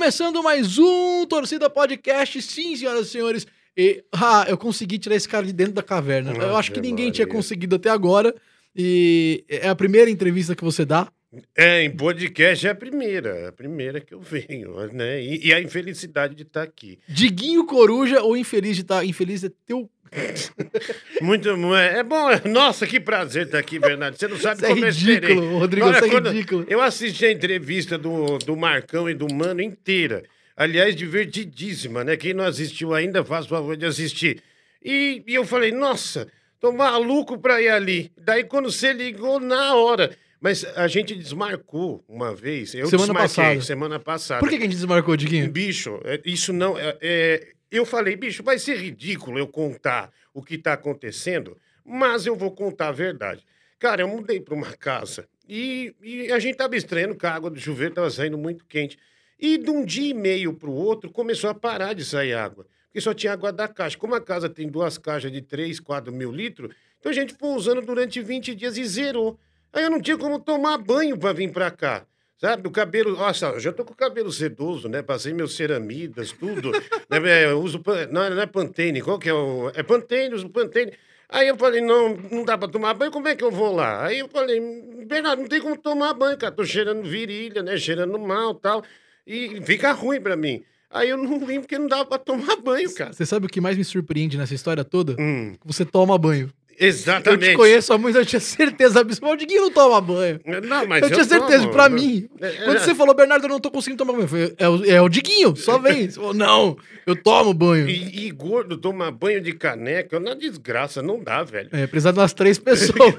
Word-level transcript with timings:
começando 0.00 0.42
mais 0.42 0.78
um 0.78 1.26
Torcida 1.26 1.68
Podcast, 1.68 2.40
sim, 2.40 2.74
senhoras 2.74 3.08
e 3.08 3.10
senhores. 3.10 3.46
E, 3.76 4.02
ah, 4.10 4.46
eu 4.48 4.56
consegui 4.56 4.98
tirar 4.98 5.14
esse 5.14 5.28
cara 5.28 5.44
de 5.44 5.52
dentro 5.52 5.74
da 5.74 5.82
caverna. 5.82 6.32
eu 6.32 6.56
acho 6.56 6.72
que 6.72 6.80
ninguém 6.80 7.10
tinha 7.10 7.26
conseguido 7.26 7.76
até 7.76 7.90
agora. 7.90 8.34
E 8.74 9.44
é 9.46 9.68
a 9.68 9.74
primeira 9.74 10.10
entrevista 10.10 10.56
que 10.56 10.64
você 10.64 10.86
dá. 10.86 11.12
É, 11.54 11.84
em 11.84 11.94
podcast 11.94 12.66
é 12.66 12.70
a 12.70 12.74
primeira, 12.74 13.28
é 13.28 13.48
a 13.48 13.52
primeira 13.52 14.00
que 14.00 14.14
eu 14.14 14.20
venho, 14.22 14.74
né? 14.90 15.22
E, 15.22 15.48
e 15.48 15.52
a 15.52 15.60
infelicidade 15.60 16.34
de 16.34 16.44
estar 16.44 16.62
aqui. 16.62 16.98
Diguinho 17.06 17.66
Coruja 17.66 18.22
ou 18.22 18.34
infeliz 18.34 18.76
de 18.76 18.82
estar. 18.82 19.04
Infeliz 19.04 19.44
é 19.44 19.50
teu. 19.66 19.86
Muito, 21.20 21.56
mu- 21.56 21.74
é 21.74 22.02
bom, 22.02 22.30
é- 22.30 22.42
nossa, 22.48 22.86
que 22.86 22.98
prazer 23.00 23.46
estar 23.46 23.58
aqui, 23.58 23.78
Bernardo. 23.78 24.16
Você 24.18 24.28
não 24.28 24.38
sabe 24.38 24.56
Isso 24.56 24.66
é 24.66 24.68
como 24.68 24.84
eu 24.84 24.88
esperei. 24.88 25.30
ridículo, 25.30 25.58
Rodrigo, 25.58 25.86
Olha, 25.86 25.96
é 25.98 26.30
ridículo. 26.30 26.66
Eu 26.68 26.80
assisti 26.80 27.26
a 27.26 27.32
entrevista 27.32 27.96
do, 27.98 28.38
do 28.38 28.56
Marcão 28.56 29.08
e 29.08 29.14
do 29.14 29.32
Mano 29.32 29.60
inteira. 29.60 30.22
Aliás, 30.56 30.94
divertidíssima, 30.96 32.04
né? 32.04 32.16
Quem 32.16 32.34
não 32.34 32.44
assistiu 32.44 32.94
ainda, 32.94 33.24
faz 33.24 33.46
o 33.46 33.48
favor 33.48 33.76
de 33.76 33.86
assistir. 33.86 34.42
E, 34.84 35.22
e 35.26 35.34
eu 35.34 35.44
falei, 35.46 35.72
nossa, 35.72 36.26
tô 36.60 36.72
maluco 36.72 37.38
pra 37.38 37.60
ir 37.62 37.68
ali. 37.68 38.10
Daí, 38.18 38.44
quando 38.44 38.70
você 38.70 38.92
ligou, 38.92 39.40
na 39.40 39.74
hora. 39.74 40.10
Mas 40.42 40.64
a 40.74 40.88
gente 40.88 41.14
desmarcou 41.14 42.02
uma 42.08 42.34
vez. 42.34 42.74
Eu 42.74 42.86
Semana 42.86 43.06
desmarquei, 43.12 43.44
passada. 43.44 43.60
Semana 43.60 44.00
passada. 44.00 44.40
Por 44.40 44.48
que, 44.48 44.56
que 44.56 44.62
a 44.62 44.66
gente 44.66 44.74
desmarcou, 44.76 45.14
Diguinho? 45.14 45.50
Bicho, 45.50 46.00
é, 46.02 46.18
isso 46.24 46.50
não. 46.50 46.78
é- 46.78 46.96
é, 47.00 47.46
eu 47.76 47.86
falei, 47.86 48.16
bicho, 48.16 48.42
vai 48.42 48.58
ser 48.58 48.76
ridículo 48.76 49.38
eu 49.38 49.46
contar 49.46 50.12
o 50.34 50.42
que 50.42 50.58
tá 50.58 50.72
acontecendo, 50.72 51.56
mas 51.84 52.26
eu 52.26 52.34
vou 52.34 52.50
contar 52.50 52.88
a 52.88 52.92
verdade. 52.92 53.44
Cara, 53.78 54.02
eu 54.02 54.08
mudei 54.08 54.40
para 54.40 54.54
uma 54.54 54.72
casa 54.72 55.28
e, 55.48 55.94
e 56.02 56.32
a 56.32 56.38
gente 56.38 56.56
tava 56.56 56.76
estranhando 56.76 57.14
que 57.16 57.26
a 57.26 57.32
água 57.32 57.50
do 57.50 57.58
chuveiro 57.58 57.94
tava 57.94 58.10
saindo 58.10 58.36
muito 58.36 58.64
quente. 58.66 58.98
E 59.38 59.56
de 59.56 59.70
um 59.70 59.84
dia 59.84 60.10
e 60.10 60.14
meio 60.14 60.52
para 60.52 60.68
o 60.68 60.74
outro 60.74 61.10
começou 61.10 61.48
a 61.48 61.54
parar 61.54 61.94
de 61.94 62.04
sair 62.04 62.34
água. 62.34 62.66
Porque 62.86 63.00
só 63.00 63.14
tinha 63.14 63.32
água 63.32 63.52
da 63.52 63.66
caixa. 63.66 63.96
Como 63.96 64.14
a 64.14 64.20
casa 64.20 64.48
tem 64.48 64.68
duas 64.68 64.98
caixas 64.98 65.32
de 65.32 65.40
3, 65.40 65.80
4 65.80 66.12
mil 66.12 66.30
litros, 66.30 66.74
então 66.98 67.10
a 67.10 67.14
gente 67.14 67.32
foi 67.34 67.50
usando 67.50 67.80
durante 67.80 68.20
20 68.20 68.54
dias 68.54 68.76
e 68.76 68.84
zerou. 68.84 69.38
Aí 69.72 69.84
eu 69.84 69.90
não 69.90 70.00
tinha 70.00 70.18
como 70.18 70.38
tomar 70.38 70.76
banho 70.76 71.16
para 71.16 71.32
vir 71.32 71.50
para 71.50 71.70
cá. 71.70 72.06
Sabe, 72.40 72.66
o 72.66 72.70
cabelo. 72.70 73.16
Nossa, 73.16 73.46
eu 73.46 73.60
já 73.60 73.70
tô 73.70 73.84
com 73.84 73.92
o 73.92 73.96
cabelo 73.96 74.32
sedoso, 74.32 74.88
né? 74.88 75.02
Passei 75.02 75.32
meus 75.34 75.54
ceramidas, 75.54 76.32
tudo. 76.32 76.70
né? 77.10 77.18
é, 77.26 77.44
Eu 77.50 77.60
uso. 77.60 77.82
Não, 78.10 78.30
não 78.30 78.40
é 78.42 78.46
Pantene, 78.46 79.02
qual 79.02 79.18
que 79.18 79.28
é 79.28 79.34
o. 79.34 79.70
É 79.74 79.82
Pantene, 79.82 80.34
uso 80.34 80.48
Pantene. 80.48 80.92
Aí 81.28 81.46
eu 81.46 81.56
falei, 81.56 81.80
não, 81.80 82.16
não 82.30 82.44
dá 82.44 82.58
pra 82.58 82.66
tomar 82.66 82.94
banho, 82.94 83.12
como 83.12 83.28
é 83.28 83.36
que 83.36 83.44
eu 83.44 83.52
vou 83.52 83.72
lá? 83.72 84.04
Aí 84.06 84.18
eu 84.18 84.28
falei, 84.28 84.58
Bernardo, 85.06 85.42
não 85.42 85.48
tem 85.48 85.60
como 85.60 85.76
tomar 85.76 86.12
banho, 86.14 86.36
cara. 86.36 86.50
Tô 86.52 86.64
cheirando 86.64 87.02
virilha, 87.04 87.62
né? 87.62 87.76
Cheirando 87.76 88.18
mal 88.18 88.54
tal. 88.54 88.82
E 89.26 89.60
fica 89.62 89.92
ruim 89.92 90.20
pra 90.20 90.34
mim. 90.34 90.64
Aí 90.90 91.08
eu 91.10 91.16
não 91.16 91.38
vim 91.46 91.60
porque 91.60 91.78
não 91.78 91.86
dava 91.86 92.04
pra 92.04 92.18
tomar 92.18 92.56
banho, 92.56 92.92
cara. 92.94 93.12
Você 93.12 93.24
sabe 93.24 93.46
o 93.46 93.48
que 93.48 93.60
mais 93.60 93.76
me 93.76 93.84
surpreende 93.84 94.36
nessa 94.36 94.54
história 94.54 94.82
toda? 94.82 95.14
Hum, 95.20 95.54
Você 95.64 95.84
toma 95.84 96.18
banho. 96.18 96.50
Eu 96.80 96.88
exatamente. 96.88 97.50
te 97.50 97.56
conheço 97.56 97.92
há 97.92 97.98
muito, 97.98 98.16
eu 98.16 98.24
tinha 98.24 98.40
certeza 98.40 99.00
absoluta. 99.00 99.34
O 99.34 99.36
Diguinho 99.36 99.60
não 99.64 99.70
toma 99.70 100.00
banho. 100.00 100.40
Não, 100.66 100.86
mas 100.86 101.02
eu 101.02 101.10
tinha 101.10 101.24
certeza, 101.24 101.64
tomo. 101.64 101.72
pra 101.74 101.90
mim. 101.90 102.26
É, 102.40 102.46
é, 102.46 102.52
Quando 102.64 102.78
você 102.78 102.94
falou, 102.94 103.14
Bernardo, 103.14 103.44
eu 103.44 103.50
não 103.50 103.60
tô 103.60 103.70
conseguindo 103.70 103.98
tomar 103.98 104.14
banho. 104.14 104.24
Eu 104.24 104.28
falei, 104.28 104.54
é, 104.56 104.66
o, 104.66 104.84
é 104.86 105.02
o 105.02 105.08
Diguinho, 105.10 105.54
só 105.54 105.78
vem. 105.78 106.08
Você 106.08 106.16
falou, 106.16 106.32
não, 106.32 106.78
eu 107.06 107.14
tomo 107.14 107.52
banho. 107.52 107.86
E, 107.86 108.28
e 108.28 108.30
gordo 108.30 108.78
tomar 108.78 109.10
banho 109.10 109.42
de 109.42 109.52
caneca, 109.52 110.16
é 110.16 110.18
uma 110.18 110.34
desgraça, 110.34 111.02
não 111.02 111.22
dá, 111.22 111.42
velho. 111.42 111.68
É, 111.70 111.86
precisa 111.86 112.14
de 112.14 112.18
umas 112.18 112.32
três 112.32 112.56
pessoas. 112.58 113.14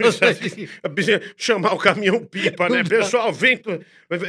Precisa 0.96 1.22
Chamar 1.38 1.73
o 1.73 1.78
caminhão-pipa, 1.78 2.68
né? 2.68 2.78
Não 2.78 2.84
dá. 2.84 2.90
Pessoal, 2.90 3.31
vem, 3.31 3.62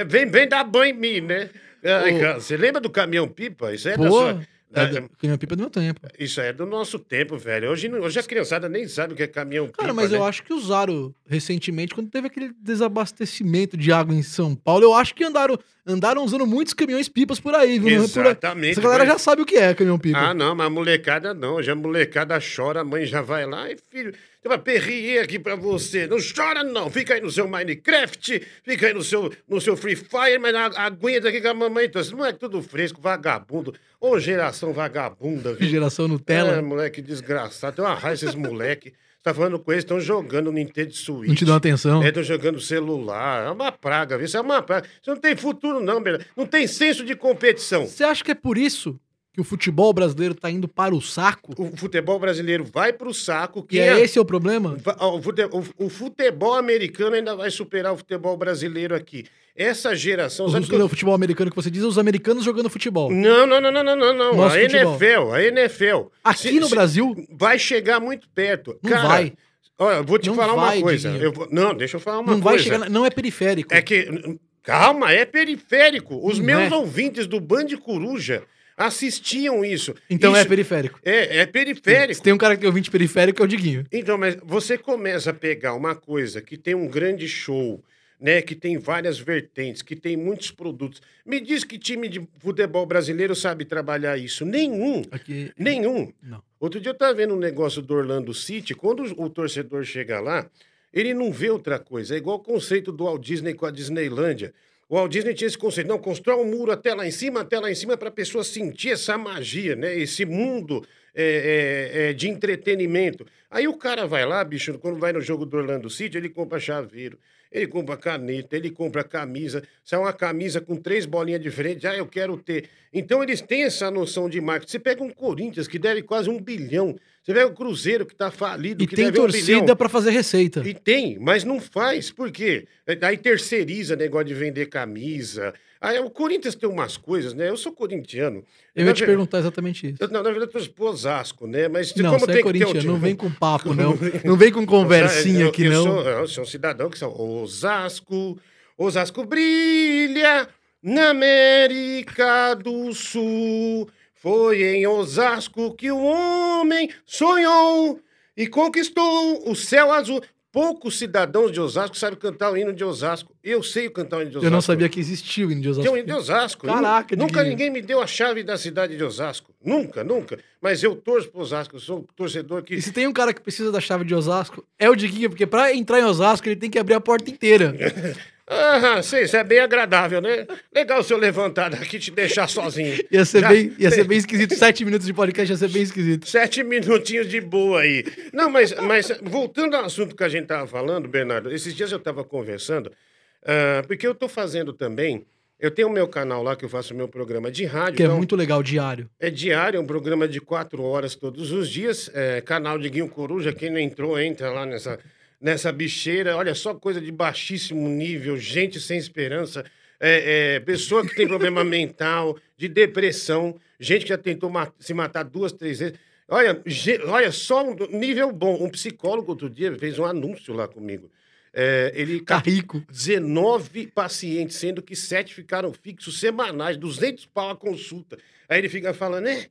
vem, 0.06 0.26
vem 0.26 0.46
dar 0.46 0.62
banho 0.62 0.94
em 0.94 0.98
mim, 0.98 1.20
né? 1.22 1.48
Ai, 1.82 2.18
cara, 2.20 2.34
você 2.34 2.54
lembra 2.56 2.82
do 2.82 2.90
caminhão-pipa? 2.90 3.72
Isso 3.72 3.88
é 3.88 3.96
da 3.96 4.06
Pô, 4.06 4.10
sua... 4.10 4.40
é 4.74 4.82
é 4.84 5.46
do 5.46 5.56
meu 5.56 5.70
tempo. 5.70 6.00
Isso 6.18 6.40
é 6.40 6.52
do 6.52 6.64
nosso 6.66 6.98
tempo, 6.98 7.36
velho. 7.36 7.70
Hoje, 7.70 7.90
hoje 7.92 8.18
a 8.18 8.22
criançada 8.22 8.68
nem 8.68 8.86
sabe 8.88 9.12
o 9.12 9.16
que 9.16 9.22
é 9.22 9.26
caminhão-pipa, 9.26 9.78
Cara, 9.78 9.92
mas 9.94 10.10
né? 10.10 10.18
eu 10.18 10.24
acho 10.24 10.42
que 10.42 10.52
usaram 10.52 11.14
recentemente, 11.26 11.94
quando 11.94 12.10
teve 12.10 12.26
aquele 12.26 12.52
desabastecimento 12.60 13.76
de 13.76 13.92
água 13.92 14.14
em 14.14 14.22
São 14.22 14.54
Paulo, 14.54 14.84
eu 14.84 14.94
acho 14.94 15.14
que 15.14 15.24
andaram, 15.24 15.58
andaram 15.86 16.24
usando 16.24 16.46
muitos 16.46 16.74
caminhões-pipas 16.74 17.40
por 17.40 17.54
aí, 17.54 17.78
viu? 17.78 18.04
É 18.04 18.08
por 18.08 18.20
aí. 18.20 18.26
Exatamente. 18.26 18.70
Essa 18.72 18.80
galera 18.80 19.04
mas- 19.04 19.12
já 19.14 19.18
sabe 19.18 19.42
o 19.42 19.46
que 19.46 19.56
é 19.56 19.74
caminhão-pipa. 19.74 20.18
Ah, 20.18 20.34
não, 20.34 20.54
mas 20.54 20.66
a 20.66 20.70
molecada 20.70 21.34
não. 21.34 21.62
Já 21.62 21.72
a 21.72 21.76
molecada 21.76 22.38
chora, 22.40 22.80
a 22.80 22.84
mãe 22.84 23.04
já 23.06 23.20
vai 23.22 23.46
lá 23.46 23.70
e 23.70 23.76
filho, 23.90 24.14
tem 24.42 24.50
uma 24.50 24.58
perrier 24.58 25.22
aqui 25.22 25.38
pra 25.38 25.54
você. 25.54 26.08
Não 26.08 26.16
chora, 26.18 26.64
não. 26.64 26.90
Fica 26.90 27.14
aí 27.14 27.20
no 27.20 27.30
seu 27.30 27.46
Minecraft, 27.46 28.42
fica 28.64 28.88
aí 28.88 28.92
no 28.92 29.04
seu, 29.04 29.32
no 29.48 29.60
seu 29.60 29.76
Free 29.76 29.94
Fire, 29.94 30.36
mas 30.40 30.52
aguenta 30.76 31.28
aqui 31.28 31.40
que 31.40 31.46
a 31.46 31.54
mamãe 31.54 31.88
trouxe. 31.88 32.12
Não 32.12 32.26
é 32.26 32.32
tudo 32.32 32.60
fresco, 32.60 33.00
vagabundo. 33.00 33.72
Ô, 34.00 34.18
geração 34.18 34.72
vagabunda, 34.72 35.54
viu? 35.54 35.68
Geração 35.68 36.08
Nutella. 36.08 36.56
É, 36.56 36.60
moleque 36.60 37.00
desgraçado. 37.00 37.76
Tem 37.76 37.84
uma 37.84 37.94
raiva 37.94 38.14
esses 38.14 38.34
moleque. 38.34 38.90
Você 38.90 39.22
tá 39.22 39.32
falando 39.32 39.60
com 39.60 39.70
eles, 39.70 39.84
estão 39.84 40.00
jogando 40.00 40.50
Nintendo 40.50 40.92
Switch. 40.92 41.28
não 41.28 41.36
te 41.36 41.44
dão 41.44 41.54
atenção. 41.54 42.02
É, 42.02 42.08
estão 42.08 42.24
jogando 42.24 42.60
celular. 42.60 43.46
É 43.46 43.50
uma 43.50 43.70
praga, 43.70 44.18
viu? 44.18 44.26
Isso 44.26 44.36
é 44.36 44.40
uma 44.40 44.60
praga. 44.60 44.88
Isso 45.00 45.08
não 45.08 45.20
tem 45.20 45.36
futuro, 45.36 45.78
não, 45.78 46.02
Bernardo. 46.02 46.26
Não 46.36 46.46
tem 46.46 46.66
senso 46.66 47.04
de 47.04 47.14
competição. 47.14 47.86
Você 47.86 48.02
acha 48.02 48.24
que 48.24 48.32
é 48.32 48.34
por 48.34 48.58
isso 48.58 48.98
que 49.32 49.40
o 49.40 49.44
futebol 49.44 49.92
brasileiro 49.92 50.34
tá 50.34 50.50
indo 50.50 50.68
para 50.68 50.94
o 50.94 51.00
saco? 51.00 51.52
O 51.56 51.76
futebol 51.76 52.18
brasileiro 52.18 52.64
vai 52.64 52.92
pro 52.92 53.14
saco. 53.14 53.60
E 53.70 53.76
Quem 53.76 53.80
é 53.80 53.98
é- 53.98 54.00
esse 54.00 54.18
o 54.20 54.24
problema? 54.24 54.76
O 55.00 55.22
fute- 55.22 55.44
o- 55.50 55.84
o 55.86 55.88
futebol 55.88 56.54
americano 56.54 57.16
ainda 57.16 57.34
vai 57.34 57.50
superar 57.50 57.92
o 57.92 57.96
futebol 57.96 58.36
brasileiro 58.36 58.94
aqui. 58.94 59.24
Essa 59.56 59.94
geração. 59.94 60.46
Os, 60.46 60.52
sabe 60.52 60.66
que 60.66 60.74
o 60.74 60.88
futebol 60.88 61.14
americano 61.14 61.50
que 61.50 61.56
você 61.56 61.70
diz, 61.70 61.82
os 61.82 61.98
americanos 61.98 62.44
jogando 62.44 62.70
futebol. 62.70 63.10
Não, 63.10 63.46
não, 63.46 63.60
não, 63.60 63.70
não, 63.72 63.82
não, 63.84 63.96
não, 63.96 64.14
não. 64.14 64.34
Nosso 64.36 64.56
a 64.56 64.60
futebol. 64.60 64.92
NFL, 64.94 65.32
a 65.34 65.42
NFL. 65.42 66.06
Aqui 66.24 66.48
se- 66.48 66.60
no 66.60 66.68
Brasil, 66.70 67.14
Vai 67.30 67.58
chegar 67.58 68.00
muito 68.00 68.28
perto. 68.30 68.78
Não 68.82 68.90
Cara, 68.90 69.08
vai. 69.08 69.32
Olha, 69.78 69.96
eu 69.96 70.04
vou 70.04 70.18
te 70.18 70.28
Não 70.28 70.34
falar 70.36 70.54
vai, 70.54 70.76
uma 70.78 70.82
coisa. 70.82 71.30
Vou- 71.32 71.48
não, 71.50 71.74
deixa 71.74 71.96
eu 71.96 72.00
falar 72.00 72.20
uma 72.20 72.32
não 72.32 72.40
vai 72.40 72.54
coisa. 72.54 72.64
chegar. 72.64 72.78
na- 72.78 72.88
Não 72.88 73.04
é 73.04 73.10
periférico. 73.10 73.74
É 73.74 73.82
que. 73.82 74.38
Calma, 74.62 75.10
é 75.12 75.24
periférico. 75.24 76.20
Os 76.26 76.38
Não 76.38 76.44
meus 76.46 76.70
é. 76.72 76.74
ouvintes 76.76 77.26
do 77.26 77.40
Band 77.40 77.66
Coruja 77.82 78.44
assistiam 78.76 79.64
isso. 79.64 79.94
Então 80.08 80.34
é 80.34 80.40
Isso- 80.40 80.48
periférico. 80.48 81.00
É, 81.04 81.38
é 81.38 81.46
periférico. 81.46 82.14
Se 82.14 82.22
tem 82.22 82.32
um 82.32 82.38
cara 82.38 82.56
que 82.56 82.64
é 82.64 82.68
ouvinte 82.68 82.90
periférico, 82.90 83.42
é 83.42 83.44
o 83.44 83.48
Diguinho. 83.48 83.84
Então, 83.92 84.16
mas 84.18 84.36
você 84.42 84.76
começa 84.78 85.30
a 85.30 85.34
pegar 85.34 85.74
uma 85.74 85.94
coisa 85.94 86.40
que 86.42 86.56
tem 86.56 86.74
um 86.74 86.88
grande 86.88 87.28
show, 87.28 87.82
né? 88.20 88.40
Que 88.42 88.54
tem 88.54 88.78
várias 88.78 89.18
vertentes, 89.18 89.82
que 89.82 89.96
tem 89.96 90.16
muitos 90.16 90.50
produtos. 90.50 91.00
Me 91.26 91.40
diz 91.40 91.64
que 91.64 91.78
time 91.78 92.08
de 92.08 92.26
futebol 92.38 92.86
brasileiro 92.86 93.34
sabe 93.34 93.64
trabalhar 93.64 94.16
isso. 94.16 94.44
Nenhum. 94.44 95.02
Aqui. 95.10 95.50
Nenhum. 95.58 96.12
Não. 96.22 96.42
Outro 96.60 96.80
dia 96.80 96.90
eu 96.90 96.94
estava 96.94 97.14
vendo 97.14 97.34
um 97.34 97.38
negócio 97.38 97.82
do 97.82 97.94
Orlando 97.94 98.32
City. 98.32 98.74
Quando 98.74 99.02
o 99.20 99.28
torcedor 99.28 99.84
chega 99.84 100.20
lá, 100.20 100.48
ele 100.92 101.12
não 101.14 101.32
vê 101.32 101.50
outra 101.50 101.78
coisa. 101.78 102.14
É 102.14 102.18
igual 102.18 102.36
o 102.36 102.40
conceito 102.42 102.92
do 102.92 103.04
Walt 103.04 103.22
Disney 103.24 103.54
com 103.54 103.66
a 103.66 103.70
Disneylândia. 103.70 104.52
O 104.92 104.96
Walt 104.96 105.10
Disney 105.10 105.32
tinha 105.32 105.48
esse 105.48 105.56
conceito, 105.56 105.88
não, 105.88 105.98
constrói 105.98 106.36
um 106.36 106.44
muro 106.44 106.70
até 106.70 106.92
lá 106.92 107.06
em 107.06 107.10
cima, 107.10 107.40
até 107.40 107.58
lá 107.58 107.70
em 107.70 107.74
cima, 107.74 107.96
para 107.96 108.10
a 108.10 108.12
pessoa 108.12 108.44
sentir 108.44 108.90
essa 108.90 109.16
magia, 109.16 109.74
né? 109.74 109.98
Esse 109.98 110.26
mundo 110.26 110.86
é, 111.14 111.94
é, 111.94 112.10
é, 112.10 112.12
de 112.12 112.28
entretenimento. 112.28 113.24
Aí 113.50 113.66
o 113.66 113.72
cara 113.78 114.06
vai 114.06 114.26
lá, 114.26 114.44
bicho, 114.44 114.78
quando 114.78 114.98
vai 114.98 115.10
no 115.10 115.22
jogo 115.22 115.46
do 115.46 115.56
Orlando 115.56 115.88
City, 115.88 116.18
ele 116.18 116.28
compra 116.28 116.60
chaveiro, 116.60 117.18
ele 117.52 117.66
compra 117.66 117.96
caneta, 117.96 118.56
ele 118.56 118.70
compra 118.70 119.04
camisa. 119.04 119.62
Sai 119.84 119.98
uma 119.98 120.12
camisa 120.12 120.60
com 120.60 120.74
três 120.76 121.04
bolinhas 121.06 121.40
diferentes, 121.40 121.84
ah, 121.84 121.94
eu 121.96 122.06
quero 122.06 122.36
ter. 122.36 122.68
Então 122.92 123.22
eles 123.22 123.40
têm 123.40 123.64
essa 123.64 123.90
noção 123.90 124.28
de 124.28 124.40
marketing. 124.40 124.70
Você 124.72 124.78
pega 124.78 125.02
um 125.02 125.10
Corinthians 125.10 125.68
que 125.68 125.78
deve 125.78 126.02
quase 126.02 126.28
um 126.30 126.40
bilhão, 126.40 126.96
você 127.22 127.32
pega 127.32 127.46
o 127.46 127.54
Cruzeiro 127.54 128.04
que 128.06 128.12
está 128.14 128.30
falido, 128.30 128.82
E 128.82 128.86
que 128.86 128.96
tem 128.96 129.04
deve 129.06 129.18
um 129.18 129.22
torcida 129.22 129.60
bilhão. 129.60 129.76
pra 129.76 129.88
fazer 129.88 130.10
receita. 130.10 130.62
E 130.66 130.74
tem, 130.74 131.18
mas 131.18 131.44
não 131.44 131.60
faz. 131.60 132.10
Por 132.10 132.30
quê? 132.32 132.66
Aí 133.02 133.16
terceiriza 133.16 133.94
negócio 133.96 134.26
de 134.28 134.34
vender 134.34 134.66
camisa. 134.66 135.52
Aí 135.82 135.98
o 135.98 136.08
Corinthians 136.08 136.54
tem 136.54 136.68
umas 136.68 136.96
coisas, 136.96 137.34
né? 137.34 137.48
Eu 137.48 137.56
sou 137.56 137.72
corintiano. 137.72 138.44
Eu 138.74 138.84
Na 138.84 138.90
ia 138.90 138.94
te 138.94 139.00
ver- 139.00 139.06
perguntar 139.06 139.38
exatamente 139.40 139.88
isso. 139.88 139.96
Eu, 140.00 140.06
não, 140.08 140.22
na 140.22 140.30
verdade, 140.30 140.52
eu 140.54 140.68
pro 140.72 140.84
Osasco, 140.86 141.46
né? 141.48 141.66
Mas 141.66 141.92
Não, 141.96 142.10
como 142.10 142.20
você 142.24 142.30
é 142.30 142.34
tem 142.34 142.44
que 142.44 142.52
ter 142.52 142.64
um 142.64 142.68
corintiano, 142.68 142.92
não 142.92 143.00
vem 143.00 143.16
com 143.16 143.30
papo, 143.32 143.74
não. 143.74 143.98
Não 144.24 144.36
vem 144.36 144.52
com 144.52 144.64
conversinha 144.64 145.48
aqui, 145.48 145.68
não. 145.68 145.82
Sou, 145.82 146.00
eu 146.02 146.28
sou 146.28 146.44
um 146.44 146.46
cidadão 146.46 146.88
que 146.88 146.96
são 146.98 147.12
Osasco. 147.20 148.38
Osasco 148.78 149.24
brilha 149.24 150.48
na 150.82 151.10
América 151.10 152.54
do 152.54 152.92
Sul. 152.94 153.88
Foi 154.14 154.62
em 154.62 154.86
Osasco 154.86 155.74
que 155.74 155.90
o 155.90 155.98
homem 156.00 156.88
sonhou 157.04 157.98
e 158.36 158.46
conquistou 158.46 159.50
o 159.50 159.54
céu 159.56 159.92
azul. 159.92 160.22
Poucos 160.52 160.98
cidadãos 160.98 161.50
de 161.50 161.58
Osasco 161.58 161.96
sabem 161.96 162.18
cantar 162.18 162.52
o 162.52 162.56
hino 162.58 162.74
de 162.74 162.84
Osasco. 162.84 163.34
Eu 163.42 163.62
sei 163.62 163.88
cantar 163.88 164.18
o 164.18 164.20
hino 164.20 164.30
de 164.32 164.36
Osasco. 164.36 164.46
Eu 164.46 164.50
não 164.50 164.60
sabia 164.60 164.86
que 164.86 165.00
existia 165.00 165.46
o 165.46 165.50
hino 165.50 165.62
de 165.62 165.68
Tem 165.68 165.70
Osasco. 165.72 165.94
um 165.94 165.96
hino 165.96 166.06
de 166.06 166.12
Osasco. 166.12 166.66
Caraca, 166.66 167.16
Nunca 167.16 167.32
Diguinho. 167.38 167.48
ninguém 167.50 167.70
me 167.70 167.80
deu 167.80 168.02
a 168.02 168.06
chave 168.06 168.42
da 168.42 168.58
cidade 168.58 168.94
de 168.94 169.02
Osasco. 169.02 169.50
Nunca, 169.64 170.04
nunca. 170.04 170.38
Mas 170.60 170.82
eu 170.82 170.94
torço 170.94 171.30
pro 171.30 171.40
Osasco. 171.40 171.76
Eu 171.76 171.80
sou 171.80 171.98
um 172.00 172.02
torcedor 172.14 172.62
que 172.62 172.74
E 172.74 172.82
se 172.82 172.92
tem 172.92 173.06
um 173.06 173.12
cara 173.14 173.32
que 173.32 173.40
precisa 173.40 173.72
da 173.72 173.80
chave 173.80 174.04
de 174.04 174.14
Osasco, 174.14 174.62
é 174.78 174.90
o 174.90 174.94
Diguinho, 174.94 175.30
porque 175.30 175.46
pra 175.46 175.74
entrar 175.74 175.98
em 176.00 176.04
Osasco 176.04 176.46
ele 176.46 176.56
tem 176.56 176.68
que 176.68 176.78
abrir 176.78 176.94
a 176.94 177.00
porta 177.00 177.30
inteira. 177.30 177.74
Ah, 178.52 179.02
sim, 179.02 179.20
isso 179.20 179.36
é 179.36 179.42
bem 179.42 179.60
agradável, 179.60 180.20
né? 180.20 180.46
Legal 180.74 181.00
o 181.00 181.02
senhor 181.02 181.18
levantar 181.18 181.70
daqui 181.70 181.96
e 181.96 182.00
te 182.00 182.10
deixar 182.10 182.48
sozinho. 182.48 183.02
Ia 183.10 183.24
ser, 183.24 183.40
Já... 183.40 183.48
bem, 183.48 183.72
ia 183.78 183.90
ser 183.90 184.04
bem 184.04 184.18
esquisito. 184.18 184.54
Sete 184.54 184.84
minutos 184.84 185.06
de 185.06 185.14
podcast 185.14 185.52
ia 185.52 185.56
ser 185.56 185.68
bem 185.68 185.82
esquisito. 185.82 186.28
Sete 186.28 186.62
minutinhos 186.62 187.28
de 187.28 187.40
boa 187.40 187.80
aí. 187.80 188.04
Não, 188.32 188.50
mas, 188.50 188.74
mas 188.74 189.12
voltando 189.22 189.74
ao 189.74 189.84
assunto 189.84 190.14
que 190.14 190.24
a 190.24 190.28
gente 190.28 190.46
tava 190.46 190.66
falando, 190.66 191.08
Bernardo, 191.08 191.52
esses 191.52 191.74
dias 191.74 191.90
eu 191.92 191.98
tava 191.98 192.24
conversando, 192.24 192.88
uh, 192.88 193.86
porque 193.86 194.06
eu 194.06 194.14
tô 194.14 194.28
fazendo 194.28 194.72
também. 194.72 195.26
Eu 195.58 195.70
tenho 195.70 195.86
o 195.86 195.92
meu 195.92 196.08
canal 196.08 196.42
lá 196.42 196.56
que 196.56 196.64
eu 196.64 196.68
faço 196.68 196.92
o 196.92 196.96
meu 196.96 197.06
programa 197.06 197.48
de 197.48 197.64
rádio. 197.64 197.94
Que 197.94 198.02
é 198.02 198.06
então, 198.06 198.16
é 198.16 198.18
muito 198.18 198.34
legal, 198.34 198.62
diário. 198.64 199.08
É 199.20 199.30
diário, 199.30 199.78
é 199.78 199.80
um 199.80 199.86
programa 199.86 200.26
de 200.26 200.40
quatro 200.40 200.82
horas 200.82 201.14
todos 201.14 201.52
os 201.52 201.68
dias. 201.68 202.10
É, 202.12 202.40
canal 202.40 202.76
de 202.78 202.88
Guinho 202.88 203.08
Coruja, 203.08 203.52
quem 203.52 203.70
não 203.70 203.78
entrou, 203.78 204.18
entra 204.18 204.50
lá 204.50 204.66
nessa 204.66 204.98
nessa 205.42 205.72
bicheira. 205.72 206.36
Olha 206.36 206.54
só 206.54 206.72
coisa 206.74 207.00
de 207.00 207.10
baixíssimo 207.10 207.88
nível, 207.88 208.38
gente 208.38 208.80
sem 208.80 208.96
esperança, 208.96 209.64
é, 209.98 210.54
é, 210.54 210.60
pessoa 210.60 211.06
que 211.06 211.14
tem 211.14 211.26
problema 211.26 211.62
mental, 211.64 212.38
de 212.56 212.68
depressão, 212.68 213.58
gente 213.78 214.02
que 214.02 214.10
já 214.10 214.18
tentou 214.18 214.50
se 214.78 214.94
matar 214.94 215.24
duas, 215.24 215.52
três 215.52 215.80
vezes. 215.80 215.98
Olha, 216.28 216.62
olha 217.08 217.32
só 217.32 217.62
um 217.62 217.98
nível 217.98 218.32
bom. 218.32 218.64
Um 218.64 218.70
psicólogo 218.70 219.32
outro 219.32 219.50
dia 219.50 219.76
fez 219.76 219.98
um 219.98 220.04
anúncio 220.04 220.54
lá 220.54 220.66
comigo. 220.66 221.10
É, 221.52 221.92
ele 221.94 222.20
tá 222.20 222.38
rico. 222.38 222.82
19 222.90 223.88
pacientes, 223.88 224.56
sendo 224.56 224.80
que 224.80 224.96
sete 224.96 225.34
ficaram 225.34 225.72
fixos 225.72 226.18
semanais, 226.18 226.78
200 226.78 227.26
pau 227.26 227.50
a 227.50 227.56
consulta. 227.56 228.16
Aí 228.48 228.58
ele 228.58 228.68
fica 228.70 228.94
falando, 228.94 229.24
né? 229.24 229.32
É, 229.40 229.46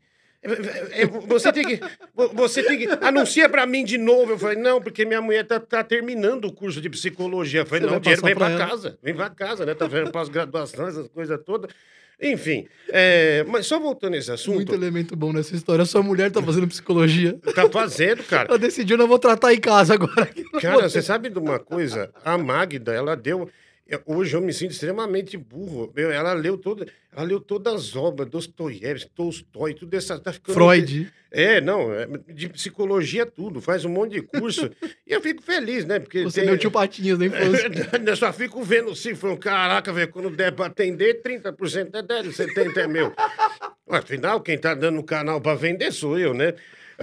você 1.27 1.53
tem 1.53 1.63
que. 1.63 1.79
Você 2.33 2.63
tem 2.63 2.77
que. 2.77 2.87
Anuncia 3.01 3.47
pra 3.47 3.65
mim 3.65 3.83
de 3.83 3.97
novo. 3.97 4.31
Eu 4.31 4.39
falei, 4.39 4.57
não, 4.57 4.81
porque 4.81 5.05
minha 5.05 5.21
mulher 5.21 5.45
tá, 5.45 5.59
tá 5.59 5.83
terminando 5.83 6.45
o 6.45 6.53
curso 6.53 6.81
de 6.81 6.89
psicologia. 6.89 7.61
Eu 7.61 7.65
falei, 7.65 7.83
você 7.83 7.89
não, 7.89 7.97
o 7.97 7.99
dinheiro 7.99 8.21
vem 8.23 8.35
pra, 8.35 8.49
pra 8.49 8.67
casa. 8.67 8.97
Vem 9.03 9.13
pra 9.13 9.29
casa, 9.29 9.65
né? 9.65 9.75
Tá 9.75 9.87
fazendo 9.87 10.11
pós-graduação, 10.11 10.87
essas 10.87 11.07
coisas 11.09 11.39
todas. 11.45 11.71
Enfim, 12.21 12.67
é, 12.89 13.43
mas 13.47 13.65
só 13.65 13.79
voltando 13.79 14.13
a 14.13 14.17
esse 14.17 14.31
assunto. 14.31 14.55
Muito 14.55 14.75
elemento 14.75 15.15
bom 15.15 15.33
nessa 15.33 15.55
história. 15.55 15.83
Sua 15.85 16.03
mulher 16.03 16.29
tá 16.31 16.41
fazendo 16.41 16.67
psicologia. 16.67 17.39
Tá 17.55 17.67
fazendo, 17.67 18.23
cara. 18.23 18.47
Ela 18.47 18.59
decidiu, 18.59 18.95
não 18.95 19.07
vou 19.07 19.17
tratar 19.17 19.51
em 19.53 19.59
casa 19.59 19.95
agora. 19.95 20.29
Cara, 20.61 20.87
você 20.87 21.01
sabe 21.01 21.29
de 21.29 21.39
uma 21.39 21.57
coisa? 21.57 22.11
A 22.23 22.37
Magda, 22.37 22.93
ela 22.93 23.15
deu. 23.15 23.49
Hoje 24.05 24.35
eu 24.35 24.41
me 24.41 24.53
sinto 24.53 24.71
extremamente 24.71 25.35
burro. 25.37 25.91
Ela 25.95 26.33
leu 26.33 26.57
toda, 26.57 26.85
ela 27.11 27.23
leu 27.23 27.39
todas 27.39 27.73
as 27.73 27.95
obras, 27.95 28.29
Dostoiévski, 28.29 29.11
Tolstói, 29.11 29.73
tudo 29.73 29.93
essa. 29.95 30.19
Tá 30.19 30.31
ficando 30.31 30.53
Freud. 30.53 31.11
É, 31.33 31.61
não, 31.61 31.93
é, 31.93 32.07
de 32.27 32.49
psicologia 32.49 33.25
tudo, 33.25 33.61
faz 33.61 33.85
um 33.85 33.89
monte 33.89 34.13
de 34.13 34.21
curso. 34.21 34.69
e 35.07 35.13
eu 35.13 35.21
fico 35.21 35.41
feliz, 35.41 35.85
né? 35.85 35.97
Porque 35.97 36.23
Você 36.23 36.41
tem, 36.41 36.49
meu 36.49 36.57
tio 36.57 36.69
Patinhas, 36.69 37.17
nem 37.17 37.29
fosse. 37.29 37.67
eu 38.05 38.15
só 38.17 38.33
fico 38.33 38.61
vendo 38.63 38.93
cifrão, 38.93 39.37
caraca, 39.37 39.93
velho, 39.93 40.11
quando 40.11 40.29
der 40.29 40.51
pra 40.51 40.65
atender, 40.65 41.21
30% 41.21 41.95
é 41.95 42.01
dele, 42.01 42.29
70% 42.29 42.77
é 42.77 42.87
meu. 42.87 43.13
Afinal, 43.89 44.41
quem 44.41 44.57
tá 44.57 44.73
dando 44.73 44.99
o 44.99 45.03
canal 45.03 45.39
pra 45.39 45.55
vender 45.55 45.91
sou 45.91 46.19
eu, 46.19 46.33
né? 46.33 46.53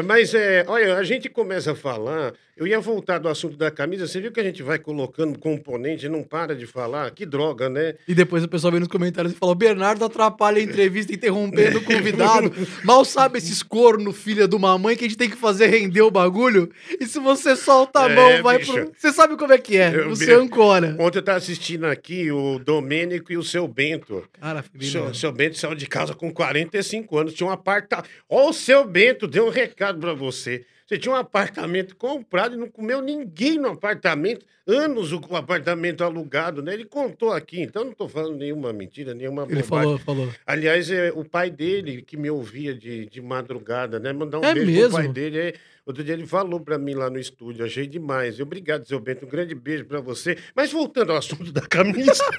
Mas, 0.05 0.33
é, 0.35 0.65
olha, 0.69 0.97
a 0.97 1.03
gente 1.03 1.29
começa 1.29 1.73
a 1.73 1.75
falar. 1.75 2.33
Eu 2.59 2.67
ia 2.67 2.81
voltar 2.81 3.19
do 3.19 3.29
assunto 3.29 3.57
da 3.57 3.71
camisa. 3.71 4.07
Você 4.07 4.21
viu 4.21 4.31
que 4.31 4.41
a 4.41 4.45
gente 4.45 4.63
vai 4.63 4.79
colocando 4.79 5.39
componente 5.39 6.07
e 6.07 6.09
não 6.09 6.23
para 6.23 6.55
de 6.55 6.67
falar? 6.67 7.11
Que 7.13 7.25
droga, 7.25 7.69
né? 7.69 7.95
E 8.07 8.15
depois 8.15 8.45
o 8.45 8.49
pessoal 8.49 8.73
vem 8.73 8.81
nos 8.81 8.89
comentários 8.89 9.33
e 9.33 9.37
fala: 9.37 9.55
Bernardo 9.55 10.05
atrapalha 10.05 10.59
a 10.59 10.63
entrevista 10.63 11.13
interrompendo 11.13 11.79
o 11.79 11.85
convidado. 11.85 12.53
Mal 12.85 13.05
sabe 13.05 13.39
esses 13.39 13.63
corno, 13.63 14.13
filha 14.13 14.47
de 14.47 14.55
uma 14.55 14.77
mãe, 14.79 14.97
que 14.97 15.05
a 15.05 15.09
gente 15.09 15.19
tem 15.19 15.31
que 15.31 15.37
fazer 15.37 15.69
render 15.69 16.03
o 16.03 16.11
bagulho. 16.11 16.71
E 17.01 17.07
se 17.07 17.19
você 17.19 17.57
solta 17.57 18.01
a 18.01 18.09
mão, 18.09 18.31
é, 18.31 18.43
vai 18.43 18.59
bicho, 18.59 18.73
pro. 18.73 18.93
Você 18.97 19.13
sabe 19.13 19.37
como 19.37 19.53
é 19.53 19.59
que 19.59 19.77
é? 19.77 19.95
Eu, 19.95 20.11
você 20.11 20.33
ancora. 20.33 20.97
Ontem 20.99 21.19
eu 21.19 21.23
tava 21.23 21.39
assistindo 21.39 21.85
aqui 21.87 22.31
o 22.31 22.59
Domênico 22.59 23.33
e 23.33 23.37
o 23.37 23.43
seu 23.43 23.67
Bento. 23.67 24.25
Cara, 24.41 24.65
seu, 24.81 25.15
seu 25.15 25.33
Bento 25.33 25.57
saiu 25.57 25.75
de 25.75 25.87
casa 25.87 26.15
com 26.15 26.33
45 26.33 27.19
anos. 27.19 27.35
Tinha 27.35 27.49
um 27.49 27.53
apartamento. 27.53 28.09
Ó, 28.29 28.51
o 28.51 28.53
seu 28.53 28.85
Bento 28.85 29.27
deu 29.27 29.47
um 29.47 29.51
recado 29.51 29.89
recado 29.89 30.01
para 30.01 30.13
você. 30.13 30.65
Você 30.89 30.97
tinha 30.97 31.15
um 31.15 31.19
apartamento 31.19 31.95
comprado 31.95 32.55
e 32.55 32.57
não 32.57 32.67
comeu 32.67 33.03
ninguém 33.03 33.59
no 33.59 33.69
apartamento, 33.69 34.47
anos 34.67 35.13
o 35.13 35.37
apartamento 35.37 36.03
alugado, 36.03 36.63
né? 36.63 36.73
Ele 36.73 36.87
contou 36.87 37.31
aqui, 37.31 37.61
então 37.61 37.85
não 37.85 37.93
estou 37.93 38.09
falando 38.09 38.39
nenhuma 38.39 38.73
mentira, 38.73 39.13
nenhuma 39.13 39.47
Ele 39.51 39.63
falou, 39.63 39.99
falou. 39.99 40.33
Aliás, 40.47 40.91
é 40.91 41.13
o 41.15 41.27
pai 41.27 41.51
dele 41.51 42.01
que 42.01 42.17
me 42.17 42.31
ouvia 42.31 42.73
de, 42.75 43.05
de 43.05 43.21
madrugada, 43.21 44.01
né? 44.01 44.15
Mandar 44.15 44.39
um 44.39 44.45
é 44.45 44.55
beijo 44.55 44.71
mesmo? 44.71 44.89
pro 44.89 44.97
pai 44.97 45.09
dele. 45.09 45.39
É, 45.39 45.55
outro 45.85 46.03
dia 46.03 46.15
ele 46.15 46.27
falou 46.27 46.59
para 46.59 46.79
mim 46.79 46.95
lá 46.95 47.11
no 47.11 47.19
estúdio, 47.19 47.67
achei 47.67 47.87
demais. 47.87 48.41
Obrigado, 48.41 48.89
seu 48.89 48.99
Bento, 48.99 49.27
um 49.27 49.29
grande 49.29 49.55
beijo 49.55 49.85
para 49.85 50.01
você. 50.01 50.39
Mas 50.57 50.73
voltando 50.73 51.13
ao 51.13 51.19
assunto 51.19 51.53
da 51.53 51.61
camisa... 51.61 52.25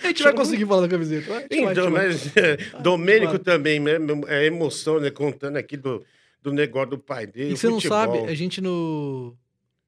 A 0.00 0.06
gente 0.06 0.22
vai 0.22 0.32
conseguir 0.32 0.64
falar 0.64 0.82
da 0.82 0.88
camiseta. 0.88 1.28
Vai, 1.28 1.46
então, 1.50 1.90
vai, 1.90 2.06
mas 2.06 2.36
é, 2.36 2.56
Domênico 2.80 3.36
também, 3.36 3.80
né? 3.80 3.94
É 4.28 4.46
emoção, 4.46 5.00
né? 5.00 5.10
Contando 5.10 5.56
aqui 5.56 5.76
do, 5.76 6.04
do 6.42 6.52
negócio 6.52 6.90
do 6.90 6.98
pai 6.98 7.26
dele. 7.26 7.52
E 7.52 7.56
você 7.56 7.68
não 7.68 7.80
sabe, 7.80 8.18
a 8.18 8.34
gente 8.34 8.60
no, 8.60 9.36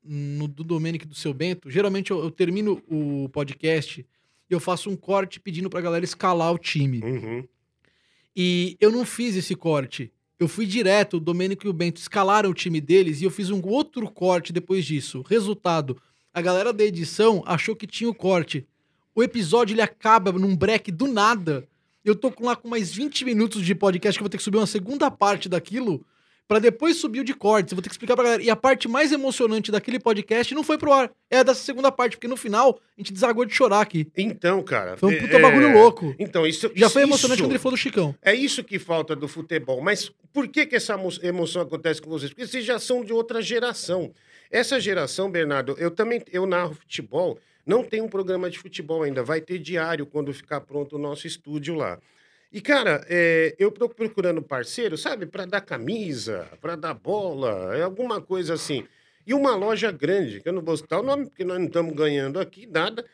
no 0.03 0.49
do 0.49 0.65
Domênico 0.65 1.05
e 1.05 1.09
do 1.09 1.15
seu 1.15 1.33
Bento, 1.33 1.71
geralmente 1.71 2.11
eu, 2.11 2.23
eu, 2.23 2.31
termino 2.31 2.83
o 2.89 3.29
podcast 3.29 4.01
e 4.49 4.53
eu 4.53 4.61
faço 4.61 4.91
um 4.91 4.97
corte 4.97 5.39
pedindo 5.39 5.71
pra 5.71 5.81
galera 5.81 6.05
escalar 6.05 6.53
o 6.53 6.59
time. 6.59 7.01
Uhum. 7.03 7.45
E 8.35 8.77
eu 8.81 8.91
não 8.91 9.05
fiz 9.05 9.37
esse 9.37 9.55
corte. 9.55 10.13
Eu 10.39 10.49
fui 10.49 10.65
direto, 10.65 11.19
o 11.19 11.21
Domênico 11.21 11.67
e 11.67 11.69
o 11.69 11.73
Bento 11.73 12.01
escalaram 12.01 12.51
o 12.51 12.55
time 12.55 12.81
deles 12.81 13.21
e 13.21 13.25
eu 13.25 13.31
fiz 13.31 13.51
um 13.51 13.61
outro 13.63 14.11
corte 14.11 14.53
depois 14.53 14.85
disso. 14.85 15.23
Resultado, 15.29 16.01
a 16.33 16.41
galera 16.41 16.73
da 16.73 16.83
edição 16.83 17.43
achou 17.47 17.77
que 17.77 17.87
tinha 17.87 18.09
o 18.09 18.15
corte. 18.15 18.67
O 19.15 19.23
episódio 19.23 19.75
ele 19.75 19.83
acaba 19.83 20.33
num 20.33 20.57
break 20.57 20.91
do 20.91 21.07
nada. 21.07 21.69
Eu 22.03 22.15
tô 22.15 22.33
lá 22.41 22.57
com 22.57 22.69
mais 22.69 22.91
20 22.95 23.25
minutos 23.25 23.65
de 23.65 23.75
podcast 23.75 24.19
que 24.19 24.23
eu 24.23 24.25
vou 24.25 24.31
ter 24.31 24.39
que 24.39 24.43
subir 24.43 24.57
uma 24.57 24.67
segunda 24.67 25.11
parte 25.11 25.49
daquilo 25.49 26.05
para 26.51 26.59
depois 26.59 26.97
subir 26.97 27.21
o 27.21 27.25
de 27.25 27.33
cortes. 27.33 27.71
Eu 27.71 27.77
vou 27.77 27.83
ter 27.83 27.89
que 27.89 27.95
explicar 27.95 28.17
pra 28.17 28.25
galera. 28.25 28.43
E 28.43 28.51
a 28.51 28.57
parte 28.57 28.89
mais 28.89 29.13
emocionante 29.13 29.71
daquele 29.71 30.01
podcast 30.01 30.53
não 30.53 30.65
foi 30.65 30.77
pro 30.77 30.93
ar. 30.93 31.09
É 31.31 31.45
dessa 31.45 31.63
segunda 31.63 31.93
parte, 31.93 32.17
porque 32.17 32.27
no 32.27 32.37
final 32.37 32.81
a 32.99 33.01
gente 33.01 33.13
desagou 33.13 33.45
de 33.45 33.55
chorar 33.55 33.81
aqui. 33.81 34.09
Então, 34.17 34.61
cara. 34.61 34.97
Foi 34.97 35.15
um 35.15 35.21
puta 35.21 35.37
é... 35.37 35.41
bagulho 35.41 35.73
louco. 35.73 36.13
Então, 36.19 36.45
isso. 36.45 36.69
Já 36.75 36.87
isso, 36.87 36.93
foi 36.93 37.03
emocionante 37.03 37.41
quando 37.41 37.53
ele 37.53 37.59
falou 37.61 37.77
do 37.77 37.81
Chicão. 37.81 38.17
É 38.21 38.35
isso 38.35 38.65
que 38.65 38.81
falta 38.81 39.15
do 39.15 39.29
futebol. 39.29 39.81
Mas 39.81 40.11
por 40.33 40.49
que, 40.49 40.67
que 40.67 40.75
essa 40.75 40.99
emoção 41.23 41.63
acontece 41.63 42.03
com 42.03 42.11
vocês? 42.11 42.33
Porque 42.33 42.45
vocês 42.45 42.65
já 42.65 42.81
são 42.81 43.05
de 43.05 43.13
outra 43.13 43.41
geração. 43.41 44.13
Essa 44.51 44.81
geração, 44.81 45.31
Bernardo, 45.31 45.77
eu 45.79 45.89
também 45.89 46.21
eu 46.33 46.47
narro 46.47 46.75
futebol. 46.75 47.39
Não 47.65 47.85
tem 47.85 48.03
um 48.03 48.09
programa 48.09 48.51
de 48.51 48.59
futebol 48.59 49.05
ainda. 49.05 49.23
Vai 49.23 49.41
ter 49.41 49.61
diário 49.61 50.05
quando 50.05 50.35
ficar 50.35 50.63
pronto 50.63 50.97
o 50.97 50.99
nosso 50.99 51.29
estúdio 51.29 51.77
lá. 51.77 52.01
E, 52.53 52.61
cara, 52.61 53.05
é, 53.09 53.55
eu 53.59 53.71
tô 53.71 53.89
procurando 53.89 54.43
parceiro, 54.43 54.99
sabe, 54.99 55.25
para 55.25 55.47
dar 55.47 55.61
camisa, 55.61 56.49
para 56.61 56.75
dar 56.75 56.95
bola, 56.95 57.77
é 57.77 57.83
alguma 57.83 58.21
coisa 58.21 58.55
assim. 58.55 58.85
E 59.25 59.33
uma 59.33 59.55
loja 59.55 59.93
grande, 59.93 60.41
que 60.41 60.49
eu 60.49 60.53
não 60.53 60.63
vou 60.63 60.77
citar 60.77 60.99
o 60.99 61.03
nome, 61.03 61.27
porque 61.27 61.45
nós 61.45 61.59
não 61.59 61.67
estamos 61.67 61.95
ganhando 61.95 62.41
aqui 62.41 62.67
nada, 62.67 63.05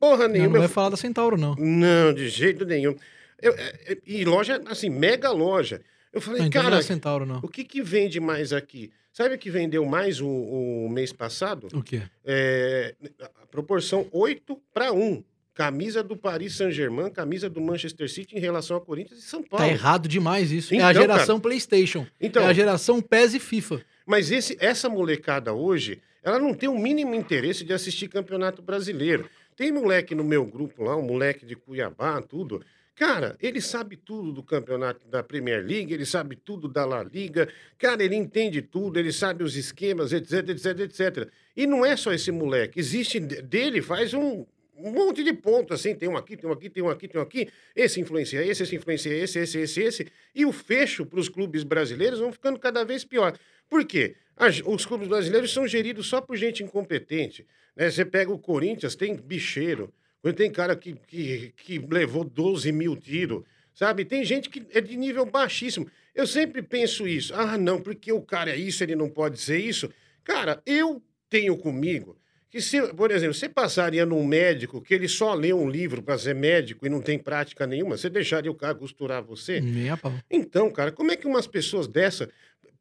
porra 0.00 0.26
nenhuma. 0.26 0.48
Não, 0.48 0.54
não 0.54 0.60
vai 0.60 0.68
falar 0.68 0.88
da 0.88 0.96
Centauro, 0.96 1.36
não. 1.36 1.54
Não, 1.56 2.14
de 2.14 2.28
jeito 2.28 2.64
nenhum. 2.64 2.96
Eu, 3.42 3.52
é, 3.52 3.92
é, 3.92 3.98
e 4.06 4.24
loja, 4.24 4.62
assim, 4.66 4.88
mega 4.88 5.30
loja. 5.30 5.82
Eu 6.10 6.20
falei, 6.22 6.40
não, 6.40 6.46
então 6.46 6.62
cara, 6.62 6.72
não 6.72 6.80
é 6.80 6.82
Centauro, 6.82 7.26
não. 7.26 7.40
o 7.42 7.48
que, 7.48 7.64
que 7.64 7.82
vende 7.82 8.18
mais 8.18 8.52
aqui? 8.54 8.90
Sabe 9.12 9.34
o 9.34 9.38
que 9.38 9.50
vendeu 9.50 9.84
mais 9.84 10.20
o, 10.20 10.28
o 10.28 10.88
mês 10.88 11.12
passado? 11.12 11.68
O 11.74 11.82
quê? 11.82 12.02
É, 12.24 12.94
a 13.42 13.46
proporção 13.46 14.06
8 14.10 14.58
para 14.72 14.92
1 14.92 15.22
camisa 15.56 16.02
do 16.02 16.14
Paris 16.14 16.54
Saint-Germain, 16.54 17.10
camisa 17.10 17.48
do 17.48 17.62
Manchester 17.62 18.10
City 18.10 18.36
em 18.36 18.38
relação 18.38 18.76
a 18.76 18.80
Corinthians 18.80 19.20
e 19.20 19.22
São 19.22 19.42
Paulo. 19.42 19.64
Tá 19.64 19.72
errado 19.72 20.06
demais 20.06 20.52
isso. 20.52 20.74
Então, 20.74 20.86
é 20.86 20.88
a 20.88 20.92
então, 20.92 21.02
geração 21.02 21.36
cara, 21.36 21.42
PlayStation. 21.42 22.06
Então, 22.20 22.42
é 22.42 22.46
a 22.46 22.52
geração 22.52 23.00
PES 23.00 23.34
e 23.34 23.40
FIFA. 23.40 23.80
Mas 24.04 24.30
esse, 24.30 24.54
essa 24.60 24.86
molecada 24.86 25.54
hoje, 25.54 25.98
ela 26.22 26.38
não 26.38 26.52
tem 26.52 26.68
o 26.68 26.78
mínimo 26.78 27.14
interesse 27.14 27.64
de 27.64 27.72
assistir 27.72 28.06
Campeonato 28.06 28.60
Brasileiro. 28.60 29.30
Tem 29.56 29.72
moleque 29.72 30.14
no 30.14 30.22
meu 30.22 30.44
grupo 30.44 30.84
lá, 30.84 30.94
um 30.94 31.02
moleque 31.02 31.46
de 31.46 31.56
Cuiabá, 31.56 32.20
tudo. 32.20 32.62
Cara, 32.94 33.34
ele 33.40 33.60
sabe 33.60 33.96
tudo 33.96 34.32
do 34.32 34.42
campeonato 34.42 35.06
da 35.08 35.22
Premier 35.22 35.64
League, 35.64 35.92
ele 35.92 36.04
sabe 36.04 36.36
tudo 36.36 36.68
da 36.68 36.84
La 36.84 37.02
Liga. 37.02 37.48
Cara, 37.78 38.04
ele 38.04 38.14
entende 38.14 38.60
tudo, 38.60 38.98
ele 38.98 39.12
sabe 39.12 39.42
os 39.42 39.56
esquemas, 39.56 40.12
etc, 40.12 40.50
etc, 40.50 40.80
etc. 40.80 41.28
E 41.56 41.66
não 41.66 41.84
é 41.84 41.96
só 41.96 42.12
esse 42.12 42.30
moleque. 42.30 42.78
Existe 42.78 43.18
dele, 43.20 43.80
faz 43.80 44.12
um, 44.12 44.44
um 44.78 44.90
monte 44.90 45.24
de 45.24 45.32
pontos, 45.32 45.80
assim, 45.80 45.94
tem 45.94 46.08
um 46.08 46.16
aqui, 46.16 46.36
tem 46.36 46.48
um 46.48 46.52
aqui, 46.52 46.68
tem 46.68 46.82
um 46.82 46.88
aqui, 46.88 47.08
tem 47.08 47.20
um 47.20 47.24
aqui, 47.24 47.48
esse 47.74 48.00
influencia 48.00 48.44
esse, 48.44 48.62
esse 48.62 48.76
influencia 48.76 49.12
esse, 49.12 49.38
esse, 49.38 49.58
esse, 49.58 49.82
esse, 49.82 50.06
e 50.34 50.44
o 50.44 50.52
fecho 50.52 51.06
para 51.06 51.18
os 51.18 51.28
clubes 51.28 51.62
brasileiros 51.64 52.18
vão 52.18 52.32
ficando 52.32 52.58
cada 52.58 52.84
vez 52.84 53.04
pior. 53.04 53.36
Por 53.68 53.84
quê? 53.84 54.16
As, 54.36 54.60
os 54.64 54.84
clubes 54.84 55.08
brasileiros 55.08 55.52
são 55.52 55.66
geridos 55.66 56.06
só 56.06 56.20
por 56.20 56.36
gente 56.36 56.62
incompetente. 56.62 57.46
Né? 57.74 57.90
Você 57.90 58.04
pega 58.04 58.30
o 58.30 58.38
Corinthians, 58.38 58.94
tem 58.94 59.16
bicheiro, 59.16 59.92
tem 60.36 60.50
cara 60.50 60.76
que, 60.76 60.94
que, 61.06 61.52
que 61.56 61.78
levou 61.78 62.24
12 62.24 62.70
mil 62.72 62.96
tiros, 62.96 63.44
sabe? 63.72 64.04
Tem 64.04 64.24
gente 64.24 64.50
que 64.50 64.66
é 64.72 64.80
de 64.80 64.96
nível 64.96 65.24
baixíssimo. 65.24 65.88
Eu 66.14 66.26
sempre 66.26 66.62
penso 66.62 67.06
isso. 67.06 67.32
Ah, 67.34 67.56
não, 67.56 67.80
porque 67.80 68.12
o 68.12 68.20
cara 68.20 68.50
é 68.50 68.56
isso, 68.56 68.82
ele 68.82 68.96
não 68.96 69.08
pode 69.08 69.40
ser 69.40 69.58
isso. 69.58 69.88
Cara, 70.24 70.60
eu 70.66 71.00
tenho 71.30 71.56
comigo 71.56 72.16
que 72.56 72.62
se, 72.62 72.80
por 72.94 73.10
exemplo, 73.10 73.34
você 73.34 73.50
passaria 73.50 74.06
num 74.06 74.24
médico 74.24 74.80
que 74.80 74.94
ele 74.94 75.06
só 75.06 75.34
lê 75.34 75.52
um 75.52 75.68
livro 75.68 76.02
para 76.02 76.16
ser 76.16 76.34
médico 76.34 76.86
e 76.86 76.88
não 76.88 77.02
tem 77.02 77.18
prática 77.18 77.66
nenhuma, 77.66 77.98
você 77.98 78.08
deixaria 78.08 78.50
o 78.50 78.54
cara 78.54 78.74
costurar 78.74 79.22
você? 79.22 79.60
Nem 79.60 79.90
a 79.90 79.96
pau. 79.96 80.14
Então, 80.30 80.70
cara, 80.70 80.90
como 80.90 81.12
é 81.12 81.16
que 81.16 81.26
umas 81.26 81.46
pessoas 81.46 81.86
dessa 81.86 82.30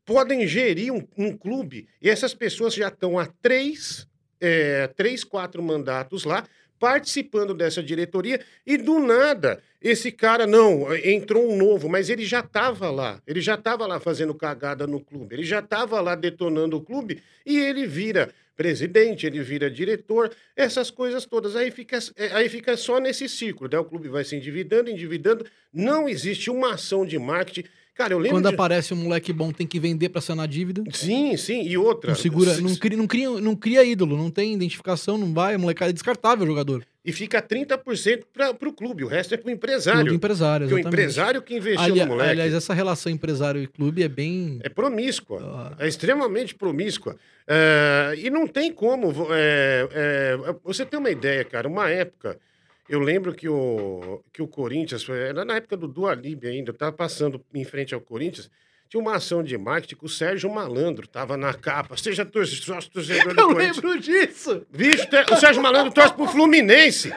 podem 0.06 0.48
gerir 0.48 0.94
um, 0.94 1.06
um 1.18 1.36
clube 1.36 1.90
e 2.02 2.10
essas 2.10 2.34
pessoas 2.34 2.74
já 2.74 2.88
estão 2.88 3.20
há 3.20 3.26
três, 3.42 4.08
é, 4.40 4.88
três, 4.88 5.26
quatro 5.26 5.62
mandatos 5.62 6.24
lá, 6.24 6.46
participando 6.80 7.54
dessa 7.54 7.84
diretoria 7.84 8.40
e 8.66 8.78
do 8.78 9.00
nada 9.00 9.62
esse 9.82 10.10
cara 10.12 10.48
não 10.48 10.96
entrou 10.96 11.52
um 11.52 11.58
novo, 11.58 11.90
mas 11.90 12.10
ele 12.10 12.26
já 12.26 12.40
estava 12.40 12.90
lá, 12.90 13.22
ele 13.28 13.42
já 13.42 13.56
estava 13.56 13.86
lá 13.86 14.00
fazendo 14.00 14.34
cagada 14.34 14.88
no 14.88 15.00
clube, 15.00 15.36
ele 15.36 15.44
já 15.44 15.60
estava 15.60 16.00
lá 16.00 16.16
detonando 16.16 16.78
o 16.78 16.82
clube 16.82 17.22
e 17.46 17.60
ele 17.60 17.86
vira 17.86 18.34
presidente, 18.56 19.26
ele 19.26 19.42
vira 19.42 19.70
diretor, 19.70 20.34
essas 20.56 20.90
coisas 20.90 21.26
todas. 21.26 21.56
Aí 21.56 21.70
fica, 21.72 22.00
aí 22.34 22.50
fica 22.50 22.78
só 22.78 23.00
nesse 23.00 23.28
ciclo, 23.28 23.68
né? 23.68 23.78
O 23.78 23.86
clube 23.86 24.08
vai 24.08 24.24
se 24.24 24.36
endividando, 24.36 24.90
endividando. 24.90 25.46
Não 25.74 26.08
existe 26.08 26.50
uma 26.50 26.74
ação 26.74 27.06
de 27.06 27.20
marketing. 27.20 27.68
Cara, 27.96 28.14
eu 28.14 28.20
lembro. 28.20 28.38
Quando 28.38 28.50
de... 28.50 28.54
aparece 28.54 28.94
um 28.94 28.98
moleque 28.98 29.32
bom, 29.32 29.54
tem 29.54 29.66
que 29.66 29.80
vender 29.80 30.10
pra 30.10 30.20
sanar 30.20 30.48
dívida. 30.50 30.84
Sim, 30.92 31.38
sim. 31.38 31.62
E 31.64 31.78
outra. 31.78 32.10
Não 32.10 32.16
segura, 32.18 32.58
não 32.60 32.76
cria, 32.76 32.98
não, 32.98 33.08
cria, 33.08 33.30
não 33.30 33.56
cria 33.56 33.84
ídolo, 33.86 34.18
não 34.18 34.30
tem 34.30 34.54
identificação, 34.54 35.18
não 35.18 35.34
vai. 35.34 35.56
A 35.56 35.58
molecada 35.58 35.92
é 35.92 35.94
descartável 35.94 36.44
o 36.44 36.48
jogador. 36.48 36.86
E 37.06 37.14
fica 37.14 37.42
30% 37.42 38.24
para 38.34 38.52
o 38.68 38.74
clube, 38.74 39.04
o 39.04 39.08
resto 39.08 39.34
é 39.36 39.38
para 39.38 39.48
o 39.48 39.52
empresário. 39.52 40.02
Clube 40.02 40.16
empresário, 40.16 40.66
exatamente. 40.66 40.84
Porque 40.84 40.98
o 40.98 41.02
empresário 41.02 41.42
que 41.42 41.56
investiu 41.56 41.84
Ali, 41.84 42.00
no 42.00 42.08
moleque. 42.08 42.32
Aliás, 42.32 42.54
essa 42.54 42.74
relação 42.74 43.12
empresário 43.12 43.62
e 43.62 43.68
clube 43.68 44.04
é 44.04 44.10
bem. 44.10 44.60
É 44.64 44.70
promíscua. 44.70 45.40
Ah. 45.80 45.86
É 45.86 45.88
extremamente 45.88 46.54
promíscua. 46.56 47.16
É, 47.48 48.16
e 48.18 48.30
não 48.30 48.48
tem 48.48 48.74
como. 48.74 49.28
É, 49.32 49.88
é, 49.92 50.56
você 50.64 50.84
tem 50.84 51.00
uma 51.00 51.12
ideia, 51.12 51.46
cara, 51.46 51.68
uma 51.68 51.90
época. 51.90 52.40
Eu 52.88 53.00
lembro 53.00 53.34
que 53.34 53.50
o, 53.50 54.22
que 54.32 54.42
o 54.42 54.48
Corinthians, 54.48 55.08
era 55.10 55.44
na 55.44 55.56
época 55.56 55.76
do 55.76 55.88
Dualib 55.88 56.46
ainda, 56.48 56.70
eu 56.70 56.74
estava 56.74 56.92
passando 56.92 57.42
em 57.54 57.64
frente 57.64 57.96
ao 57.96 58.02
Corinthians, 58.02 58.50
tinha 58.88 59.02
uma 59.02 59.16
ação 59.16 59.44
de 59.44 59.58
marketing 59.58 59.96
que 59.96 60.06
o 60.06 60.10
Sérgio 60.10 60.50
Malandro 60.54 61.06
estava 61.06 61.36
na 61.36 61.54
capa. 61.54 61.98
Seja 61.98 62.24
torcedor, 62.24 62.84
torcedor 62.84 63.34
do 63.36 63.42
Eu 63.42 63.50
lembro 63.50 64.00
disso! 64.00 64.66
Bicho, 64.72 65.08
o 65.32 65.36
Sérgio 65.38 65.62
Malandro 65.62 65.92
torce 65.92 66.14
pro 66.14 66.28
Fluminense. 66.28 67.12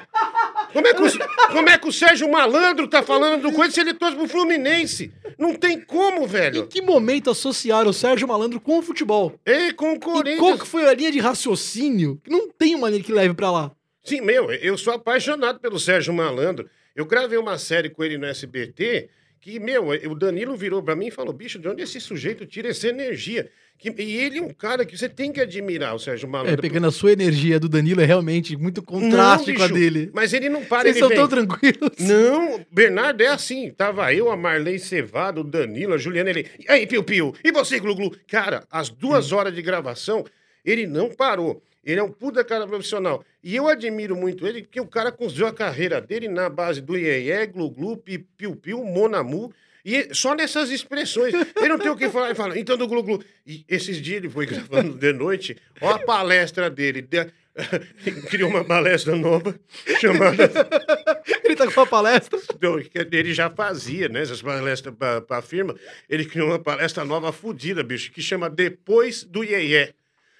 Como 0.72 0.86
é, 0.86 0.94
que 0.94 1.02
o, 1.02 1.08
como 1.52 1.68
é 1.68 1.78
que 1.78 1.88
o 1.88 1.92
Sérgio 1.92 2.30
Malandro 2.30 2.88
tá 2.88 3.02
falando 3.02 3.42
do 3.42 3.52
Corinthians 3.52 3.74
se 3.74 3.80
ele 3.80 3.94
torce 3.94 4.16
pro 4.16 4.28
Fluminense? 4.28 5.12
Não 5.38 5.54
tem 5.54 5.80
como, 5.80 6.26
velho. 6.26 6.62
Em 6.62 6.66
que 6.66 6.80
momento 6.80 7.30
associaram 7.30 7.90
o 7.90 7.94
Sérgio 7.94 8.26
Malandro 8.26 8.60
com 8.60 8.78
o 8.78 8.82
futebol? 8.82 9.38
E 9.44 9.72
com 9.74 9.92
o 9.92 9.96
E 9.96 10.00
Corinthians. 10.00 10.38
qual 10.38 10.58
que 10.58 10.66
foi 10.66 10.86
a 10.88 10.94
linha 10.94 11.12
de 11.12 11.20
raciocínio? 11.20 12.20
Não 12.26 12.50
tem 12.50 12.74
uma 12.74 12.88
linha 12.88 13.02
que 13.02 13.12
leve 13.12 13.34
pra 13.34 13.50
lá. 13.50 13.72
Sim, 14.08 14.20
meu, 14.22 14.50
eu 14.52 14.76
sou 14.78 14.94
apaixonado 14.94 15.60
pelo 15.60 15.78
Sérgio 15.78 16.12
Malandro. 16.14 16.68
Eu 16.96 17.04
gravei 17.06 17.38
uma 17.38 17.58
série 17.58 17.90
com 17.90 18.02
ele 18.02 18.16
no 18.18 18.26
SBT 18.26 19.08
que, 19.40 19.60
meu, 19.60 19.88
o 19.88 20.14
Danilo 20.14 20.56
virou 20.56 20.82
pra 20.82 20.96
mim 20.96 21.06
e 21.08 21.10
falou: 21.10 21.32
bicho, 21.32 21.58
de 21.58 21.68
onde 21.68 21.82
esse 21.82 22.00
sujeito 22.00 22.44
tira 22.46 22.68
essa 22.68 22.88
energia? 22.88 23.48
Que- 23.78 23.94
e 23.96 24.16
ele 24.16 24.38
é 24.38 24.42
um 24.42 24.52
cara 24.52 24.84
que 24.84 24.98
você 24.98 25.08
tem 25.08 25.30
que 25.30 25.40
admirar, 25.40 25.94
o 25.94 25.98
Sérgio 26.00 26.26
É, 26.26 26.30
Malandro. 26.30 26.60
pegando 26.60 26.88
a 26.88 26.90
sua 26.90 27.12
energia 27.12 27.60
do 27.60 27.68
Danilo 27.68 28.00
é 28.00 28.04
realmente 28.04 28.56
muito 28.56 28.82
contraste 28.82 29.52
com 29.54 29.62
a 29.62 29.68
bicho, 29.68 29.78
dele. 29.78 30.10
Mas 30.12 30.32
ele 30.32 30.48
não 30.48 30.64
para, 30.64 30.82
Vocês 30.82 30.96
ele 30.96 30.98
são 31.00 31.08
vem. 31.08 31.16
tão 31.18 31.28
tranquilos. 31.28 31.90
Não, 32.00 32.66
Bernardo 32.72 33.20
é 33.22 33.28
assim. 33.28 33.70
Tava 33.70 34.12
eu, 34.12 34.32
a 34.32 34.36
Marley 34.36 34.80
Cevado, 34.80 35.42
o 35.42 35.44
Danilo, 35.44 35.94
a 35.94 35.98
Juliana, 35.98 36.30
ele. 36.30 36.46
E 36.58 36.64
aí, 36.68 36.88
Piu 36.88 37.04
Piu? 37.04 37.32
E 37.44 37.52
você, 37.52 37.78
Glu 37.78 37.94
Glu? 37.94 38.16
Cara, 38.26 38.64
às 38.68 38.88
duas 38.88 39.30
horas 39.30 39.54
de 39.54 39.62
gravação, 39.62 40.24
ele 40.64 40.84
não 40.84 41.10
parou. 41.14 41.62
Ele 41.84 42.00
é 42.00 42.02
um 42.02 42.10
puta 42.10 42.44
cara 42.44 42.66
profissional. 42.66 43.24
E 43.42 43.56
eu 43.56 43.66
admiro 43.68 44.14
muito 44.16 44.46
ele, 44.46 44.62
porque 44.62 44.80
o 44.80 44.86
cara 44.86 45.10
construiu 45.12 45.46
a 45.46 45.52
carreira 45.52 46.00
dele 46.00 46.28
na 46.28 46.48
base 46.48 46.80
do 46.80 46.96
Iê, 46.96 47.46
Glu 47.46 47.70
Glu, 47.70 47.96
Pi- 47.96 48.18
Piu 48.18 48.56
Piu, 48.56 48.84
Monamu. 48.84 49.52
E 49.84 50.12
só 50.14 50.34
nessas 50.34 50.70
expressões. 50.70 51.32
Ele 51.56 51.68
não 51.68 51.78
tem 51.78 51.90
o 51.90 51.96
que 51.96 52.10
falar. 52.10 52.26
Ele 52.26 52.34
fala, 52.34 52.58
então 52.58 52.76
do 52.76 52.86
Glu 52.86 53.02
Glu. 53.02 53.24
E 53.46 53.64
esses 53.68 54.02
dias 54.02 54.18
ele 54.18 54.28
foi 54.28 54.44
gravando 54.46 54.94
de 54.94 55.12
noite. 55.12 55.56
Ó 55.80 55.90
a 55.90 55.98
palestra 55.98 56.68
dele. 56.68 57.00
De- 57.00 57.32
Criou 58.28 58.50
uma 58.50 58.64
palestra 58.64 59.16
nova 59.16 59.58
chamada 60.00 60.44
Ele 61.44 61.56
tá 61.56 61.66
com 61.66 61.80
uma 61.80 61.86
palestra. 61.86 62.38
ele 63.12 63.34
já 63.34 63.50
fazia, 63.50 64.08
né? 64.08 64.22
Essas 64.22 64.40
palestras 64.40 64.94
para 64.94 65.24
a 65.30 65.42
firma. 65.42 65.74
Ele 66.08 66.24
criou 66.24 66.48
uma 66.48 66.58
palestra 66.58 67.04
nova 67.04 67.32
fodida, 67.32 67.82
bicho, 67.82 68.12
que 68.12 68.22
chama 68.22 68.48
Depois 68.48 69.24
do 69.24 69.42
Iê. 69.42 69.92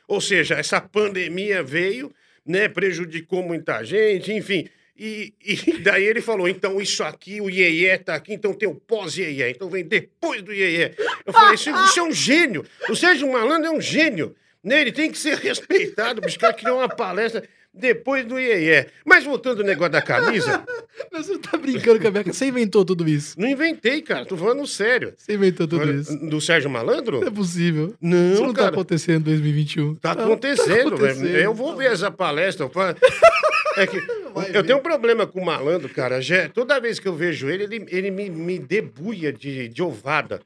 Ou 0.09 0.21
seja, 0.21 0.55
essa 0.55 0.81
pandemia 0.81 1.63
veio, 1.63 2.11
né? 2.45 2.69
Prejudicou 2.69 3.43
muita 3.43 3.85
gente, 3.85 4.33
enfim. 4.33 4.67
E, 4.97 5.33
e 5.45 5.79
daí 5.79 6.05
ele 6.05 6.21
falou: 6.21 6.49
então 6.49 6.81
isso 6.81 7.05
aqui, 7.05 7.41
o 7.41 7.49
Iê 7.49 7.97
tá 7.99 8.15
aqui, 8.15 8.33
então 8.33 8.55
tem 8.55 8.69
o 8.69 8.75
pós-Iê. 8.75 9.51
Então 9.51 9.69
vem 9.69 9.85
depois 9.85 10.43
do 10.43 10.53
Iê. 10.53 10.95
Eu 11.25 11.33
falei: 11.33 11.55
isso, 11.55 11.71
isso 11.71 12.01
é 12.01 12.03
um 12.03 12.13
gênio. 12.13 12.65
O 12.89 12.97
Sérgio 12.97 13.31
Malandro 13.31 13.69
é 13.69 13.71
um 13.71 13.81
gênio. 13.81 14.35
Né? 14.65 14.81
Ele 14.81 14.93
tem 14.93 15.11
que 15.11 15.19
ser 15.19 15.37
respeitado. 15.39 16.21
cara 16.39 16.55
criou 16.55 16.79
uma 16.79 16.89
palestra 16.89 17.45
depois 17.79 18.25
do 18.27 18.39
Iê. 18.39 18.87
Mas 19.05 19.25
voltando 19.25 19.61
ao 19.61 19.67
negócio 19.67 19.93
da 19.93 20.03
camisa. 20.03 20.65
Mas 21.13 21.27
você 21.27 21.39
tá 21.39 21.57
brincando 21.57 22.01
com 22.01 22.09
a 22.09 22.11
minha. 22.11 22.25
Você 22.25 22.47
inventou 22.47 22.85
tudo 22.85 23.09
isso. 23.09 23.39
Não 23.41 23.49
inventei, 23.49 24.03
cara. 24.03 24.27
Tô 24.27 24.37
falando 24.37 24.67
sério. 24.67 25.15
Você 25.17 25.35
inventou 25.35 25.67
tudo 25.69 25.91
isso. 25.93 26.17
Do 26.29 26.41
Sérgio 26.41 26.69
Malandro? 26.69 27.21
Não 27.21 27.29
é 27.29 27.31
possível. 27.31 27.95
Não, 28.01 28.33
Isso 28.33 28.43
não 28.43 28.53
tá 28.53 28.63
cara. 28.63 28.73
acontecendo 28.73 29.21
em 29.21 29.25
2021. 29.25 29.95
Tá 29.97 30.13
acontecendo, 30.13 30.89
acontecendo. 30.95 31.23
velho. 31.23 31.37
Eu 31.39 31.55
vou 31.55 31.77
ver 31.77 31.93
essa 31.93 32.11
palestra. 32.11 32.69
É 33.77 33.87
que 33.87 34.01
Vai 34.35 34.49
eu 34.49 34.53
ver. 34.55 34.65
tenho 34.65 34.79
um 34.79 34.83
problema 34.83 35.25
com 35.25 35.41
o 35.41 35.45
malandro, 35.45 35.89
cara. 35.89 36.21
Já- 36.21 36.49
toda 36.49 36.81
vez 36.81 36.99
que 36.99 37.07
eu 37.07 37.15
vejo 37.15 37.49
ele, 37.49 37.63
ele, 37.63 37.87
ele 37.91 38.11
me, 38.11 38.29
me 38.29 38.59
debuia 38.59 39.33
de, 39.33 39.69
de 39.69 39.83
ovada. 39.83 40.41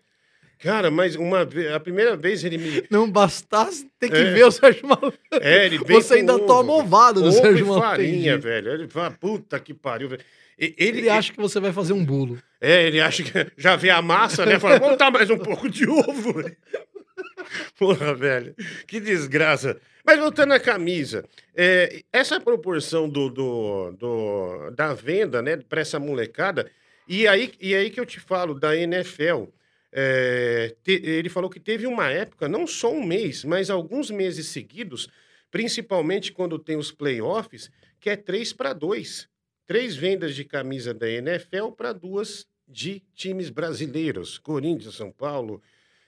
Cara, 0.63 0.91
mas 0.91 1.17
uma 1.17 1.43
a 1.75 1.81
primeira 1.81 2.17
vez 2.17 2.45
ele 2.45 2.57
me. 2.59 2.85
Não 2.91 3.11
bastasse 3.11 3.91
ter 3.99 4.09
que 4.09 4.17
É. 4.17 4.33
ver 4.33 4.45
o 4.45 4.51
Sérgio 4.51 4.87
Malandro. 4.87 5.19
É, 5.41 5.67
ele 5.67 5.79
vem 5.79 6.01
Você 6.01 6.15
ainda 6.15 6.37
ovo, 6.37 6.47
toma 6.47 6.73
ovada 6.75 7.21
do 7.21 7.27
ovo 7.27 7.33
Sérgio 7.33 7.67
Malandro. 7.67 7.89
farinha, 7.91 8.39
velho. 8.39 8.71
Ele 8.73 8.89
fala, 8.89 9.11
puta 9.11 9.59
que 9.59 9.75
pariu, 9.75 10.09
velho. 10.09 10.23
E- 10.59 10.75
Ele, 10.79 10.99
Ele 10.99 11.09
acha 11.11 11.33
que 11.33 11.41
você 11.41 11.59
vai 11.59 11.73
fazer 11.73 11.93
um 11.95 12.05
bolo. 12.05 12.39
É, 12.61 12.87
ele 12.87 13.01
acha 13.01 13.23
que 13.25 13.33
já 13.59 13.75
vê 13.75 13.91
a 13.91 14.01
massa, 14.01 14.47
né? 14.47 14.59
Fala, 14.61 14.79
vamos 14.79 14.93
botar 14.93 15.11
mais 15.11 15.29
um 15.31 15.39
pouco 15.39 15.69
de 15.69 15.89
ovo. 15.89 16.33
velho." 16.35 16.57
Porra, 17.79 18.15
velho. 18.15 18.55
Que 18.87 19.01
desgraça. 19.01 19.77
Mas 20.05 20.19
voltando 20.19 20.53
à 20.53 20.61
camisa, 20.61 21.25
é, 21.57 22.03
essa 22.13 22.41
proporção 22.41 23.09
do, 23.09 23.29
do, 23.29 23.93
do- 23.93 24.71
da 24.77 24.95
venda, 24.95 25.41
né, 25.43 25.57
para 25.57 25.81
essa 25.81 25.99
molecada, 25.99 26.69
e 27.09 27.27
aí, 27.27 27.53
e 27.61 27.75
aí 27.75 27.91
que 27.91 28.01
eu 28.01 28.07
te 28.07 28.19
falo 28.21 28.55
da 28.55 28.77
NFL. 28.77 29.45
É, 29.93 30.75
te- 30.83 31.03
ele 31.05 31.29
falou 31.29 31.51
que 31.51 31.61
teve 31.61 31.87
uma 31.87 32.09
época, 32.09 32.49
não 32.49 32.67
só 32.67 32.93
um 32.93 33.05
mês, 33.05 33.45
mas 33.45 33.69
alguns 33.71 34.11
meses 34.11 34.47
seguidos, 34.47 35.09
principalmente 35.51 36.33
quando 36.33 36.59
tem 36.59 36.77
os 36.77 36.91
playoffs, 36.91 37.71
que 38.01 38.09
é 38.11 38.17
3 38.17 38.53
para 38.53 38.73
2. 38.73 39.29
Três 39.67 39.95
vendas 39.95 40.35
de 40.35 40.45
camisa 40.45 40.93
da 40.93 41.09
NFL 41.09 41.69
para 41.77 41.93
duas 41.93 42.47
de 42.67 43.01
times 43.15 43.49
brasileiros. 43.51 44.39
Corinthians, 44.39 44.95
São 44.97 45.11
Paulo, 45.13 45.63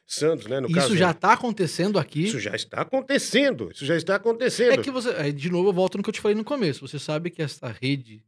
Santos, 0.07 0.47
né? 0.47 0.61
No 0.61 0.67
Isso 0.67 0.75
caso, 0.75 0.97
já 0.97 1.14
tá 1.14 1.33
acontecendo 1.35 1.99
aqui. 1.99 2.25
Isso 2.25 2.41
já 2.41 2.55
está 2.55 2.81
acontecendo. 2.81 3.71
Isso 3.73 3.87
já 3.87 3.97
está 3.97 4.17
acontecendo. 4.17 4.73
É 4.73 4.83
que 4.83 4.91
você. 4.91 5.33
De 5.33 5.50
novo, 5.50 5.69
eu 5.69 5.73
volto 5.73 5.97
no 5.97 6.03
que 6.03 6.09
eu 6.11 6.12
te 6.14 6.21
falei 6.21 6.35
no 6.37 6.45
começo. 6.45 6.87
Você 6.87 6.99
sabe 6.99 7.31
que 7.31 7.41
essa 7.41 7.69
rede, 7.81 8.25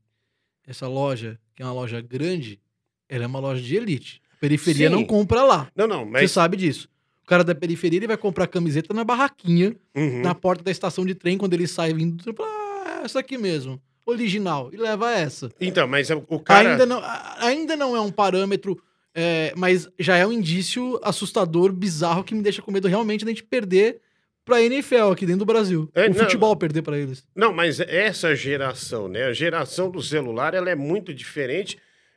essa 0.66 0.86
loja, 0.86 1.38
que 1.54 1.62
é 1.62 1.66
uma 1.66 1.74
loja 1.74 2.00
grande, 2.00 2.60
ela 3.08 3.24
é 3.24 3.26
uma 3.26 3.40
loja 3.40 3.60
de 3.62 3.76
elite. 3.76 4.22
Periferia 4.40 4.88
Sim. 4.88 4.94
não 4.94 5.04
compra 5.04 5.42
lá. 5.42 5.68
Não, 5.74 5.86
não, 5.86 6.04
Você 6.04 6.10
mas. 6.10 6.30
sabe 6.32 6.56
disso. 6.56 6.88
O 7.24 7.26
cara 7.26 7.42
da 7.42 7.54
periferia 7.54 7.98
ele 7.98 8.06
vai 8.06 8.16
comprar 8.16 8.46
camiseta 8.46 8.94
na 8.94 9.02
barraquinha, 9.02 9.74
Uhum. 9.96 10.22
na 10.22 10.34
porta 10.34 10.62
da 10.62 10.70
estação 10.70 11.04
de 11.04 11.14
trem, 11.14 11.36
quando 11.36 11.54
ele 11.54 11.66
sai 11.66 11.92
vindo 11.92 12.16
do 12.16 12.22
trampo. 12.22 12.42
Ah, 12.44 13.00
essa 13.04 13.18
aqui 13.18 13.36
mesmo. 13.36 13.80
Original. 14.04 14.70
E 14.72 14.76
leva 14.76 15.10
essa. 15.12 15.50
Então, 15.60 15.88
mas 15.88 16.08
o 16.10 16.38
cara. 16.38 16.70
Ainda, 16.72 16.86
não, 16.86 17.02
ainda 17.38 17.76
não 17.76 17.96
é 17.96 18.00
um 18.00 18.12
parâmetro, 18.12 18.80
é, 19.12 19.52
mas 19.56 19.88
já 19.98 20.16
é 20.16 20.24
um 20.24 20.30
indício 20.32 21.00
assustador, 21.02 21.72
bizarro, 21.72 22.22
que 22.22 22.32
me 22.34 22.42
deixa 22.42 22.62
com 22.62 22.70
medo 22.70 22.86
realmente 22.86 23.24
da 23.24 23.30
gente 23.32 23.42
perder 23.42 24.00
pra 24.44 24.62
NFL 24.62 25.10
aqui 25.10 25.26
dentro 25.26 25.40
do 25.40 25.46
Brasil. 25.46 25.90
É, 25.92 26.04
o 26.06 26.08
não. 26.10 26.14
futebol 26.14 26.54
perder 26.54 26.82
pra 26.82 26.96
eles. 26.96 27.24
Não, 27.34 27.52
mas 27.52 27.80
essa 27.80 28.36
geração, 28.36 29.08
né? 29.08 29.24
A 29.24 29.32
geração 29.32 29.90
do 29.90 30.00
celular, 30.00 30.54
ela 30.54 30.70
é 30.70 30.76
muito 30.76 31.12
diferente 31.12 31.76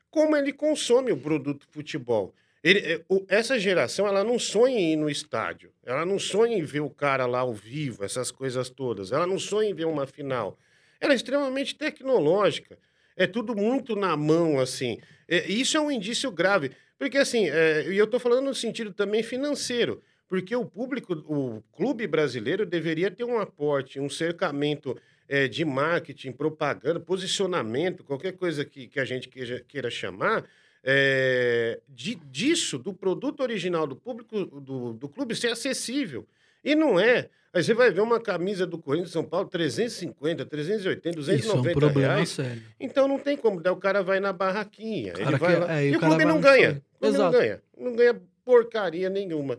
como 0.10 0.36
ele 0.36 0.52
consome 0.54 1.12
o 1.12 1.18
produto 1.18 1.68
futebol. 1.70 2.34
Ele, 2.64 3.04
o- 3.08 3.26
essa 3.30 3.58
geração, 3.58 4.06
ela 4.08 4.24
não 4.24 4.38
sonha 4.38 4.78
em 4.78 4.94
ir 4.94 4.96
no 4.98 5.10
estádio. 5.10 5.72
Ela 5.86 6.06
não 6.06 6.20
sonha 6.20 6.58
em 6.58 6.64
ver 6.64 6.82
o 6.82 6.90
cara 6.90 7.26
lá 7.26 7.40
ao 7.40 7.54
vivo, 7.54 8.04
essas 8.04 8.32
coisas 8.32 8.70
todas. 8.70 9.12
Ela 9.12 9.26
não 9.26 9.40
sonha 9.40 9.70
em 9.70 9.74
ver 9.74 9.86
uma 9.86 10.06
final. 10.06 10.58
Ela 11.00 11.14
é 11.14 11.16
extremamente 11.16 11.76
tecnológica. 11.76 12.78
É 13.16 13.26
tudo 13.28 13.56
muito 13.56 13.96
na 13.96 14.16
mão, 14.18 14.60
assim. 14.60 15.00
É, 15.28 15.50
isso 15.50 15.78
é 15.78 15.80
um 15.80 15.92
indício 15.92 16.32
grave. 16.32 16.72
Porque, 16.98 17.18
assim, 17.18 17.50
é, 17.50 17.86
e 17.90 17.98
eu 17.98 18.06
estou 18.06 18.20
falando 18.20 18.46
no 18.46 18.56
sentido 18.56 18.92
também 18.94 19.24
financeiro. 19.24 20.02
Porque 20.28 20.56
o 20.56 20.66
público, 20.66 21.14
o 21.28 21.62
clube 21.76 22.06
brasileiro 22.06 22.66
deveria 22.66 23.10
ter 23.10 23.24
um 23.24 23.40
aporte, 23.40 24.00
um 24.00 24.10
cercamento 24.10 24.96
é, 25.30 25.48
de 25.48 25.64
marketing, 25.64 26.32
propaganda, 26.32 27.00
posicionamento, 27.00 28.04
qualquer 28.04 28.34
coisa 28.34 28.66
que, 28.66 28.88
que 28.88 29.00
a 29.00 29.06
gente 29.06 29.30
queira, 29.30 29.64
queira 29.68 29.90
chamar, 29.92 30.44
é, 30.84 31.80
de, 31.88 32.16
disso, 32.16 32.80
do 32.80 32.92
produto 32.94 33.42
original 33.42 33.86
do 33.86 33.96
público 33.96 34.44
do, 34.60 34.94
do 34.94 35.08
clube 35.08 35.36
ser 35.36 35.50
acessível. 35.52 36.28
E 36.64 36.74
não 36.74 37.00
é. 37.00 37.30
Aí 37.54 37.64
você 37.64 37.74
vai 37.74 37.92
ver 37.92 38.02
uma 38.02 38.20
camisa 38.20 38.66
do 38.66 38.78
Corinthians 38.78 39.10
de 39.10 39.14
São 39.14 39.24
Paulo, 39.24 39.48
350, 39.48 40.46
380, 40.46 41.16
290 41.16 41.40
Isso 41.40 41.52
é 41.52 41.60
um 41.72 41.74
problema 41.74 42.14
reais. 42.16 42.30
sério. 42.30 42.62
Então 42.80 43.08
não 43.08 43.20
tem 43.20 43.38
como. 43.38 43.62
Daí 43.62 43.72
o 43.74 43.78
cara 43.78 44.02
vai 44.04 44.20
na 44.20 44.34
barraquinha. 44.34 45.14
Ele 45.18 45.38
vai 45.38 45.54
que- 45.54 45.60
lá, 45.60 45.80
é, 45.80 45.86
e 45.86 45.92
e 45.92 45.96
o 45.96 46.00
clube 46.00 46.26
não 46.26 46.40
ganha. 46.42 46.82
O 46.96 47.00
clube 47.00 47.18
não 47.18 47.32
ganha. 47.32 47.62
Não 47.78 47.96
ganha 47.96 48.22
porcaria 48.46 49.10
nenhuma. 49.10 49.58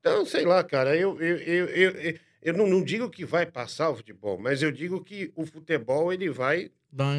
Então, 0.00 0.24
sei 0.24 0.44
lá, 0.44 0.62
cara, 0.62 0.96
eu, 0.96 1.20
eu, 1.20 1.36
eu, 1.38 1.66
eu, 1.66 2.14
eu, 2.42 2.54
não, 2.54 2.66
não 2.66 2.82
digo 2.82 3.10
que 3.10 3.24
vai 3.24 3.46
passar 3.46 3.90
o 3.90 3.96
futebol, 3.96 4.38
mas 4.38 4.62
eu 4.62 4.70
digo 4.70 5.02
que 5.02 5.32
o 5.34 5.44
futebol 5.44 6.12
ele 6.12 6.30
vai 6.30 6.70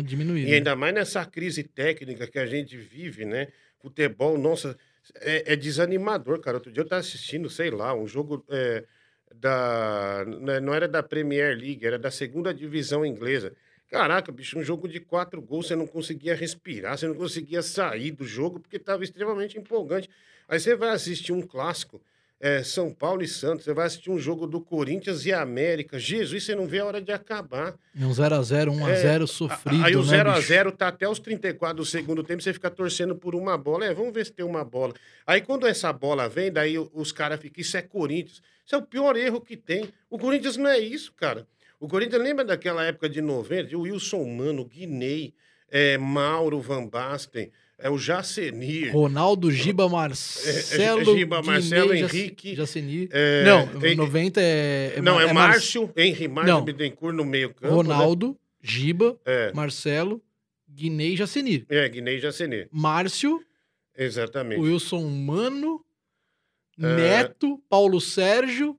diminuída. 0.02 0.50
e 0.50 0.54
ainda 0.54 0.76
mais 0.76 0.94
nessa 0.94 1.26
crise 1.26 1.64
técnica 1.64 2.28
que 2.28 2.40
a 2.40 2.46
gente 2.46 2.78
vive, 2.78 3.26
né? 3.26 3.48
Futebol, 3.82 4.38
nossa, 4.38 4.78
é, 5.16 5.54
é 5.54 5.56
desanimador, 5.56 6.40
cara. 6.40 6.58
Outro 6.58 6.72
dia 6.72 6.82
eu 6.82 6.86
estava 6.86 7.02
assistindo, 7.02 7.50
sei 7.50 7.70
lá, 7.70 7.94
um 7.94 8.08
jogo 8.08 8.44
é, 8.50 8.84
da. 9.36 10.26
né, 10.26 10.60
Não 10.60 10.74
era 10.74 10.88
da 10.88 11.04
Premier 11.04 11.56
League, 11.58 11.86
era 11.86 12.00
da 12.00 12.12
segunda 12.12 12.54
divisão 12.54 13.06
inglesa. 13.06 13.54
Caraca, 13.90 14.32
bicho, 14.32 14.58
um 14.60 14.64
jogo 14.64 14.88
de 14.88 15.00
quatro 15.00 15.42
gols, 15.42 15.68
você 15.68 15.76
não 15.76 15.88
conseguia 15.88 16.36
respirar, 16.36 16.98
você 16.98 17.08
não 17.08 17.16
conseguia 17.16 17.62
sair 17.64 18.12
do 18.12 18.24
jogo, 18.24 18.60
porque 18.60 18.78
estava 18.78 19.04
extremamente 19.04 19.58
empolgante. 19.58 20.08
Aí 20.48 20.60
você 20.60 20.76
vai 20.76 20.90
assistir 20.90 21.32
um 21.32 21.42
clássico, 21.42 22.00
é, 22.42 22.64
São 22.64 22.94
Paulo 22.94 23.22
e 23.22 23.28
Santos, 23.28 23.66
você 23.66 23.74
vai 23.74 23.86
assistir 23.88 24.10
um 24.10 24.18
jogo 24.18 24.48
do 24.48 24.62
Corinthians 24.62 25.26
e 25.26 25.34
América. 25.34 26.00
Jesus, 26.00 26.44
você 26.46 26.56
não 26.56 26.66
vê 26.68 26.80
a 26.80 26.86
hora 26.86 27.02
de 27.02 27.12
acabar. 27.12 27.76
É 28.00 28.06
um 28.06 28.12
0x0, 28.12 28.70
1x0 28.72 29.28
sofrido. 29.28 29.84
Aí 29.86 29.96
o 29.96 30.06
né, 30.06 30.24
0x0 30.24 30.64
bicho? 30.66 30.72
tá 30.78 30.88
até 30.88 31.08
os 31.10 31.20
34 31.20 31.76
do 31.78 31.86
segundo 31.86 32.24
tempo, 32.24 32.42
você 32.42 32.54
fica 32.54 32.70
torcendo 32.70 33.16
por 33.16 33.36
uma 33.36 33.58
bola. 33.58 33.86
É, 33.86 33.94
vamos 33.94 34.14
ver 34.14 34.26
se 34.26 34.32
tem 34.32 34.46
uma 34.46 34.64
bola. 34.64 34.94
Aí 35.28 35.42
quando 35.42 35.68
essa 35.68 35.92
bola 35.92 36.30
vem, 36.30 36.52
daí 36.52 36.78
o- 36.78 36.90
os 36.94 37.12
caras 37.12 37.40
ficam, 37.40 37.60
isso 37.62 37.76
é 37.76 37.82
Corinthians. 37.82 38.42
Isso 38.66 38.76
é 38.76 38.78
o 38.78 38.84
pior 38.84 39.18
erro 39.18 39.42
que 39.42 39.58
tem. 39.58 39.90
O 40.10 40.18
Corinthians 40.18 40.56
não 40.56 40.70
é 40.70 40.80
isso, 40.80 41.12
cara. 41.14 41.46
O 41.80 41.88
Corinthians 41.88 42.22
lembra 42.22 42.46
daquela 42.46 42.86
época 42.86 43.10
de 43.10 43.22
90, 43.22 43.64
de 43.70 43.76
Wilson 43.76 44.24
Mano, 44.26 44.64
Guinei, 44.66 45.34
é, 45.72 45.98
Mauro 45.98 46.60
Van 46.62 46.86
Basten, 46.88 47.52
é, 47.80 47.90
o 47.90 47.98
Jacenir. 47.98 48.92
Ronaldo, 48.94 49.52
Giba, 49.52 49.88
Marcelo. 49.90 51.02
É, 51.14 51.18
Giba, 51.18 51.42
Marcelo, 51.42 51.88
Guinei, 51.88 52.02
Jac- 52.04 52.16
Henrique, 52.16 52.56
Jacenir. 52.56 53.10
é, 53.12 53.44
não, 53.44 53.60
é, 53.84 53.96
90 53.96 54.42
é. 54.42 55.02
não, 55.02 55.20
é, 55.20 55.32
Márcio, 55.34 55.92
Henri 55.96 56.28
Márcio 56.28 56.54
Não. 56.54 56.64
Bittencourt 56.64 57.16
no 57.16 57.26
meio 57.26 57.54
campo. 57.54 57.74
Ronaldo, 57.74 58.38
Giba, 58.62 59.12
Né? 59.26 59.50
É, 59.50 59.54
Marcelo, 59.54 60.22
Guinei 60.70 61.16
Jacenir. 61.18 61.66
é, 61.70 61.88
Guinei 61.90 62.20
Jacenir. 62.20 62.68
Márcio, 62.72 63.42
Exatamente. 63.98 64.62
Wilson 64.62 65.04
Mano, 65.10 65.84
É. 66.82 66.96
Neto, 66.96 67.62
Paulo 67.70 68.00
Sérgio, 68.00 68.79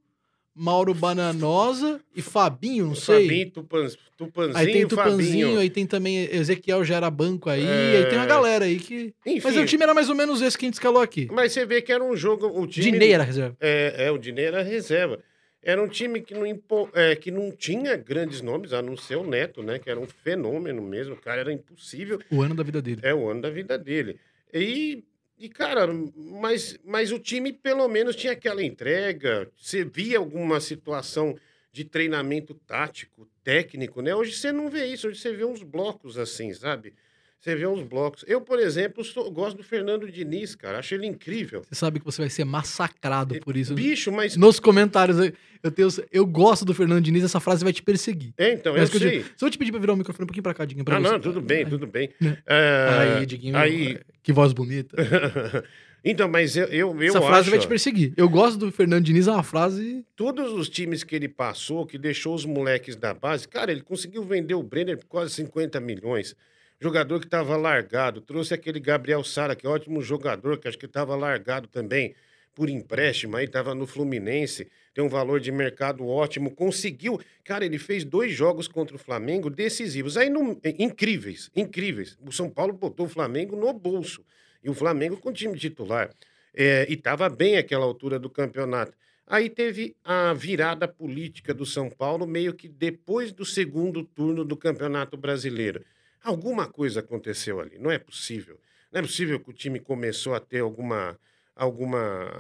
Mauro 0.63 0.93
Bananosa 0.93 2.01
e 2.15 2.21
Fabinho, 2.21 2.89
não 2.89 2.95
sei. 2.95 3.23
Fabinho, 3.27 3.51
Tupan, 3.51 3.87
Tupanzinho, 4.17 4.57
Aí 4.59 4.73
tem 4.73 4.87
Tupanzinho, 4.87 5.47
Fabinho. 5.47 5.59
aí 5.61 5.71
tem 5.71 5.87
também 5.87 6.19
Ezequiel 6.31 6.85
Gera 6.85 7.11
Banco 7.11 7.49
aí, 7.49 7.65
É. 7.65 7.97
aí 7.97 8.07
tem 8.11 8.19
uma 8.19 8.27
galera 8.27 8.67
aí 8.67 8.79
que. 8.79 9.15
Enfim, 9.25 9.41
Mas 9.43 9.57
o 9.57 9.65
time 9.65 9.83
era 9.83 9.95
mais 9.95 10.11
ou 10.11 10.15
menos 10.15 10.43
esse 10.43 10.59
que 10.59 10.67
a 10.67 10.69
gente 10.69 10.75
escalou 10.75 11.01
aqui. 11.01 11.29
mas 11.33 11.53
você 11.53 11.65
vê 11.65 11.81
que 11.81 11.91
era 11.91 12.05
um 12.05 12.15
jogo. 12.15 12.47
O 12.49 12.67
time, 12.67 12.91
Dinei 12.93 13.13
era 13.13 13.25
reserva. 13.25 13.57
É, 13.59 14.07
é, 14.07 14.11
o 14.11 14.19
Dinei 14.19 14.45
era 14.45 14.63
reserva. 14.63 15.19
Era 15.63 15.83
um 15.83 15.89
time 15.89 16.21
que 16.21 16.33
não, 16.35 16.47
impo- 16.47 16.89
é, 16.95 17.15
que 17.17 17.31
não 17.31 17.51
tinha 17.51 17.97
grandes 17.97 18.41
nomes, 18.43 18.73
a 18.73 18.81
não 18.83 18.97
ser 18.97 19.17
o 19.17 19.25
Neto, 19.27 19.63
né? 19.63 19.79
Que 19.79 19.91
era 19.91 20.01
um 20.01 20.07
fenômeno 20.07 20.81
mesmo. 20.83 21.15
O 21.15 21.21
cara 21.21 21.41
era 21.41 21.53
impossível. 21.53 22.19
O 22.31 22.41
ano 22.43 22.55
da 22.55 22.63
vida 22.63 22.81
dele. 22.83 23.01
É 23.03 23.15
o 23.15 23.29
ano 23.31 23.41
da 23.43 23.51
vida 23.51 23.79
dele. 23.79 24.17
E, 24.55 25.05
e 25.41 25.49
cara, 25.49 25.89
mas, 26.15 26.79
mas 26.85 27.11
o 27.11 27.19
time 27.19 27.51
pelo 27.51 27.89
menos 27.89 28.15
tinha 28.15 28.35
aquela 28.35 28.63
entrega. 28.63 29.51
Você 29.57 29.83
via 29.83 30.19
alguma 30.19 30.61
situação 30.61 31.35
de 31.73 31.83
treinamento 31.83 32.53
tático, 32.55 33.27
técnico, 33.43 34.03
né? 34.03 34.15
Hoje 34.15 34.33
você 34.33 34.53
não 34.53 34.69
vê 34.69 34.85
isso. 34.85 35.09
Hoje 35.09 35.19
você 35.19 35.33
vê 35.33 35.45
uns 35.47 35.63
blocos 35.63 36.19
assim, 36.19 36.53
sabe? 36.53 36.93
Você 37.41 37.57
vê 37.57 37.67
uns 37.67 37.83
blocos. 37.83 38.23
Eu, 38.29 38.43
por 38.43 38.59
exemplo, 38.59 39.03
sou- 39.03 39.31
gosto 39.31 39.57
do 39.57 39.63
Fernando 39.65 40.11
Diniz, 40.13 40.55
cara. 40.55 40.79
Acho 40.79 40.95
ele 40.95 41.07
incrível. 41.07 41.63
Você 41.67 41.75
sabe 41.75 41.99
que 41.99 42.05
você 42.05 42.21
vai 42.21 42.29
ser 42.29 42.45
massacrado 42.45 43.41
por 43.41 43.57
isso. 43.57 43.73
Bicho, 43.75 44.13
mas. 44.13 44.37
Nos 44.37 44.61
comentários, 44.61 45.19
eu, 45.19 45.33
eu, 45.63 45.71
tenho, 45.71 45.89
eu 46.13 46.27
gosto 46.27 46.67
do 46.67 46.75
Fernando 46.75 47.03
Diniz, 47.03 47.25
essa 47.25 47.41
frase 47.41 47.65
vai 47.65 47.73
te 47.73 47.83
perseguir. 47.83 48.35
É, 48.37 48.53
então, 48.53 48.75
Mas 48.75 48.83
eu 48.83 48.91
que 48.91 48.97
eu 48.97 49.01
sei. 49.11 49.19
digo, 49.23 49.31
se 49.35 49.43
eu 49.45 49.51
te 49.51 49.57
pedir 49.57 49.71
pra 49.73 49.81
virar 49.81 49.95
o 49.95 49.97
microfone 49.97 50.25
um 50.25 50.27
pouquinho 50.27 50.43
pra 50.43 50.53
cá, 50.53 50.67
Diguinho, 50.67 50.85
pra 50.85 50.99
Ah, 50.99 51.01
você. 51.01 51.13
não, 51.13 51.19
tudo 51.21 51.41
bem, 51.41 51.65
tudo 51.67 51.87
bem. 51.87 52.11
Né? 52.21 52.37
É, 52.47 53.17
Aí, 53.17 53.25
Diguinho, 53.27 53.57
aí- 53.57 53.99
que 54.23 54.35
voz 54.35 54.53
bonita. 54.53 54.95
então, 56.05 56.29
mas 56.29 56.57
eu, 56.57 56.67
eu, 56.67 56.95
eu 57.01 57.09
essa 57.09 57.21
frase 57.23 57.41
acho... 57.43 57.51
vai 57.51 57.59
te 57.59 57.67
perseguir. 57.69 58.13
Eu 58.19 58.29
gosto 58.29 58.59
do 58.59 58.71
Fernando 58.71 59.05
Diniz, 59.05 59.27
é 59.29 59.33
uma 59.33 59.43
frase. 59.43 60.05
todos 60.15 60.53
os 60.53 60.69
times 60.69 61.03
que 61.03 61.17
ele 61.17 61.29
passou, 61.29 61.87
que 61.87 61.97
deixou 61.97 62.35
os 62.35 62.45
moleques 62.45 62.97
da 62.97 63.15
base, 63.15 63.49
cara, 63.49 63.73
ele 63.73 63.81
conseguiu 63.81 64.23
vender 64.25 64.55
o 64.55 64.63
Brenner 64.63 64.99
por 64.99 65.07
quase 65.07 65.33
50 65.35 65.81
milhões. 65.81 66.37
Jogador 66.81 67.21
que 67.21 67.27
estava 67.27 67.57
largado. 67.57 68.21
Trouxe 68.21 68.55
aquele 68.55 68.81
Gabriel 68.81 69.23
Sara, 69.23 69.55
que 69.55 69.67
é 69.67 69.69
ótimo 69.69 70.01
jogador, 70.01 70.59
que 70.59 70.67
acho 70.67 70.79
que 70.79 70.87
estava 70.87 71.15
largado 71.15 71.69
também 71.69 72.15
por 72.55 72.69
empréstimo, 72.69 73.37
aí 73.37 73.45
estava 73.45 73.75
no 73.75 73.87
Fluminense, 73.87 74.69
tem 74.93 75.05
um 75.05 75.09
valor 75.09 75.41
de 75.41 75.53
mercado 75.53 76.07
ótimo. 76.07 76.51
Conseguiu. 76.51 77.21
Cara, 77.45 77.65
ele 77.65 77.79
fez 77.79 78.05
dois 78.05 78.33
jogos 78.33 78.67
contra 78.67 78.97
o 78.97 78.99
Flamengo 78.99 79.49
decisivos. 79.49 80.17
Aí, 80.17 80.29
não, 80.29 80.59
é, 80.63 80.75
incríveis, 80.79 81.51
incríveis. 81.55 82.19
O 82.27 82.33
São 82.33 82.51
Paulo 82.51 82.73
botou 82.73 83.07
o 83.07 83.09
Flamengo 83.09 83.55
no 83.55 83.73
bolso. 83.73 84.25
E 84.63 84.69
o 84.69 84.75
Flamengo 84.75 85.17
com 85.17 85.33
time 85.33 85.57
titular. 85.57 86.11
É, 86.53 86.87
e 86.89 86.95
estava 86.95 87.29
bem 87.29 87.57
àquela 87.57 87.85
altura 87.85 88.19
do 88.19 88.29
campeonato. 88.29 88.93
Aí 89.27 89.49
teve 89.49 89.95
a 90.05 90.35
virada 90.35 90.89
política 90.89 91.55
do 91.55 91.65
São 91.65 91.89
Paulo, 91.89 92.27
meio 92.27 92.53
que 92.53 92.69
depois 92.69 93.33
do 93.33 93.45
segundo 93.45 94.03
turno 94.03 94.45
do 94.45 94.57
Campeonato 94.57 95.17
Brasileiro. 95.17 95.85
Alguma 96.23 96.67
coisa 96.67 97.01
aconteceu 97.01 97.61
ali, 97.61 97.79
não 97.79 97.91
é 97.91 97.99
possível. 97.99 98.59
Não 98.93 98.99
é 99.01 99.03
possível 99.03 99.39
que 99.41 99.51
o 99.51 99.53
time 99.53 99.79
começou 99.81 100.35
a 100.35 100.41
ter 100.41 100.61
alguma 100.61 101.19
alguma 101.57 102.31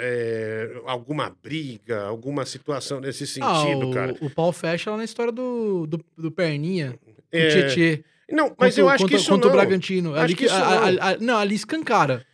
é, 0.00 0.80
alguma 0.86 1.34
briga, 1.42 2.02
alguma 2.04 2.44
situação 2.46 3.00
nesse 3.00 3.26
sentido, 3.26 3.82
ah, 3.82 3.86
o, 3.86 3.94
cara. 3.94 4.16
o 4.20 4.30
pau 4.30 4.52
fecha 4.52 4.90
lá 4.90 4.96
na 4.96 5.04
história 5.04 5.32
do, 5.32 5.86
do, 5.86 6.04
do 6.16 6.30
Perninha, 6.30 6.98
É, 7.30 7.46
o 7.48 7.50
Tietê. 7.50 8.04
Não, 8.30 8.54
mas 8.58 8.74
contra, 8.76 8.80
eu 8.80 8.88
acho 8.88 8.98
contra, 9.04 9.16
que 9.16 9.22
isso 9.22 9.30
contra 9.30 9.48
não. 9.50 9.54
o 9.54 9.60
Bragantino. 9.60 10.14
Acho 10.14 10.24
Ali, 10.24 10.34
que 10.34 10.48
a- 10.48 10.58
não. 10.58 10.68
a- 11.04 11.10
a- 11.10 11.16
não, 11.18 11.36
ali 11.38 11.54
escancara. 11.54 12.24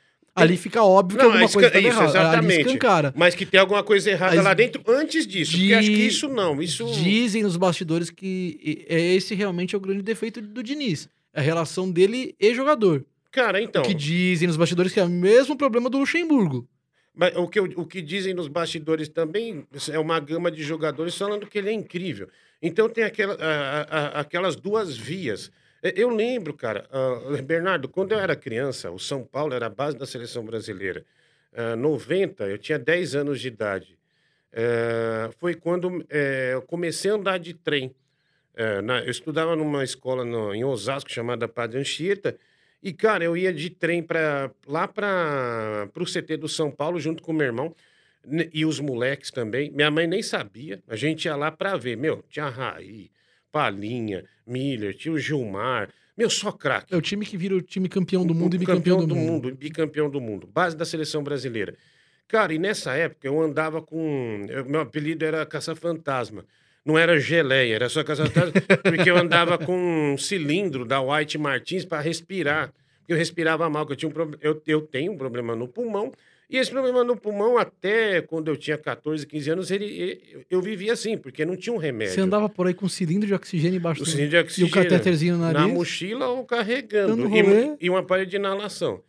Ali 0.42 0.56
fica 0.56 0.82
óbvio 0.82 1.18
que 1.18 1.24
Não, 1.24 1.30
alguma 1.32 1.48
é 1.48 1.52
coisa 1.52 1.68
escan- 1.68 1.80
tá 1.82 1.88
isso, 1.88 1.98
errada. 2.00 2.18
Exatamente. 2.18 3.14
Mas 3.16 3.34
que 3.34 3.46
tem 3.46 3.60
alguma 3.60 3.82
coisa 3.82 4.10
errada 4.10 4.36
Mas 4.36 4.44
lá 4.44 4.54
dentro 4.54 4.82
antes 4.86 5.26
disso. 5.26 5.52
Porque 5.52 5.72
acho 5.74 5.88
que 5.88 6.06
isso 6.06 6.28
não. 6.28 6.60
Isso. 6.62 6.84
Dizem 6.86 7.42
nos 7.42 7.56
bastidores 7.56 8.10
que 8.10 8.84
é 8.88 9.00
esse 9.14 9.34
realmente 9.34 9.74
é 9.74 9.78
o 9.78 9.80
grande 9.80 10.02
defeito 10.02 10.40
do 10.40 10.62
Diniz. 10.62 11.08
A 11.34 11.40
relação 11.40 11.90
dele 11.90 12.34
e 12.40 12.54
jogador. 12.54 13.04
Cara, 13.30 13.60
então. 13.62 13.82
Que 13.82 13.94
dizem 13.94 14.48
nos 14.48 14.56
bastidores 14.56 14.92
que 14.92 14.98
é 15.00 15.04
o 15.04 15.08
mesmo 15.08 15.56
problema 15.56 15.88
do 15.90 15.98
Luxemburgo. 15.98 16.66
Mas 17.14 17.34
o 17.36 17.48
que, 17.48 17.58
o 17.60 17.84
que 17.84 18.00
dizem 18.00 18.32
nos 18.32 18.46
bastidores 18.48 19.08
também 19.08 19.66
é 19.90 19.98
uma 19.98 20.18
gama 20.20 20.50
de 20.50 20.62
jogadores 20.62 21.16
falando 21.16 21.46
que 21.46 21.58
ele 21.58 21.68
é 21.68 21.72
incrível. 21.72 22.28
Então 22.62 22.88
tem 22.88 23.04
aquela, 23.04 23.34
a- 23.34 23.80
a- 23.82 24.20
aquelas 24.20 24.56
duas 24.56 24.96
vias. 24.96 25.50
É, 25.82 25.92
Eu 25.96 26.08
lembro, 26.10 26.54
cara, 26.54 26.88
ah, 26.90 27.40
Bernardo, 27.42 27.88
quando 27.88 28.12
eu 28.12 28.18
era 28.18 28.34
criança, 28.36 28.90
o 28.90 28.98
São 28.98 29.24
Paulo 29.24 29.54
era 29.54 29.66
a 29.66 29.70
base 29.70 29.96
da 29.96 30.06
seleção 30.06 30.44
brasileira. 30.44 31.04
Ah, 31.52 31.76
90, 31.76 32.44
eu 32.48 32.58
tinha 32.58 32.78
10 32.78 33.14
anos 33.14 33.40
de 33.40 33.48
idade. 33.48 33.98
Eh, 34.52 35.30
foi 35.38 35.54
quando 35.54 36.04
eh, 36.10 36.50
eu 36.54 36.62
comecei 36.62 37.10
a 37.10 37.14
andar 37.14 37.38
de 37.38 37.54
trem. 37.54 37.94
Eh, 38.56 38.82
na- 38.82 39.00
eu 39.04 39.10
estudava 39.10 39.56
numa 39.56 39.84
escola 39.84 40.24
no- 40.24 40.54
em 40.54 40.64
Osasco 40.64 41.10
chamada 41.12 41.48
Padre 41.48 41.78
Anchieta. 41.80 42.36
E, 42.82 42.92
cara, 42.92 43.24
eu 43.24 43.36
ia 43.36 43.52
de 43.52 43.70
trem 43.70 44.02
pra, 44.02 44.50
lá 44.66 44.88
para 44.88 45.88
o 45.96 46.06
CT 46.06 46.36
do 46.38 46.48
São 46.48 46.70
Paulo 46.70 47.00
junto 47.00 47.22
com 47.22 47.32
meu 47.32 47.46
irmão 47.46 47.74
ne- 48.26 48.50
e 48.54 48.64
os 48.66 48.80
moleques 48.80 49.30
também. 49.30 49.70
Minha 49.72 49.90
mãe 49.90 50.06
nem 50.06 50.22
sabia. 50.22 50.82
A 50.88 50.96
gente 50.96 51.26
ia 51.26 51.36
lá 51.36 51.50
para 51.52 51.76
ver. 51.76 51.96
Meu, 51.96 52.22
tinha 52.30 52.48
Raí, 52.48 53.10
Palinha, 53.52 54.24
Miller, 54.46 54.94
tinha 54.94 55.12
o 55.12 55.18
Gilmar. 55.18 55.88
Meu, 56.16 56.28
só 56.28 56.50
craque. 56.50 56.92
É 56.92 56.96
o 56.96 57.00
time 57.00 57.24
que 57.24 57.36
vira 57.36 57.54
o 57.54 57.60
time 57.62 57.88
campeão 57.88 58.26
do 58.26 58.34
mundo 58.34 58.54
e 58.56 58.58
bicampeão 58.58 59.06
do, 59.06 59.14
mundo. 59.14 59.54
Bicampeão 59.54 60.10
do 60.10 60.20
mundo. 60.20 60.46
Base 60.52 60.76
da 60.76 60.84
seleção 60.84 61.22
brasileira. 61.22 61.74
Cara, 62.26 62.52
e 62.52 62.58
nessa 62.58 62.92
época 62.94 63.26
eu 63.26 63.40
andava 63.40 63.80
com. 63.80 64.44
eu- 64.48 64.64
meu 64.64 64.80
apelido 64.80 65.24
era 65.24 65.46
Caça-Fantasma. 65.46 66.44
Não 66.84 66.98
era 66.98 67.18
geleia, 67.20 67.74
era 67.74 67.88
só 67.88 68.02
Caça-Fantasma, 68.02 68.52
porque 68.82 69.10
eu 69.10 69.16
andava 69.16 69.58
com 69.58 70.12
um 70.14 70.18
cilindro 70.18 70.84
da 70.84 71.00
White 71.00 71.36
Martins 71.38 71.84
para 71.84 72.00
respirar. 72.00 72.72
Porque 73.00 73.12
eu 73.12 73.16
respirava 73.16 73.68
mal, 73.70 73.86
que 73.86 73.92
eu, 73.92 73.96
tinha 73.96 74.08
um 74.08 74.12
prob- 74.12 74.36
eu, 74.40 74.60
eu 74.66 74.80
tenho 74.82 75.12
um 75.12 75.16
problema 75.16 75.54
no 75.54 75.68
pulmão 75.68 76.12
E 76.50 76.56
esse 76.56 76.70
problema 76.70 77.04
no 77.04 77.14
pulmão, 77.14 77.58
até 77.58 78.22
quando 78.22 78.48
eu 78.48 78.56
tinha 78.56 78.78
14, 78.78 79.26
15 79.26 79.50
anos, 79.50 79.70
ele, 79.70 80.46
eu 80.50 80.62
vivia 80.62 80.94
assim, 80.94 81.18
porque 81.18 81.44
não 81.44 81.54
tinha 81.56 81.74
um 81.74 81.76
remédio. 81.78 82.14
Você 82.14 82.22
andava 82.22 82.48
por 82.48 82.66
aí 82.66 82.72
com 82.72 82.86
um 82.86 82.88
cilindro 82.88 83.26
de 83.26 83.34
oxigênio 83.34 83.76
embaixo 83.76 84.00
O 84.00 84.04
do... 84.04 84.10
cilindro 84.10 84.30
de 84.30 84.36
E 84.36 84.40
oxigênio. 84.40 84.70
o 84.70 84.74
catéterzinho 84.74 85.36
no 85.36 85.42
Na 85.42 85.52
nariz. 85.52 85.74
mochila 85.74 86.28
ou 86.28 86.44
carregando. 86.46 87.28
E, 87.36 87.76
e 87.86 87.90
um 87.90 87.96
aparelho 87.98 88.28
de 88.30 88.36
inalação. 88.36 89.02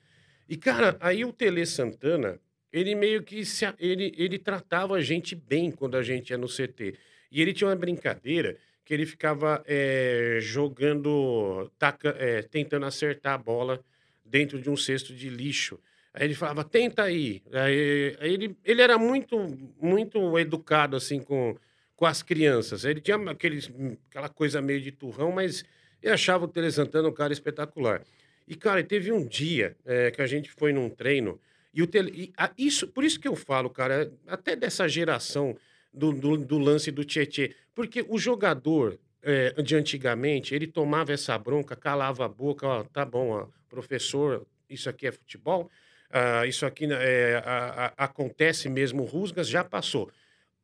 E, 0.49 0.58
cara, 0.58 0.97
aí 0.99 1.23
o 1.23 1.32
Tele 1.32 1.65
Santana, 1.65 2.39
ele 2.73 2.93
meio 2.93 3.23
que 3.23 3.45
se, 3.45 3.65
ele, 3.80 4.13
ele 4.17 4.38
tratava 4.38 4.95
a 4.95 5.02
gente 5.02 5.34
bem 5.34 5.71
quando 5.71 5.95
a 5.95 6.04
gente 6.04 6.32
ia 6.32 6.38
no 6.38 6.47
CT. 6.47 6.95
E 7.32 7.41
ele 7.41 7.54
tinha 7.54 7.69
uma 7.69 7.75
brincadeira 7.75 8.58
que 8.84 8.93
ele 8.93 9.06
ficava 9.06 9.63
é, 9.65 10.39
jogando, 10.41 11.71
taca, 11.78 12.15
é, 12.19 12.41
tentando 12.41 12.86
acertar 12.86 13.34
a 13.34 13.38
bola 13.38 13.80
dentro 14.25 14.60
de 14.60 14.69
um 14.69 14.75
cesto 14.75 15.13
de 15.13 15.30
lixo. 15.30 15.80
Aí 16.19 16.25
ele 16.25 16.36
falava, 16.36 16.65
tenta 16.65 17.03
aí. 17.03 17.41
Aí, 17.53 18.17
ele, 18.19 18.58
ele 18.65 18.82
era 18.82 18.97
muito, 18.97 19.38
muito 19.82 20.38
educado, 20.38 20.97
assim, 20.97 21.21
com, 21.21 21.55
com 21.95 22.05
as 22.05 22.21
crianças. 22.21 22.84
Ele 22.84 22.99
tinha 22.99 23.15
aqueles, 23.32 23.71
aquela 24.10 24.27
coisa 24.27 24.62
meio 24.62 24.82
de 24.82 24.91
turrão, 24.91 25.32
mas 25.32 25.63
eu 26.03 26.13
achava 26.13 26.43
o 26.43 26.47
Tele 26.49 26.69
Santana 26.69 27.08
um 27.08 27.13
cara 27.13 27.32
espetacular. 27.32 28.01
E, 28.45 28.53
cara, 28.53 28.84
teve 28.84 29.13
um 29.13 29.25
dia 29.25 29.77
é, 29.86 30.12
que 30.12 30.21
a 30.21 30.27
gente 30.27 30.51
foi 30.51 30.73
num 30.73 30.89
treino, 30.89 31.39
e 31.73 31.82
o 31.82 31.88
tele, 31.88 32.12
e, 32.13 32.34
a- 32.36 32.51
isso, 32.58 32.86
por 32.88 33.05
isso 33.05 33.17
que 33.19 33.27
eu 33.27 33.36
falo, 33.36 33.69
cara, 33.69 34.12
até 34.27 34.58
dessa 34.58 34.89
geração 34.89 35.55
do, 35.93 36.12
do, 36.12 36.36
do 36.36 36.58
lance 36.58 36.91
do 36.91 37.05
Tietê, 37.05 37.55
porque 37.73 38.03
o 38.10 38.17
jogador 38.17 38.99
é, 39.21 39.62
de 39.62 39.75
antigamente, 39.75 40.53
ele 40.53 40.67
tomava 40.67 41.13
essa 41.13 41.38
bronca, 41.38 41.75
calava 41.75 42.25
a 42.25 42.27
boca, 42.27 42.67
ó, 42.67 42.84
tá 42.84 43.05
bom, 43.05 43.29
ó, 43.29 43.47
professor, 43.69 44.45
isso 44.69 44.89
aqui 44.89 45.08
é 45.08 45.12
futebol, 45.12 45.69
ah, 46.12 46.45
isso 46.45 46.65
aqui 46.65 46.88
né, 46.88 46.95
é, 47.00 47.41
a- 47.45 47.93
a- 47.98 48.06
acontece 48.06 48.67
mesmo, 48.69 49.04
rusgas, 49.04 49.48
já 49.48 49.63
passou. 49.63 50.10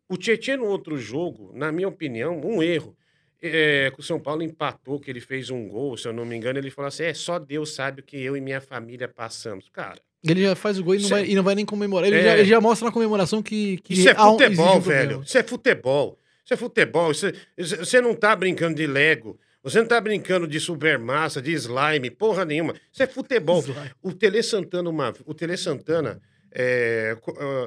O 0.09 0.17
Tietchan 0.17 0.57
no 0.57 0.65
outro 0.65 0.97
jogo, 0.97 1.51
na 1.53 1.71
minha 1.71 1.87
opinião, 1.87 2.39
um 2.43 2.61
erro. 2.61 2.95
É, 3.41 3.91
o 3.97 4.01
São 4.01 4.19
Paulo 4.19 4.41
empatou, 4.41 4.99
que 4.99 5.09
ele 5.11 5.19
fez 5.19 5.49
um 5.49 5.67
gol, 5.67 5.97
se 5.97 6.07
eu 6.07 6.13
não 6.13 6.25
me 6.25 6.35
engano, 6.35 6.57
ele 6.57 6.71
falou 6.71 6.87
assim: 6.87 7.03
é 7.03 7.13
só 7.13 7.37
Deus 7.37 7.75
sabe 7.75 8.01
o 8.01 8.03
que 8.03 8.17
eu 8.17 8.35
e 8.35 8.41
minha 8.41 8.59
família 8.61 9.07
passamos. 9.07 9.67
Cara, 9.69 9.99
Ele 10.23 10.41
já 10.41 10.55
faz 10.55 10.79
o 10.79 10.83
gol 10.83 10.95
e 10.95 10.99
não, 11.01 11.09
vai, 11.09 11.25
e 11.25 11.35
não 11.35 11.43
vai 11.43 11.53
nem 11.53 11.65
comemorar. 11.65 12.07
Ele, 12.07 12.17
É. 12.17 12.23
já, 12.23 12.37
ele 12.39 12.49
já 12.49 12.61
mostra 12.61 12.87
na 12.87 12.91
comemoração 12.91 13.43
que, 13.43 13.77
que 13.77 13.93
isso 13.93 14.09
é 14.09 14.15
futebol, 14.15 14.77
um 14.77 14.79
velho. 14.79 15.21
Isso 15.23 15.37
é 15.37 15.43
futebol. 15.43 16.17
Isso 16.43 16.53
é 16.53 16.57
futebol. 16.57 17.11
Isso 17.11 17.27
é- 17.27 17.33
Você 17.57 18.01
não 18.01 18.15
tá 18.15 18.35
brincando 18.35 18.75
de 18.75 18.87
Lego. 18.87 19.37
Você 19.65 19.79
não 19.79 19.87
tá 19.87 19.99
brincando 19.99 20.47
de 20.47 20.59
supermassa, 20.59 21.41
de 21.41 21.51
slime, 21.53 22.09
porra 22.11 22.45
nenhuma. 22.45 22.73
Isso 22.93 23.01
é 23.03 23.07
futebol. 23.07 23.59
Slime. 23.61 23.91
O 24.01 24.13
Tele 24.13 24.41
Santana, 24.43 24.89
uma, 24.89 25.13
o 25.25 25.33
Tele 25.33 25.57
Santana, 25.57 26.21
é, 26.51 27.17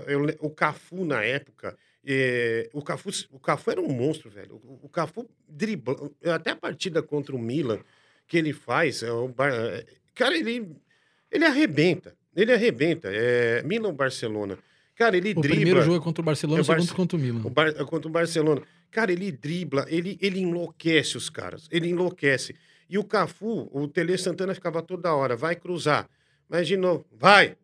eu 0.06 0.24
o 0.40 0.48
Cafu 0.48 1.04
na 1.04 1.22
época, 1.24 1.76
é, 2.06 2.70
o, 2.72 2.80
Cafu, 2.80 3.10
o 3.32 3.38
Cafu 3.40 3.70
era 3.72 3.80
um 3.80 3.88
monstro, 3.88 4.30
velho. 4.30 4.54
O, 4.64 4.80
o 4.84 4.88
Cafu 4.88 5.28
dribla, 5.48 6.10
até 6.34 6.52
a 6.52 6.56
partida 6.56 7.02
contra 7.02 7.34
o 7.34 7.38
Milan 7.38 7.80
que 8.28 8.38
ele 8.38 8.52
faz, 8.52 9.02
é, 9.02 9.10
o 9.12 9.34
é, 9.40 9.84
cara, 10.14 10.36
ele, 10.38 10.70
ele 11.30 11.44
arrebenta. 11.44 12.14
Ele 12.36 12.52
arrebenta. 12.52 13.08
É, 13.12 13.62
Milan 13.64 13.88
ou 13.88 13.92
Barcelona. 13.94 14.56
Cara, 14.94 15.16
ele 15.16 15.30
O 15.32 15.40
dribla. 15.40 15.56
primeiro 15.56 15.82
jogo 15.82 15.96
é 15.96 16.00
contra 16.00 16.22
o 16.22 16.24
Barcelona, 16.24 16.58
É 16.58 16.60
o 16.60 16.62
o 16.62 16.64
segundo 16.64 16.78
Barce- 16.80 16.94
contra 16.94 17.16
o 17.16 17.20
Milan. 17.20 17.40
O 17.44 17.50
Bar- 17.50 17.74
contra 17.86 18.08
o 18.08 18.10
Barcelona. 18.12 18.62
Cara, 18.90 19.12
ele 19.12 19.30
dribla, 19.30 19.84
ele, 19.88 20.18
ele 20.20 20.40
enlouquece 20.40 21.16
os 21.16 21.28
caras. 21.28 21.68
Ele 21.70 21.88
enlouquece. 21.88 22.54
E 22.88 22.96
o 22.98 23.04
Cafu, 23.04 23.68
o 23.72 23.86
Tele 23.86 24.16
Santana 24.16 24.54
ficava 24.54 24.80
toda 24.82 25.14
hora, 25.14 25.36
vai 25.36 25.54
cruzar. 25.54 26.08
Mas 26.48 26.66
de 26.66 26.76
novo, 26.76 27.04
vai. 27.12 27.56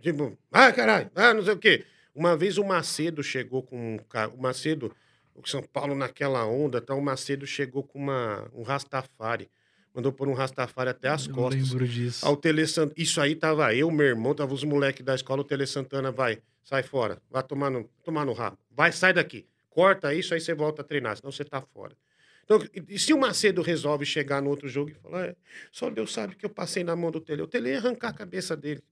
Tipo, 0.00 0.38
vai, 0.50 0.72
caralho, 0.72 1.10
ah, 1.14 1.34
não 1.34 1.42
sei 1.42 1.54
o 1.54 1.58
quê. 1.58 1.84
Uma 2.14 2.36
vez 2.36 2.56
o 2.56 2.64
Macedo 2.64 3.22
chegou 3.22 3.62
com 3.62 3.94
um 3.94 3.98
ca- 3.98 4.28
O 4.28 4.40
Macedo, 4.40 4.94
o 5.34 5.46
São 5.48 5.62
Paulo 5.62 5.94
naquela 5.94 6.46
onda, 6.46 6.80
tá? 6.80 6.94
o 6.94 7.02
Macedo 7.02 7.46
chegou 7.46 7.82
com 7.82 7.98
uma, 7.98 8.48
um 8.54 8.62
Rastafari. 8.62 9.50
Mandou 9.92 10.12
pôr 10.12 10.28
um 10.28 10.34
Rastafari 10.34 10.90
até 10.90 11.08
as 11.08 11.26
Eu 11.26 11.34
costas. 11.34 11.70
lembro 11.72 11.86
disso. 11.88 12.24
Ao 12.24 12.36
Tele 12.36 12.64
Sant- 12.66 12.92
Isso 12.96 13.20
aí 13.20 13.34
tava 13.34 13.74
eu, 13.74 13.90
meu 13.90 14.06
irmão, 14.06 14.34
tava 14.34 14.54
os 14.54 14.62
moleques 14.62 15.04
da 15.04 15.14
escola, 15.16 15.40
o 15.40 15.44
Tele 15.44 15.66
Santana 15.66 16.12
vai, 16.12 16.38
sai 16.62 16.84
fora, 16.84 17.20
vai 17.28 17.42
tomar 17.42 17.70
no, 17.70 17.84
tomar 18.04 18.24
no 18.24 18.32
rabo. 18.32 18.56
Vai, 18.70 18.92
sai 18.92 19.12
daqui. 19.12 19.46
Corta 19.70 20.12
isso, 20.14 20.34
aí 20.34 20.40
você 20.40 20.52
volta 20.52 20.82
a 20.82 20.84
treinar, 20.84 21.16
senão 21.16 21.32
você 21.32 21.44
tá 21.44 21.62
fora. 21.62 21.96
Então, 22.44 22.58
e, 22.88 22.98
se 22.98 23.12
o 23.12 23.18
Macedo 23.18 23.62
resolve 23.62 24.04
chegar 24.04 24.42
no 24.42 24.50
outro 24.50 24.68
jogo 24.68 24.90
e 24.90 24.94
falar, 24.94 25.26
é, 25.28 25.36
só 25.70 25.88
Deus 25.88 26.12
sabe 26.12 26.34
que 26.34 26.44
eu 26.44 26.50
passei 26.50 26.82
na 26.82 26.96
mão 26.96 27.10
do 27.10 27.20
Tele, 27.20 27.42
o 27.42 27.46
Tele 27.46 27.70
ia 27.70 27.78
arrancar 27.78 28.08
a 28.08 28.12
cabeça 28.12 28.56
dele. 28.56 28.82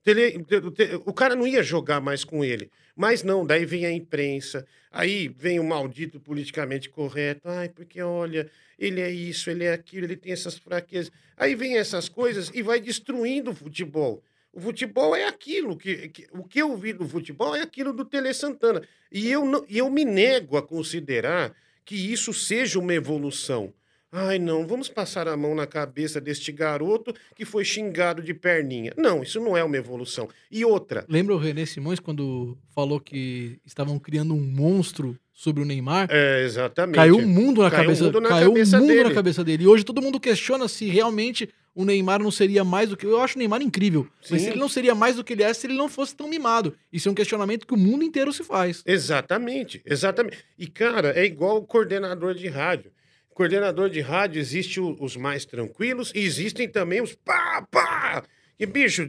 O, 0.00 0.04
Tele- 0.04 0.38
o 0.38 0.70
Tele- 0.70 1.02
o 1.04 1.12
cara 1.12 1.34
não 1.36 1.46
ia 1.46 1.62
jogar 1.62 2.00
mais 2.00 2.24
com 2.24 2.44
ele. 2.44 2.70
Mas 2.94 3.22
não, 3.22 3.44
daí 3.44 3.66
vem 3.66 3.84
a 3.84 3.92
imprensa, 3.92 4.66
aí 4.90 5.28
vem 5.28 5.60
o 5.60 5.64
maldito 5.64 6.20
politicamente 6.20 6.88
correto. 6.88 7.42
Ai, 7.48 7.68
porque 7.68 8.00
olha, 8.00 8.50
ele 8.78 9.00
é 9.00 9.10
isso, 9.10 9.50
ele 9.50 9.64
é 9.64 9.72
aquilo, 9.72 10.06
ele 10.06 10.16
tem 10.16 10.32
essas 10.32 10.56
fraquezas. 10.56 11.12
Aí 11.36 11.54
vem 11.54 11.76
essas 11.76 12.08
coisas 12.08 12.50
e 12.54 12.62
vai 12.62 12.80
destruindo 12.80 13.50
o 13.50 13.54
futebol. 13.54 14.22
O 14.56 14.60
futebol 14.60 15.14
é 15.14 15.26
aquilo 15.28 15.76
que, 15.76 16.08
que- 16.08 16.26
o 16.32 16.42
que 16.42 16.60
eu 16.62 16.74
vi 16.76 16.92
do 16.94 17.06
futebol 17.06 17.54
é 17.54 17.60
aquilo 17.60 17.92
do 17.92 18.04
Tele 18.06 18.32
Santana. 18.32 18.80
E 19.12 19.30
eu, 19.30 19.44
não, 19.44 19.64
eu 19.68 19.90
me 19.90 20.02
nego 20.04 20.56
a 20.56 20.62
considerar 20.62 21.52
que 21.84 21.94
isso 21.94 22.32
seja 22.32 22.78
uma 22.78 22.94
evolução. 22.94 23.72
Ai, 24.10 24.38
não, 24.38 24.66
vamos 24.66 24.88
passar 24.88 25.28
a 25.28 25.36
mão 25.36 25.54
na 25.54 25.66
cabeça 25.66 26.18
deste 26.20 26.50
garoto 26.50 27.12
que 27.34 27.44
foi 27.44 27.64
xingado 27.66 28.22
de 28.22 28.32
perninha. 28.32 28.94
Não, 28.96 29.22
isso 29.22 29.38
não 29.40 29.54
é 29.56 29.62
uma 29.62 29.76
evolução. 29.76 30.26
E 30.50 30.64
outra, 30.64 31.04
Lembra 31.06 31.34
o 31.34 31.38
René 31.38 31.66
Simões 31.66 32.00
quando 32.00 32.56
falou 32.74 32.98
que 32.98 33.58
estavam 33.66 33.98
criando 33.98 34.32
um 34.32 34.40
monstro 34.40 35.18
sobre 35.34 35.62
o 35.62 35.66
Neymar? 35.66 36.08
é 36.10 36.42
exatamente. 36.44 36.96
Caiu 36.96 37.18
um 37.18 37.26
mundo 37.26 37.60
na 37.62 37.70
Caiu 37.70 37.82
cabeça, 37.84 38.02
um 38.02 38.06
mundo 38.06 38.20
na 38.22 38.28
caiu 38.30 38.52
cabeça 38.54 38.76
um 38.76 38.80
mundo 38.80 38.88
dele. 38.88 39.04
na 39.04 39.14
cabeça 39.14 39.44
dele. 39.44 39.64
E 39.64 39.66
hoje 39.66 39.84
todo 39.84 40.00
mundo 40.00 40.18
questiona 40.18 40.66
se 40.66 40.86
realmente 40.86 41.50
o 41.76 41.84
Neymar 41.84 42.22
não 42.22 42.30
seria 42.30 42.64
mais 42.64 42.88
do 42.88 42.96
que. 42.96 43.04
Eu 43.04 43.20
acho 43.20 43.36
o 43.36 43.38
Neymar 43.38 43.60
incrível. 43.60 44.08
Mas 44.18 44.40
Sim. 44.40 44.46
se 44.46 44.50
ele 44.52 44.58
não 44.58 44.68
seria 44.68 44.94
mais 44.94 45.16
do 45.16 45.22
que 45.22 45.34
ele 45.34 45.42
é 45.42 45.52
se 45.52 45.66
ele 45.66 45.74
não 45.74 45.90
fosse 45.90 46.16
tão 46.16 46.26
mimado. 46.26 46.74
Isso 46.90 47.06
é 47.06 47.12
um 47.12 47.14
questionamento 47.14 47.66
que 47.66 47.74
o 47.74 47.76
mundo 47.76 48.02
inteiro 48.02 48.32
se 48.32 48.42
faz. 48.42 48.82
Exatamente, 48.86 49.82
exatamente. 49.84 50.38
E, 50.58 50.66
cara, 50.66 51.12
é 51.14 51.26
igual 51.26 51.58
o 51.58 51.66
coordenador 51.66 52.34
de 52.34 52.48
rádio. 52.48 52.90
Coordenador 53.28 53.90
de 53.90 54.00
rádio, 54.00 54.40
existe 54.40 54.80
os 54.80 55.16
mais 55.18 55.44
tranquilos 55.44 56.10
e 56.14 56.20
existem 56.20 56.66
também 56.66 57.02
os 57.02 57.14
pá, 57.14 57.60
pá. 57.70 58.24
E, 58.58 58.64
bicho, 58.64 59.06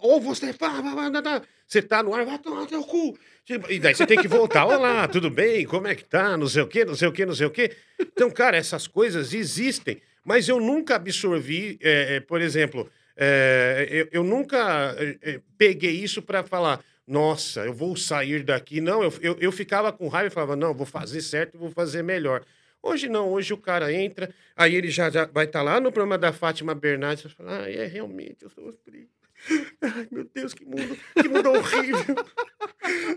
ou 0.00 0.20
você 0.20 0.52
pá, 0.52 0.82
pá, 0.82 0.82
pá, 0.82 1.10
pá, 1.12 1.22
pá. 1.22 1.42
você 1.64 1.80
tá 1.80 2.02
no 2.02 2.12
ar, 2.12 2.26
vai 2.26 2.40
tomar 2.40 2.66
teu 2.66 2.82
cu. 2.82 3.16
Tipo, 3.44 3.70
E 3.70 3.78
daí 3.78 3.94
você 3.94 4.04
tem 4.04 4.18
que 4.18 4.26
voltar, 4.26 4.66
olá, 4.66 5.06
tudo 5.06 5.30
bem? 5.30 5.64
Como 5.64 5.86
é 5.86 5.94
que 5.94 6.04
tá? 6.04 6.36
Não 6.36 6.48
sei 6.48 6.62
o 6.62 6.66
quê, 6.66 6.84
não 6.84 6.96
sei 6.96 7.06
o 7.06 7.12
quê, 7.12 7.24
não 7.24 7.34
sei 7.36 7.46
o 7.46 7.50
quê. 7.50 7.70
Então, 8.00 8.28
cara, 8.32 8.56
essas 8.56 8.88
coisas 8.88 9.32
existem, 9.32 10.02
mas 10.24 10.48
eu 10.48 10.60
nunca 10.60 10.96
absorvi, 10.96 11.78
é, 11.82 12.16
é, 12.16 12.20
por 12.20 12.40
exemplo, 12.40 12.90
é, 13.16 13.88
eu, 13.90 14.08
eu 14.12 14.24
nunca 14.24 14.94
é, 14.98 15.18
é, 15.22 15.40
peguei 15.58 15.92
isso 15.92 16.22
para 16.22 16.42
falar, 16.42 16.82
nossa, 17.06 17.64
eu 17.64 17.72
vou 17.72 17.96
sair 17.96 18.42
daqui. 18.42 18.80
Não, 18.80 19.02
eu, 19.02 19.12
eu, 19.20 19.36
eu 19.40 19.52
ficava 19.52 19.92
com 19.92 20.08
raiva 20.08 20.28
e 20.28 20.30
falava, 20.30 20.56
não, 20.56 20.72
vou 20.72 20.86
fazer 20.86 21.20
certo, 21.20 21.58
vou 21.58 21.70
fazer 21.70 22.02
melhor. 22.02 22.44
Hoje 22.82 23.08
não, 23.08 23.28
hoje 23.28 23.52
o 23.52 23.58
cara 23.58 23.92
entra, 23.92 24.32
aí 24.56 24.74
ele 24.74 24.90
já, 24.90 25.10
já 25.10 25.26
vai 25.26 25.44
estar 25.44 25.60
lá 25.60 25.80
no 25.80 25.92
programa 25.92 26.16
da 26.16 26.32
Fátima 26.32 26.74
Bernardes, 26.74 27.24
você 27.24 27.28
fala, 27.28 27.64
ah, 27.64 27.70
é 27.70 27.84
realmente, 27.86 28.42
eu 28.42 28.48
sofri. 28.48 29.08
Ai, 29.82 30.06
meu 30.10 30.28
Deus, 30.34 30.52
que 30.54 30.64
mundo, 30.64 30.96
que 31.14 31.28
mundo 31.28 31.50
horrível. 31.50 32.16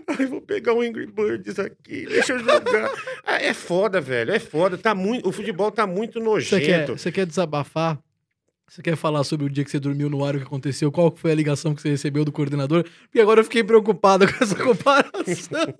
Ai, 0.08 0.26
vou 0.26 0.40
pegar 0.40 0.72
o 0.72 0.80
Angry 0.80 1.06
Birds 1.06 1.58
aqui, 1.58 2.06
deixa 2.06 2.32
eu 2.32 2.38
jogar. 2.38 2.90
Ah, 3.24 3.40
é 3.40 3.52
foda, 3.52 4.00
velho, 4.00 4.32
é 4.32 4.38
foda. 4.38 4.78
Tá 4.78 4.94
muito, 4.94 5.28
o 5.28 5.32
futebol 5.32 5.70
tá 5.70 5.86
muito 5.86 6.18
Você 6.20 6.60
quer, 6.60 6.78
nojento. 6.78 6.98
você 6.98 7.12
quer 7.12 7.26
desabafar? 7.26 7.98
Você 8.66 8.82
quer 8.82 8.96
falar 8.96 9.22
sobre 9.24 9.46
o 9.46 9.50
dia 9.50 9.62
que 9.62 9.70
você 9.70 9.78
dormiu 9.78 10.08
no 10.08 10.24
ar, 10.24 10.34
o 10.34 10.38
que 10.38 10.44
aconteceu? 10.44 10.90
Qual 10.90 11.14
foi 11.14 11.30
a 11.30 11.34
ligação 11.34 11.74
que 11.74 11.82
você 11.82 11.90
recebeu 11.90 12.24
do 12.24 12.32
coordenador? 12.32 12.84
Porque 13.02 13.20
agora 13.20 13.40
eu 13.40 13.44
fiquei 13.44 13.62
preocupado 13.62 14.26
com 14.32 14.42
essa 14.42 14.56
comparação. 14.56 15.74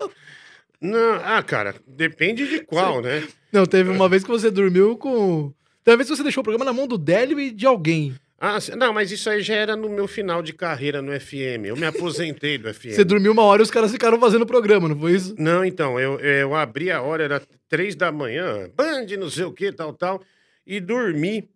Não, 0.79 1.15
ah, 1.23 1.41
cara, 1.41 1.75
depende 1.87 2.47
de 2.47 2.59
qual, 2.59 3.01
né? 3.01 3.27
Não, 3.51 3.65
teve 3.65 3.89
uma 3.89 4.07
vez 4.07 4.23
que 4.23 4.29
você 4.29 4.51
dormiu 4.51 4.97
com. 4.97 5.51
Teve 5.83 5.93
uma 5.93 5.97
vez 5.97 6.09
que 6.09 6.15
você 6.15 6.23
deixou 6.23 6.41
o 6.41 6.43
programa 6.43 6.65
na 6.65 6.73
mão 6.73 6.87
do 6.87 6.97
Délio 6.97 7.39
e 7.39 7.51
de 7.51 7.65
alguém. 7.65 8.15
Ah, 8.47 8.59
não, 8.77 8.93
mas 8.93 9.11
isso 9.11 9.27
aí 9.27 9.41
já 9.41 9.55
era 9.55 9.75
no 9.75 9.89
meu 9.89 10.07
final 10.07 10.43
de 10.43 10.53
carreira 10.53 11.01
no 11.01 11.19
FM. 11.19 11.65
Eu 11.65 11.75
me 11.75 11.87
aposentei 11.87 12.59
do 12.59 12.71
FM. 12.71 12.91
Você 12.93 13.03
dormiu 13.03 13.31
uma 13.31 13.41
hora 13.41 13.59
e 13.59 13.63
os 13.63 13.71
caras 13.71 13.91
ficaram 13.91 14.19
fazendo 14.19 14.43
o 14.43 14.45
programa, 14.45 14.87
não 14.87 14.99
foi 14.99 15.13
isso? 15.13 15.33
Não, 15.35 15.65
então, 15.65 15.99
eu, 15.99 16.19
eu 16.19 16.53
abri 16.53 16.91
a 16.91 17.01
hora, 17.01 17.23
era 17.23 17.41
três 17.67 17.95
da 17.95 18.11
manhã, 18.11 18.69
band, 18.75 19.07
não 19.17 19.31
sei 19.31 19.45
o 19.45 19.51
que, 19.51 19.71
tal, 19.71 19.93
tal, 19.93 20.21
e 20.63 20.79
dormi. 20.79 21.49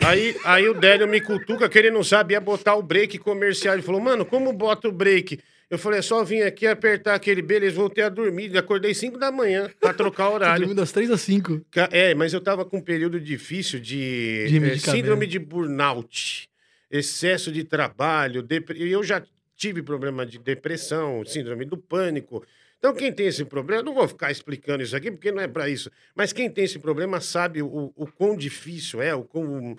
Aí, 0.00 0.36
aí 0.44 0.68
o 0.68 0.74
Délio 0.74 1.08
me 1.08 1.18
cutuca, 1.18 1.66
que 1.66 1.78
ele 1.78 1.90
não 1.90 2.04
sabia 2.04 2.42
botar 2.42 2.74
o 2.74 2.82
break 2.82 3.16
comercial. 3.20 3.72
Ele 3.72 3.82
falou, 3.82 4.02
mano, 4.02 4.26
como 4.26 4.52
bota 4.52 4.86
o 4.86 4.92
break? 4.92 5.40
Eu 5.74 5.78
falei, 5.78 5.98
é 5.98 6.02
só 6.02 6.22
vim 6.22 6.40
aqui 6.40 6.66
apertar 6.66 7.14
aquele 7.14 7.42
beleza, 7.42 7.74
voltei 7.76 8.04
a 8.04 8.08
dormir. 8.08 8.56
Acordei 8.56 8.94
cinco 8.94 9.18
da 9.18 9.32
manhã 9.32 9.68
pra 9.80 9.92
trocar 9.92 10.30
horário. 10.30 10.60
dormiu 10.60 10.76
das 10.76 10.92
três 10.92 11.10
às 11.10 11.20
cinco. 11.20 11.60
Ca- 11.70 11.88
É, 11.90 12.14
mas 12.14 12.32
eu 12.32 12.40
tava 12.40 12.64
com 12.64 12.76
um 12.78 12.80
período 12.80 13.20
difícil 13.20 13.80
de, 13.80 14.46
De 14.48 14.60
medicamento. 14.60 14.90
síndrome 14.96 15.26
de 15.26 15.38
burnout, 15.38 16.48
excesso 16.90 17.50
de 17.50 17.64
trabalho, 17.64 18.46
e 18.76 18.90
eu 18.90 19.02
já 19.02 19.22
tive 19.56 19.82
problema 19.82 20.24
de 20.24 20.38
depressão, 20.38 21.24
síndrome 21.24 21.64
do 21.64 21.76
pânico. 21.76 22.44
Então, 22.78 22.94
quem 22.94 23.10
tem 23.12 23.26
esse 23.26 23.44
problema, 23.44 23.82
não 23.82 23.94
vou 23.94 24.06
ficar 24.06 24.30
explicando 24.30 24.82
isso 24.82 24.94
aqui, 24.94 25.10
porque 25.10 25.32
não 25.32 25.40
é 25.40 25.48
para 25.48 25.68
isso. 25.68 25.90
Mas 26.14 26.32
quem 26.32 26.50
tem 26.50 26.64
esse 26.64 26.78
problema 26.78 27.20
sabe 27.20 27.62
o, 27.62 27.92
o 27.96 28.06
quão 28.06 28.36
difícil 28.36 29.00
é, 29.00 29.14
o 29.14 29.24
quão 29.24 29.76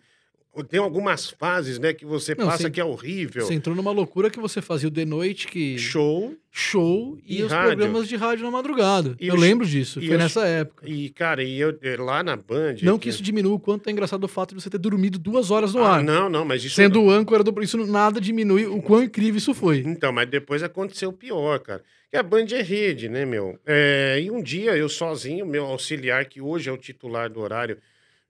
tem 0.64 0.80
algumas 0.80 1.30
fases, 1.30 1.80
né, 1.80 1.94
que 1.94 2.06
você 2.06 2.34
não, 2.36 2.46
passa 2.46 2.64
você, 2.64 2.70
que 2.70 2.80
é 2.80 2.86
horrível. 2.86 3.46
Você 3.46 3.54
entrou 3.54 3.76
numa 3.76 3.92
loucura 3.92 4.30
que 4.30 4.40
você 4.40 4.62
fazia 4.62 4.88
o 4.88 4.92
de 4.92 5.06
noite 5.06 5.48
que 5.48 5.78
show, 5.78 6.34
show 6.52 7.18
e, 7.26 7.40
e 7.40 7.44
os 7.44 7.52
rádio. 7.52 7.68
programas 7.68 8.08
de 8.08 8.16
rádio 8.16 8.46
na 8.46 8.52
madrugada. 8.52 9.16
E 9.20 9.28
eu 9.28 9.36
lembro 9.36 9.66
disso, 9.66 10.00
foi 10.00 10.18
nessa 10.18 10.46
época. 10.46 10.88
E 10.88 11.10
cara, 11.10 11.44
e 11.44 11.60
eu 11.60 11.78
eh, 11.82 11.98
lá 11.98 12.24
na 12.24 12.36
Band, 12.36 12.76
não 12.84 12.98
que 12.98 13.10
isso 13.10 13.22
diminua 13.22 13.56
o 13.56 13.60
quanto 13.60 13.88
é 13.88 13.92
engraçado 13.92 14.24
o 14.24 14.28
fato 14.28 14.56
de 14.56 14.62
você 14.62 14.70
ter 14.70 14.78
dormido 14.78 15.20
duas 15.20 15.52
horas 15.52 15.74
no 15.74 15.84
ah, 15.84 15.98
ar. 15.98 16.04
Não, 16.04 16.30
não, 16.30 16.46
mas 16.46 16.64
isso 16.64 16.76
sendo 16.76 17.02
o 17.02 17.12
âncora 17.12 17.44
do 17.44 17.56
isso 17.62 17.78
nada 17.86 18.22
diminui 18.22 18.66
o 18.66 18.82
quão 18.82 19.04
incrível 19.04 19.38
isso 19.38 19.54
foi. 19.54 19.80
Então, 19.80 20.12
mas 20.14 20.30
depois 20.30 20.64
aconteceu 20.64 21.10
o 21.10 21.14
pior, 21.14 21.60
cara. 21.60 21.84
Que 22.10 22.18
a 22.18 22.24
Band 22.24 22.46
é 22.52 22.62
rede, 22.62 23.10
né, 23.10 23.26
meu? 23.26 23.60
É, 23.66 24.22
e 24.22 24.32
um 24.32 24.42
dia 24.42 24.78
eu 24.78 24.88
sozinho, 24.88 25.46
meu 25.46 25.66
auxiliar 25.66 26.26
que 26.26 26.40
hoje 26.40 26.70
é 26.70 26.72
o 26.72 26.78
titular 26.78 27.30
do 27.30 27.42
horário 27.42 27.78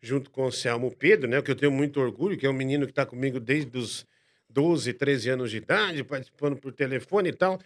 junto 0.06 0.30
com 0.30 0.46
o 0.46 0.52
Selmo 0.52 0.92
Pedro, 0.92 1.30
né? 1.30 1.42
Que 1.42 1.52
eu 1.52 1.56
tenho 1.56 1.72
muito 1.72 2.00
orgulho, 2.00 2.38
que 2.38 2.46
é 2.46 2.50
um 2.50 2.54
menino 2.54 2.86
que 2.86 2.92
está 2.92 3.06
comigo 3.06 3.40
desde 3.40 3.78
os 3.78 4.06
12, 4.50 4.94
13 4.94 5.30
anos 5.32 5.52
de 5.52 5.58
idade, 5.58 6.04
participando 6.04 6.56
por 6.56 6.72
telefone 6.72 7.30
e 7.30 7.34
tal. 7.34 7.60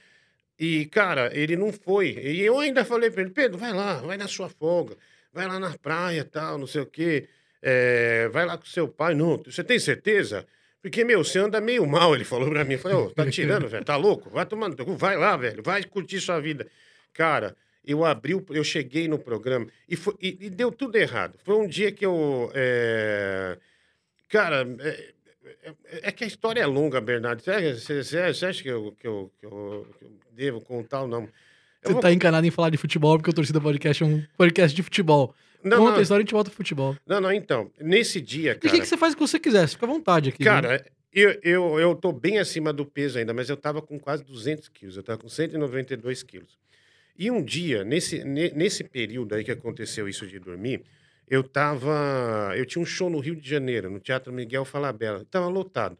E, 0.58 0.86
cara, 0.88 1.30
ele 1.34 1.56
não 1.56 1.72
foi. 1.72 2.18
E 2.20 2.42
eu 2.42 2.60
ainda 2.60 2.84
falei 2.84 3.10
para 3.10 3.22
ele, 3.22 3.32
Pedro, 3.32 3.58
vai 3.58 3.74
lá, 3.74 3.96
vai 4.02 4.18
na 4.18 4.28
sua 4.28 4.50
folga, 4.50 4.96
vai 5.32 5.48
lá 5.48 5.60
na 5.60 5.78
praia 5.78 6.26
tal, 6.26 6.58
não 6.58 6.68
sei 6.68 6.82
o 6.82 6.86
quê. 6.86 7.28
É, 7.62 8.28
vai 8.30 8.46
lá 8.46 8.58
com 8.58 8.66
seu 8.66 8.88
pai. 8.88 9.14
Não, 9.14 9.38
você 9.38 9.64
tem 9.64 9.78
certeza? 9.80 10.46
Porque, 10.82 11.04
meu, 11.04 11.24
você 11.24 11.40
anda 11.40 11.60
meio 11.60 11.86
mal, 11.86 12.16
ele 12.16 12.24
falou 12.24 12.50
pra 12.50 12.64
mim. 12.64 12.78
Falei, 12.78 12.98
ô, 12.98 13.10
tá 13.10 13.30
tirando, 13.30 13.68
velho, 13.68 13.84
tá 13.84 13.98
louco? 13.98 14.30
Vai 14.30 14.46
tomando, 14.46 14.76
vai 14.98 15.18
lá, 15.18 15.36
velho, 15.36 15.62
vai 15.62 15.84
curtir 15.84 16.22
sua 16.22 16.40
vida. 16.40 16.68
Cara, 17.14 17.56
eu 17.84 18.06
abri, 18.06 18.36
o, 18.36 18.46
eu 18.50 18.64
cheguei 18.64 19.08
no 19.08 19.18
programa 19.18 19.68
e, 19.88 19.96
foi, 19.96 20.14
e, 20.22 20.38
e, 20.42 20.50
deu 20.50 20.72
tudo 20.72 20.96
errado. 20.96 21.38
Foi 21.44 21.56
um 21.56 21.68
dia 21.68 21.92
que 21.92 22.06
eu. 22.06 22.52
É... 22.54 23.58
Cara, 24.28 24.68
é, 24.80 25.16
é, 25.64 25.74
é, 26.04 26.12
que 26.12 26.24
a 26.24 26.28
história 26.28 26.62
é 26.62 26.66
longa, 26.66 27.02
Bernardo. 27.02 27.42
Você, 27.42 28.04
você, 28.04 28.34
você 28.34 28.46
acha 28.46 28.62
que 28.62 28.70
eu, 28.70 28.92
que, 29.00 29.08
eu, 29.08 29.32
que, 29.40 29.46
eu, 29.46 29.88
que 29.98 30.06
eu 30.06 30.12
devo 30.32 30.62
contar 30.62 31.02
ou 31.02 31.08
não? 31.08 31.28
você 31.82 31.94
vou... 31.94 32.02
tá 32.02 32.12
encanado 32.12 32.46
em 32.46 32.52
falar 32.52 32.70
de 32.70 32.78
futebol, 32.78 33.18
porque 33.18 33.32
o 33.32 33.34
Torcida 33.34 33.60
Podcast 33.62 34.04
é 34.04 34.06
um 34.06 34.24
podcast 34.38 34.76
de 34.76 34.84
futebol. 34.84 35.34
Não, 35.64 35.78
Conta 35.78 35.92
não, 35.92 36.00
a 36.00 36.02
história 36.02 36.22
e 36.22 36.24
a 36.24 36.26
gente 36.26 36.34
volta 36.34 36.50
pro 36.50 36.58
futebol. 36.58 36.96
Não, 37.06 37.20
não, 37.20 37.32
então. 37.32 37.70
Nesse 37.80 38.22
dia, 38.22 38.56
cara... 38.56 38.68
E 38.68 38.70
o 38.70 38.72
que, 38.72 38.80
que 38.82 38.88
você 38.88 38.98
faz 38.98 39.14
o 39.14 39.18
que 39.18 39.22
você 39.22 39.40
quiser, 39.40 39.68
fica 39.68 39.86
à 39.86 39.90
vontade 39.90 40.30
aqui. 40.30 40.44
Cara, 40.44 40.78
né? 40.78 40.80
eu, 41.14 41.38
eu, 41.44 41.80
eu 41.80 41.96
tô 41.96 42.12
bem 42.12 42.40
acima 42.40 42.72
do 42.72 42.86
peso 42.86 43.20
ainda, 43.20 43.34
mas 43.34 43.50
eu 43.50 43.58
tava 43.58 43.82
com 43.82 44.00
quase 44.00 44.24
200 44.24 44.70
quilos. 44.70 44.96
Eu 44.96 45.04
tava 45.04 45.18
com 45.18 45.28
192 45.28 46.24
quilos. 46.24 46.58
E 47.20 47.30
um 47.30 47.44
dia, 47.44 47.84
nesse, 47.84 48.24
nesse 48.24 48.82
período 48.82 49.36
aí 49.36 49.44
que 49.44 49.52
aconteceu 49.52 50.08
isso 50.08 50.26
de 50.26 50.40
dormir, 50.40 50.86
eu 51.28 51.44
tava. 51.44 52.54
Eu 52.56 52.66
tinha 52.66 52.82
um 52.82 52.86
show 52.86 53.10
no 53.10 53.20
Rio 53.20 53.36
de 53.36 53.48
Janeiro, 53.48 53.90
no 53.90 54.00
Teatro 54.00 54.32
Miguel 54.32 54.64
Falabella. 54.64 55.26
Tava 55.26 55.50
lotado. 55.50 55.98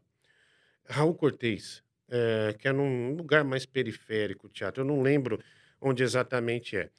Raul 0.88 1.14
Cortez, 1.14 1.84
é, 2.10 2.56
que 2.58 2.70
é 2.70 2.72
num 2.72 3.16
lugar 3.16 3.44
mais 3.44 3.66
periférico, 3.66 4.48
o 4.48 4.50
teatro. 4.50 4.82
Eu 4.82 4.88
não 4.88 5.02
lembro 5.02 5.44
onde 5.82 6.04
exatamente 6.04 6.78
é. 6.78 6.90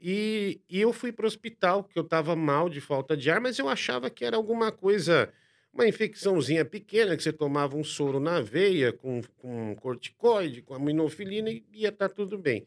E, 0.00 0.60
e 0.70 0.80
eu 0.80 0.92
fui 0.92 1.10
para 1.10 1.24
o 1.24 1.26
hospital, 1.26 1.82
que 1.82 1.98
eu 1.98 2.04
estava 2.04 2.36
mal 2.36 2.68
de 2.68 2.80
falta 2.80 3.16
de 3.16 3.28
ar, 3.28 3.40
mas 3.40 3.58
eu 3.58 3.68
achava 3.68 4.08
que 4.08 4.24
era 4.24 4.36
alguma 4.36 4.70
coisa, 4.70 5.32
uma 5.72 5.88
infecçãozinha 5.88 6.64
pequena, 6.64 7.16
que 7.16 7.24
você 7.24 7.32
tomava 7.32 7.76
um 7.76 7.82
soro 7.82 8.20
na 8.20 8.40
veia 8.40 8.92
com, 8.92 9.20
com 9.36 9.74
corticoide, 9.74 10.62
com 10.62 10.74
aminofilina 10.74 11.50
e 11.50 11.64
ia 11.72 11.88
estar 11.88 12.08
tá 12.08 12.14
tudo 12.14 12.38
bem. 12.38 12.64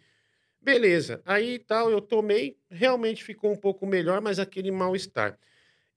Beleza. 0.67 1.21
Aí 1.25 1.59
tal, 1.59 1.89
eu 1.89 2.01
tomei, 2.01 2.57
realmente 2.69 3.23
ficou 3.23 3.49
um 3.49 3.55
pouco 3.55 3.87
melhor, 3.87 4.19
mas 4.19 4.37
aquele 4.37 4.69
mal-estar. 4.69 5.39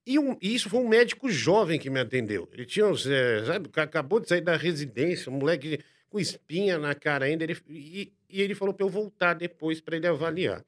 E, 0.07 0.17
um, 0.17 0.37
e 0.41 0.55
isso 0.55 0.69
foi 0.69 0.79
um 0.79 0.87
médico 0.87 1.29
jovem 1.29 1.77
que 1.77 1.89
me 1.89 1.99
atendeu. 1.99 2.47
Ele 2.53 2.65
tinha, 2.65 2.85
é, 2.85 3.43
sabe, 3.43 3.69
acabou 3.75 4.21
de 4.21 4.29
sair 4.29 4.39
da 4.39 4.55
residência, 4.55 5.29
um 5.29 5.35
moleque 5.35 5.81
com 6.09 6.17
espinha 6.17 6.79
na 6.79 6.95
cara 6.95 7.25
ainda. 7.25 7.43
Ele, 7.43 7.57
e, 7.67 8.13
e 8.29 8.41
ele 8.41 8.55
falou 8.55 8.73
para 8.73 8.85
eu 8.85 8.89
voltar 8.89 9.33
depois 9.33 9.81
para 9.81 9.97
ele 9.97 10.07
avaliar. 10.07 10.63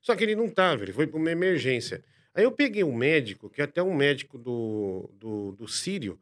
Só 0.00 0.16
que 0.16 0.24
ele 0.24 0.34
não 0.34 0.46
estava, 0.46 0.82
ele 0.82 0.94
foi 0.94 1.06
para 1.06 1.18
uma 1.18 1.30
emergência. 1.30 2.02
Aí 2.34 2.44
eu 2.44 2.50
peguei 2.50 2.82
um 2.82 2.96
médico, 2.96 3.50
que 3.50 3.60
é 3.60 3.64
até 3.64 3.82
um 3.82 3.94
médico 3.94 4.38
do, 4.38 5.10
do, 5.20 5.52
do 5.52 5.68
Sírio, 5.68 6.18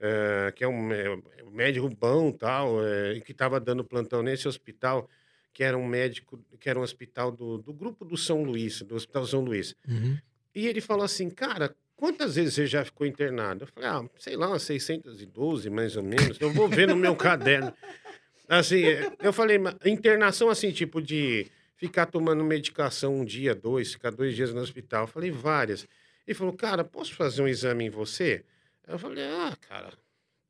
é, 0.00 0.50
que 0.56 0.64
é 0.64 0.68
um, 0.68 0.90
é, 0.90 1.18
médico 1.50 1.90
bom 1.90 2.32
tal, 2.32 2.82
é, 2.82 3.20
que 3.20 3.32
estava 3.32 3.60
dando 3.60 3.84
plantão 3.84 4.22
nesse 4.22 4.48
hospital 4.48 5.06
que 5.52 5.62
era 5.62 5.76
um 5.76 5.86
médico, 5.86 6.38
que 6.58 6.68
era 6.68 6.78
um 6.78 6.82
hospital 6.82 7.30
do, 7.30 7.58
do 7.58 7.72
grupo 7.72 8.04
do 8.04 8.16
São 8.16 8.42
Luís, 8.42 8.82
do 8.82 8.94
Hospital 8.94 9.26
São 9.26 9.40
Luís. 9.40 9.76
Uhum. 9.86 10.18
E 10.54 10.66
ele 10.66 10.80
falou 10.80 11.04
assim, 11.04 11.28
cara, 11.30 11.74
quantas 11.96 12.36
vezes 12.36 12.54
você 12.54 12.66
já 12.66 12.84
ficou 12.84 13.06
internado? 13.06 13.64
Eu 13.64 13.68
falei, 13.68 13.88
ah, 13.88 14.04
sei 14.18 14.36
lá, 14.36 14.48
umas 14.48 14.62
612, 14.62 15.70
mais 15.70 15.96
ou 15.96 16.02
menos. 16.02 16.40
Eu 16.40 16.52
vou 16.52 16.68
ver 16.68 16.88
no 16.88 16.96
meu 16.96 17.14
caderno. 17.14 17.72
Assim, 18.48 18.82
eu 19.22 19.32
falei, 19.32 19.58
internação 19.86 20.50
assim, 20.50 20.72
tipo 20.72 21.00
de 21.00 21.46
ficar 21.76 22.04
tomando 22.04 22.44
medicação 22.44 23.20
um 23.20 23.24
dia, 23.24 23.54
dois, 23.54 23.92
ficar 23.92 24.10
dois 24.10 24.36
dias 24.36 24.52
no 24.52 24.60
hospital. 24.60 25.04
Eu 25.04 25.06
falei, 25.06 25.30
várias. 25.30 25.88
Ele 26.26 26.34
falou, 26.34 26.52
cara, 26.52 26.84
posso 26.84 27.14
fazer 27.14 27.40
um 27.40 27.48
exame 27.48 27.86
em 27.86 27.88
você? 27.90 28.44
Eu 28.86 28.98
falei, 28.98 29.24
ah, 29.24 29.56
cara, 29.68 29.94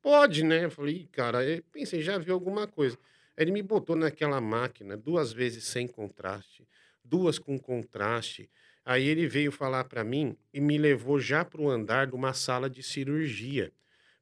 pode, 0.00 0.42
né? 0.42 0.64
Eu 0.64 0.70
falei, 0.70 1.08
cara, 1.12 1.44
eu 1.44 1.62
pensei, 1.70 2.02
já 2.02 2.18
viu 2.18 2.34
alguma 2.34 2.66
coisa. 2.66 2.98
Ele 3.36 3.50
me 3.50 3.62
botou 3.62 3.96
naquela 3.96 4.40
máquina 4.40 4.96
duas 4.96 5.32
vezes 5.32 5.64
sem 5.64 5.86
contraste, 5.86 6.66
duas 7.04 7.38
com 7.38 7.58
contraste. 7.58 8.50
Aí 8.84 9.06
ele 9.06 9.26
veio 9.26 9.52
falar 9.52 9.84
para 9.84 10.02
mim 10.02 10.36
e 10.52 10.60
me 10.60 10.76
levou 10.76 11.20
já 11.20 11.44
para 11.44 11.60
o 11.60 11.70
andar 11.70 12.06
de 12.06 12.14
uma 12.14 12.34
sala 12.34 12.68
de 12.68 12.82
cirurgia. 12.82 13.72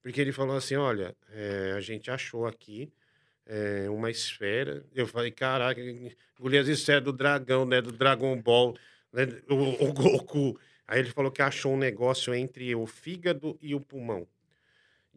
Porque 0.02 0.20
ele 0.20 0.32
falou 0.32 0.56
assim: 0.56 0.76
olha, 0.76 1.14
é, 1.30 1.72
a 1.76 1.80
gente 1.80 2.10
achou 2.10 2.46
aqui 2.46 2.92
é, 3.46 3.88
uma 3.90 4.10
esfera. 4.10 4.84
Eu 4.94 5.06
falei: 5.06 5.30
caraca, 5.30 5.80
Golias, 6.38 6.68
isso 6.68 6.90
é 6.92 7.00
do 7.00 7.12
dragão, 7.12 7.64
né? 7.64 7.80
Do 7.80 7.92
Dragon 7.92 8.40
Ball, 8.40 8.76
né? 9.12 9.26
o, 9.48 9.88
o 9.88 9.92
Goku. 9.92 10.58
Aí 10.86 11.00
ele 11.00 11.10
falou 11.10 11.30
que 11.30 11.42
achou 11.42 11.74
um 11.74 11.78
negócio 11.78 12.34
entre 12.34 12.74
o 12.74 12.86
fígado 12.86 13.58
e 13.62 13.74
o 13.74 13.80
pulmão. 13.80 14.26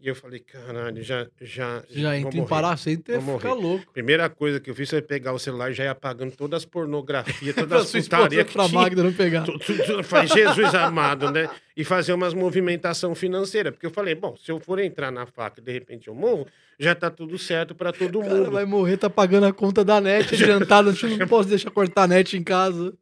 E 0.03 0.09
eu 0.09 0.15
falei, 0.15 0.41
caralho, 0.41 1.01
já. 1.01 1.25
Já, 1.39 1.81
já 1.89 2.17
entra 2.17 2.37
em 2.37 2.45
paracento 2.45 3.09
e 3.09 3.21
fica 3.21 3.53
louco. 3.53 3.89
Primeira 3.93 4.29
coisa 4.29 4.59
que 4.59 4.69
eu 4.69 4.75
fiz 4.75 4.89
foi 4.89 5.01
pegar 5.01 5.31
o 5.31 5.39
celular 5.39 5.71
e 5.71 5.73
já 5.73 5.85
ia 5.85 5.91
apagando 5.91 6.35
todas 6.35 6.57
as 6.57 6.65
pornografias, 6.65 7.55
todas 7.55 7.83
as 7.83 7.91
putarias. 8.03 8.51
Pra 8.51 8.67
tinha, 8.67 8.81
Magda 8.81 9.01
não 9.01 9.13
pegar. 9.13 9.43
Tu, 9.43 9.57
tu, 9.59 9.77
tu, 9.85 10.03
faz 10.03 10.29
Jesus 10.29 10.75
amado, 10.75 11.31
né? 11.31 11.49
E 11.77 11.85
fazer 11.85 12.11
umas 12.11 12.33
movimentação 12.33 13.15
financeira. 13.15 13.71
Porque 13.71 13.85
eu 13.85 13.91
falei, 13.91 14.13
bom, 14.13 14.35
se 14.35 14.51
eu 14.51 14.59
for 14.59 14.77
entrar 14.77 15.09
na 15.09 15.25
faca 15.25 15.61
e 15.61 15.63
de 15.63 15.71
repente 15.71 16.09
eu 16.09 16.13
morro, 16.13 16.45
já 16.77 16.93
tá 16.93 17.09
tudo 17.09 17.37
certo 17.37 17.73
pra 17.73 17.93
todo 17.93 18.21
mundo. 18.21 18.43
Cara, 18.43 18.51
vai 18.51 18.65
morrer, 18.65 18.97
tá 18.97 19.09
pagando 19.09 19.45
a 19.45 19.53
conta 19.53 19.85
da 19.85 20.01
net 20.01 20.35
adiantada, 20.35 20.91
não 20.91 21.27
posso 21.29 21.47
deixar 21.47 21.71
cortar 21.71 22.03
a 22.03 22.07
net 22.07 22.35
em 22.35 22.43
casa. 22.43 22.93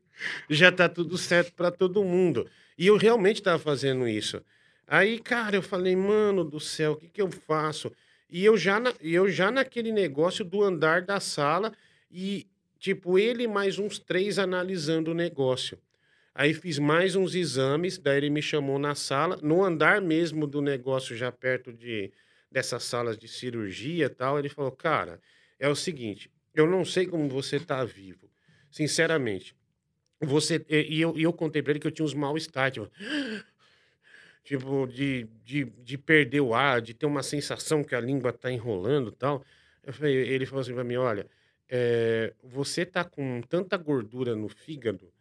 Já 0.47 0.71
tá 0.71 0.87
tudo 0.87 1.17
certo 1.17 1.51
pra 1.53 1.71
todo 1.71 2.03
mundo. 2.03 2.45
E 2.77 2.85
eu 2.85 2.95
realmente 2.95 3.41
tava 3.41 3.57
fazendo 3.57 4.07
isso. 4.07 4.39
Aí, 4.93 5.19
cara, 5.19 5.55
eu 5.55 5.61
falei, 5.61 5.95
mano 5.95 6.43
do 6.43 6.59
céu, 6.59 6.91
o 6.91 6.95
que, 6.97 7.07
que 7.07 7.21
eu 7.21 7.31
faço? 7.31 7.89
E 8.29 8.43
eu 8.43 8.57
já, 8.57 8.77
na, 8.77 8.93
eu 8.99 9.29
já 9.29 9.49
naquele 9.49 9.89
negócio 9.89 10.43
do 10.43 10.61
andar 10.61 11.01
da 11.03 11.17
sala 11.17 11.71
e, 12.11 12.45
tipo, 12.77 13.17
ele 13.17 13.47
mais 13.47 13.79
uns 13.79 13.97
três 13.97 14.37
analisando 14.37 15.11
o 15.11 15.13
negócio. 15.13 15.79
Aí 16.35 16.53
fiz 16.53 16.77
mais 16.77 17.15
uns 17.15 17.35
exames, 17.35 17.97
daí 17.97 18.17
ele 18.17 18.29
me 18.29 18.41
chamou 18.41 18.77
na 18.77 18.93
sala, 18.93 19.39
no 19.41 19.63
andar 19.63 20.01
mesmo 20.01 20.45
do 20.45 20.61
negócio, 20.61 21.15
já 21.15 21.31
perto 21.31 21.71
de 21.71 22.11
dessas 22.51 22.83
salas 22.83 23.17
de 23.17 23.29
cirurgia 23.29 24.07
e 24.07 24.09
tal. 24.09 24.37
Ele 24.37 24.49
falou, 24.49 24.73
cara, 24.73 25.21
é 25.57 25.69
o 25.69 25.75
seguinte, 25.75 26.29
eu 26.53 26.67
não 26.67 26.83
sei 26.83 27.07
como 27.07 27.29
você 27.29 27.61
tá 27.61 27.85
vivo, 27.85 28.29
sinceramente. 28.69 29.55
Você, 30.19 30.63
e 30.69 31.01
eu, 31.01 31.17
e 31.17 31.23
eu 31.23 31.31
contei 31.31 31.63
pra 31.63 31.71
ele 31.71 31.79
que 31.79 31.87
eu 31.87 31.91
tinha 31.91 32.05
uns 32.05 32.13
mal-estar, 32.13 32.69
tipo, 32.71 32.91
tipo, 34.43 34.87
de, 34.87 35.27
de, 35.43 35.65
de 35.65 35.97
perder 35.97 36.41
o 36.41 36.53
ar, 36.53 36.81
de 36.81 36.93
ter 36.93 37.05
uma 37.05 37.23
sensação 37.23 37.83
que 37.83 37.95
a 37.95 38.01
língua 38.01 38.33
tá 38.33 38.51
enrolando 38.51 39.11
tal. 39.11 39.43
Falei, 39.91 40.15
ele 40.15 40.45
falou 40.45 40.61
assim 40.61 40.73
para 40.73 40.83
mim, 40.83 40.95
olha, 40.95 41.27
é, 41.69 42.33
você 42.43 42.85
tá 42.85 43.03
com 43.03 43.41
tanta 43.41 43.77
gordura 43.77 44.35
no 44.35 44.49
fígado 44.49 45.11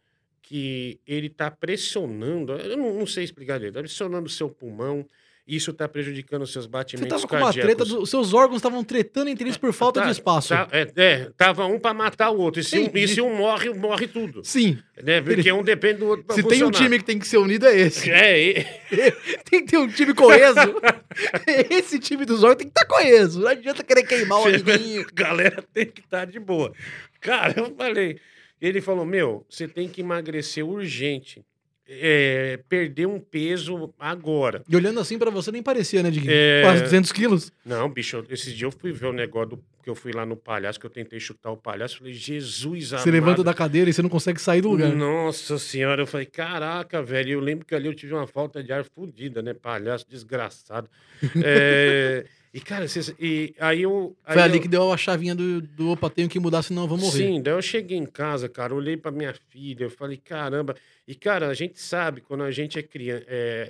que 0.41 0.99
ele 1.07 1.29
tá 1.29 1.49
pressionando, 1.49 2.53
eu 2.53 2.75
não, 2.75 2.93
não 2.99 3.05
sei 3.05 3.23
explicar 3.23 3.61
ele, 3.61 3.71
tá 3.71 3.79
pressionando 3.79 4.25
o 4.25 4.29
seu 4.29 4.49
pulmão, 4.49 5.07
Isso 5.47 5.73
tá 5.73 5.87
prejudicando 5.87 6.43
os 6.43 6.53
seus 6.53 6.65
Você 6.65 6.71
batimentos 6.71 7.09
tava 7.09 7.27
com 7.27 7.35
uma 7.35 7.51
treta, 7.51 7.83
do- 7.83 8.05
seus 8.05 8.31
órgãos 8.33 8.57
estavam 8.57 8.83
tretando 8.83 9.29
entre 9.29 9.43
eles 9.45 9.57
por 9.57 9.73
falta 9.73 9.99
Tá- 9.99 10.05
de 10.05 10.11
espaço. 10.11 10.49
tá- 10.49 10.67
é, 10.71 10.87
é, 10.95 11.29
tava 11.35 11.65
um 11.65 11.79
pra 11.79 11.93
matar 11.93 12.29
o 12.29 12.37
outro. 12.39 12.61
E 12.61 12.63
se, 12.63 12.77
um, 12.79 12.89
e 12.93 13.07
se 13.07 13.19
um 13.19 13.35
morre, 13.35 13.73
morre 13.73 14.07
tudo. 14.07 14.41
Sim. 14.45 14.77
Né? 15.03 15.19
Porque 15.19 15.51
um 15.51 15.63
depende 15.63 15.99
do 15.99 16.07
outro 16.07 16.23
pra 16.25 16.35
Se 16.35 16.43
tem 16.43 16.61
um 16.63 16.67
funcionar. 16.67 16.77
time 16.85 16.99
que 16.99 17.03
tem 17.05 17.17
que 17.19 17.27
ser 17.27 17.37
unido, 17.37 17.65
é 17.65 17.75
esse. 17.75 18.09
É, 18.11 18.39
e- 18.39 18.65
tem 19.49 19.65
que 19.65 19.71
ter 19.71 19.77
um 19.77 19.87
time 19.87 20.13
coeso. 20.13 20.59
Esse 21.69 21.99
time 21.99 22.23
dos 22.25 22.43
órgãos 22.43 22.57
tem 22.57 22.67
que 22.67 22.79
estar 22.79 22.85
coeso. 22.85 23.41
Não 23.41 23.47
adianta 23.49 23.83
querer 23.83 24.03
queimar 24.03 24.39
o 24.39 24.45
amiguinho. 24.47 25.05
galera 25.13 25.63
tem 25.73 25.85
que 25.87 26.01
estar 26.01 26.25
de 26.25 26.39
boa. 26.39 26.71
Cara, 27.19 27.53
eu 27.57 27.75
falei. 27.75 28.19
Ele 28.61 28.79
falou: 28.79 29.05
Meu, 29.05 29.45
você 29.49 29.67
tem 29.67 29.89
que 29.89 30.01
emagrecer 30.01 30.65
urgente. 30.65 31.43
É, 31.87 32.59
perder 32.69 33.05
um 33.05 33.19
peso 33.19 33.93
agora. 33.99 34.63
E 34.67 34.75
olhando 34.75 34.99
assim 34.99 35.17
pra 35.17 35.29
você, 35.29 35.51
nem 35.51 35.61
parecia, 35.61 36.01
né, 36.01 36.09
Diguinho? 36.09 36.31
É. 36.33 36.61
Quase 36.61 36.83
200 36.83 37.11
quilos. 37.11 37.51
Não, 37.65 37.89
bicho, 37.89 38.23
esse 38.29 38.53
dia 38.53 38.65
eu 38.65 38.71
fui 38.71 38.93
ver 38.93 39.07
o 39.07 39.13
negócio 39.13 39.49
do, 39.49 39.63
que 39.83 39.89
eu 39.89 39.95
fui 39.95 40.13
lá 40.13 40.25
no 40.25 40.37
palhaço, 40.37 40.79
que 40.79 40.85
eu 40.85 40.89
tentei 40.89 41.19
chutar 41.19 41.51
o 41.51 41.57
palhaço. 41.57 41.97
Falei, 41.97 42.13
Jesus 42.13 42.93
amado. 42.93 43.03
Você 43.03 43.11
levanta 43.11 43.43
da 43.43 43.53
cadeira 43.53 43.89
e 43.89 43.93
você 43.93 44.01
não 44.01 44.09
consegue 44.09 44.39
sair 44.39 44.61
do 44.61 44.69
lugar. 44.69 44.93
Nossa 44.93 45.57
senhora, 45.57 46.01
eu 46.01 46.07
falei, 46.07 46.25
caraca, 46.25 47.01
velho. 47.01 47.31
Eu 47.31 47.39
lembro 47.39 47.65
que 47.65 47.75
ali 47.75 47.87
eu 47.87 47.93
tive 47.93 48.13
uma 48.13 48.27
falta 48.27 48.63
de 48.63 48.71
ar 48.71 48.85
fodida, 48.85 49.41
né? 49.41 49.53
Palhaço 49.53 50.05
desgraçado. 50.07 50.89
É, 51.43 52.25
e, 52.53 52.59
cara, 52.59 52.87
vocês- 52.87 53.13
e 53.19 53.53
aí 53.59 53.81
eu. 53.83 54.15
aí 54.25 54.33
Foi 54.33 54.41
ali 54.43 54.57
eu- 54.57 54.61
que 54.61 54.67
deu 54.67 54.91
a 54.91 54.97
chavinha 54.97 55.33
do, 55.33 55.61
do 55.61 55.91
opa, 55.91 56.09
tenho 56.09 56.27
que 56.29 56.39
mudar, 56.39 56.61
senão 56.63 56.83
eu 56.83 56.87
vou 56.87 56.97
morrer. 56.97 57.17
Sim, 57.17 57.41
daí 57.41 57.53
eu 57.53 57.61
cheguei 57.61 57.97
em 57.97 58.05
casa, 58.05 58.49
cara, 58.49 58.73
olhei 58.75 58.97
pra 58.97 59.11
minha 59.11 59.33
filha, 59.49 59.85
eu 59.85 59.89
falei, 59.89 60.17
caramba. 60.17 60.75
E, 61.07 61.15
cara, 61.15 61.47
a 61.47 61.53
gente 61.53 61.79
sabe, 61.79 62.21
quando 62.21 62.43
a 62.43 62.51
gente 62.51 62.77
é 62.77 62.83
criança, 62.83 63.25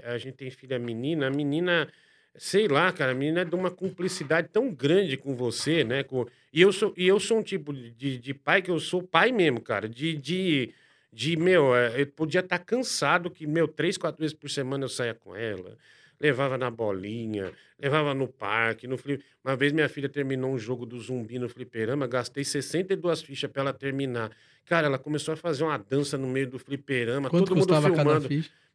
a 0.06 0.18
gente 0.18 0.34
tem 0.36 0.50
filha 0.50 0.80
menina, 0.80 1.28
a 1.28 1.30
menina, 1.30 1.88
sei 2.36 2.68
lá, 2.68 2.92
cara, 2.92 3.12
a 3.12 3.16
menina 3.16 3.42
é 3.42 3.46
de 3.46 3.56
uma 3.56 3.70
cumplicidade 3.70 4.48
tão 4.52 4.72
grande 4.74 5.16
com 5.18 5.36
você, 5.36 5.84
né? 5.84 6.02
Com, 6.04 6.26
e, 6.54 6.62
eu 6.62 6.72
sou, 6.74 6.94
e 6.98 7.08
eu 7.08 7.20
sou 7.20 7.38
um 7.40 7.44
tipo 7.44 7.72
de, 7.74 8.18
de 8.18 8.34
pai 8.34 8.62
que 8.62 8.72
eu 8.72 8.80
sou 8.80 9.04
pai 9.04 9.32
mesmo, 9.32 9.62
cara, 9.62 9.88
de. 9.88 10.16
de 10.16 10.74
de, 11.14 11.36
meu, 11.36 11.76
é, 11.76 12.00
eu 12.04 12.08
podia 12.08 12.40
estar 12.40 12.58
cansado 12.58 13.30
que, 13.30 13.46
meu, 13.46 13.68
três, 13.68 13.98
quatro 13.98 14.22
vezes 14.22 14.34
por 14.34 14.50
semana 14.50 14.86
eu 14.86 14.88
saía 14.88 15.14
com 15.14 15.36
ela, 15.36 15.78
levava 16.22 16.56
na 16.58 16.70
bolinha, 16.70 17.52
levava 17.80 18.14
no 18.14 18.28
parque, 18.28 18.88
no 18.88 18.96
flip... 18.98 19.24
Uma 19.44 19.56
vez 19.56 19.74
minha 19.74 19.90
filha 19.90 20.08
terminou 20.08 20.52
um 20.54 20.58
jogo 20.58 20.86
do 20.86 21.00
zumbi 21.00 21.40
no 21.40 21.50
fliperama, 21.50 22.06
gastei 22.06 22.44
62 22.44 23.24
fichas 23.24 23.50
pra 23.52 23.64
ela 23.64 23.74
terminar. 23.74 24.30
Cara, 24.66 24.86
ela 24.86 25.00
começou 25.00 25.34
a 25.34 25.38
fazer 25.38 25.64
uma 25.64 25.78
dança 25.80 26.18
no 26.20 26.28
meio 26.28 26.48
do 26.48 26.60
fliperama, 26.60 27.28
Quanto 27.30 27.48
todo 27.48 27.58
mundo 27.58 27.74
filmando. 27.96 28.28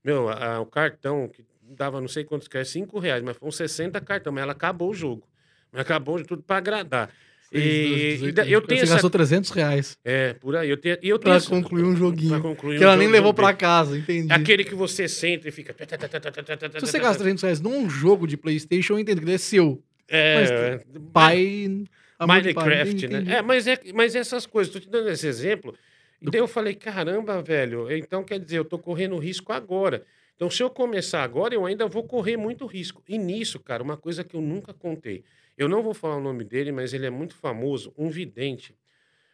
Meu, 0.04 0.28
a- 0.28 0.61
o 0.61 0.66
cartão, 0.66 1.28
que 1.28 1.44
dava 1.62 2.00
não 2.00 2.09
sei 2.09 2.24
quantos 2.24 2.48
que 2.48 2.59
é, 2.59 2.64
5 2.64 2.98
reais, 2.98 3.22
mas 3.22 3.37
foram 3.37 3.52
60 3.52 4.00
cartão, 4.00 4.32
mas 4.32 4.42
ela 4.42 4.52
acabou 4.52 4.90
o 4.90 4.94
jogo. 4.94 5.28
Mas 5.70 5.82
acabou 5.82 6.20
tudo 6.24 6.42
pra 6.42 6.56
agradar. 6.56 7.11
E, 7.52 8.18
e 8.46 8.52
eu 8.52 8.61
tenho 8.61 8.80
Você 8.80 8.85
essa... 8.85 8.94
gastou 8.94 9.09
300 9.11 9.50
reais 9.50 9.96
É, 10.04 10.35
por 10.35 10.56
aí. 10.56 10.68
Eu 10.68 10.76
tenho, 10.76 10.94
eu 10.96 11.00
tenho 11.00 11.20
pra 11.20 11.37
essa- 11.37 11.48
concluir 11.48 11.85
um 11.85 11.94
joguinho. 11.96 12.30
pra 12.30 12.40
concluir 12.40 12.78
que 12.78 12.85
um 12.85 12.88
ela 12.88 12.96
nem 12.96 13.09
levou 13.09 13.32
pra 13.32 13.52
casa, 13.54 13.96
entendi. 13.96 14.32
Aquele 14.32 14.64
que 14.64 14.74
você 14.74 15.06
senta 15.09 15.48
e 15.48 15.52
fica. 15.52 15.74
Se 15.74 16.80
você 16.87 16.98
gasta 16.98 17.18
300 17.22 17.42
reais 17.42 17.61
num 17.61 17.88
jogo 17.88 18.26
de 18.26 18.37
Playstation, 18.37 18.94
eu 18.94 18.98
entendo 18.98 19.18
que 19.18 19.24
ele 19.24 19.35
é 19.35 19.38
seu. 19.38 19.82
É, 20.09 20.80
Pai... 21.12 21.85
Minecraft, 22.18 23.09
né? 23.09 23.24
É, 23.37 23.42
mas, 23.42 23.66
é, 23.66 23.78
mas 23.94 24.14
essas 24.14 24.46
coisas, 24.46 24.72
tô 24.72 24.80
te 24.80 24.88
dando 24.88 25.11
esse 25.11 25.26
exemplo. 25.26 25.74
E 26.20 26.30
daí 26.30 26.40
eu 26.40 26.48
falei, 26.48 26.74
caramba, 26.74 27.42
velho, 27.42 27.90
então 27.94 28.24
quer 28.24 28.38
dizer, 28.40 28.59
eu 28.59 28.64
tô 28.64 28.78
correndo 28.78 29.18
risco 29.18 29.52
agora. 29.52 30.02
Então, 30.35 30.50
se 30.50 30.62
eu 30.62 30.70
começar 30.70 31.22
agora, 31.22 31.54
eu 31.54 31.64
ainda 31.66 31.87
vou 31.87 32.04
correr 32.04 32.37
muito 32.37 32.66
risco. 32.66 33.02
E 33.09 33.18
nisso, 33.18 33.59
cara, 33.59 33.82
uma 33.82 33.96
coisa 33.96 34.24
que 34.24 34.35
eu 34.35 34.40
nunca 34.40 34.72
contei. 34.72 35.24
Eu 35.57 35.69
não 35.69 35.83
vou 35.83 35.95
falar 35.95 36.16
o 36.16 36.21
nome 36.23 36.45
dele, 36.45 36.73
mas 36.73 36.92
ele 36.92 37.07
é 37.07 37.11
muito 37.11 37.35
famoso, 37.35 37.92
um 37.97 38.11
vidente, 38.11 38.77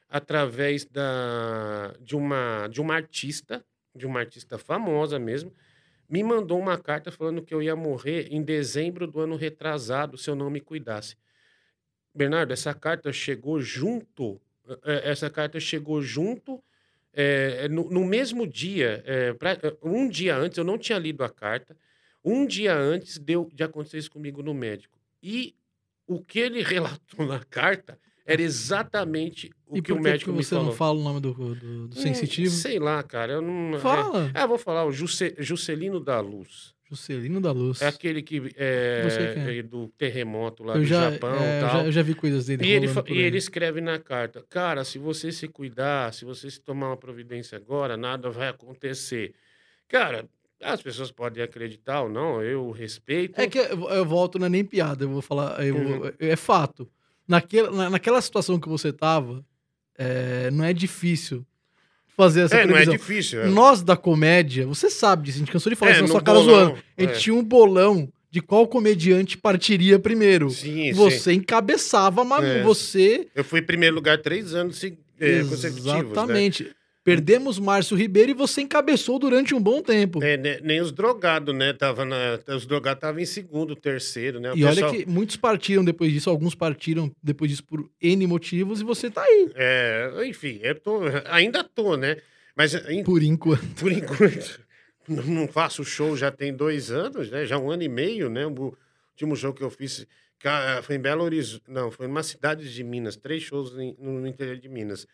através 0.09 0.85
da, 0.85 1.95
de, 2.01 2.17
uma, 2.17 2.69
de 2.69 2.81
uma 2.81 2.95
artista, 2.95 3.65
de 3.95 4.07
uma 4.07 4.21
artista 4.21 4.59
famosa 4.59 5.19
mesmo, 5.19 5.53
me 6.09 6.23
mandou 6.25 6.59
uma 6.59 6.79
carta 6.79 7.13
falando 7.13 7.43
que 7.43 7.55
eu 7.55 7.63
ia 7.63 7.77
morrer 7.77 8.29
em 8.33 8.43
dezembro 8.43 9.07
do 9.07 9.21
ano 9.21 9.37
retrasado 9.37 10.19
se 10.19 10.31
eu 10.31 10.37
não 10.37 10.51
me 10.51 10.61
cuidasse. 10.61 11.17
Bernardo, 12.15 12.53
essa 12.53 12.75
carta 12.75 13.13
chegou 13.13 13.61
junto. 13.61 14.41
eh, 14.85 15.11
Essa 15.11 15.31
carta 15.31 15.59
chegou 15.61 16.03
junto 16.03 16.63
eh, 17.15 17.69
no, 17.69 17.91
no 17.91 18.05
mesmo 18.05 18.47
dia, 18.47 19.03
eh, 19.07 19.33
pra- 19.35 19.53
eh, 19.63 19.77
um 19.83 20.09
dia 20.09 20.37
antes, 20.37 20.59
eu 20.59 20.65
não 20.65 20.79
tinha 20.79 20.99
lido 20.99 21.25
a 21.25 21.31
carta. 21.31 21.77
Um 22.25 22.47
dia 22.47 22.75
antes 22.77 23.19
de 23.19 23.65
acontecer 23.65 23.99
isso 23.99 24.11
comigo 24.11 24.43
no 24.43 24.55
médico. 24.55 24.99
E 25.23 25.55
o 26.15 26.23
que 26.23 26.39
ele 26.39 26.63
relatou 26.65 27.27
na 27.27 27.41
carta 27.41 27.99
era 28.25 28.41
exatamente 28.43 29.51
o 29.67 29.77
E 29.79 29.83
que 29.83 29.93
o 29.93 29.97
que, 29.97 30.03
médico 30.03 30.31
que 30.31 30.37
me 30.37 30.45
você 30.45 30.55
falou. 30.55 30.67
não 30.71 30.73
fala 30.77 30.99
o 30.99 31.03
nome 31.03 31.21
do, 31.21 31.33
do- 31.35 31.89
do 31.89 31.99
Hum, 31.99 32.01
sensitivo? 32.01 32.51
Sei 32.55 32.79
lá, 32.79 33.03
cara. 33.03 33.33
Eu 33.35 33.43
não. 33.43 33.79
Fala. 33.81 34.31
É, 34.35 34.41
ah, 34.41 34.47
vou 34.47 34.59
falar, 34.59 34.85
o 34.87 34.93
Juse- 34.93 35.35
Juscelino 35.39 35.99
da 35.99 36.21
Luz. 36.21 36.73
Juscelino 36.89 37.41
da 37.41 37.53
Luz. 37.53 37.81
É 37.81 37.87
aquele 37.89 38.23
que 38.23 38.37
é, 38.55 39.33
quem 39.35 39.43
é. 39.55 39.59
é 39.59 39.63
do 39.63 39.89
terremoto 39.97 40.63
lá 40.63 40.75
eu, 40.75 40.81
do 40.81 40.85
já, 40.87 41.11
Japão 41.11 41.35
é, 41.37 41.59
e 41.59 41.63
eu, 41.63 41.67
tal. 41.67 41.79
já, 41.81 41.85
eu 41.87 41.93
já 41.93 42.03
vi 42.03 42.15
coisas 42.15 42.47
dele 42.47 42.65
E 42.67 42.71
ele, 42.71 42.87
e 43.09 43.19
ele 43.19 43.39
escreve 43.39 43.81
na 43.81 43.99
carta: 43.99 44.45
Cara, 44.49 44.85
se 44.85 44.99
você 44.99 45.33
se 45.33 45.49
cuidar, 45.49 46.13
se 46.13 46.25
você 46.27 46.51
se 46.51 46.61
tomar 46.61 46.89
uma 46.89 46.97
providência 46.99 47.57
agora, 47.57 47.97
nada 47.97 48.29
vai 48.31 48.49
acontecer. 48.49 49.35
Cara, 49.89 50.29
as 50.63 50.81
pessoas 50.83 51.11
podem 51.11 51.43
acreditar 51.43 52.03
ou 52.03 52.09
não, 52.09 52.43
eu 52.43 52.71
respeito. 52.71 53.41
É 53.41 53.47
que 53.47 53.59
eu, 53.59 53.89
eu 53.91 54.05
volto, 54.05 54.39
não 54.39 54.47
é 54.47 54.51
nem 54.51 54.65
piada, 54.65 55.05
eu 55.05 55.09
vou 55.09 55.23
falar. 55.23 55.65
eu 55.65 55.75
Uhum. 55.77 55.99
vou- 56.01 56.13
é 56.19 56.37
fato. 56.37 56.89
Naquela, 57.27 57.71
na- 57.71 57.91
naquela 57.91 58.21
situação 58.21 58.59
que 58.59 58.69
você 58.69 58.93
tava, 58.93 59.45
é, 59.97 60.51
não 60.51 60.65
é 60.65 60.73
difícil 60.73 61.45
fazer 62.17 62.43
essa 62.43 62.57
é, 62.57 62.67
não 62.67 62.73
é 62.77 62.85
previsão. 62.85 62.95
difícil. 62.97 63.41
é. 63.43 63.47
Nós 63.49 63.83
da 63.83 63.97
comédia, 63.97 64.67
você 64.67 64.91
sabe 64.91 65.25
disso, 65.25 65.37
a 65.37 65.41
gente 65.41 65.53
cansou 65.53 65.71
de 65.71 65.77
falar 65.77 65.93
É, 65.93 65.95
isso 65.95 66.03
na 66.03 66.09
sua 66.09 66.21
cara 66.23 66.39
zoando. 66.41 66.79
A 66.97 67.03
gente 67.03 67.13
é. 67.15 67.19
tinha 67.19 67.35
um 67.35 67.43
bolão 67.45 68.13
de 68.31 68.41
qual 68.41 68.67
comediante 68.67 69.37
partiria 69.37 69.99
primeiro. 69.99 70.49
Sim, 70.51 70.85
sim. 70.85 70.93
Você 70.95 71.33
encabeçava, 71.33 72.25
mas 72.25 72.45
É. 72.45 72.63
você. 72.63 73.29
Eu 73.35 73.45
fui 73.45 73.61
em 73.61 73.65
primeiro 73.65 73.95
lugar 73.95 74.19
três 74.21 74.55
anos 74.55 74.79
se- 74.79 74.99
é, 75.21 75.41
consecutivos. 75.45 76.17
Né? 76.29 76.51
Perdemos 77.05 77.59
Márcio 77.59 77.97
Ribeiro 77.97 78.31
e 78.31 78.35
você 78.35 78.61
encabeçou 78.63 79.19
durante 79.19 79.55
um 79.55 79.61
bom 79.61 79.83
tempo. 79.83 80.23
É, 80.23 80.37
né, 80.37 80.61
nem 80.63 80.81
os 80.81 80.93
drogados, 80.93 81.53
né? 81.55 81.73
Tava 81.73 82.05
na, 82.05 82.39
os 82.55 82.65
drogados 82.65 82.99
estavam 82.99 83.21
em 83.21 83.25
segundo, 83.27 83.75
terceiro, 83.75 84.39
né? 84.39 84.53
O 84.53 84.57
E 84.57 84.65
olha 84.65 84.75
pessoal- 84.75 84.93
que 84.93 85.07
muitos 85.07 85.37
partiram 85.37 85.85
depois 85.85 86.13
disso, 86.13 86.31
alguns 86.31 86.55
partiram 86.55 87.11
depois 87.21 87.51
disso 87.51 87.65
por 87.65 87.91
N 88.01 88.27
motivos 88.29 88.81
e 88.81 88.85
você 88.85 89.11
tá 89.11 89.21
aí, 89.23 89.51
É, 89.57 90.13
enfim, 90.27 90.61
eu 90.63 90.79
tô, 90.79 91.01
ainda 91.27 91.65
tô, 91.65 91.97
né? 91.97 92.19
Mas 92.55 92.75
em- 92.89 93.03
por 93.03 93.21
enquanto. 93.23 93.75
por 93.81 93.91
enquanto 93.91 94.61
não 95.09 95.49
faço 95.49 95.85
show 95.85 96.17
já 96.17 96.31
tem 96.31 96.55
dois 96.55 96.93
anos, 96.93 97.29
né? 97.31 97.45
Já 97.45 97.59
um 97.59 97.69
ano 97.71 97.83
e 97.83 97.89
meio, 97.89 98.31
né? 98.31 98.47
O 98.47 98.77
último 99.11 99.35
show 99.35 99.53
que 99.53 99.63
eu 99.63 99.71
fiz 99.71 100.07
foi 100.85 100.97
em 100.97 101.01
Belo 101.01 101.25
Horizonte, 101.25 101.65
não, 101.69 101.91
foi 101.91 102.07
numa 102.07 102.23
cidade 102.23 102.73
de 102.73 102.85
Minas, 102.85 103.17
três 103.17 103.43
shows 103.43 103.77
em- 103.77 103.97
no 103.99 104.25
interior 104.27 104.57
de 104.57 104.69
Minas. 104.69 105.05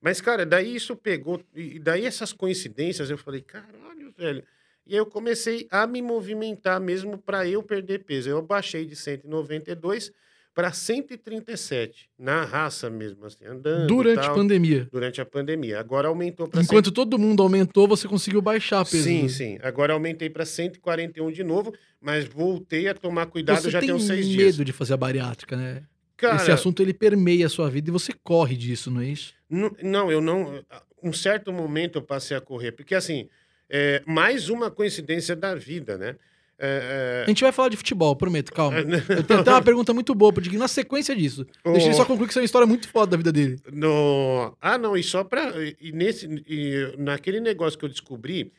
Mas, 0.00 0.20
cara, 0.20 0.44
daí 0.46 0.76
isso 0.76 0.94
pegou, 0.96 1.40
e 1.54 1.78
daí 1.78 2.04
essas 2.06 2.32
coincidências, 2.32 3.10
eu 3.10 3.18
falei, 3.18 3.40
caralho, 3.40 4.12
velho. 4.16 4.44
E 4.86 4.92
aí 4.92 4.98
eu 4.98 5.06
comecei 5.06 5.66
a 5.70 5.86
me 5.86 6.00
movimentar 6.00 6.80
mesmo 6.80 7.18
para 7.18 7.46
eu 7.46 7.62
perder 7.62 8.04
peso. 8.04 8.28
Eu 8.28 8.40
baixei 8.40 8.86
de 8.86 8.94
192 8.94 10.12
para 10.54 10.72
137, 10.72 12.08
na 12.18 12.42
raça 12.42 12.88
mesmo, 12.88 13.26
assim, 13.26 13.44
andando. 13.44 13.88
Durante 13.88 14.20
a 14.20 14.22
tal, 14.22 14.36
pandemia. 14.36 14.88
durante 14.90 15.20
a 15.20 15.26
pandemia. 15.26 15.78
Agora 15.78 16.08
aumentou 16.08 16.48
para 16.48 16.62
Enquanto 16.62 16.90
todo 16.90 17.18
mundo 17.18 17.42
aumentou, 17.42 17.86
você 17.86 18.08
conseguiu 18.08 18.40
baixar 18.40 18.82
peso. 18.86 19.04
Sim, 19.04 19.28
sim. 19.28 19.58
Agora 19.60 19.92
aumentei 19.92 20.30
para 20.30 20.46
141 20.46 21.30
de 21.30 21.44
novo, 21.44 21.74
mas 22.00 22.24
voltei 22.24 22.88
a 22.88 22.94
tomar 22.94 23.26
cuidado 23.26 23.60
Você 23.60 23.70
já 23.70 23.80
tem 23.80 23.88
tem 23.88 23.96
uns 23.96 24.04
seis 24.04 24.24
medo 24.26 24.36
dias. 24.38 24.56
de 24.56 24.72
fazer 24.72 24.94
a 24.94 24.96
bariátrica, 24.96 25.56
né? 25.56 25.82
Cara, 26.16 26.36
Esse 26.36 26.50
assunto 26.50 26.80
ele 26.82 26.94
permeia 26.94 27.46
a 27.46 27.48
sua 27.48 27.68
vida 27.68 27.90
e 27.90 27.92
você 27.92 28.12
corre 28.24 28.56
disso, 28.56 28.90
não 28.90 29.00
é 29.00 29.06
isso? 29.06 29.34
não, 29.82 30.10
eu 30.10 30.20
não. 30.20 30.62
Um 31.02 31.12
certo 31.12 31.52
momento 31.52 31.98
eu 31.98 32.02
passei 32.02 32.36
a 32.36 32.40
correr, 32.40 32.72
porque 32.72 32.94
assim, 32.94 33.28
é 33.68 34.02
mais 34.06 34.48
uma 34.48 34.70
coincidência 34.70 35.36
da 35.36 35.54
vida, 35.54 35.96
né? 35.98 36.16
É, 36.58 37.24
A 37.26 37.28
gente 37.28 37.42
vai 37.42 37.52
falar 37.52 37.68
de 37.68 37.76
futebol, 37.76 38.16
prometo, 38.16 38.50
calma. 38.50 38.78
é, 38.78 38.84
né? 38.84 39.04
Eu 39.10 39.22
tenho 39.22 39.40
até 39.40 39.50
uma 39.52 39.60
pergunta 39.62 39.92
muito 39.92 40.14
boa, 40.14 40.32
porque 40.32 40.56
na 40.56 40.66
sequência 40.66 41.14
disso, 41.14 41.46
deixa 41.64 41.86
ele 41.88 41.94
Oh. 41.94 41.96
só 41.98 42.04
concluir 42.06 42.26
que 42.28 42.32
isso 42.32 42.38
é 42.38 42.42
uma 42.42 42.46
história 42.46 42.66
muito 42.66 42.88
foda 42.88 43.10
da 43.10 43.16
vida 43.18 43.30
dele. 43.30 43.58
No... 43.70 44.56
Ah, 44.60 44.78
não, 44.78 44.96
e 44.96 45.02
só 45.02 45.22
para. 45.22 45.52
E, 45.78 45.92
nesse, 45.92 46.26
e 46.48 46.94
naquele 46.96 47.40
negócio 47.40 47.78
que 47.78 47.84
eu 47.84 47.90
descobri, 47.90 48.50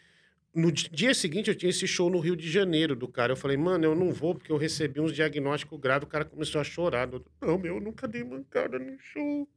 no 0.57 0.71
di- 0.71 0.89
dia 0.89 1.13
seguinte 1.13 1.49
eu 1.49 1.55
tinha 1.55 1.69
esse 1.69 1.87
show 1.87 2.09
no 2.09 2.19
Rio 2.19 2.35
de 2.35 2.49
Janeiro 2.49 2.95
do 2.95 3.07
cara. 3.07 3.31
Eu 3.33 3.37
falei, 3.37 3.55
mano, 3.57 3.85
eu 3.85 3.95
não 3.95 4.11
vou 4.11 4.33
porque 4.35 4.51
eu 4.51 4.57
recebi 4.57 4.99
uns 4.99 5.13
diagnósticos 5.13 5.79
graves. 5.79 6.07
O 6.07 6.09
cara 6.09 6.25
começou 6.25 6.59
a 6.59 6.63
chorar. 6.63 7.07
Não, 7.41 7.57
meu, 7.57 7.75
eu 7.75 7.81
nunca 7.81 8.07
dei 8.07 8.23
mancada 8.23 8.79
no 8.79 8.97
show. 8.99 9.47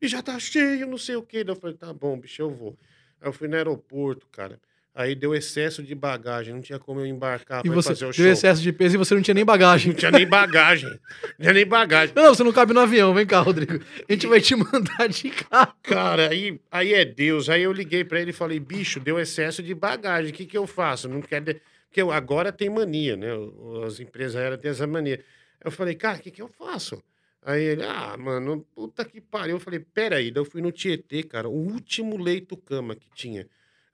E 0.00 0.08
já 0.08 0.22
tá 0.22 0.38
cheio, 0.38 0.86
não 0.86 0.98
sei 0.98 1.16
o 1.16 1.22
quê. 1.22 1.44
Eu 1.46 1.56
falei, 1.56 1.76
tá 1.76 1.92
bom, 1.92 2.18
bicho, 2.18 2.40
eu 2.42 2.50
vou. 2.50 2.76
Aí 3.20 3.28
eu 3.28 3.32
fui 3.32 3.48
no 3.48 3.56
aeroporto, 3.56 4.26
cara. 4.28 4.60
Aí 4.98 5.14
deu 5.14 5.34
excesso 5.34 5.82
de 5.82 5.94
bagagem, 5.94 6.54
não 6.54 6.62
tinha 6.62 6.78
como 6.78 7.00
eu 7.00 7.06
embarcar 7.06 7.60
E 7.60 7.68
pra 7.68 7.74
você 7.74 7.90
fazer 7.90 8.04
o 8.06 8.08
deu 8.08 8.12
show. 8.14 8.26
excesso 8.28 8.62
de 8.62 8.72
peso 8.72 8.94
e 8.94 8.98
você 8.98 9.14
não 9.14 9.20
tinha 9.20 9.34
nem 9.34 9.44
bagagem. 9.44 9.92
Não 9.92 9.98
tinha 9.98 10.10
nem 10.10 10.26
bagagem. 10.26 10.88
Não 10.88 10.98
tinha 11.38 11.52
nem 11.52 11.66
bagagem. 11.66 12.14
Não, 12.16 12.34
você 12.34 12.42
não 12.42 12.50
cabe 12.52 12.72
no 12.72 12.80
avião. 12.80 13.12
Vem 13.12 13.26
cá, 13.26 13.40
Rodrigo. 13.40 13.74
A 14.08 14.12
gente 14.12 14.26
vai 14.26 14.40
te 14.40 14.56
mandar 14.56 15.06
de 15.08 15.28
carro. 15.28 15.74
Cara, 15.82 16.30
aí, 16.30 16.58
aí 16.72 16.94
é 16.94 17.04
Deus. 17.04 17.50
Aí 17.50 17.62
eu 17.62 17.72
liguei 17.72 18.04
pra 18.04 18.18
ele 18.22 18.30
e 18.30 18.32
falei, 18.32 18.58
bicho, 18.58 18.98
deu 18.98 19.18
excesso 19.20 19.62
de 19.62 19.74
bagagem. 19.74 20.30
O 20.30 20.34
que, 20.34 20.46
que 20.46 20.56
eu 20.56 20.66
faço? 20.66 21.08
Não 21.10 21.20
quer. 21.20 21.42
de- 21.42 21.60
Porque 21.88 22.00
eu- 22.00 22.10
agora 22.10 22.50
tem 22.50 22.70
mania, 22.70 23.16
né? 23.18 23.28
As 23.86 24.00
empresas 24.00 24.34
aéreas 24.36 24.58
têm 24.62 24.70
essa 24.70 24.86
mania. 24.86 25.20
Eu 25.62 25.70
falei, 25.70 25.94
cara, 25.94 26.16
o 26.16 26.20
que, 26.22 26.30
que 26.30 26.40
eu 26.40 26.48
faço? 26.48 27.02
Aí 27.44 27.62
ele, 27.62 27.82
ah, 27.84 28.16
mano, 28.18 28.66
puta 28.74 29.04
que 29.04 29.20
pariu. 29.20 29.56
Eu 29.56 29.60
falei, 29.60 29.78
peraí. 29.80 30.30
Daí 30.30 30.40
eu 30.40 30.44
fui 30.46 30.62
no 30.62 30.72
Tietê, 30.72 31.22
cara, 31.22 31.48
o 31.50 31.52
último 31.52 32.16
leito-cama 32.16 32.96
que 32.96 33.08
tinha. 33.14 33.46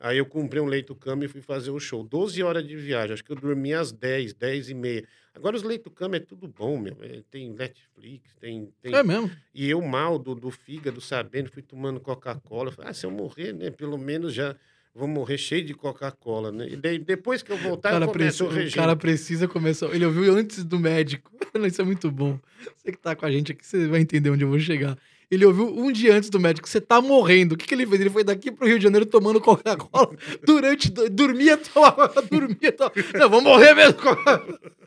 Aí 0.04 0.18
eu 0.18 0.26
comprei 0.26 0.60
um 0.60 0.66
leito-cama 0.66 1.24
e 1.24 1.28
fui 1.28 1.40
fazer 1.40 1.70
o 1.70 1.78
show. 1.78 2.02
12 2.02 2.42
horas 2.42 2.66
de 2.66 2.74
viagem. 2.76 3.14
Acho 3.14 3.22
que 3.24 3.30
eu 3.30 3.36
dormi 3.36 3.72
às 3.72 3.92
10, 3.92 4.34
10 4.34 4.70
e 4.70 4.74
meia. 4.74 5.04
Agora 5.32 5.54
os 5.54 5.62
leito-cama 5.62 6.16
é 6.16 6.18
tudo 6.18 6.48
bom, 6.48 6.76
meu. 6.76 6.96
É, 7.00 7.22
Tem 7.30 7.48
Netflix, 7.48 8.34
tem. 8.40 8.68
tem 8.82 8.94
É 8.94 9.02
mesmo. 9.04 9.30
e 9.54 9.70
eu, 9.70 9.80
mal 9.80 10.18
do, 10.18 10.34
do 10.34 10.50
fígado, 10.50 11.00
sabendo, 11.00 11.50
fui 11.52 11.62
tomando 11.62 12.00
Coca-Cola. 12.00 12.74
Ah, 12.78 12.92
se 12.92 13.06
eu 13.06 13.12
morrer, 13.12 13.52
né? 13.52 13.70
Pelo 13.70 13.96
menos 13.96 14.34
já 14.34 14.56
vou 14.92 15.06
morrer 15.06 15.38
cheio 15.38 15.64
de 15.64 15.72
Coca-Cola, 15.72 16.50
né? 16.50 16.68
E 16.68 16.76
daí, 16.76 16.98
depois 16.98 17.40
que 17.42 17.52
eu 17.52 17.56
O 17.56 17.60
voltar, 17.60 17.90
cara, 17.92 18.04
eu 18.06 18.12
começo 18.12 18.38
precisa, 18.38 18.44
o 18.44 18.48
o 18.48 18.50
regime. 18.50 18.74
cara 18.74 18.96
precisa 18.96 19.46
começar. 19.48 19.86
Ele 19.94 20.04
ouviu 20.04 20.34
antes 20.34 20.64
do 20.64 20.80
médico. 20.80 21.30
Isso 21.64 21.80
é 21.80 21.84
muito 21.84 22.10
bom. 22.10 22.38
Você 22.76 22.90
que 22.90 22.98
tá 22.98 23.14
com 23.14 23.24
a 23.24 23.30
gente 23.30 23.52
aqui, 23.52 23.64
você 23.64 23.86
vai 23.86 24.00
entender 24.00 24.30
onde 24.30 24.42
eu 24.42 24.48
vou 24.48 24.58
chegar. 24.58 24.98
Ele 25.32 25.46
ouviu 25.46 25.66
um 25.66 25.90
dia 25.90 26.14
antes 26.14 26.28
do 26.28 26.38
médico, 26.38 26.68
você 26.68 26.78
tá 26.78 27.00
morrendo. 27.00 27.54
O 27.54 27.56
que, 27.56 27.66
que 27.66 27.74
ele 27.74 27.86
fez? 27.86 28.02
Ele 28.02 28.10
foi 28.10 28.22
daqui 28.22 28.50
pro 28.52 28.66
Rio 28.66 28.76
de 28.78 28.82
Janeiro 28.84 29.06
tomando 29.06 29.40
Coca-Cola 29.40 30.14
durante. 30.44 30.90
do- 30.90 31.08
Dormia, 31.08 31.56
tomava, 31.56 32.12
dormia, 32.30 32.70
tomava. 32.70 32.92
Não, 33.14 33.30
vou 33.30 33.40
morrer 33.40 33.72
mesmo. 33.74 33.96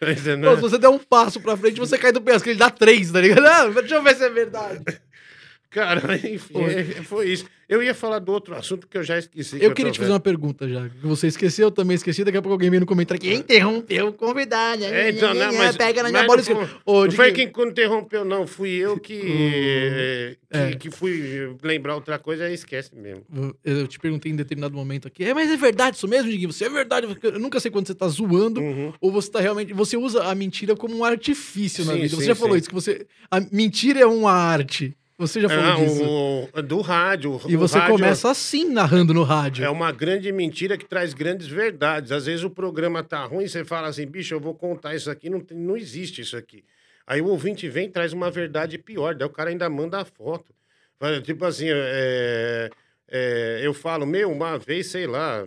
Mas, 0.00 0.22
né? 0.24 0.36
Pô, 0.36 0.54
se 0.56 0.60
você 0.60 0.78
der 0.78 0.88
um 0.88 0.98
passo 0.98 1.40
pra 1.40 1.56
frente, 1.56 1.78
você 1.80 1.96
cai 1.96 2.12
do 2.12 2.20
penhasco. 2.20 2.48
Ele 2.48 2.58
dá 2.58 2.68
três, 2.68 3.10
tá 3.10 3.20
ligado? 3.20 3.42
Não, 3.42 3.72
deixa 3.72 3.94
eu 3.94 4.02
ver 4.02 4.16
se 4.16 4.24
é 4.24 4.28
verdade. 4.28 4.84
Cara, 5.74 6.00
enfim, 6.28 6.52
Foi. 6.52 6.72
é- 6.72 6.84
foi 7.02 7.28
isso. 7.32 7.46
Eu 7.66 7.82
ia 7.82 7.94
falar 7.94 8.18
do 8.18 8.30
outro 8.30 8.54
assunto 8.54 8.86
que 8.86 8.96
eu 8.96 9.02
já 9.02 9.18
esqueci. 9.18 9.56
Eu 9.60 9.72
queria 9.72 9.90
te 9.90 9.98
fazer 9.98 10.12
uma 10.12 10.20
pergunta 10.20 10.68
já. 10.68 10.86
Que 10.86 11.06
você 11.06 11.26
esqueceu, 11.28 11.68
eu 11.68 11.70
também 11.70 11.94
esqueci. 11.94 12.22
Daqui 12.22 12.36
a 12.36 12.42
pouco 12.42 12.52
alguém 12.52 12.68
vem 12.70 12.78
no 12.78 12.84
comentário 12.86 13.18
aqui. 13.18 13.34
Interrompeu 13.34 14.08
o 14.08 14.12
convidado. 14.12 14.84
É, 14.84 15.08
então, 15.10 15.32
não, 15.32 15.52
mas, 15.54 15.74
Pega 15.74 16.02
na 16.02 16.10
minha 16.10 16.26
bola. 16.26 16.42
não, 16.42 17.06
e- 17.06 17.10
foi- 17.10 17.28
não 17.28 17.34
quem 17.34 17.50
interrompeu, 17.70 18.22
não. 18.24 18.46
Fui 18.46 18.68
eu 18.68 19.00
que, 19.00 19.14
eh, 19.18 20.36
que, 20.50 20.56
É. 20.58 20.72
que 20.76 20.90
fui 20.90 21.56
lembrar 21.62 21.94
outra 21.94 22.18
coisa, 22.18 22.44
aí 22.44 22.54
esquece 22.54 22.94
mesmo. 22.94 23.24
Eu 23.64 23.88
te 23.88 23.98
perguntei 23.98 24.30
em 24.30 24.36
determinado 24.36 24.74
momento 24.76 25.08
aqui. 25.08 25.24
É, 25.24 25.32
mas 25.34 25.50
é 25.50 25.56
verdade 25.56 25.96
isso 25.96 26.06
mesmo, 26.06 26.30
Diguinho? 26.30 26.52
Você 26.52 26.66
é 26.66 26.68
verdade? 26.70 27.06
Eu 27.22 27.38
nunca 27.40 27.58
sei 27.60 27.70
quando 27.70 27.86
você 27.86 27.94
tá 27.94 28.06
zoando 28.08 28.60
Uhum. 28.60 28.92
ou 29.00 29.10
você 29.10 29.30
tá 29.30 29.40
realmente. 29.40 29.72
Você 29.72 29.96
usa 29.96 30.22
a 30.24 30.34
mentira 30.34 30.76
como 30.76 30.94
um 30.96 31.02
artifício 31.04 31.82
na 31.84 31.94
Sim, 31.94 32.00
vida. 32.02 32.14
Você 32.16 32.20
sim, 32.22 32.28
já 32.28 32.34
falou 32.34 32.52
sim. 32.54 32.58
isso, 32.60 32.68
que 32.68 32.74
você. 32.74 33.06
A 33.30 33.40
mentira 33.40 34.00
é 34.00 34.06
uma 34.06 34.32
arte. 34.32 34.94
Você 35.16 35.40
já 35.40 35.48
falou 35.48 35.64
Ah, 35.64 35.76
disso. 35.76 36.04
o, 36.04 36.48
o- 36.58 36.62
do 36.62 36.80
rádio. 36.80 37.40
E 37.46 37.56
você 37.56 37.78
rádio 37.78 37.94
começa 37.94 38.30
assim, 38.30 38.68
narrando 38.68 39.14
no 39.14 39.22
rádio. 39.22 39.64
É 39.64 39.70
uma 39.70 39.92
grande 39.92 40.32
mentira 40.32 40.76
que 40.76 40.84
traz 40.84 41.14
grandes 41.14 41.46
verdades. 41.46 42.10
Às 42.10 42.26
vezes 42.26 42.42
o 42.44 42.50
programa 42.50 43.02
tá 43.02 43.24
ruim, 43.24 43.46
você 43.46 43.64
fala 43.64 43.86
assim, 43.88 44.06
bicho, 44.06 44.34
eu 44.34 44.40
vou 44.40 44.54
contar 44.54 44.94
isso 44.94 45.08
aqui, 45.10 45.30
não, 45.30 45.38
tem- 45.40 45.56
não 45.56 45.76
existe 45.76 46.20
isso 46.20 46.36
aqui. 46.36 46.64
Aí 47.06 47.20
o 47.20 47.28
ouvinte 47.28 47.68
vem 47.68 47.86
e 47.86 47.90
traz 47.90 48.12
uma 48.12 48.30
verdade 48.30 48.76
pior, 48.76 49.14
daí 49.14 49.26
o 49.28 49.30
cara 49.30 49.50
ainda 49.50 49.68
manda 49.70 50.00
a 50.00 50.04
foto. 50.04 50.52
Tipo 51.22 51.44
assim, 51.44 51.66
é, 51.68 52.70
é, 53.08 53.60
eu 53.62 53.74
falo, 53.74 54.06
meu, 54.06 54.32
uma 54.32 54.58
vez, 54.58 54.86
sei 54.88 55.06
lá, 55.06 55.46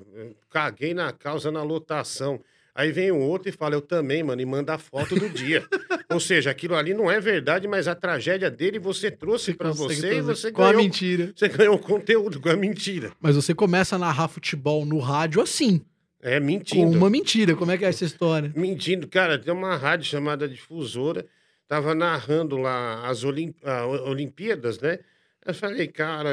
caguei 0.49 0.93
na 0.93 1.11
causa 1.11 1.51
na 1.51 1.63
lotação. 1.63 2.39
Aí 2.78 2.91
vem 2.91 3.09
o 3.11 3.17
outro 3.17 3.49
e 3.49 3.51
fala, 3.51 3.73
eu 3.73 3.82
também, 3.82 4.21
mano, 4.21 4.39
e 4.39 4.45
manda 4.45 4.75
a 4.75 4.78
foto 4.78 5.15
do 5.15 5.28
dia. 5.28 5.65
Ou 6.13 6.19
seja, 6.19 6.51
aquilo 6.51 6.75
ali 6.75 6.93
não 6.93 7.09
é 7.09 7.19
verdade, 7.19 7.67
mas 7.67 7.88
a 7.88 7.95
tragédia 7.95 8.51
dele 8.51 8.78
você 8.78 9.09
trouxe 9.09 9.51
pra 9.55 9.69
consegue 9.71 9.95
você 10.01 10.17
e 10.17 10.21
você 10.21 10.51
com 10.51 10.61
a 10.61 10.67
ganhou, 10.67 10.84
mentira. 10.84 11.32
você 11.36 11.49
ganhou 11.49 11.80
conteúdo 11.80 12.39
com 12.39 12.49
a 12.49 12.55
mentira. 12.55 13.11
Mas 13.19 13.36
você 13.36 13.55
começa 13.55 13.95
a 13.95 13.99
narrar 13.99 14.28
futebol 14.28 14.86
no 14.86 14.99
rádio 14.99 15.41
assim, 15.41 15.82
É 16.21 16.39
com 16.39 16.45
mentindo. 16.45 16.95
uma 16.97 17.09
mentira. 17.09 17.55
Como 17.55 17.71
é 17.71 17.78
que 17.80 17.84
é 17.84 17.89
essa 17.89 18.05
história? 18.05 18.53
Mentindo, 18.55 19.07
cara, 19.07 19.39
tem 19.39 19.51
uma 19.51 19.75
rádio 19.75 20.05
chamada 20.05 20.47
Difusora, 20.47 21.25
tava 21.67 21.95
narrando 21.95 22.57
lá 22.57 23.07
as 23.09 23.23
Olim- 23.23 23.55
a- 23.63 23.88
o- 23.88 24.09
Olimpíadas, 24.11 24.80
né? 24.80 24.99
Eu 25.43 25.53
falei, 25.55 25.88
cara, 25.88 26.30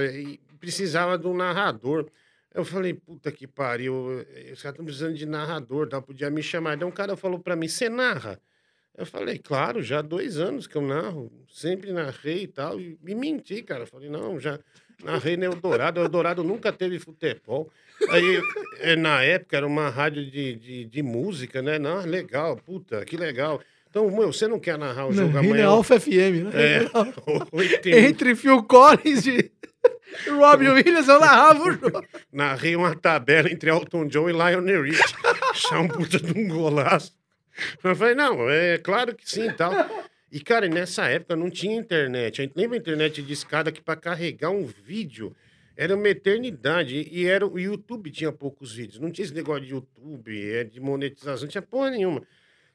precisava 0.60 1.16
de 1.16 1.26
um 1.26 1.34
narrador. 1.34 2.06
Eu 2.54 2.64
falei, 2.64 2.94
puta 2.94 3.32
que 3.32 3.48
pariu, 3.48 4.24
eh, 4.32 4.52
os 4.52 4.62
caras 4.62 4.74
estão 4.74 4.84
precisando 4.84 5.14
de 5.14 5.26
narrador, 5.26 5.88
tá? 5.88 6.00
podia 6.00 6.30
me 6.30 6.40
chamar. 6.40 6.76
Então 6.76 6.88
um 6.88 6.92
cara 6.92 7.16
falou 7.16 7.40
pra 7.40 7.56
mim, 7.56 7.66
você 7.66 7.88
narra? 7.88 8.40
Eu 8.96 9.04
falei, 9.04 9.38
claro, 9.40 9.82
já 9.82 9.98
há 9.98 10.02
dois 10.02 10.38
anos 10.38 10.68
que 10.68 10.76
eu 10.76 10.82
narro, 10.82 11.32
sempre 11.48 11.90
narrei 11.90 12.44
e 12.44 12.46
tal, 12.46 12.80
e, 12.80 12.96
e 13.04 13.14
menti, 13.16 13.60
cara. 13.60 13.82
Eu 13.82 13.86
falei, 13.88 14.08
não, 14.08 14.38
já 14.38 14.60
narrei 15.02 15.36
no 15.36 15.46
Eldorado, 15.46 16.00
o 16.00 16.04
Eldorado 16.04 16.44
nunca 16.44 16.72
teve 16.72 17.00
futebol. 17.00 17.68
Aí, 18.08 18.40
eh, 18.78 18.94
na 18.94 19.20
época, 19.22 19.56
era 19.56 19.66
uma 19.66 19.88
rádio 19.88 20.30
de, 20.30 20.54
de, 20.54 20.84
de 20.84 21.02
música, 21.02 21.60
né? 21.60 21.76
Não, 21.76 22.04
legal, 22.06 22.56
puta, 22.56 23.04
que 23.04 23.16
legal. 23.16 23.60
Então, 23.94 24.10
meu, 24.10 24.32
você 24.32 24.48
não 24.48 24.58
quer 24.58 24.76
narrar 24.76 25.06
o 25.06 25.12
jogo 25.12 25.32
Não, 25.32 25.40
Rina 25.40 25.52
amanhã? 25.54 25.68
Alfa 25.68 26.00
FM, 26.00 26.50
né? 26.50 26.50
É, 26.52 27.94
Entre 28.08 28.34
Phil 28.34 28.60
Collins 28.64 29.24
e 29.24 29.52
Robbie 30.28 30.68
Williams, 30.68 31.06
eu 31.06 31.20
narrava 31.20 31.62
o 31.62 31.70
jogo. 31.70 32.04
narrei 32.32 32.74
uma 32.74 32.96
tabela 32.96 33.48
entre 33.48 33.70
Elton 33.70 34.08
John 34.08 34.28
e 34.28 34.32
Lionel 34.32 34.82
Rich. 34.82 35.00
Achar 35.48 35.78
um 35.78 35.86
puta 35.86 36.18
de 36.18 36.36
um 36.36 36.48
golaço. 36.48 37.12
Eu 37.84 37.94
falei, 37.94 38.16
não, 38.16 38.50
é 38.50 38.78
claro 38.78 39.14
que 39.14 39.30
sim 39.30 39.48
e 39.48 39.52
tal. 39.52 39.72
E, 40.32 40.40
cara, 40.40 40.66
nessa 40.66 41.06
época 41.06 41.36
não 41.36 41.48
tinha 41.48 41.76
internet. 41.76 42.40
A 42.40 42.44
gente 42.44 42.56
lembra 42.56 42.76
a 42.76 42.80
internet 42.80 43.22
de 43.22 43.32
escada 43.32 43.70
que 43.70 43.80
para 43.80 43.94
carregar 43.94 44.50
um 44.50 44.66
vídeo 44.66 45.32
era 45.76 45.94
uma 45.94 46.08
eternidade. 46.08 47.08
E 47.12 47.26
era, 47.26 47.46
o 47.46 47.60
YouTube 47.60 48.10
tinha 48.10 48.32
poucos 48.32 48.72
vídeos. 48.72 48.98
Não 48.98 49.12
tinha 49.12 49.24
esse 49.24 49.34
negócio 49.34 49.64
de 49.64 49.70
YouTube, 49.70 50.50
é, 50.50 50.64
de 50.64 50.80
monetização, 50.80 51.42
não 51.42 51.48
tinha 51.48 51.62
porra 51.62 51.90
nenhuma. 51.90 52.24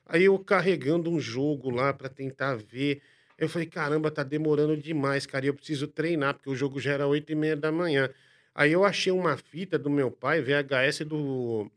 Aí 0.10 0.26
eu 0.26 0.39
carregando 0.39 1.12
um 1.12 1.20
jogo 1.20 1.70
lá 1.70 1.93
para 1.93 2.10
tentar 2.10 2.55
ver. 2.55 3.01
Eu 3.38 3.47
falei, 3.47 3.68
caramba, 3.68 4.10
tá 4.10 4.24
demorando 4.24 4.76
demais, 4.76 5.26
cara. 5.28 5.45
e 5.45 5.49
Eu 5.49 5.53
preciso 5.53 5.88
treinar, 5.88 6.34
porque 6.34 6.49
o 6.49 6.55
jogo 6.55 6.80
já 6.80 6.93
era 6.93 7.07
oito 7.07 7.32
e 7.32 7.36
meia 7.36 7.55
da 7.55 7.72
manhã. 7.72 8.10
Aí 8.55 8.72
eu 8.72 8.84
achei 8.84 9.12
uma 9.14 9.38
fita 9.38 9.78
do 9.78 9.89
meu 9.89 10.10
pai, 10.12 10.41
VHS 10.41 11.05
do, 11.05 11.72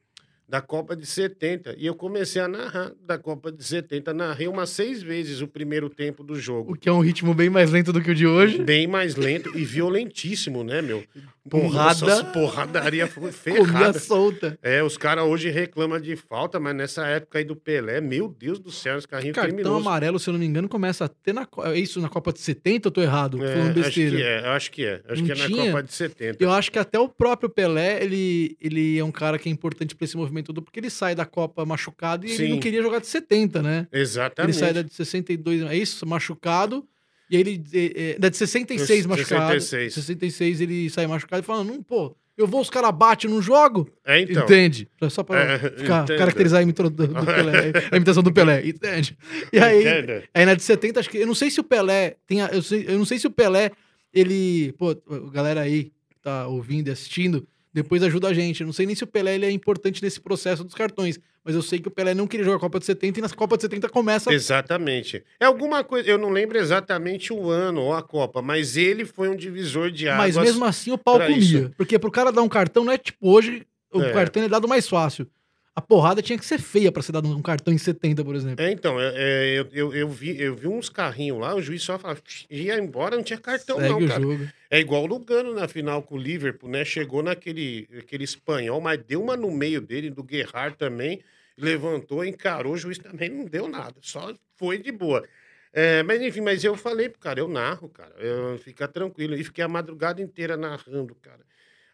da 0.48 0.60
Copa 0.60 0.94
de 0.94 1.06
70. 1.06 1.74
E 1.78 1.86
eu 1.86 1.94
comecei 1.94 2.40
a 2.42 2.46
narrar 2.48 2.92
da 3.06 3.16
Copa 3.16 3.50
de 3.50 3.64
70. 3.64 4.12
Narrei 4.12 4.48
umas 4.48 4.68
seis 4.70 5.02
vezes 5.02 5.40
o 5.40 5.48
primeiro 5.48 5.88
tempo 5.88 6.22
do 6.22 6.34
jogo. 6.38 6.72
O 6.72 6.76
que 6.76 6.88
é 6.88 6.92
um 6.92 7.00
ritmo 7.00 7.32
bem 7.34 7.48
mais 7.48 7.70
lento 7.70 7.92
do 7.92 8.00
que 8.02 8.10
o 8.10 8.14
de 8.14 8.26
hoje. 8.26 8.62
Bem 8.62 8.86
mais 8.86 9.16
lento 9.16 9.56
e 9.56 9.64
violentíssimo, 9.64 10.62
né, 10.62 10.82
meu? 10.82 11.02
Porrada. 11.48 12.06
Nossa, 12.06 12.24
porradaria 12.26 13.08
Comia 13.08 13.32
ferrada. 13.32 13.98
solta. 13.98 14.56
É, 14.62 14.82
os 14.82 14.96
caras 14.96 15.24
hoje 15.24 15.48
reclamam 15.50 15.98
de 16.00 16.14
falta, 16.16 16.60
mas 16.60 16.74
nessa 16.76 17.06
época 17.06 17.38
aí 17.38 17.44
do 17.44 17.56
Pelé, 17.56 18.00
meu 18.00 18.28
Deus 18.28 18.58
do 18.60 18.70
céu, 18.70 18.96
os 18.96 19.06
carrinhos 19.06 19.34
Cartão 19.34 19.50
criminosos. 19.52 19.80
amarelo, 19.86 20.18
se 20.20 20.28
eu 20.28 20.32
não 20.32 20.38
me 20.40 20.46
engano, 20.46 20.68
começa 20.68 21.04
a 21.06 21.08
ter 21.08 21.32
na. 21.32 21.46
É 21.64 21.78
isso 21.78 22.00
na 22.00 22.08
Copa 22.08 22.32
de 22.32 22.40
70? 22.40 22.86
Eu 22.88 22.92
tô 22.92 23.02
errado? 23.02 23.42
É, 23.42 23.52
falando 23.54 23.70
acho 23.70 23.82
besteira. 23.86 24.16
que 24.16 24.22
é, 24.22 24.38
acho 24.48 24.70
que 24.70 24.84
é. 24.86 25.00
Acho 25.08 25.20
Não 25.20 25.26
que 25.26 25.32
é 25.32 25.34
na 25.34 25.46
tinha? 25.46 25.66
Copa 25.66 25.82
de 25.82 25.92
70. 25.92 26.44
Eu 26.44 26.52
acho 26.52 26.70
que 26.70 26.78
até 26.78 26.98
o 26.98 27.08
próprio 27.08 27.48
Pelé, 27.50 28.02
ele, 28.04 28.56
ele 28.60 28.98
é 28.98 29.04
um 29.04 29.10
cara 29.12 29.38
que 29.38 29.48
é 29.48 29.52
importante 29.52 29.96
pra 29.96 30.04
esse 30.04 30.16
movimento 30.16 30.31
todo, 30.40 30.62
porque 30.62 30.78
ele 30.78 30.88
sai 30.88 31.16
da 31.16 31.26
Copa 31.26 31.66
machucado 31.66 32.24
e 32.24 32.30
ele 32.30 32.36
Sim. 32.36 32.48
não 32.50 32.60
queria 32.60 32.80
jogar 32.80 33.00
de 33.00 33.08
70, 33.08 33.60
né? 33.60 33.88
Exatamente. 33.92 34.52
Ele 34.56 34.58
sai 34.64 34.72
da 34.72 34.82
de 34.82 34.94
62, 34.94 35.62
é 35.62 35.76
isso? 35.76 36.06
Machucado. 36.06 36.86
E 37.28 37.34
aí 37.36 37.40
ele. 37.42 37.62
É, 37.74 38.10
é, 38.12 38.18
da 38.18 38.28
de 38.28 38.36
66 38.36 39.06
machucado. 39.06 39.52
66. 39.60 39.94
66 39.94 40.60
ele 40.60 40.88
sai 40.90 41.06
machucado 41.08 41.42
e 41.42 41.44
fala: 41.46 41.64
não, 41.64 41.82
pô, 41.82 42.14
eu 42.36 42.46
vou, 42.46 42.60
os 42.60 42.70
caras 42.70 42.90
batem 42.92 43.28
no 43.30 43.42
jogo. 43.42 43.88
É, 44.04 44.20
então. 44.20 44.44
Entende? 44.44 44.88
Só 45.10 45.22
pra 45.22 45.40
É, 45.42 45.58
ficar- 45.58 46.06
caracterizar 46.06 46.60
a, 46.60 46.62
imito- 46.62 46.88
do- 46.90 47.06
do 47.08 47.26
Pelé, 47.26 47.72
a 47.90 47.96
imitação 47.96 48.22
do 48.22 48.32
Pelé. 48.32 48.66
Entende? 48.68 49.16
E 49.52 49.58
aí, 49.58 49.84
aí 50.32 50.44
na 50.46 50.54
de 50.54 50.62
70, 50.62 51.00
acho 51.00 51.10
que. 51.10 51.18
Eu 51.18 51.26
não 51.26 51.34
sei 51.34 51.50
se 51.50 51.58
o 51.60 51.64
Pelé. 51.64 52.16
Tem 52.26 52.40
a- 52.42 52.48
eu, 52.52 52.62
sei- 52.62 52.84
eu 52.86 52.98
não 52.98 53.04
sei 53.04 53.18
se 53.18 53.26
o 53.26 53.30
Pelé. 53.30 53.70
Ele. 54.12 54.72
Pô, 54.78 54.90
a 54.90 55.30
galera 55.30 55.62
aí 55.62 55.84
que 55.84 56.18
tá 56.22 56.46
ouvindo 56.46 56.88
e 56.88 56.90
assistindo, 56.90 57.46
depois 57.72 58.02
ajuda 58.02 58.28
a 58.28 58.34
gente. 58.34 58.60
Eu 58.60 58.66
não 58.66 58.72
sei 58.72 58.86
nem 58.86 58.94
se 58.94 59.04
o 59.04 59.06
Pelé 59.06 59.34
ele 59.34 59.46
é 59.46 59.50
importante 59.50 60.02
nesse 60.02 60.20
processo 60.20 60.62
dos 60.64 60.74
cartões. 60.74 61.18
Mas 61.44 61.54
eu 61.56 61.62
sei 61.62 61.80
que 61.80 61.88
o 61.88 61.90
Pelé 61.90 62.14
não 62.14 62.26
queria 62.26 62.44
jogar 62.44 62.58
a 62.58 62.60
Copa 62.60 62.78
de 62.78 62.86
70 62.86 63.18
e 63.18 63.22
na 63.22 63.28
Copa 63.28 63.56
de 63.56 63.62
70 63.62 63.88
começa. 63.88 64.32
Exatamente. 64.32 65.24
É 65.40 65.44
alguma 65.44 65.82
coisa, 65.82 66.08
eu 66.08 66.16
não 66.18 66.30
lembro 66.30 66.56
exatamente 66.56 67.32
o 67.32 67.50
ano 67.50 67.80
ou 67.82 67.92
a 67.94 68.02
Copa, 68.02 68.40
mas 68.40 68.76
ele 68.76 69.04
foi 69.04 69.28
um 69.28 69.34
divisor 69.36 69.90
de 69.90 70.08
águas. 70.08 70.36
Mas 70.36 70.44
mesmo 70.44 70.64
assim 70.64 70.92
o 70.92 70.98
pau 70.98 71.18
comia. 71.18 71.36
isso. 71.36 71.70
Porque 71.76 71.98
pro 71.98 72.10
cara 72.12 72.30
dar 72.30 72.42
um 72.42 72.48
cartão 72.48 72.84
não 72.84 72.92
é 72.92 72.98
tipo 72.98 73.28
hoje, 73.28 73.66
o 73.92 74.00
É. 74.00 74.12
cartão 74.12 74.42
é 74.42 74.48
dado 74.48 74.68
mais 74.68 74.88
fácil. 74.88 75.26
A 75.74 75.80
porrada 75.80 76.20
tinha 76.20 76.38
que 76.38 76.44
ser 76.44 76.58
feia 76.58 76.92
pra 76.92 77.02
ser 77.02 77.12
dado 77.12 77.34
um 77.34 77.40
cartão 77.40 77.72
em 77.72 77.78
70, 77.78 78.22
por 78.22 78.34
exemplo. 78.34 78.62
É, 78.62 78.70
então, 78.70 79.00
é, 79.00 79.12
é, 79.14 79.58
eu, 79.58 79.68
eu, 79.72 79.94
eu 79.94 80.08
vi, 80.08 80.38
eu 80.38 80.54
vi 80.54 80.68
uns 80.68 80.90
carrinhos 80.90 81.40
lá, 81.40 81.54
o 81.54 81.62
juiz 81.62 81.82
só 81.82 81.98
falava, 81.98 82.20
ia 82.50 82.78
embora, 82.78 83.16
não 83.16 83.22
tinha 83.22 83.38
cartão 83.38 83.78
Segue 83.78 83.88
não, 83.88 84.06
cara. 84.06 84.20
jogo. 84.20 84.48
É 84.70 84.78
igual 84.80 85.04
o 85.04 85.06
Lugano 85.06 85.54
na 85.54 85.66
final 85.66 86.02
com 86.02 86.16
o 86.16 86.18
Liverpool, 86.18 86.68
né? 86.68 86.84
Chegou 86.84 87.22
naquele 87.22 87.88
aquele 87.98 88.24
espanhol, 88.24 88.82
mas 88.82 89.02
deu 89.02 89.22
uma 89.22 89.34
no 89.34 89.50
meio 89.50 89.80
dele, 89.80 90.10
do 90.10 90.22
Guerrard 90.22 90.76
também, 90.76 91.20
levantou, 91.56 92.22
encarou, 92.22 92.74
o 92.74 92.78
juiz 92.78 92.98
também 92.98 93.30
não 93.30 93.46
deu 93.46 93.66
nada, 93.66 93.94
só 94.02 94.34
foi 94.56 94.76
de 94.76 94.92
boa. 94.92 95.24
É, 95.72 96.02
mas 96.02 96.20
enfim, 96.20 96.42
mas 96.42 96.62
eu 96.62 96.76
falei 96.76 97.08
pro 97.08 97.18
cara, 97.18 97.40
eu 97.40 97.48
narro, 97.48 97.88
cara, 97.88 98.14
eu, 98.18 98.58
fica 98.58 98.86
tranquilo. 98.86 99.34
E 99.34 99.42
fiquei 99.42 99.64
a 99.64 99.68
madrugada 99.68 100.20
inteira 100.20 100.54
narrando, 100.54 101.14
cara. 101.14 101.40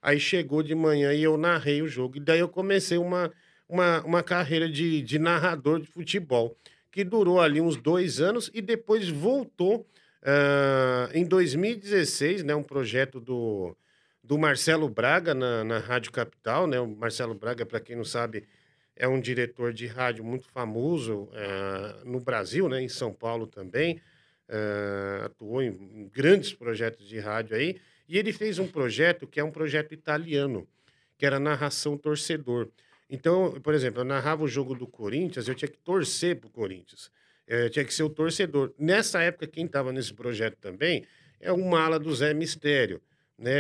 Aí 0.03 0.19
chegou 0.19 0.63
de 0.63 0.75
manhã 0.75 1.13
e 1.15 1.23
eu 1.23 1.37
narrei 1.37 1.81
o 1.81 1.89
jogo. 1.89 2.17
E 2.17 2.21
daí 2.21 2.41
eu 2.41 2.49
comecei 2.49 2.99
uma, 2.99 3.33
uma, 3.69 4.01
uma 4.05 4.23
carreira 4.23 4.69
de, 4.69 5.03
de 5.03 5.19
narrador 5.19 5.81
de 5.81 5.87
futebol, 5.87 6.57
que 6.91 7.05
durou 7.05 7.41
ali 7.41 7.61
uns 7.61 7.77
dois 7.77 8.21
anos 8.21 8.51
e 8.55 8.63
depois 8.63 9.09
voltou 9.09 9.87
ah, 10.23 11.09
em 11.15 11.25
2016, 11.25 12.43
né? 12.43 12.55
Um 12.55 12.63
projeto 12.63 13.21
do, 13.21 13.77
do 14.23 14.37
Marcelo 14.39 14.89
Braga 14.89 15.35
na, 15.35 15.65
na 15.65 15.79
Rádio 15.79 16.13
Capital, 16.13 16.67
né? 16.67 16.81
O 16.81 16.87
Marcelo 16.87 17.35
Braga, 17.35 17.65
para 17.65 17.81
quem 17.81 17.97
não 17.97 18.05
sabe, 18.05 18.45
é 18.97 19.07
um 19.07 19.21
diretor 19.21 19.73
de 19.73 19.87
rádio 19.87 20.25
muito 20.25 20.49
famoso 20.49 21.29
eh, 21.33 21.97
no 22.05 22.21
Brasil, 22.21 22.69
né? 22.69 22.83
Em 22.83 22.89
São 22.89 23.13
Paulo 23.13 23.47
também. 23.47 24.01
eh, 24.49 25.23
atuou 25.27 25.63
em, 25.63 25.69
em 25.69 26.09
grandes 26.09 26.53
projetos 26.53 27.07
de 27.09 27.19
rádio 27.21 27.57
aí. 27.57 27.77
E 28.09 28.19
ele 28.19 28.33
fez 28.33 28.59
um 28.59 28.67
projeto 28.67 29.27
que 29.27 29.39
é 29.41 29.45
um 29.45 29.51
projeto 29.51 29.93
italiano, 29.95 30.67
que 31.17 31.27
era 31.27 31.39
narração 31.39 31.97
torcedor. 31.97 32.69
Então, 33.11 33.53
por 33.63 33.75
exemplo, 33.75 34.01
eu 34.01 34.05
narrava 34.05 34.45
o 34.45 34.49
jogo 34.49 34.75
do 34.75 34.87
Corinthians, 34.87 35.49
eu 35.49 35.55
tinha 35.55 35.69
que 35.71 35.79
torcer 35.79 36.37
pro 36.37 36.51
Corinthians. 36.51 37.11
Eh, 37.47 37.69
tinha 37.71 37.85
que 37.85 37.95
ser 37.95 38.03
o 38.03 38.11
torcedor. 38.11 38.73
Nessa 38.79 39.23
época, 39.23 39.47
quem 39.47 39.65
estava 39.65 39.91
nesse 39.93 40.13
projeto 40.13 40.57
também 40.61 41.05
é 41.41 41.51
o 41.51 41.65
mala 41.71 41.99
do 41.99 42.15
Zé 42.15 42.35
Mistério. 42.35 43.01
Né? 43.39 43.53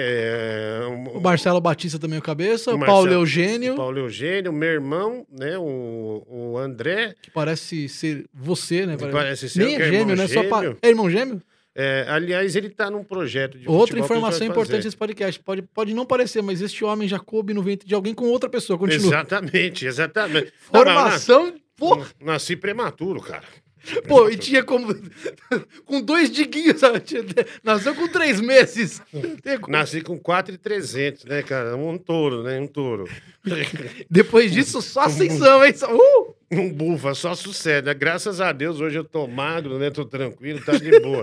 Um- 0.91 1.17
O 1.19 1.21
Marcelo 1.21 1.61
Batista 1.61 1.99
também 1.99 2.17
é 2.17 2.19
o 2.19 2.23
cabeça, 2.23 2.73
O 2.73 2.75
o 2.75 2.79
Paulo 2.81 3.05
Marcelo- 3.05 3.23
Eugênio, 3.23 3.75
o 3.75 3.77
Paulo 3.77 3.99
Eugênio, 3.99 4.53
meu 4.53 4.69
irmão, 4.69 5.25
né? 5.31 5.57
O, 5.57 6.25
o 6.27 6.59
André, 6.59 7.15
que 7.23 7.31
parece 7.31 7.89
ser 7.89 8.27
você, 8.35 8.85
né? 8.85 8.97
que 8.97 9.07
parece 9.07 9.49
ser 9.49 9.65
Nem 9.65 9.77
é 9.77 9.89
gêmeo, 9.89 10.17
né? 10.17 10.27
Só 10.27 10.43
pa- 10.49 10.63
gêmeo. 10.63 10.79
É 10.83 10.89
irmão 10.89 11.09
gêmeo? 11.09 11.41
É, 11.81 12.05
aliás, 12.09 12.57
ele 12.57 12.67
está 12.67 12.91
num 12.91 13.05
projeto 13.05 13.57
de 13.57 13.69
Outra 13.69 14.01
informação 14.01 14.45
importante 14.45 14.83
desse 14.83 14.97
podcast. 14.97 15.39
Pode, 15.39 15.63
pode 15.63 15.95
não 15.95 16.05
parecer, 16.05 16.43
mas 16.43 16.61
este 16.61 16.85
homem 16.85 17.07
já 17.07 17.21
coube 17.21 17.55
no 17.55 17.63
ventre 17.63 17.87
de 17.87 17.95
alguém 17.95 18.13
com 18.13 18.25
outra 18.25 18.51
pessoa. 18.51 18.77
Continua. 18.77 19.07
Exatamente, 19.07 19.87
exatamente. 19.87 20.53
Não, 20.73 20.85
mas 20.85 20.93
Formação, 20.95 21.55
pô, 21.77 21.95
nas- 21.95 22.15
Nasci 22.21 22.57
prematuro, 22.57 23.21
cara. 23.21 23.45
pô, 24.09 24.29
e 24.29 24.37
tinha 24.37 24.65
como. 24.65 24.93
com 25.87 26.03
dois 26.03 26.33
diguinhos, 26.33 26.81
sabe? 26.81 27.01
Nasceu 27.63 27.95
com 27.95 28.09
três 28.09 28.41
meses. 28.41 29.01
Nasci 29.69 30.01
com 30.01 30.19
4,300, 30.19 31.27
né, 31.27 31.43
cara? 31.45 31.77
Um 31.77 31.97
touro, 31.97 32.43
né? 32.43 32.59
Um 32.59 32.67
touro. 32.67 33.09
Depois 34.11 34.51
disso, 34.53 34.83
só 34.83 35.03
ascensão, 35.03 35.65
hein? 35.65 35.73
Uh! 35.89 36.35
Um 36.51 36.73
bufa, 36.73 37.15
só 37.15 37.35
sucesso. 37.35 37.87
né? 37.87 37.95
Graças 37.95 38.41
a 38.41 38.51
Deus, 38.53 38.81
hoje 38.81 38.99
eu 38.99 39.05
tô 39.05 39.27
magro, 39.29 39.79
né? 39.79 39.91
Tô 39.91 40.05
tranquilo, 40.05 40.61
tá 40.65 40.73
de 40.73 40.99
boa. 40.99 41.23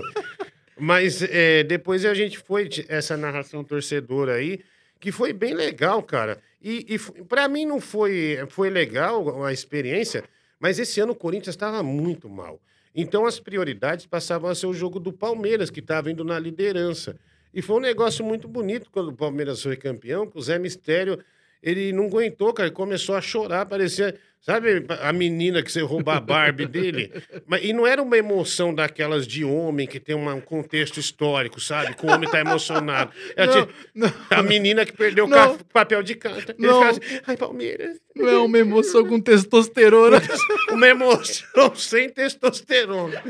Mas 0.78 1.22
é, 1.22 1.64
depois 1.64 2.04
a 2.04 2.14
gente 2.14 2.38
foi, 2.38 2.68
essa 2.88 3.16
narração 3.16 3.64
torcedora 3.64 4.34
aí, 4.34 4.60
que 5.00 5.10
foi 5.10 5.32
bem 5.32 5.54
legal, 5.54 6.02
cara. 6.02 6.38
E, 6.62 6.86
e 6.88 6.98
pra 7.24 7.48
mim 7.48 7.64
não 7.64 7.80
foi, 7.80 8.38
foi 8.48 8.70
legal 8.70 9.44
a 9.44 9.52
experiência, 9.52 10.24
mas 10.58 10.78
esse 10.78 11.00
ano 11.00 11.12
o 11.12 11.16
Corinthians 11.16 11.54
estava 11.54 11.82
muito 11.82 12.28
mal. 12.28 12.60
Então 12.94 13.26
as 13.26 13.38
prioridades 13.38 14.06
passavam 14.06 14.50
a 14.50 14.54
ser 14.54 14.66
o 14.66 14.72
jogo 14.72 14.98
do 14.98 15.12
Palmeiras, 15.12 15.70
que 15.70 15.80
estava 15.80 16.10
indo 16.10 16.24
na 16.24 16.38
liderança. 16.38 17.16
E 17.52 17.62
foi 17.62 17.76
um 17.76 17.80
negócio 17.80 18.24
muito 18.24 18.48
bonito 18.48 18.90
quando 18.90 19.08
o 19.08 19.16
Palmeiras 19.16 19.62
foi 19.62 19.76
campeão, 19.76 20.26
que 20.26 20.38
o 20.38 20.42
Zé 20.42 20.58
Mistério, 20.58 21.22
ele 21.62 21.92
não 21.92 22.06
aguentou, 22.06 22.52
cara, 22.52 22.70
começou 22.70 23.14
a 23.14 23.20
chorar, 23.20 23.66
parecia, 23.66 24.14
sabe, 24.46 24.86
a 25.00 25.12
menina 25.12 25.60
que 25.60 25.70
você 25.72 25.80
rouba 25.82 26.14
a 26.14 26.20
Barbie 26.20 26.64
dele? 26.70 27.12
Mas, 27.46 27.64
e 27.64 27.72
não 27.72 27.84
era 27.86 28.00
uma 28.00 28.16
emoção 28.16 28.72
daquelas 28.72 29.26
de 29.26 29.44
homem 29.44 29.86
que 29.88 29.98
tem 29.98 30.14
uma- 30.14 30.34
um 30.34 30.40
contexto 30.40 31.00
histórico, 31.00 31.60
sabe? 31.60 31.94
Que 31.96 32.06
o 32.06 32.10
homem 32.10 32.30
tá 32.30 32.38
emocionado. 32.40 33.10
Era 33.36 33.52
Não, 33.52 33.66
tipo, 33.66 33.72
não. 33.94 34.12
a 34.30 34.42
menina 34.42 34.86
que 34.86 34.92
perdeu 34.92 35.26
o 35.26 35.64
papel 35.72 36.02
de 36.02 36.14
carta. 36.14 36.54
Ele 36.56 36.66
Não. 36.68 36.82
assim, 36.84 37.00
ai, 37.26 37.36
Palmeiras. 37.36 37.98
Não 38.14 38.28
é 38.28 38.38
uma 38.38 38.58
emoção 38.58 39.04
com 39.04 39.20
testosterona. 39.20 40.22
Uma 40.72 40.88
emoção 40.88 41.74
sem 41.74 42.08
testosterona. 42.08 43.22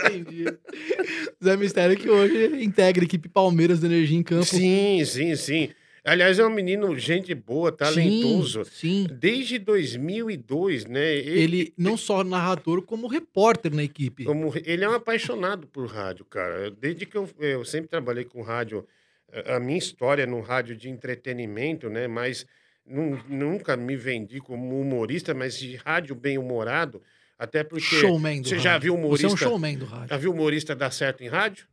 Entendi. 0.00 0.44
Zé 1.42 1.56
Mistério 1.56 1.96
que 1.96 2.08
hoje 2.08 2.62
integra 2.64 3.02
a 3.02 3.06
equipe 3.06 3.28
Palmeiras 3.28 3.80
da 3.80 3.86
Energia 3.88 4.16
em 4.18 4.22
Campo. 4.22 4.44
Sim, 4.44 5.02
sim, 5.04 5.34
sim. 5.34 5.70
Aliás, 6.08 6.38
é 6.38 6.46
um 6.46 6.50
menino, 6.50 6.96
gente 6.98 7.34
boa, 7.34 7.70
talentoso. 7.70 8.64
Sim, 8.64 9.06
sim. 9.06 9.14
Desde 9.18 9.58
2002, 9.58 10.84
né? 10.86 11.14
Ele, 11.14 11.40
Ele 11.40 11.74
não 11.76 11.96
só 11.96 12.22
narrador, 12.24 12.82
como 12.82 13.06
repórter 13.06 13.74
na 13.74 13.82
equipe. 13.82 14.24
como- 14.24 14.52
ele 14.64 14.84
é 14.84 14.88
um 14.88 14.94
apaixonado 14.94 15.66
por 15.66 15.86
rádio, 15.86 16.24
cara. 16.24 16.70
Desde 16.70 17.06
que 17.06 17.16
eu, 17.16 17.28
eu 17.38 17.64
sempre 17.64 17.88
trabalhei 17.88 18.24
com 18.24 18.42
rádio, 18.42 18.86
a 19.46 19.60
minha 19.60 19.78
história 19.78 20.26
no 20.26 20.40
rádio 20.40 20.74
de 20.76 20.88
entretenimento, 20.88 21.88
né? 21.90 22.08
Mas 22.08 22.46
nun- 22.86 23.20
nunca 23.28 23.76
me 23.76 23.96
vendi 23.96 24.40
como 24.40 24.80
humorista, 24.80 25.34
mas 25.34 25.58
de 25.58 25.76
rádio 25.76 26.14
bem-humorado. 26.14 27.02
Até 27.38 27.62
porque. 27.62 27.84
Showman 27.84 28.40
do 28.42 28.48
Você 28.48 28.54
rádio. 28.56 28.64
já 28.70 28.78
viu 28.78 28.94
Você 28.94 28.98
humorista? 29.00 29.26
é 29.26 29.30
um 29.32 29.36
showman 29.36 29.76
do 29.78 29.84
rádio. 29.84 30.08
Já 30.08 30.16
viu 30.16 30.32
humorista 30.32 30.74
dar 30.74 30.90
certo 30.90 31.22
em 31.22 31.28
rádio? 31.28 31.66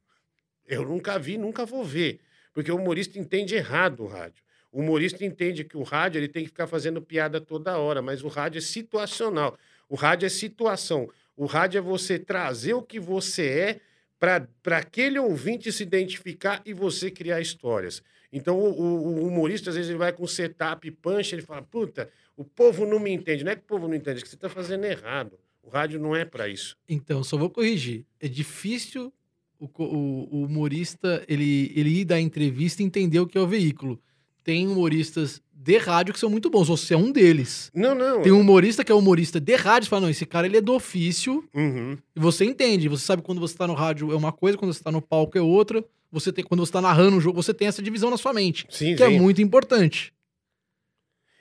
Eu 0.67 0.83
nunca 0.83 1.17
vi, 1.17 1.37
nunca 1.37 1.65
vou 1.65 1.83
ver. 1.83 2.19
Porque 2.55 2.71
o 2.71 2.77
humorista 2.77 3.19
entende 3.19 3.53
errado 3.53 4.01
o 4.03 4.07
rádio. 4.07 4.41
O 4.71 4.79
humorista 4.79 5.23
entende 5.25 5.63
que 5.65 5.77
o 5.77 5.83
rádio 5.83 6.19
ele 6.19 6.27
tem 6.29 6.43
que 6.43 6.49
ficar 6.49 6.67
fazendo 6.67 7.01
piada 7.01 7.39
toda 7.41 7.77
hora, 7.77 8.01
mas 8.01 8.23
o 8.23 8.27
rádio 8.29 8.57
é 8.59 8.61
situacional. 8.61 9.57
O 9.89 9.95
rádio 9.95 10.25
é 10.25 10.29
situação. 10.29 11.07
O 11.35 11.45
rádio 11.45 11.77
é 11.77 11.81
você 11.81 12.17
trazer 12.17 12.73
o 12.73 12.81
que 12.81 12.99
você 12.99 13.45
é 13.47 13.79
para 14.17 14.77
aquele 14.77 15.19
ouvinte 15.19 15.71
se 15.71 15.83
identificar 15.83 16.61
e 16.65 16.73
você 16.73 17.11
criar 17.11 17.41
histórias. 17.41 18.01
Então, 18.31 18.57
o, 18.57 18.69
o- 18.69 19.27
humorista, 19.27 19.69
às 19.69 19.75
vezes, 19.75 19.89
ele 19.89 19.99
vai 19.99 20.11
com 20.13 20.25
setup 20.25 20.89
punch, 20.91 21.35
ele 21.35 21.41
fala, 21.41 21.61
puta, 21.61 22.09
o 22.35 22.43
povo 22.43 22.85
não 22.85 22.99
me 22.99 23.11
entende. 23.11 23.43
Não 23.43 23.51
é 23.51 23.55
que 23.55 23.61
o 23.61 23.65
povo 23.65 23.87
não 23.87 23.95
entende, 23.95 24.19
é 24.19 24.21
que 24.23 24.29
você 24.29 24.35
está 24.35 24.49
fazendo 24.49 24.85
errado. 24.85 25.37
O 25.61 25.69
rádio 25.69 25.99
não 25.99 26.15
é 26.15 26.23
para 26.25 26.47
isso. 26.47 26.75
Então, 26.87 27.23
só 27.23 27.37
vou 27.37 27.49
corrigir. 27.49 28.05
É 28.19 28.27
difícil 28.27 29.13
o, 29.59 29.65
o- 29.77 30.27
o 30.31 30.43
humorista 30.45 31.23
ele, 31.27 31.71
ele 31.75 32.01
ir 32.01 32.05
dar 32.05 32.19
entrevista 32.19 32.81
e 32.81 32.85
entender 32.85 33.19
o 33.19 33.27
que 33.27 33.37
é 33.37 33.41
o 33.41 33.47
veículo. 33.47 33.99
Tem 34.43 34.67
humoristas 34.67 35.41
de 35.53 35.77
rádio 35.77 36.13
que 36.13 36.19
são 36.19 36.29
muito 36.29 36.49
bons. 36.51 36.67
Você 36.67 36.93
é 36.93 36.97
um 36.97 37.11
deles. 37.11 37.71
Não, 37.73 37.95
não. 37.95 38.21
Tem 38.21 38.31
um 38.31 38.39
humorista 38.41 38.83
que 38.83 38.91
é 38.91 38.95
humorista 38.95 39.39
de 39.39 39.55
rádio 39.55 39.87
e 39.87 39.89
fala: 39.89 40.03
não, 40.03 40.09
esse 40.09 40.25
cara 40.25 40.45
ele 40.45 40.57
é 40.57 40.61
do 40.61 40.73
ofício. 40.73 41.43
Uhum. 41.53 41.97
E 42.15 42.19
você 42.19 42.45
entende. 42.45 42.87
Você 42.87 43.03
sabe 43.05 43.23
quando 43.23 43.39
você 43.41 43.57
tá 43.57 43.65
no 43.65 43.73
rádio 43.73 44.11
é 44.11 44.15
uma 44.15 44.31
coisa, 44.31 44.57
quando 44.57 44.71
você 44.73 44.83
tá 44.83 44.91
no 44.91 45.01
palco 45.01 45.37
é 45.37 45.41
outra. 45.41 45.83
Você 46.11 46.31
tem, 46.31 46.45
quando 46.45 46.63
você 46.63 46.71
tá 46.71 46.79
narrando 46.79 47.17
um 47.17 47.19
jogo, 47.21 47.41
você 47.41 47.53
tem 47.53 47.67
essa 47.67 47.81
divisão 47.81 48.11
na 48.11 48.17
sua 48.17 48.31
mente. 48.33 48.65
Sim, 48.69 48.95
Que 48.95 49.03
é 49.03 49.09
sim. 49.09 49.19
muito 49.19 49.41
importante. 49.41 50.13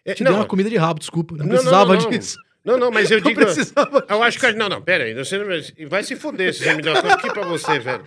É, 0.05 0.15
Te 0.15 0.25
não, 0.25 0.33
dei 0.33 0.41
uma 0.41 0.47
comida 0.47 0.69
de 0.71 0.77
rabo, 0.77 0.99
desculpa. 1.01 1.37
Não, 1.37 1.45
Não, 1.45 1.53
não, 1.53 1.57
precisava 1.61 1.97
não. 1.97 2.11
disso. 2.11 2.37
Não, 2.65 2.79
não, 2.79 2.91
mas 2.91 3.11
eu 3.11 3.21
digo. 3.23 3.41
precisava. 3.41 4.05
Eu 4.09 4.23
acho 4.23 4.39
que. 4.39 4.53
Não, 4.53 4.69
não, 4.69 4.81
pera 4.81 5.05
aí. 5.05 5.15
Você 5.15 5.37
não... 5.39 5.47
Vai 5.89 6.03
se 6.03 6.17
fuder 6.17 6.53
se 6.55 6.65
você 6.65 6.75
me 6.75 6.83
der. 6.83 6.95
Eu 6.97 7.11
aqui 7.11 7.31
pra 7.33 7.45
você, 7.45 7.79
velho. 7.79 8.03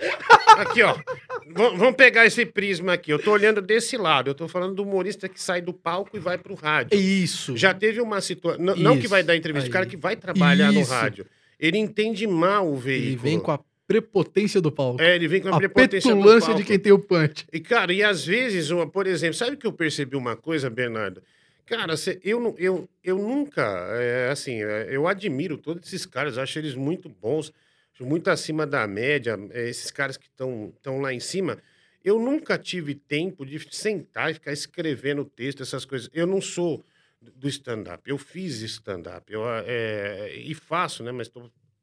Aqui, 0.57 0.81
ó. 0.83 0.93
V- 0.93 1.77
vamos 1.77 1.95
pegar 1.95 2.25
esse 2.25 2.45
prisma 2.45 2.93
aqui. 2.93 3.11
Eu 3.11 3.19
tô 3.19 3.31
olhando 3.31 3.61
desse 3.61 3.95
lado. 3.97 4.29
Eu 4.29 4.35
tô 4.35 4.47
falando 4.47 4.75
do 4.75 4.83
humorista 4.83 5.29
que 5.29 5.39
sai 5.41 5.61
do 5.61 5.71
palco 5.73 6.17
e 6.17 6.19
vai 6.19 6.37
pro 6.37 6.55
rádio. 6.55 6.97
Isso. 6.99 7.55
Já 7.55 7.73
teve 7.73 8.01
uma 8.01 8.19
situação. 8.21 8.63
Não, 8.63 8.97
que 8.99 9.07
vai 9.07 9.21
dar 9.23 9.35
entrevista, 9.35 9.69
o 9.69 9.71
cara 9.71 9.85
Aí. 9.85 9.89
que 9.91 9.97
vai 9.97 10.15
trabalhar 10.15 10.71
no 10.71 10.81
Isso. 10.81 10.91
rádio. 10.91 11.25
Ele 11.59 11.77
entende 11.77 12.25
mal 12.27 12.67
o 12.67 12.75
veículo. 12.75 13.07
Ele 13.09 13.15
vem 13.17 13.39
com 13.39 13.51
a 13.51 13.59
prepotência 13.87 14.59
do 14.59 14.71
palco. 14.71 15.01
É, 15.01 15.15
ele 15.15 15.27
vem 15.27 15.41
com 15.41 15.47
a, 15.49 15.55
a 15.55 15.57
prepotência 15.57 16.13
do 16.13 16.21
palco. 16.23 16.55
de 16.55 16.63
quem 16.63 16.77
tem 16.77 16.91
o 16.91 16.99
punch. 16.99 17.45
E, 17.53 17.59
cara, 17.59 17.93
e 17.93 18.03
às 18.03 18.25
vezes, 18.25 18.69
uma, 18.69 18.85
por 18.85 19.07
exemplo, 19.07 19.35
sabe 19.35 19.55
que 19.55 19.65
eu 19.65 19.71
percebi 19.71 20.15
uma 20.17 20.35
coisa, 20.35 20.69
Bernardo? 20.69 21.21
Cara, 21.67 21.95
eu, 22.23 22.55
eu, 22.57 22.89
eu 23.03 23.17
nunca, 23.17 23.61
é, 23.99 24.29
assim, 24.29 24.63
é, 24.63 24.87
eu 24.89 25.05
admiro 25.05 25.57
todos 25.57 25.85
esses 25.85 26.05
caras, 26.05 26.37
acho 26.37 26.57
eles 26.57 26.73
muito 26.75 27.09
bons, 27.09 27.51
muito 27.99 28.29
acima 28.29 28.65
da 28.65 28.87
média, 28.87 29.37
é, 29.51 29.67
esses 29.67 29.91
caras 29.91 30.15
que 30.15 30.27
estão 30.27 31.01
lá 31.01 31.13
em 31.13 31.19
cima. 31.19 31.61
Eu 32.01 32.19
nunca 32.19 32.57
tive 32.57 32.95
tempo 32.95 33.45
de 33.45 33.59
sentar 33.75 34.31
e 34.31 34.35
ficar 34.35 34.53
escrevendo 34.53 35.25
texto, 35.25 35.61
essas 35.61 35.83
coisas. 35.83 36.09
Eu 36.13 36.25
não 36.25 36.39
sou 36.39 36.81
do 37.19 37.49
stand-up, 37.49 38.09
eu 38.09 38.17
fiz 38.17 38.61
stand-up, 38.61 39.29
eu, 39.31 39.43
é, 39.65 40.33
e 40.37 40.53
faço, 40.53 41.03
né, 41.03 41.11
mas 41.11 41.29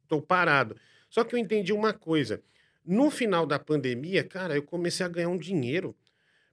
estou 0.03 0.23
parado. 0.23 0.77
Só 1.11 1.25
que 1.25 1.35
eu 1.35 1.39
entendi 1.39 1.75
uma 1.75 1.93
coisa. 1.93 2.43
No 2.83 3.11
final 3.11 3.45
da 3.45 3.59
pandemia, 3.59 4.25
cara, 4.25 4.57
eu 4.57 4.63
comecei 4.63 5.05
a 5.05 5.11
ganhar 5.11 5.29
um 5.29 5.37
dinheiro. 5.37 5.95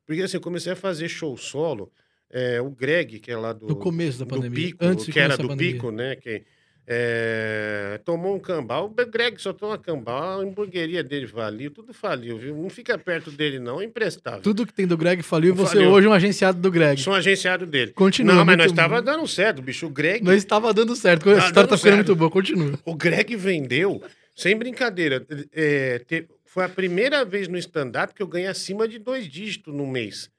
Porque 0.06 0.22
assim, 0.22 0.36
eu 0.36 0.42
comecei 0.42 0.74
a 0.74 0.76
fazer 0.76 1.08
show 1.08 1.38
solo. 1.38 1.90
É, 2.32 2.62
o 2.62 2.70
Greg, 2.70 3.20
que 3.20 3.32
é 3.32 3.38
lá 3.38 3.54
do. 3.54 3.68
No 3.68 3.76
começo 3.76 4.20
da 4.20 4.26
do 4.26 4.30
pandemia, 4.30 4.68
Pico, 4.68 4.86
antes 4.86 5.06
que 5.06 5.20
era 5.20 5.38
do 5.38 5.48
pandemia. 5.48 5.74
Pico, 5.74 5.92
né? 5.92 6.16
Que 6.16 6.44
é, 6.88 8.00
tomou 8.04 8.36
um 8.36 8.40
cambal. 8.40 8.86
O 8.86 9.06
Greg 9.06 9.42
só 9.42 9.54
toma 9.54 9.78
cambal, 9.78 10.40
a 10.40 10.44
hamburgueria 10.44 11.04
dele 11.04 11.28
faliu, 11.28 11.72
tudo 11.72 11.94
faliu, 11.94 12.38
viu? 12.38 12.56
Não 12.56 12.70
fica 12.70 12.98
perto 12.98 13.32
dele, 13.32 13.60
não, 13.60 13.80
é 13.82 13.86
imprestável. 13.86 14.42
Tudo 14.42 14.66
que 14.66 14.74
tem 14.74 14.88
do 14.88 14.98
Greg 14.98 15.22
faliu 15.22 15.54
e 15.54 15.56
você 15.56 15.76
Faliu. 15.76 15.92
hoje 15.92 16.08
é 16.08 16.10
um 16.10 16.14
agenciado 16.14 16.60
do 16.60 16.72
Greg. 16.72 17.00
Sou 17.00 17.14
um 17.14 17.16
agenciado 17.16 17.66
dele. 17.66 17.92
Continua, 17.92 18.36
Não, 18.36 18.46
mas 18.46 18.58
nós 18.58 18.72
estava 18.72 19.02
dando 19.02 19.28
certo, 19.28 19.62
bicho. 19.62 19.86
O 19.86 19.90
Greg, 19.90 20.24
Não 20.24 20.34
estava 20.34 20.74
dando 20.74 20.96
certo. 20.96 21.30
A 21.30 21.36
Tá 21.36 21.46
história 21.48 21.70
tá 21.70 21.78
ficando 21.78 21.94
certo. 21.96 22.08
muito 22.08 22.16
boa. 22.18 22.32
Continua. 22.32 22.80
o 22.84 22.96
Greg 22.96 23.36
vendeu, 23.36 24.02
sem 24.36 24.58
brincadeira. 24.58 25.26
é, 25.54 26.02
foi 26.46 26.66
a 26.66 26.70
primeira 26.70 27.24
vez 27.24 27.48
no 27.48 27.58
stand-up 27.58 28.14
que 28.14 28.22
eu 28.22 28.28
ganhei 28.28 28.48
acima 28.48 28.86
de 28.88 29.00
dois 29.00 29.26
dígitos 29.28 29.74
no 29.74 29.88
mês. 29.88 30.30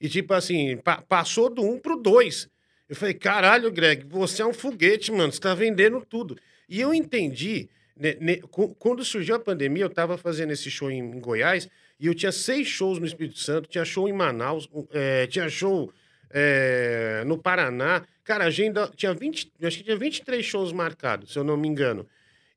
E 0.00 0.08
tipo 0.08 0.32
assim, 0.34 0.76
pa- 0.78 1.02
passou 1.02 1.50
do 1.50 1.62
um 1.62 1.78
pro 1.78 1.96
dois. 1.96 2.48
Eu 2.88 2.96
falei, 2.96 3.14
caralho, 3.14 3.70
Greg, 3.70 4.04
você 4.08 4.42
é 4.42 4.46
um 4.46 4.52
foguete, 4.52 5.12
mano. 5.12 5.32
Você 5.32 5.40
tá 5.40 5.54
vendendo 5.54 6.04
tudo. 6.08 6.36
E 6.68 6.80
eu 6.80 6.92
entendi. 6.94 7.68
né, 7.96 8.16
né, 8.20 8.38
quando 8.78 9.04
surgiu 9.04 9.34
a 9.36 9.38
pandemia, 9.40 9.84
eu 9.84 9.90
tava 9.90 10.16
fazendo 10.16 10.52
esse 10.52 10.70
show 10.70 10.90
em, 10.90 10.98
em 10.98 11.20
Goiás 11.20 11.68
e 11.98 12.06
eu 12.06 12.14
tinha 12.14 12.32
seis 12.32 12.66
shows 12.66 12.98
no 12.98 13.04
Espírito 13.06 13.38
Santo, 13.38 13.68
tinha 13.68 13.84
show 13.84 14.08
em 14.08 14.12
Manaus, 14.12 14.68
é, 14.92 15.26
tinha 15.26 15.48
show 15.50 15.92
é, 16.30 17.22
no 17.26 17.36
Paraná. 17.36 18.02
Cara, 18.24 18.44
a 18.44 18.46
agenda 18.46 18.90
tinha 18.96 19.12
20, 19.12 19.52
eu 19.60 19.68
acho 19.68 19.78
que 19.78 19.84
tinha 19.84 19.96
23 19.96 20.44
shows 20.44 20.72
marcados, 20.72 21.32
se 21.32 21.38
eu 21.38 21.44
não 21.44 21.56
me 21.56 21.68
engano. 21.68 22.06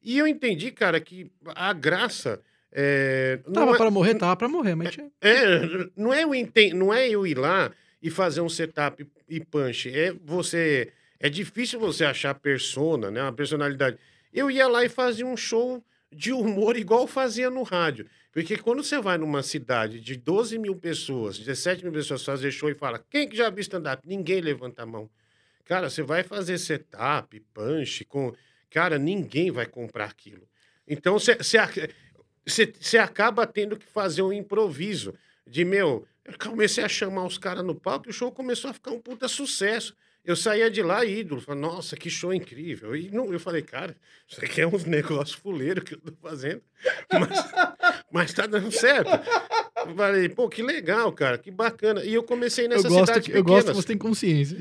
E 0.02 0.18
eu 0.18 0.28
entendi, 0.28 0.72
cara, 0.72 1.00
que 1.00 1.30
a 1.56 1.74
graça. 1.74 2.40
É, 2.76 3.40
Tava 3.54 3.74
é- 3.76 3.78
pra 3.78 3.92
morrer, 3.92 4.16
tava 4.16 4.36
pra 4.36 4.50
morrer, 4.50 4.74
mas 4.74 4.92
tinha- 4.92 5.12
é, 5.22 5.60
não 5.96 6.12
é, 6.12 6.24
eu 6.24 6.76
não 6.76 6.94
é 6.94 7.08
eu 7.08 7.26
ir 7.28 7.38
lá 7.38 7.72
e 8.02 8.10
fazer 8.10 8.42
um 8.42 8.50
setup 8.50 9.06
e 9.30 9.40
punch. 9.40 9.90
É 9.90 10.12
você. 10.12 10.92
É 11.20 11.30
difícil 11.30 11.80
você 11.80 12.04
achar 12.04 12.34
persona, 12.34 13.12
né? 13.12 13.22
Uma 13.22 13.32
personalidade. 13.32 13.98
Eu 14.34 14.50
ia 14.50 14.68
lá 14.68 14.84
e 14.84 14.90
fazia 14.90 15.26
um 15.26 15.38
show 15.38 15.84
de 16.12 16.34
humor 16.34 16.76
igual 16.76 17.06
fazia 17.08 17.50
no 17.50 17.62
rádio. 17.64 18.08
Porque 18.32 18.58
quando 18.58 18.84
você 18.84 19.00
vai 19.00 19.18
numa 19.18 19.44
cidade 19.44 20.00
de 20.02 20.16
12 20.18 20.58
mil 20.58 20.76
pessoas, 20.76 21.38
17 21.38 21.84
mil 21.84 21.94
pessoas 21.94 22.26
fazer 22.26 22.52
show 22.52 22.70
e 22.70 22.74
fala, 22.74 23.00
quem 23.10 23.30
que 23.30 23.38
já 23.38 23.50
viu 23.50 23.62
stand-up? 23.62 24.02
Ninguém 24.08 24.42
levanta 24.42 24.82
a 24.82 24.86
mão. 24.86 25.08
Cara, 25.66 25.90
você 25.90 26.02
vai 26.02 26.24
fazer 26.24 26.58
setup, 26.58 27.40
punch, 27.54 28.04
com. 28.06 28.34
Cara, 28.72 28.98
ninguém 28.98 29.52
vai 29.52 29.68
comprar 29.68 30.06
aquilo. 30.06 30.42
Então 30.88 31.18
você, 31.18 31.38
você, 32.46 32.64
ac- 32.64 32.74
você, 32.74 32.74
você 32.80 32.98
acaba 32.98 33.46
tendo 33.48 33.78
que 33.78 33.86
fazer 33.86 34.22
um 34.22 34.34
improviso. 34.34 35.14
De 35.46 35.66
meu, 35.66 36.08
eu 36.26 36.34
comecei 36.40 36.84
a 36.84 36.88
chamar 36.90 37.26
os 37.26 37.38
caras 37.38 37.64
no 37.66 37.76
palco 37.76 38.08
e 38.08 38.12
o 38.12 38.14
show 38.14 38.32
começou 38.32 38.70
a 38.70 38.74
ficar 38.74 38.92
um 38.92 39.00
puta 39.00 39.28
sucesso. 39.28 39.96
Eu 40.24 40.38
saía 40.38 40.72
de 40.72 40.82
lá 40.82 41.04
ídolo, 41.04 41.42
falei, 41.42 41.60
nossa, 41.62 41.98
que 41.98 42.10
show 42.10 42.34
incrível. 42.34 42.96
E 42.96 43.12
não, 43.12 43.34
eu 43.34 43.40
falei, 43.42 43.62
cara, 43.62 43.94
isso 44.26 44.40
aqui 44.44 44.62
é 44.62 44.66
uns 44.68 44.86
negócios 44.86 45.34
fuleiros 45.38 45.84
que 45.84 45.96
eu 45.96 46.00
tô 46.00 46.14
fazendo, 46.22 46.62
mas, 47.12 47.46
mas 48.10 48.34
tá 48.34 48.46
dando 48.48 48.72
certo. 48.72 49.10
Eu 49.86 49.94
falei, 49.96 50.30
pô, 50.30 50.48
que 50.48 50.64
legal, 50.64 51.12
cara, 51.12 51.38
que 51.38 51.52
bacana. 51.52 52.06
E 52.06 52.14
eu 52.14 52.24
comecei 52.24 52.66
eu 52.66 52.70
nessas 52.70 52.86
gosto, 52.86 53.08
cidades 53.08 53.28
que, 53.28 53.38
eu 53.38 53.44
gosto 53.44 53.68
que 53.72 53.74
você 53.76 53.88
tem 53.88 53.98
consciência. 53.98 54.58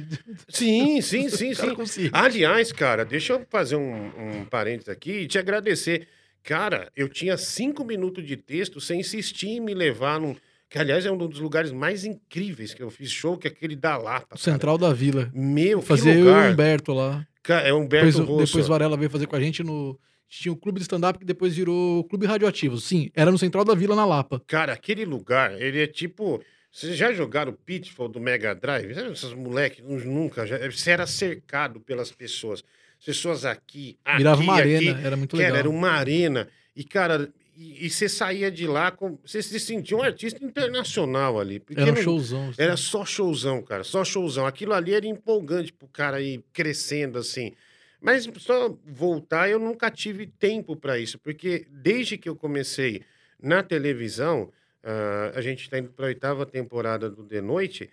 Sim, 0.49 1.01
sim, 1.01 1.29
sim, 1.31 1.55
sim. 1.55 2.11
Aliás, 2.13 2.73
cara, 2.73 3.05
deixa 3.05 3.35
eu 3.35 3.47
fazer 3.49 3.77
um, 3.77 4.41
um 4.41 4.45
parênteses 4.47 4.89
aqui 4.89 5.13
e 5.13 5.27
te 5.29 5.39
agradecer. 5.39 6.09
Cara, 6.43 6.91
eu 6.97 7.09
tinha 7.09 7.37
cinco 7.37 7.85
minutos 7.85 8.27
de 8.27 8.37
texto 8.37 8.81
sem 8.81 9.01
insistir 9.01 9.49
em 9.49 9.61
me 9.61 9.75
levar 9.75 10.21
num. 10.21 10.35
Que, 10.69 10.79
aliás, 10.79 11.05
é 11.05 11.11
um 11.11 11.17
dos 11.17 11.39
lugares 11.39 11.71
mais 11.71 12.05
incríveis 12.05 12.73
que 12.73 12.83
eu 12.83 12.91
fiz 12.91 13.11
show, 13.11 13.37
que 13.37 13.47
é 13.47 13.51
aquele 13.51 13.77
da 13.77 13.97
Lapa. 13.97 14.29
cara. 14.29 14.41
Central 14.41 14.79
da 14.79 14.93
Vila. 14.93 15.31
Meu, 15.35 15.81
que 15.81 15.87
Fazer 15.87 16.17
eu 16.17 16.27
e 16.27 16.29
o. 16.29 16.53
Humberto 16.53 16.93
lá. 16.93 17.27
Cara, 17.43 17.69
é 17.69 17.73
o 17.73 17.79
Humberto 17.79 18.07
Depois, 18.07 18.29
Rosso. 18.29 18.47
depois 18.47 18.69
Varela 18.69 18.97
veio 18.97 19.11
fazer 19.11 19.27
com 19.27 19.37
a 19.37 19.41
gente 19.41 19.63
no. 19.63 19.99
Tinha 20.29 20.51
o 20.51 20.57
clube 20.57 20.79
de 20.79 20.85
stand-up 20.85 21.19
que 21.19 21.27
depois 21.27 21.55
virou 21.55 22.05
Clube 22.05 22.25
Radioativo. 22.25 22.79
Sim, 22.79 23.11
era 23.15 23.31
no 23.31 23.37
Central 23.37 23.67
da 23.67 23.75
Vila, 23.75 23.95
na 23.95 24.07
Lapa. 24.07 24.43
Cara, 24.47 24.73
aquele 24.73 25.05
lugar, 25.05 25.61
ele 25.61 25.83
é 25.83 25.87
tipo. 25.87 26.43
Vocês 26.71 26.97
já 26.97 27.13
jogaram 27.13 27.53
o 27.53 27.55
Pitfall 27.55 28.09
do 28.09 28.19
Mega 28.19 28.55
Drive? 28.55 28.93
Esses 28.93 29.35
moleques 29.35 29.85
nunca. 29.85 30.47
Já... 30.47 30.57
Você 30.71 30.91
era 30.91 31.07
cercado 31.07 31.81
pelas 31.81 32.11
pessoas. 32.11 32.65
Pessoas 33.05 33.45
aqui, 33.45 33.99
aqui, 34.05 34.19
Virava 34.19 34.41
uma 34.43 34.59
aqui. 34.59 34.75
arena, 34.77 35.01
era 35.01 35.17
muito 35.17 35.37
legal. 35.37 35.51
Cara, 35.53 35.59
era 35.61 35.71
uma 35.71 35.91
arena. 35.91 36.49
E, 36.77 36.85
cara, 36.85 37.33
e, 37.57 37.87
e 37.87 37.91
você 37.91 38.09
saía 38.09 38.51
de 38.51 38.67
lá, 38.67 38.91
com... 38.91 39.19
você 39.25 39.43
se 39.43 39.59
sentia 39.59 39.97
um 39.97 40.03
artista 40.03 40.45
internacional 40.45 41.41
ali. 41.41 41.59
porque 41.61 41.81
Era 41.81 41.91
um 41.91 41.95
não- 41.95 42.03
showzão. 42.03 42.49
assim. 42.51 42.63
Era 42.63 42.77
só 42.77 43.05
showzão, 43.05 43.63
cara, 43.63 43.83
só 43.85 44.05
showzão. 44.05 44.47
Aquilo 44.47 44.73
ali 44.73 44.95
era 44.95 45.07
empolgante 45.07 45.73
pro 45.73 45.89
cara 45.89 46.21
ir 46.21 46.45
crescendo 46.53 47.19
assim. 47.19 47.53
Mas 48.01 48.29
só 48.39 48.77
voltar, 48.87 49.49
eu 49.49 49.59
nunca 49.61 49.91
tive 49.91 50.27
tempo 50.27 50.75
para 50.77 50.99
isso, 50.99 51.19
porque 51.21 51.67
desde 51.71 52.19
que 52.19 52.29
eu 52.29 52.35
comecei 52.35 53.03
na 53.41 53.63
televisão, 53.63 54.51
ah, 54.83 55.33
a 55.37 55.41
gente 55.41 55.63
está 55.63 55.79
indo 55.79 55.91
para 55.91 56.07
a 56.07 56.09
oitava 56.09 56.45
temporada 56.45 57.09
do 57.09 57.23
The 57.23 57.41
Noite, 57.41 57.89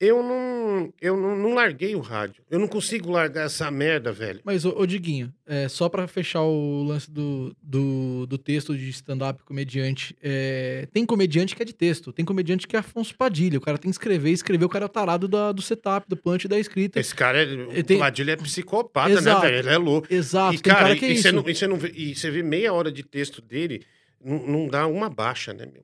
eu 0.00 0.22
não, 0.22 0.92
eu 1.00 1.16
não, 1.16 1.36
não 1.36 1.54
larguei 1.54 1.94
o 1.96 2.00
rádio. 2.00 2.42
Eu 2.48 2.58
não 2.60 2.68
consigo 2.68 3.10
largar 3.10 3.46
essa 3.46 3.68
merda, 3.70 4.12
velho. 4.12 4.40
Mas, 4.44 4.64
ô, 4.64 4.70
ô 4.78 4.86
Diguinho, 4.86 5.32
é, 5.44 5.68
só 5.68 5.88
pra 5.88 6.06
fechar 6.06 6.42
o 6.42 6.84
lance 6.84 7.10
do, 7.10 7.52
do, 7.60 8.24
do 8.26 8.38
texto 8.38 8.76
de 8.76 8.88
stand-up 8.90 9.42
comediante, 9.42 10.16
é, 10.22 10.86
tem 10.92 11.04
comediante 11.04 11.56
que 11.56 11.62
é 11.62 11.64
de 11.64 11.72
texto, 11.74 12.12
tem 12.12 12.24
comediante 12.24 12.66
que 12.68 12.76
é 12.76 12.78
Afonso 12.78 13.14
Padilha. 13.16 13.58
O 13.58 13.60
cara 13.60 13.76
tem 13.76 13.90
que 13.90 13.94
escrever, 13.94 14.30
escrever 14.30 14.64
o 14.64 14.68
cara 14.68 14.84
é 14.84 14.86
o 14.86 14.88
tarado 14.88 15.26
da, 15.26 15.50
do 15.50 15.60
setup, 15.62 16.08
do 16.08 16.16
punch 16.16 16.44
e 16.44 16.48
da 16.48 16.58
escrita. 16.60 17.00
Esse 17.00 17.14
cara, 17.14 17.42
é, 17.42 17.80
o 17.80 17.82
tenho- 17.82 17.98
Padilha 17.98 18.32
é 18.32 18.36
psicopata, 18.36 19.10
Exato. 19.10 19.42
né, 19.46 19.50
velho? 19.50 19.58
Ele 19.68 19.74
é 19.74 19.78
louco. 19.78 20.06
Exato, 20.08 20.54
E, 20.54 20.58
tem 20.60 20.72
cara, 20.72 20.84
cara 20.84 20.96
que 20.96 21.04
é 21.06 21.08
e, 21.08 21.12
isso. 21.14 21.22
você 21.22 21.32
não, 21.32 21.48
e 21.48 21.54
você 21.54 21.66
não 21.66 21.76
vê, 21.76 21.92
e 21.96 22.14
você 22.14 22.30
vê 22.30 22.42
meia 22.42 22.72
hora 22.72 22.92
de 22.92 23.02
texto 23.02 23.42
dele, 23.42 23.82
não, 24.24 24.46
não 24.46 24.68
dá 24.68 24.86
uma 24.86 25.08
baixa, 25.10 25.52
né, 25.52 25.66
meu? 25.66 25.82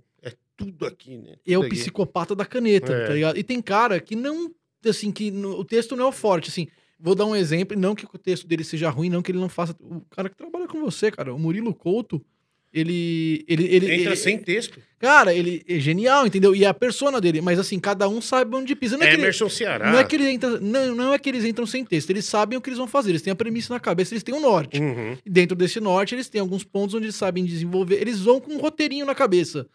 É 0.61 0.65
tudo 0.65 0.87
aqui, 0.87 1.17
né? 1.19 1.35
é 1.47 1.59
o 1.59 1.63
aqui. 1.63 1.71
psicopata 1.71 2.35
da 2.35 2.45
caneta, 2.45 2.93
É. 2.93 3.07
tá 3.07 3.13
ligado? 3.15 3.39
E 3.39 3.43
tem 3.43 3.61
cara 3.61 4.01
que 4.01 4.15
não, 4.15 4.51
assim, 4.87 5.11
que 5.11 5.31
no- 5.31 5.59
o 5.59 5.65
texto 5.65 5.97
não 5.97 6.05
é 6.07 6.09
o 6.09 6.13
forte, 6.13 6.49
assim. 6.51 6.69
Vou 6.99 7.15
dar 7.15 7.27
um 7.27 7.35
exemplo, 7.37 7.77
e 7.77 7.81
não 7.81 7.95
que 7.95 8.05
o 8.07 8.19
texto 8.19 8.47
dele 8.47 8.63
seja 8.65 8.89
ruim, 8.89 9.11
não 9.11 9.21
que 9.21 9.31
ele 9.33 9.39
não 9.39 9.49
faça. 9.49 9.75
O 9.81 10.01
cara 10.11 10.29
que 10.29 10.37
trabalha 10.37 10.67
com 10.69 10.81
você, 10.81 11.11
cara, 11.11 11.35
o 11.35 11.39
Murilo 11.39 11.75
Couto, 11.75 12.25
ele. 12.73 13.45
ele, 13.49 13.65
ele 13.65 13.87
Entra 13.95 14.11
ele- 14.13 14.17
sem 14.17 14.39
texto. 14.39 14.79
Cara, 14.99 15.35
ele 15.35 15.63
é 15.69 15.79
genial, 15.79 16.27
entendeu? 16.27 16.55
E 16.57 16.65
é 16.65 16.67
a 16.69 16.73
persona 16.75 17.21
dele, 17.21 17.41
mas 17.41 17.59
assim, 17.59 17.79
cada 17.79 18.09
um 18.09 18.21
sabe 18.23 18.57
onde 18.57 18.75
pisa. 18.75 18.97
Não 18.97 19.05
é, 19.05 19.13
ele, 19.13 19.23
Emerson 19.23 19.49
Ceará. 19.51 19.91
não 19.93 19.99
é 19.99 20.05
que 20.05 20.17
ele 20.17 20.29
entra. 20.29 20.59
Não, 20.61 20.95
não 20.95 21.13
é 21.13 21.19
que 21.19 21.29
eles 21.29 21.45
entram 21.45 21.67
sem 21.67 21.85
texto, 21.85 22.11
eles 22.11 22.25
sabem 22.25 22.57
o 22.57 22.61
que 22.61 22.69
eles 22.71 22.79
vão 22.79 22.87
fazer, 22.87 23.11
eles 23.11 23.23
têm 23.23 23.33
a 23.33 23.37
premissa 23.37 23.75
na 23.75 23.81
cabeça, 23.81 24.15
eles 24.15 24.23
têm 24.23 24.35
um 24.35 24.41
norte. 24.41 24.81
Uhum. 24.81 25.17
E 25.27 25.29
dentro 25.31 25.55
desse 25.57 25.79
norte, 25.81 26.15
eles 26.15 26.29
têm 26.29 26.41
alguns 26.41 26.65
pontos 26.65 26.95
onde 26.95 27.07
eles 27.07 27.17
sabem 27.17 27.45
desenvolver. 27.45 28.01
Eles 28.01 28.21
vão 28.21 28.41
com 28.41 28.53
um 28.55 28.59
roteirinho 28.59 29.05
na 29.05 29.15
cabeça. 29.15 29.67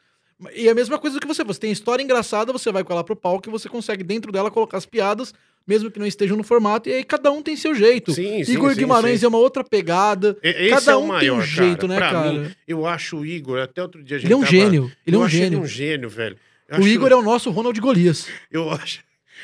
E 0.53 0.67
é 0.67 0.71
a 0.71 0.75
mesma 0.75 0.97
coisa 0.97 1.19
que 1.19 1.27
você. 1.27 1.43
Você 1.43 1.59
tem 1.59 1.71
história 1.71 2.01
engraçada, 2.03 2.53
você 2.53 2.71
vai 2.71 2.83
com 2.83 2.93
ela 2.93 3.03
pro 3.03 3.15
palco 3.15 3.49
e 3.49 3.51
você 3.51 3.67
consegue 3.67 4.03
dentro 4.03 4.31
dela 4.31 4.49
colocar 4.49 4.77
as 4.77 4.85
piadas, 4.85 5.33
mesmo 5.67 5.91
que 5.91 5.99
não 5.99 6.05
estejam 6.05 6.37
no 6.37 6.43
formato, 6.43 6.87
e 6.87 6.93
aí 6.93 7.03
cada 7.03 7.29
um 7.31 7.41
tem 7.41 7.57
seu 7.57 7.75
jeito. 7.75 8.13
Sim, 8.13 8.43
sim, 8.43 8.53
Igor 8.53 8.71
sim, 8.73 8.79
Guimarães 8.79 9.19
sim. 9.19 9.25
é 9.25 9.29
uma 9.29 9.37
outra 9.37 9.63
pegada. 9.63 10.37
E- 10.41 10.69
Cada 10.69 10.91
é 10.93 10.95
um 10.95 11.03
o 11.03 11.07
maior, 11.09 11.19
tem 11.19 11.31
um 11.31 11.41
jeito, 11.41 11.87
cara. 11.87 11.87
né, 11.87 11.97
Pra 11.97 12.11
cara? 12.11 12.31
mim, 12.31 12.51
eu 12.67 12.85
acho 12.85 13.17
o 13.17 13.25
Igor, 13.25 13.59
até 13.59 13.81
outro 13.81 14.01
dia 14.01 14.15
a 14.15 14.19
gente 14.19 14.27
Ele 14.27 14.33
é 14.33 14.37
um 14.37 14.39
tava- 14.41 14.51
gênio. 14.51 14.91
Ele 15.05 15.15
é 15.15 15.19
um 15.19 15.23
acho 15.23 15.35
ele 15.35 15.43
gênio. 15.43 15.59
um 15.59 15.65
gênio, 15.65 16.09
velho. 16.09 16.37
Eu 16.69 16.77
O 16.77 16.79
acho- 16.79 16.87
Igor 16.89 17.11
é 17.11 17.15
o 17.15 17.21
nosso 17.21 17.49
Ronald 17.51 17.79
Golias. 17.81 18.27
Eu 18.51 18.69
acho... 18.71 18.99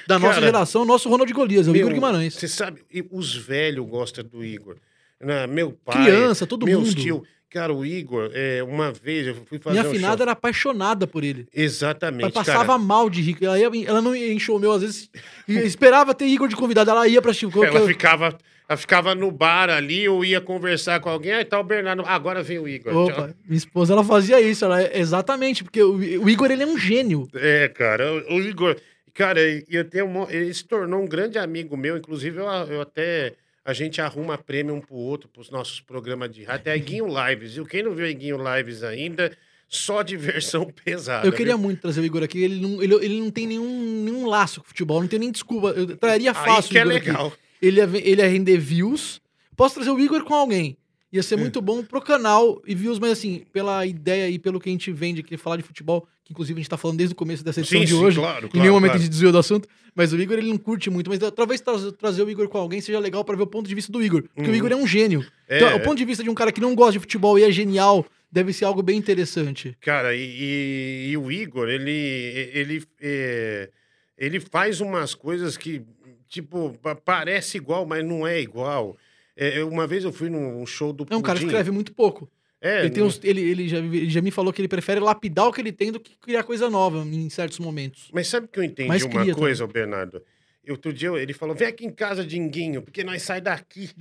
Da 0.07 0.19
nossa 0.19 0.35
Cara, 0.35 0.45
geração, 0.47 0.81
o 0.81 0.85
nosso 0.85 1.09
Ronald 1.09 1.31
Golias, 1.33 1.67
é 1.67 1.69
o 1.69 1.73
Meu, 1.73 1.81
Igor 1.83 1.93
Guimarães. 1.93 2.33
Você 2.35 2.47
sabe, 2.49 2.81
os 3.11 3.33
velhos 3.35 3.85
gostam 3.87 4.23
do 4.25 4.43
Igor. 4.43 4.75
Né? 5.21 5.47
Meu 5.47 5.71
pai... 5.71 6.03
Criança, 6.05 6.45
todo 6.45 6.65
meus 6.65 6.89
mundo. 6.89 7.01
tio. 7.01 7.23
Cara, 7.55 7.73
o 7.73 7.85
Igor, 7.85 8.31
é, 8.33 8.61
uma 8.63 8.91
vez 8.91 9.27
eu 9.27 9.35
fui 9.45 9.57
fazer 9.59 9.79
Minha 9.79 9.87
um 9.87 9.91
afinada 9.93 10.17
show. 10.17 10.23
era 10.23 10.31
apaixonada 10.33 11.07
por 11.07 11.23
ele. 11.23 11.47
Exatamente, 11.55 12.23
Ela 12.23 12.31
passava 12.33 12.65
cara. 12.65 12.77
mal 12.77 13.09
de 13.09 13.21
rico. 13.21 13.45
Ela, 13.45 13.57
ia, 13.57 13.69
ela 13.87 14.01
não 14.01 14.13
ia 14.13 14.33
em 14.33 14.37
show 14.37 14.59
meu, 14.59 14.73
às 14.73 14.81
vezes. 14.81 15.09
esperava 15.47 16.13
ter 16.13 16.25
Igor 16.25 16.49
de 16.49 16.55
convidado. 16.57 16.91
Ela 16.91 17.07
ia 17.07 17.21
pra 17.21 17.31
Chico. 17.31 17.63
Ela 17.63 17.87
ficava, 17.87 18.37
ela 18.67 18.77
ficava 18.77 19.15
no 19.15 19.31
bar 19.31 19.69
ali, 19.69 20.03
eu 20.03 20.25
ia 20.25 20.41
conversar 20.41 20.99
com 20.99 21.07
alguém, 21.07 21.31
aí 21.31 21.45
tá 21.45 21.57
o 21.57 21.63
Bernardo, 21.63 22.03
ah, 22.05 22.13
agora 22.13 22.43
vem 22.43 22.59
o 22.59 22.67
Igor. 22.67 22.93
Opa, 22.93 23.33
minha 23.47 23.57
esposa 23.57 23.93
ela 23.93 24.03
fazia 24.03 24.41
isso. 24.41 24.65
Ela, 24.65 24.97
exatamente, 24.97 25.63
porque 25.63 25.81
o, 25.81 25.95
o 25.95 26.29
Igor 26.29 26.51
ele 26.51 26.63
é 26.63 26.67
um 26.67 26.77
gênio. 26.77 27.25
É, 27.35 27.69
cara, 27.69 28.11
o, 28.29 28.35
o 28.35 28.41
Igor. 28.41 28.75
Cara, 29.13 29.39
eu 29.69 29.85
tenho 29.85 30.07
um- 30.07 30.29
ele 30.29 30.53
se 30.53 30.65
tornou 30.65 31.01
um 31.01 31.07
grande 31.07 31.37
amigo 31.37 31.77
meu. 31.77 31.95
Inclusive, 31.95 32.37
eu, 32.37 32.45
eu 32.45 32.81
até. 32.81 33.31
A 33.65 33.73
gente 33.73 33.99
arruma 33.99 34.37
prêmio 34.37 34.75
um 34.75 34.79
pro 34.79 34.95
outro 34.95 35.27
pros 35.27 35.49
nossos 35.49 35.81
programas 35.81 36.31
de 36.31 36.43
rádio. 36.43 36.61
Até 36.61 36.77
Iguinho 36.77 37.07
Lives. 37.07 37.57
E 37.57 37.65
quem 37.65 37.81
não 37.81 37.95
viu 37.95 38.05
Iguinho 38.07 38.37
Lives 38.37 38.83
ainda, 38.83 39.35
só 39.67 40.03
diversão 40.03 40.71
pesada. 40.85 41.27
Eu 41.27 41.33
queria 41.33 41.55
viu? 41.55 41.63
muito 41.63 41.81
trazer 41.81 41.99
o 41.99 42.05
Igor 42.05 42.21
aqui. 42.23 42.43
Ele 42.43 42.61
não, 42.61 42.83
ele, 42.83 42.93
ele 43.03 43.19
não 43.19 43.31
tem 43.31 43.47
nenhum, 43.47 44.03
nenhum 44.03 44.27
laço 44.27 44.61
com 44.61 44.67
futebol, 44.67 45.01
não 45.01 45.07
tem 45.07 45.17
nem 45.17 45.31
desculpa. 45.31 45.69
Eu 45.69 45.97
traria 45.97 46.29
Aí 46.29 46.35
fácil 46.35 46.71
que 46.71 46.77
é 46.77 46.81
Igor 46.81 46.95
aqui. 46.95 47.07
legal. 47.07 47.33
Ele 47.59 47.79
ia, 47.79 47.89
ele 48.03 48.21
ia 48.21 48.27
render 48.27 48.57
views. 48.57 49.19
Posso 49.57 49.75
trazer 49.75 49.89
o 49.89 49.99
Igor 49.99 50.23
com 50.23 50.35
alguém. 50.35 50.77
Ia 51.15 51.23
ser 51.23 51.37
muito 51.37 51.61
bom 51.61 51.81
pro 51.83 52.01
canal 52.01 52.61
e 52.67 52.75
views, 52.75 52.99
mas 52.99 53.11
assim, 53.11 53.43
pela 53.53 53.85
ideia 53.85 54.29
e 54.29 54.37
pelo 54.37 54.59
que 54.59 54.67
a 54.67 54.71
gente 54.71 54.91
vende 54.91 55.21
aqui, 55.21 55.37
falar 55.37 55.55
de 55.57 55.63
futebol, 55.63 56.05
que 56.25 56.33
inclusive 56.33 56.59
a 56.59 56.61
gente 56.61 56.69
tá 56.69 56.75
falando 56.75 56.97
desde 56.97 57.13
o 57.13 57.15
começo 57.15 57.43
dessa 57.43 57.61
edição 57.61 57.79
Sim, 57.79 57.85
de 57.85 57.91
sim, 57.93 57.97
hoje. 58.03 58.19
claro, 58.19 58.47
em 58.47 58.49
claro, 58.49 58.59
nenhum 58.61 58.73
momento 58.73 58.89
claro. 58.91 58.99
a 58.99 59.01
gente 59.03 59.11
desviou 59.11 59.31
do 59.31 59.37
assunto, 59.37 59.67
mas 59.95 60.11
o 60.11 60.19
Igor 60.19 60.37
ele 60.37 60.49
não 60.49 60.57
curte 60.57 60.89
muito, 60.89 61.09
mas 61.09 61.19
talvez 61.31 61.61
tra- 61.61 61.91
trazer 61.93 62.21
o 62.23 62.29
Igor 62.29 62.49
com 62.49 62.57
alguém 62.57 62.81
seja 62.81 62.99
legal 62.99 63.23
pra 63.23 63.35
ver 63.35 63.43
o 63.43 63.47
ponto 63.47 63.67
de 63.67 63.73
vista 63.73 63.91
do 63.93 64.03
Igor, 64.03 64.23
porque 64.35 64.49
o 64.49 64.55
Igor 64.55 64.71
é 64.71 64.75
um 64.75 64.85
gênio. 64.85 65.19
Uhum. 65.21 65.25
É. 65.47 65.57
Então, 65.57 65.77
o 65.77 65.79
ponto 65.81 65.97
de 65.97 66.03
vista 66.05 66.21
de 66.23 66.29
um 66.29 66.33
cara 66.33 66.51
que 66.51 66.59
não 66.59 66.75
gosta 66.75 66.93
de 66.93 66.99
futebol 66.99 67.39
e 67.39 67.43
é 67.43 67.51
genial, 67.51 68.05
deve 68.29 68.51
ser 68.51 68.65
algo 68.65 68.81
bem 68.83 68.97
interessante. 68.97 69.77
Cara, 69.79 70.13
e, 70.13 70.19
e- 70.21 71.09
e 71.11 71.17
o 71.17 71.31
Igor, 71.31 71.69
ele, 71.69 72.49
ele, 72.53 72.83
é, 72.99 73.69
ele 74.17 74.41
faz 74.41 74.81
umas 74.81 75.13
coisas 75.15 75.55
que, 75.55 75.81
tipo, 76.27 76.77
pa- 76.81 76.95
parece 76.95 77.55
igual, 77.55 77.85
mas 77.85 78.03
não 78.03 78.27
é 78.27 78.41
igual. 78.41 78.97
É, 79.35 79.63
uma 79.63 79.85
vez 79.85 80.03
eu 80.03 80.13
fui 80.13 80.29
num 80.29 80.65
show 80.65 80.93
do 80.93 81.05
É 81.09 81.15
um 81.15 81.21
cara 81.21 81.37
que 81.39 81.45
escreve 81.45 81.71
muito 81.71 81.93
pouco. 81.93 82.29
É, 82.61 82.79
ele, 82.81 82.89
tem 82.89 83.03
uns- 83.03 83.19
ele, 83.23 83.41
ele 83.41 83.67
já, 83.67 83.77
ele 83.77 84.09
já 84.09 84.21
me 84.21 84.31
falou 84.31 84.51
que 84.51 84.61
ele 84.61 84.67
prefere 84.67 84.99
lapidar 84.99 85.45
o 85.47 85.53
que 85.53 85.61
ele 85.61 85.71
tem 85.73 85.91
do 85.91 85.99
que 85.99 86.17
criar 86.17 86.43
coisa 86.43 86.69
nova 86.69 86.99
em 87.05 87.29
certos 87.29 87.59
momentos. 87.59 88.09
Mas 88.13 88.27
sabe 88.27 88.47
que 88.47 88.57
eu 88.59 88.63
entendi 88.63 88.87
Mas 88.87 89.03
uma 89.03 89.21
cria 89.21 89.35
coisa, 89.35 89.63
ô 89.63 89.67
Bernardo? 89.67 90.21
Outro 90.67 90.91
dia 90.91 91.09
ele 91.09 91.31
falou: 91.33 91.53
vem 91.55 91.67
aqui 91.67 91.85
em 91.85 91.91
casa, 91.91 92.25
Dinguinho, 92.25 92.81
porque 92.81 93.03
nós 93.03 93.21
sai 93.21 93.39
daqui. 93.39 93.91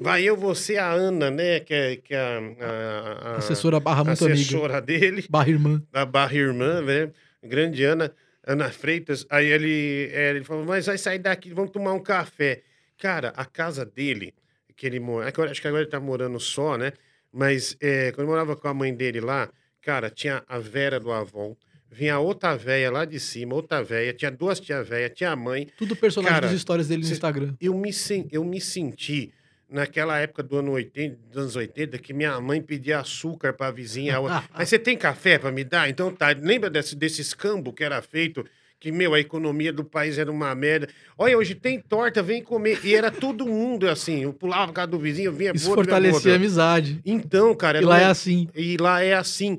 Vai 0.00 0.22
eu, 0.22 0.36
você, 0.36 0.78
a 0.78 0.90
Ana, 0.90 1.30
né? 1.30 1.60
Que 1.60 1.74
é, 1.74 1.96
que 1.96 2.14
é 2.14 2.18
a, 2.18 2.38
a- 2.64 3.32
a- 3.34 3.36
Assessora 3.36 3.78
barra 3.78 4.02
muito 4.04 4.24
amiga. 4.24 4.40
assessora 4.40 4.80
dele, 4.80 5.24
Barra 5.28 5.50
irmã. 5.50 5.82
a 5.92 6.06
barra 6.06 6.34
irmã, 6.34 6.80
né? 6.80 7.10
Grande 7.42 7.84
Ana, 7.84 8.10
Ana 8.46 8.70
Freitas. 8.70 9.26
Aí 9.28 9.46
ele, 9.46 10.08
é, 10.12 10.30
ele 10.30 10.44
falou: 10.44 10.64
mas 10.64 10.86
vai 10.86 10.96
sair 10.96 11.18
daqui, 11.18 11.52
vamos 11.52 11.70
tomar 11.70 11.92
um 11.92 12.00
café. 12.00 12.62
Cara, 12.96 13.32
a 13.36 13.44
casa 13.44 13.84
dele, 13.84 14.32
que 14.82 14.86
ele 14.88 14.98
mora. 14.98 15.28
agora- 15.28 15.52
Acho 15.52 15.60
que 15.62 15.68
agora 15.68 15.84
ele 15.84 15.90
tá 15.90 16.00
morando 16.00 16.40
só, 16.40 16.76
né? 16.76 16.92
Mas 17.32 17.76
é, 17.80 18.10
quando 18.10 18.22
eu 18.26 18.30
morava 18.32 18.56
com 18.56 18.66
a 18.66 18.74
mãe 18.74 18.92
dele 18.92 19.20
lá, 19.20 19.48
cara, 19.80 20.10
tinha 20.10 20.42
a 20.48 20.58
Vera 20.58 20.98
do 20.98 21.12
Avon. 21.12 21.56
Vinha 21.88 22.18
outra 22.18 22.56
véia 22.56 22.90
lá 22.90 23.04
de 23.04 23.20
cima, 23.20 23.54
outra 23.54 23.80
véia. 23.80 24.12
Tinha 24.12 24.28
duas 24.30 24.58
tia 24.58 24.82
véia, 24.82 25.08
tinha 25.08 25.30
a 25.30 25.36
mãe. 25.36 25.68
Tudo 25.78 25.94
personagem 25.94 26.34
Cara, 26.34 26.46
das 26.48 26.56
histórias 26.56 26.88
dele 26.88 27.02
no 27.02 27.06
cê- 27.06 27.12
Instagram. 27.12 27.54
Eu 27.60 27.74
me, 27.78 27.90
eu 28.32 28.42
me 28.42 28.60
senti 28.60 29.32
naquela 29.70 30.18
época 30.18 30.42
do 30.42 30.56
ano 30.56 30.72
80, 30.72 31.16
dos 31.28 31.36
anos 31.38 31.54
80, 31.56 31.96
que 31.98 32.12
minha 32.12 32.40
mãe 32.40 32.60
pedia 32.60 32.98
açúcar 32.98 33.52
pra 33.52 33.70
vizinha. 33.70 34.16
Mas 34.52 34.68
você 34.68 34.78
tem 34.80 34.96
café 34.96 35.38
pra 35.38 35.52
me 35.52 35.62
dar? 35.62 35.88
Então 35.88 36.12
tá. 36.12 36.30
Lembra 36.36 36.68
desse, 36.68 36.96
desse 36.96 37.20
escambo 37.20 37.72
que 37.72 37.84
era 37.84 38.02
feito? 38.02 38.44
Que, 38.82 38.90
meu, 38.90 39.14
a 39.14 39.20
economia 39.20 39.72
do 39.72 39.84
país 39.84 40.18
era 40.18 40.28
uma 40.28 40.52
merda. 40.56 40.88
Olha, 41.16 41.38
hoje 41.38 41.54
tem 41.54 41.78
torta, 41.78 42.20
vem 42.20 42.42
comer. 42.42 42.80
E 42.82 42.96
era 42.96 43.12
todo 43.12 43.46
mundo 43.46 43.88
assim. 43.88 44.24
Eu 44.24 44.32
pulava 44.32 44.66
por 44.66 44.72
causa 44.72 44.90
do 44.90 44.98
vizinho, 44.98 45.30
vinha 45.30 45.52
Isso 45.54 45.66
vinha 45.66 45.76
fortalecia 45.76 46.32
a 46.32 46.34
amizade. 46.34 47.00
Então, 47.06 47.54
cara. 47.54 47.80
E 47.80 47.84
lá 47.84 47.94
um- 47.94 48.00
é 48.00 48.04
assim. 48.06 48.48
e 48.56 48.76
lá 48.76 49.00
é 49.00 49.14
assim, 49.14 49.56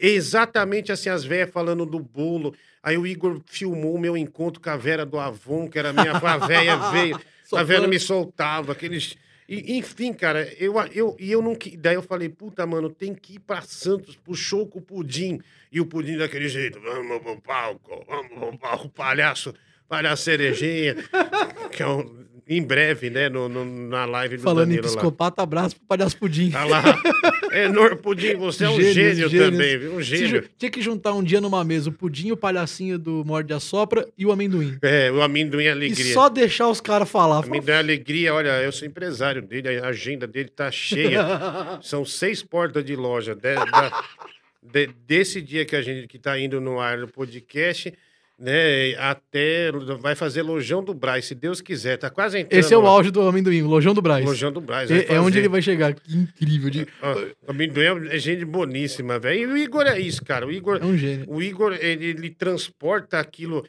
exatamente 0.00 0.90
assim, 0.90 1.08
as 1.08 1.22
velhas 1.24 1.50
falando 1.52 1.86
do 1.86 2.00
bolo. 2.00 2.52
Aí 2.82 2.98
o 2.98 3.06
Igor 3.06 3.40
filmou 3.46 3.94
o 3.94 3.98
meu 3.98 4.16
encontro 4.16 4.60
com 4.60 4.70
a 4.70 4.76
Vera 4.76 5.06
do 5.06 5.20
Avon, 5.20 5.68
que 5.68 5.78
era 5.78 5.92
minha 5.92 6.10
a 6.10 6.36
véia 6.38 6.76
veio, 6.90 7.20
a. 7.52 7.62
Vera 7.62 7.86
me 7.86 8.00
soltava, 8.00 8.72
aqueles... 8.72 9.14
E, 9.48 9.76
enfim, 9.78 10.12
cara, 10.12 10.50
eu, 10.58 10.74
eu, 10.92 11.16
e 11.20 11.30
eu 11.30 11.42
não... 11.42 11.56
Daí 11.78 11.94
eu 11.94 12.02
falei, 12.02 12.28
puta, 12.28 12.66
mano, 12.66 12.88
tem 12.88 13.14
que 13.14 13.34
ir 13.34 13.38
pra 13.40 13.60
Santos, 13.60 14.18
show 14.34 14.66
com 14.66 14.78
o 14.78 14.82
Pudim. 14.82 15.40
E 15.70 15.80
o 15.80 15.86
Pudim 15.86 16.16
daquele 16.16 16.48
jeito, 16.48 16.80
vamos 16.80 17.20
pro 17.22 17.40
palco, 17.40 18.04
vamos 18.08 18.32
pro 18.38 18.58
palco, 18.58 18.88
palhaço, 18.88 19.52
palhaço 19.88 20.22
cerejinha. 20.24 20.96
que 21.70 21.82
é 21.82 21.86
um- 21.86 22.24
em 22.46 22.62
breve, 22.62 23.08
né, 23.10 23.28
no, 23.28 23.48
no- 23.48 23.64
na 23.64 24.04
live 24.04 24.36
do 24.36 24.42
Falando 24.42 24.64
em 24.72 24.76
Danilo 24.76 24.86
lá. 24.86 24.92
psicopata, 24.92 25.42
abraço 25.42 25.76
pro 25.76 25.86
palhaço 25.86 26.16
Pudim. 26.18 26.50
Tá 26.50 26.64
lá. 26.64 26.82
Enor 27.52 27.96
Pudim, 27.96 28.34
você 28.36 28.64
é 28.64 28.68
um 28.68 28.76
Gênios, 28.76 28.94
gênio 28.94 29.28
gênios. 29.28 29.50
também, 29.50 29.78
viu? 29.78 29.94
Um 29.94 29.98
Se 29.98 30.04
gênio. 30.04 30.42
ju- 30.42 30.48
Tinha 30.58 30.70
que 30.70 30.82
juntar 30.82 31.12
um 31.14 31.22
dia 31.22 31.40
numa 31.40 31.64
mesa 31.64 31.88
o 31.88 31.92
pudim, 31.92 32.30
o 32.32 32.36
palhacinho 32.36 32.98
do 32.98 33.24
Morde 33.24 33.52
a 33.54 33.60
Sopra 33.60 34.06
e 34.18 34.26
o 34.26 34.32
amendoim. 34.32 34.76
É, 34.82 35.10
o 35.10 35.22
amendoim 35.22 35.64
E 35.64 35.68
alegria. 35.68 36.12
só 36.12 36.28
deixar 36.28 36.68
os 36.68 36.80
caras 36.80 37.08
falar. 37.10 37.44
Amendoim 37.44 37.74
alegria, 37.74 38.34
olha, 38.34 38.60
eu 38.62 38.72
sou 38.72 38.86
empresário 38.86 39.40
dele, 39.40 39.68
a 39.78 39.86
agenda 39.88 40.26
dele 40.26 40.48
tá 40.48 40.70
cheia. 40.70 41.24
São 41.82 42.04
seis 42.04 42.42
portas 42.42 42.84
de 42.84 42.94
loja. 42.96 43.34
de- 43.34 43.54
da- 43.54 44.02
de- 44.62 44.90
desse 45.06 45.40
dia 45.40 45.64
que 45.64 45.76
a 45.76 45.82
gente 45.82 46.06
que 46.08 46.18
tá 46.18 46.38
indo 46.38 46.60
no 46.60 46.80
ar 46.80 46.98
no 46.98 47.06
podcast, 47.08 47.92
né? 48.38 48.94
Até 48.98 49.70
vai 50.00 50.14
fazer 50.14 50.42
Lojão 50.42 50.82
do 50.82 50.92
Braz, 50.92 51.26
se 51.26 51.34
Deus 51.34 51.60
quiser. 51.60 51.96
Tá 51.96 52.10
quase 52.10 52.38
entrando. 52.40 52.60
Esse 52.60 52.74
é 52.74 52.76
o 52.76 52.80
lá. 52.80 52.90
auge 52.90 53.10
do 53.10 53.20
amendoim, 53.22 53.62
Lojão 53.62 53.94
do 53.94 54.02
Braz. 54.02 54.24
Lojão 54.24 54.50
do 54.52 54.60
Braz. 54.60 54.90
É, 54.90 55.14
é 55.14 55.20
onde 55.20 55.38
ele 55.38 55.48
vai 55.48 55.62
chegar. 55.62 55.94
Que 55.94 56.16
incrível. 56.16 56.70
de- 56.70 56.86
Ah, 57.00 57.14
O 57.46 57.50
amendoim 57.52 58.08
é 58.08 58.18
gente 58.18 58.44
boníssima, 58.44 59.18
velho. 59.18 59.40
E 59.40 59.46
o 59.46 59.56
Igor 59.56 59.86
é 59.86 59.98
isso, 59.98 60.24
cara. 60.24 60.46
O 60.46 60.52
Igor. 60.52 60.78
É 60.82 60.84
um 60.84 60.96
gênio. 60.96 61.26
O 61.28 61.42
Igor, 61.42 61.72
ele, 61.80 62.06
ele 62.06 62.30
transporta 62.30 63.18
aquilo. 63.18 63.64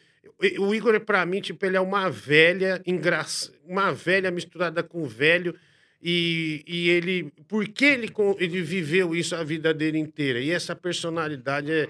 O 0.60 0.76
Igor, 0.76 1.00
pra 1.00 1.26
mim, 1.26 1.40
tipo, 1.40 1.66
ele 1.66 1.78
é 1.78 1.82
uma 1.82 2.10
velha 2.10 2.82
engraç... 2.86 3.52
uma 3.66 3.94
velha 3.94 4.30
misturada 4.32 4.84
com 4.84 5.06
velho. 5.06 5.56
E, 6.04 6.64
e 6.68 6.90
ele. 6.90 7.32
Por 7.48 7.68
que 7.68 7.86
ele, 7.86 8.12
ele 8.40 8.62
viveu 8.62 9.16
isso 9.16 9.36
a 9.36 9.44
vida 9.44 9.74
dele 9.74 9.98
inteira? 9.98 10.40
E 10.40 10.52
essa 10.52 10.76
personalidade 10.76 11.72
é, 11.72 11.88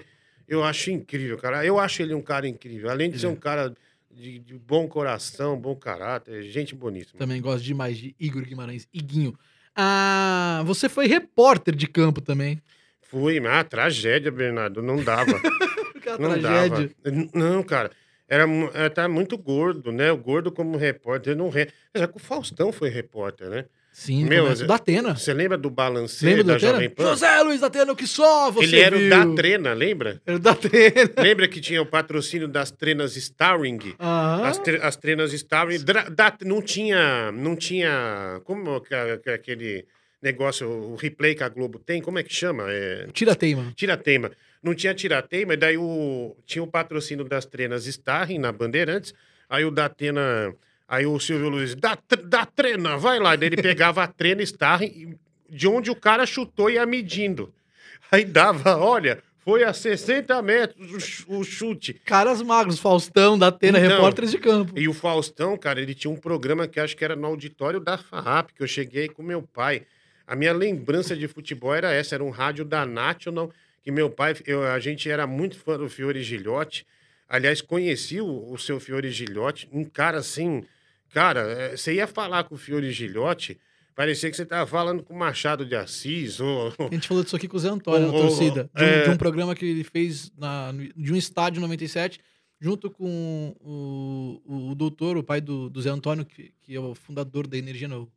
eu 0.48 0.62
acho 0.64 0.90
incrível, 0.90 1.36
cara. 1.38 1.64
Eu 1.64 1.78
acho 1.78 2.02
ele 2.02 2.14
um 2.14 2.22
cara 2.22 2.46
incrível. 2.48 2.90
Além 2.90 3.10
de 3.10 3.18
ser 3.18 3.26
um 3.26 3.36
cara 3.36 3.74
de, 4.10 4.38
de 4.38 4.54
bom 4.54 4.86
coração, 4.88 5.58
bom 5.58 5.74
caráter, 5.76 6.42
gente 6.44 6.74
boníssima. 6.74 7.18
Também 7.18 7.40
gosto 7.40 7.64
demais 7.64 7.96
de 7.98 8.14
Igor 8.18 8.42
Guimarães. 8.42 8.86
Iguinho. 8.92 9.36
Ah, 9.74 10.62
você 10.64 10.88
foi 10.88 11.06
repórter 11.06 11.74
de 11.74 11.86
campo 11.86 12.20
também. 12.20 12.60
Fui, 13.02 13.38
ah, 13.46 13.62
tragédia, 13.62 14.30
Bernardo. 14.32 14.82
Não 14.82 15.02
dava. 15.02 15.32
É 16.06 16.18
Não 16.18 16.38
tragédia. 16.40 16.90
dava. 17.02 17.28
Não, 17.34 17.62
cara. 17.64 17.90
Era, 18.28 18.44
era- 18.74 18.88
tá 18.90 19.08
muito 19.08 19.36
gordo, 19.36 19.90
né? 19.90 20.12
O 20.12 20.16
gordo 20.16 20.52
como 20.52 20.76
repórter 20.76 21.36
não 21.36 21.48
re... 21.50 21.68
Já 21.92 22.06
que 22.06 22.16
o 22.16 22.20
Faustão 22.20 22.70
foi 22.70 22.88
repórter, 22.90 23.48
né? 23.50 23.64
Sim, 23.98 24.26
Meu, 24.26 24.54
da 24.66 24.74
Atena. 24.74 25.16
Você 25.16 25.32
lembra 25.32 25.56
do 25.56 25.70
balanceio 25.70 26.36
Lembra 26.36 26.52
da? 26.52 26.58
Jovem 26.58 26.90
Pan? 26.90 27.04
José 27.04 27.40
Luiz 27.42 27.62
da 27.62 27.68
Atena, 27.68 27.92
o 27.92 27.96
que 27.96 28.06
só 28.06 28.50
você 28.50 28.66
Ele 28.66 28.78
era 28.80 28.94
viu. 28.98 29.06
o 29.06 29.10
da 29.10 29.34
Trena, 29.34 29.72
lembra? 29.72 30.20
Era 30.26 30.36
o 30.36 30.38
da 30.38 30.50
Atena. 30.50 31.10
lembra 31.16 31.48
que 31.48 31.62
tinha 31.62 31.80
o 31.80 31.86
patrocínio 31.86 32.46
das 32.46 32.70
trenas 32.70 33.16
Starring? 33.16 33.94
Aham. 33.98 34.44
As, 34.44 34.58
tre- 34.58 34.80
as 34.82 34.96
trenas 34.96 35.32
Starring. 35.32 35.78
da- 35.82 36.36
não 36.44 36.60
tinha. 36.60 37.32
Não 37.32 37.56
tinha. 37.56 38.38
Como 38.44 38.76
aquele 38.76 39.86
negócio, 40.22 40.68
o 40.68 40.94
replay 40.96 41.34
que 41.34 41.42
a 41.42 41.48
Globo 41.48 41.78
tem? 41.78 42.02
Como 42.02 42.18
é 42.18 42.22
que 42.22 42.34
chama? 42.34 42.64
É. 42.68 43.06
Tira 43.14 43.34
teima. 43.34 43.72
Tirateima. 43.74 44.30
Não 44.62 44.74
tinha 44.74 44.92
tirateima, 44.92 45.54
e 45.54 45.56
daí 45.56 45.78
o, 45.78 46.36
tinha 46.44 46.62
o 46.62 46.66
patrocínio 46.66 47.24
das 47.24 47.46
trenas 47.46 47.86
Starring 47.86 48.38
na 48.40 48.52
Bandeirantes. 48.52 49.14
Aí 49.48 49.64
o 49.64 49.70
da 49.70 49.86
Atena, 49.86 50.54
aí 50.88 51.06
o 51.06 51.18
Silvio 51.18 51.48
Luiz, 51.48 51.74
da, 51.74 51.96
tr- 51.96 52.22
da 52.22 52.44
trena, 52.46 52.96
vai 52.96 53.18
lá. 53.18 53.34
Daí 53.36 53.48
ele 53.48 53.62
pegava 53.62 54.02
a 54.02 54.06
trena 54.06 54.42
e 54.42 55.16
de 55.48 55.68
onde 55.68 55.90
o 55.90 55.96
cara 55.96 56.26
chutou 56.26 56.68
e 56.70 56.74
ia 56.74 56.86
medindo. 56.86 57.52
Aí 58.10 58.24
dava, 58.24 58.76
olha, 58.76 59.22
foi 59.38 59.62
a 59.64 59.72
60 59.72 60.40
metros 60.42 61.24
o 61.28 61.42
chute. 61.44 61.94
Caras 61.94 62.42
magros, 62.42 62.78
Faustão, 62.78 63.38
da 63.38 63.48
Atena, 63.48 63.78
Então. 63.78 63.90
repórteres 63.90 64.30
de 64.32 64.38
campo. 64.38 64.72
E 64.78 64.88
o 64.88 64.92
Faustão, 64.92 65.56
cara, 65.56 65.80
ele 65.80 65.94
tinha 65.94 66.10
um 66.10 66.16
programa 66.16 66.66
que 66.66 66.80
acho 66.80 66.96
que 66.96 67.04
era 67.04 67.14
no 67.16 67.26
auditório 67.26 67.78
da 67.80 67.96
FARAP, 67.96 68.50
que 68.54 68.62
eu 68.62 68.66
cheguei 68.66 69.08
com 69.08 69.22
meu 69.22 69.42
pai. 69.42 69.82
A 70.26 70.34
minha 70.34 70.52
lembrança 70.52 71.16
de 71.16 71.28
futebol 71.28 71.72
era 71.74 71.92
essa, 71.92 72.16
era 72.16 72.24
um 72.24 72.30
rádio 72.30 72.64
da 72.64 72.84
National, 72.84 73.52
que 73.84 73.92
meu 73.92 74.10
pai, 74.10 74.34
eu- 74.46 74.64
a 74.64 74.78
gente 74.80 75.08
era 75.08 75.26
muito 75.28 75.56
fã 75.56 75.78
do 75.78 75.88
Fiore 75.88 76.22
Gilhote. 76.24 76.84
Aliás, 77.28 77.60
conheci 77.60 78.20
o, 78.20 78.52
o 78.52 78.58
seu 78.58 78.80
Fiore 78.80 79.10
Gilhote, 79.12 79.68
um 79.72 79.84
cara 79.84 80.18
assim, 80.18 80.64
cara, 81.16 81.40
é, 81.50 81.74
você 81.78 81.94
ia 81.94 82.06
falar 82.06 82.44
com 82.44 82.56
o 82.56 82.58
Fiore 82.58 82.92
Gilhote, 82.92 83.58
parecia 83.94 84.28
que 84.28 84.36
você 84.36 84.42
estava 84.42 84.66
falando 84.66 85.02
com 85.02 85.14
o 85.14 85.18
Machado 85.18 85.64
de 85.64 85.74
Assis, 85.74 86.40
ou, 86.40 86.70
A 86.78 86.92
gente 86.92 87.08
falou 87.08 87.24
disso 87.24 87.34
aqui 87.34 87.48
com 87.48 87.56
o 87.56 87.58
Zé 87.58 87.70
Antônio, 87.72 88.08
na 88.08 88.12
Ô, 88.12 88.18
ô, 88.18 88.20
torcida. 88.28 88.68
De 88.76 88.84
um, 88.84 88.86
é. 88.86 89.02
de 89.04 89.08
um 89.10 89.16
programa 89.16 89.54
que 89.54 89.64
ele 89.64 89.82
fez 89.82 90.30
na, 90.36 90.74
de 90.94 91.10
um 91.10 91.16
estádio 91.16 91.58
97, 91.62 92.20
junto 92.60 92.90
com 92.90 93.56
o, 93.58 94.42
o, 94.44 94.70
o 94.72 94.74
doutor, 94.74 95.16
o 95.16 95.22
pai 95.22 95.40
do, 95.40 95.70
do 95.70 95.80
Zé 95.80 95.88
Antônio, 95.88 96.22
que, 96.26 96.52
que 96.60 96.74
é 96.76 96.80
o 96.80 96.94
fundador 96.94 97.46
da 97.46 97.56
Energia 97.56 97.88
Novo. 97.88 98.12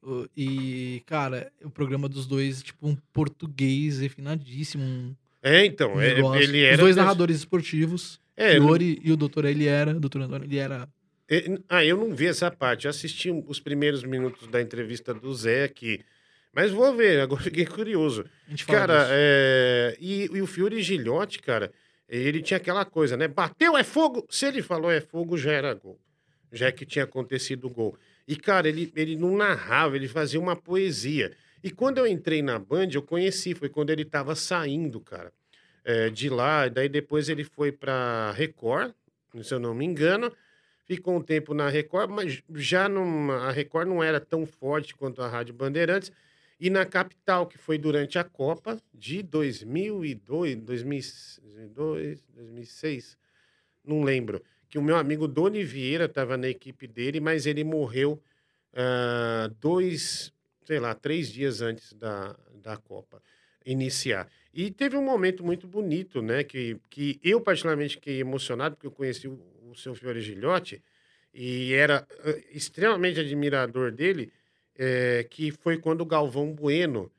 O- 0.00 0.28
E, 0.36 1.02
cara, 1.06 1.50
o 1.64 1.70
programa 1.70 2.08
dos 2.08 2.24
dois, 2.24 2.62
tipo, 2.62 2.86
um 2.86 2.96
português 3.12 3.98
refinadíssimo. 3.98 4.84
Um, 4.84 5.16
É, 5.42 5.66
então, 5.66 5.94
um 5.94 6.00
é, 6.00 6.40
ele 6.40 6.62
era... 6.62 6.74
Os 6.74 6.80
dois 6.80 6.94
narradores 6.94 7.38
esportivos, 7.38 8.20
É, 8.36 8.52
Fiore 8.52 9.00
e 9.02 9.10
o 9.10 9.16
doutor, 9.16 9.44
ele 9.44 9.66
era, 9.66 9.90
o 9.90 9.98
doutor 9.98 10.22
Antônio, 10.22 10.46
ele 10.46 10.58
era... 10.58 10.88
É, 11.28 11.44
Ah, 11.68 11.84
eu 11.84 11.96
não 11.96 12.14
vi 12.14 12.26
essa 12.26 12.50
parte. 12.50 12.84
Eu 12.84 12.90
assisti 12.90 13.30
os 13.30 13.60
primeiros 13.60 14.04
minutos 14.04 14.46
da 14.48 14.60
entrevista 14.60 15.12
do 15.14 15.32
Zé 15.34 15.64
aqui. 15.64 16.04
Mas 16.52 16.70
vou 16.70 16.94
ver, 16.94 17.20
agora 17.22 17.42
fiquei 17.42 17.66
curioso. 17.66 18.24
A 18.46 18.50
gente 18.50 18.64
fala 18.64 18.78
Cara, 18.78 19.06
é... 19.10 19.96
e, 20.00 20.24
e 20.32 20.42
o 20.42 20.46
Fiore 20.46 20.80
Gilhote, 20.82 21.40
cara, 21.40 21.72
ele 22.08 22.42
tinha 22.42 22.58
aquela 22.58 22.84
coisa, 22.84 23.16
né? 23.16 23.26
Bateu, 23.26 23.76
é 23.76 23.82
fogo. 23.82 24.26
Se 24.30 24.46
ele 24.46 24.62
falou 24.62 24.90
é 24.90 25.00
fogo, 25.00 25.36
já 25.36 25.52
era 25.52 25.74
gol. 25.74 25.98
Já 26.52 26.70
que 26.70 26.86
tinha 26.86 27.04
acontecido 27.04 27.66
o 27.66 27.70
gol. 27.70 27.98
E, 28.28 28.36
cara, 28.36 28.68
ele, 28.68 28.92
ele 28.94 29.16
não 29.16 29.36
narrava, 29.36 29.96
ele 29.96 30.06
fazia 30.06 30.38
uma 30.38 30.54
poesia. 30.54 31.32
E 31.62 31.70
quando 31.70 31.98
eu 31.98 32.06
entrei 32.06 32.42
na 32.42 32.58
Band, 32.58 32.88
eu 32.92 33.02
conheci, 33.02 33.54
foi 33.54 33.68
quando 33.68 33.90
ele 33.90 34.02
estava 34.02 34.34
saindo, 34.34 35.00
cara, 35.00 35.32
é, 35.84 36.10
de 36.10 36.28
lá. 36.28 36.68
Daí 36.68 36.88
depois 36.88 37.28
ele 37.28 37.42
foi 37.42 37.72
para 37.72 38.30
Record, 38.32 38.92
se 39.42 39.52
eu 39.52 39.58
não 39.58 39.74
me 39.74 39.84
engano. 39.84 40.32
Ficou 40.86 41.16
um 41.16 41.22
tempo 41.22 41.54
na 41.54 41.68
Record, 41.68 42.10
mas 42.10 42.42
já 42.54 42.88
não, 42.88 43.30
a 43.30 43.50
Record 43.50 43.88
não 43.88 44.02
era 44.02 44.20
tão 44.20 44.44
forte 44.44 44.94
quanto 44.94 45.22
a 45.22 45.28
Rádio 45.28 45.54
Bandeirantes. 45.54 46.12
E 46.60 46.70
na 46.70 46.84
capital, 46.84 47.46
que 47.46 47.58
foi 47.58 47.78
durante 47.78 48.18
a 48.18 48.24
Copa 48.24 48.80
de 48.92 49.22
2002, 49.22 50.56
2002 50.56 52.24
2006, 52.34 53.18
não 53.84 54.02
lembro. 54.02 54.42
Que 54.68 54.78
o 54.78 54.82
meu 54.82 54.96
amigo 54.96 55.26
Doni 55.26 55.64
Vieira 55.64 56.04
estava 56.04 56.36
na 56.36 56.48
equipe 56.48 56.86
dele, 56.86 57.20
mas 57.20 57.46
ele 57.46 57.64
morreu 57.64 58.20
uh, 58.72 59.48
dois, 59.60 60.32
sei 60.64 60.78
lá, 60.78 60.94
três 60.94 61.30
dias 61.30 61.60
antes 61.60 61.92
da, 61.92 62.36
da 62.62 62.76
Copa 62.76 63.22
iniciar. 63.64 64.28
E 64.52 64.70
teve 64.70 64.96
um 64.96 65.04
momento 65.04 65.44
muito 65.44 65.66
bonito, 65.66 66.20
né? 66.20 66.44
Que, 66.44 66.76
que 66.90 67.18
eu, 67.22 67.40
particularmente, 67.40 67.96
fiquei 67.96 68.20
emocionado, 68.20 68.76
porque 68.76 68.86
eu 68.86 68.92
conheci 68.92 69.26
o, 69.26 69.38
o 69.74 69.80
seu 69.80 69.94
Fiore 69.94 70.20
Gilhote 70.20 70.82
e 71.34 71.74
era 71.74 72.06
uh, 72.24 72.42
extremamente 72.56 73.18
admirador 73.18 73.90
dele, 73.90 74.32
é, 74.76 75.26
que 75.28 75.50
foi 75.50 75.78
quando 75.78 76.02
o 76.02 76.06
Galvão 76.06 76.52
Bueno, 76.52 77.10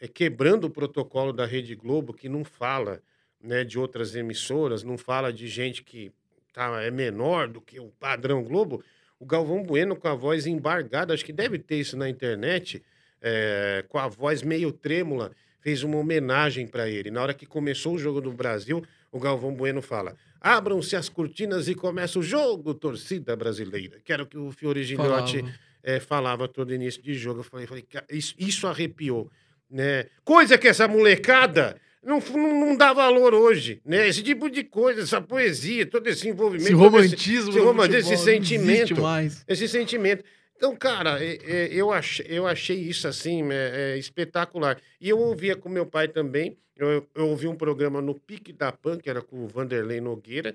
é, 0.00 0.08
quebrando 0.08 0.64
o 0.64 0.70
protocolo 0.70 1.32
da 1.32 1.46
Rede 1.46 1.74
Globo, 1.74 2.12
que 2.12 2.28
não 2.28 2.44
fala 2.44 3.00
né, 3.40 3.64
de 3.64 3.78
outras 3.78 4.14
emissoras, 4.14 4.82
não 4.82 4.98
fala 4.98 5.32
de 5.32 5.46
gente 5.46 5.82
que 5.82 6.12
tá, 6.52 6.82
é 6.82 6.90
menor 6.90 7.48
do 7.48 7.60
que 7.60 7.78
o 7.78 7.88
padrão 7.98 8.42
Globo, 8.42 8.82
o 9.18 9.26
Galvão 9.26 9.62
Bueno 9.62 9.94
com 9.94 10.08
a 10.08 10.14
voz 10.14 10.46
embargada, 10.46 11.14
acho 11.14 11.24
que 11.24 11.32
deve 11.32 11.58
ter 11.58 11.76
isso 11.76 11.96
na 11.96 12.08
internet, 12.08 12.82
é, 13.20 13.84
com 13.88 13.98
a 13.98 14.08
voz 14.08 14.42
meio 14.42 14.72
trêmula, 14.72 15.32
fez 15.60 15.82
uma 15.82 15.98
homenagem 15.98 16.66
para 16.66 16.88
ele. 16.88 17.10
Na 17.10 17.22
hora 17.22 17.34
que 17.34 17.46
começou 17.46 17.94
o 17.94 17.98
jogo 17.98 18.20
do 18.20 18.32
Brasil, 18.32 18.82
o 19.12 19.18
Galvão 19.18 19.54
Bueno 19.54 19.82
fala: 19.82 20.16
abram-se 20.40 20.96
as 20.96 21.08
cortinas 21.08 21.68
e 21.68 21.74
começa 21.74 22.18
o 22.18 22.22
jogo, 22.22 22.74
torcida 22.74 23.34
brasileira. 23.36 23.98
Que 24.04 24.12
era 24.12 24.22
o 24.22 24.26
que 24.26 24.38
o 24.38 24.50
Fiore 24.50 24.82
Gilhote 24.82 25.38
falava, 25.38 25.58
é, 25.82 26.00
falava 26.00 26.48
todo 26.48 26.74
início 26.74 27.02
de 27.02 27.14
jogo. 27.14 27.40
Eu 27.40 27.44
falei, 27.44 27.66
falei 27.66 27.84
isso, 28.10 28.34
isso 28.38 28.66
arrepiou. 28.66 29.30
Né? 29.70 30.06
Coisa 30.24 30.58
que 30.58 30.66
essa 30.66 30.88
molecada 30.88 31.76
não, 32.02 32.18
não, 32.18 32.66
não, 32.66 32.76
dá 32.76 32.92
valor 32.92 33.34
hoje, 33.34 33.80
né? 33.84 34.08
Esse 34.08 34.22
tipo 34.22 34.48
de 34.48 34.64
coisa, 34.64 35.02
essa 35.02 35.20
poesia, 35.20 35.84
todo 35.84 36.06
esse 36.06 36.28
envolvimento. 36.28 36.68
Esse 36.68 36.74
romantismo. 36.74 37.50
Esse, 37.50 37.50
esse, 37.50 37.58
romantismo, 37.58 38.12
esse 38.12 38.24
sentimento. 38.24 38.94
Esse 39.46 39.68
sentimento. 39.68 40.24
Então, 40.60 40.76
cara, 40.76 41.24
é, 41.24 41.38
é, 41.42 41.68
eu 41.72 41.90
achei, 41.90 42.26
eu 42.28 42.46
achei 42.46 42.76
isso 42.76 43.08
assim 43.08 43.50
é, 43.50 43.94
é, 43.94 43.96
espetacular. 43.96 44.76
E 45.00 45.08
eu 45.08 45.18
ouvia 45.18 45.56
com 45.56 45.70
meu 45.70 45.86
pai 45.86 46.06
também. 46.06 46.54
Eu, 46.76 47.08
eu 47.14 47.28
ouvi 47.28 47.48
um 47.48 47.56
programa 47.56 48.02
no 48.02 48.14
Pique 48.14 48.52
da 48.52 48.70
Pan, 48.70 48.98
que 48.98 49.08
era 49.08 49.22
com 49.22 49.42
o 49.42 49.48
Vanderlei 49.48 50.02
Nogueira, 50.02 50.54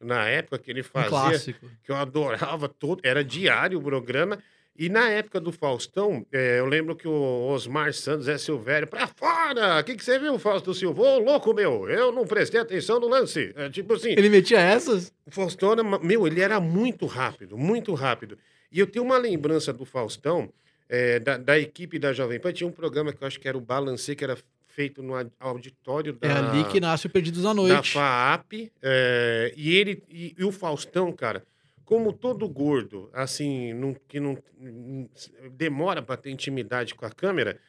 na 0.00 0.26
época 0.28 0.58
que 0.58 0.72
ele 0.72 0.82
fazia. 0.82 1.06
Um 1.06 1.10
clássico. 1.10 1.70
Que 1.84 1.92
eu 1.92 1.94
adorava 1.94 2.68
todo. 2.68 3.00
Era 3.04 3.22
diário 3.22 3.78
o 3.78 3.82
programa. 3.82 4.40
E 4.76 4.88
na 4.88 5.08
época 5.08 5.38
do 5.38 5.52
Faustão, 5.52 6.26
é, 6.32 6.58
eu 6.58 6.66
lembro 6.66 6.96
que 6.96 7.06
o 7.06 7.46
Osmar 7.46 7.92
Santos 7.92 8.26
é 8.26 8.36
Silvério, 8.36 8.88
pra 8.88 9.06
fora! 9.06 9.78
O 9.78 9.84
que, 9.84 9.94
que 9.94 10.04
você 10.04 10.18
viu, 10.18 10.36
Fausto 10.36 10.74
Silva? 10.74 11.00
Ô, 11.00 11.18
louco, 11.20 11.54
meu, 11.54 11.88
eu 11.88 12.10
não 12.10 12.26
prestei 12.26 12.60
atenção 12.60 12.98
no 12.98 13.06
lance. 13.06 13.52
É, 13.54 13.70
tipo 13.70 13.94
assim. 13.94 14.10
Ele 14.10 14.28
metia 14.28 14.58
essas? 14.58 15.12
O 15.24 15.30
Faustão, 15.30 15.74
era, 15.74 15.84
meu, 15.84 16.26
ele 16.26 16.40
era 16.40 16.58
muito 16.58 17.06
rápido, 17.06 17.56
muito 17.56 17.94
rápido. 17.94 18.36
E 18.74 18.80
eu 18.80 18.88
tenho 18.88 19.04
uma 19.04 19.16
lembrança 19.16 19.72
do 19.72 19.84
Faustão, 19.84 20.52
é, 20.88 21.20
da, 21.20 21.36
da, 21.36 21.56
equipe 21.56 21.96
da 21.96 22.12
Jovem 22.12 22.40
Pan, 22.40 22.52
tinha 22.52 22.66
um 22.66 22.72
programa 22.72 23.12
que 23.12 23.22
eu 23.22 23.26
acho 23.28 23.38
que 23.38 23.46
era 23.46 23.56
o 23.56 23.60
Balancê, 23.60 24.16
que 24.16 24.24
era 24.24 24.36
feito 24.66 25.00
no 25.00 25.14
auditório 25.38 26.12
da... 26.12 26.26
É 26.26 26.32
ali 26.32 26.64
que 26.64 26.80
nasce 26.80 27.06
o 27.06 27.10
Perdidos 27.10 27.46
à 27.46 27.54
Noite. 27.54 27.72
Da 27.72 27.82
FAAP. 27.84 28.72
É, 28.82 29.54
e 29.56 29.76
ele... 29.76 30.02
E, 30.10 30.34
e, 30.36 30.44
o 30.44 30.50
Faustão, 30.50 31.12
cara, 31.12 31.44
como 31.84 32.12
todo 32.12 32.48
gordo, 32.48 33.08
assim, 33.12 33.72
não, 33.74 33.94
que 34.08 34.18
não, 34.18 34.36
não 34.58 35.08
demora 35.52 36.02
para 36.02 36.16
ter 36.16 36.30
intimidade 36.30 36.96
com 36.96 37.06
a 37.06 37.10
câmera, 37.10 37.60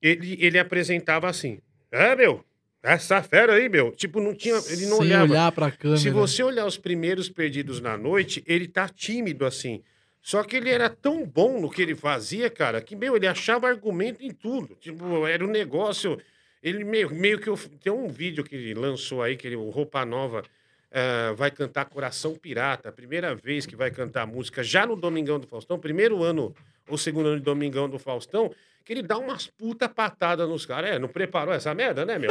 ele, 0.00 0.38
ele 0.40 0.56
apresentava 0.56 1.28
assim, 1.28 1.58
é, 1.90 2.14
meu, 2.14 2.44
essa 2.80 3.20
fera 3.24 3.54
aí, 3.54 3.68
meu. 3.68 3.90
Tipo, 3.90 4.20
não 4.20 4.32
tinha. 4.32 4.54
Ele 4.68 4.86
não 4.86 4.98
Sem 4.98 5.06
olhava. 5.06 5.32
olhar 5.32 5.50
pra 5.50 5.72
câmera. 5.72 6.00
Se 6.00 6.10
você 6.10 6.44
olhar 6.44 6.64
os 6.64 6.78
primeiros 6.78 7.28
perdidos 7.28 7.80
na 7.80 7.98
noite, 7.98 8.44
ele 8.46 8.68
tá 8.68 8.88
tímido 8.88 9.44
assim. 9.44 9.82
Só 10.22 10.42
que 10.42 10.56
ele 10.56 10.70
era 10.70 10.90
tão 10.90 11.24
bom 11.24 11.60
no 11.60 11.70
que 11.70 11.80
ele 11.80 11.94
fazia, 11.94 12.50
cara, 12.50 12.80
que, 12.80 12.94
meu, 12.94 13.16
ele 13.16 13.26
achava 13.26 13.68
argumento 13.68 14.22
em 14.22 14.30
tudo. 14.30 14.74
Tipo, 14.76 15.26
era 15.26 15.44
um 15.44 15.48
negócio. 15.48 16.20
Ele 16.62 16.84
meio, 16.84 17.14
meio 17.14 17.38
que. 17.38 17.50
Tem 17.78 17.92
um 17.92 18.08
vídeo 18.08 18.44
que 18.44 18.56
ele 18.56 18.74
lançou 18.74 19.22
aí, 19.22 19.36
que 19.36 19.46
ele, 19.46 19.56
o 19.56 19.70
Roupa 19.70 20.04
Nova 20.04 20.42
uh, 20.42 21.34
vai 21.34 21.50
cantar 21.50 21.86
Coração 21.86 22.34
Pirata. 22.34 22.92
Primeira 22.92 23.34
vez 23.34 23.64
que 23.64 23.76
vai 23.76 23.90
cantar 23.90 24.26
música 24.26 24.62
já 24.62 24.86
no 24.86 24.96
Domingão 24.96 25.38
do 25.38 25.46
Faustão, 25.46 25.78
primeiro 25.78 26.22
ano 26.22 26.54
ou 26.88 26.98
segundo 26.98 27.28
ano 27.28 27.38
de 27.38 27.44
Domingão 27.44 27.88
do 27.88 27.98
Faustão, 27.98 28.50
que 28.84 28.92
ele 28.94 29.02
dá 29.02 29.18
umas 29.18 29.46
puta 29.46 29.88
patada 29.88 30.46
nos 30.46 30.64
caras. 30.64 30.90
É, 30.90 30.98
não 30.98 31.08
preparou 31.08 31.54
essa 31.54 31.74
merda, 31.74 32.04
né, 32.04 32.18
meu? 32.18 32.30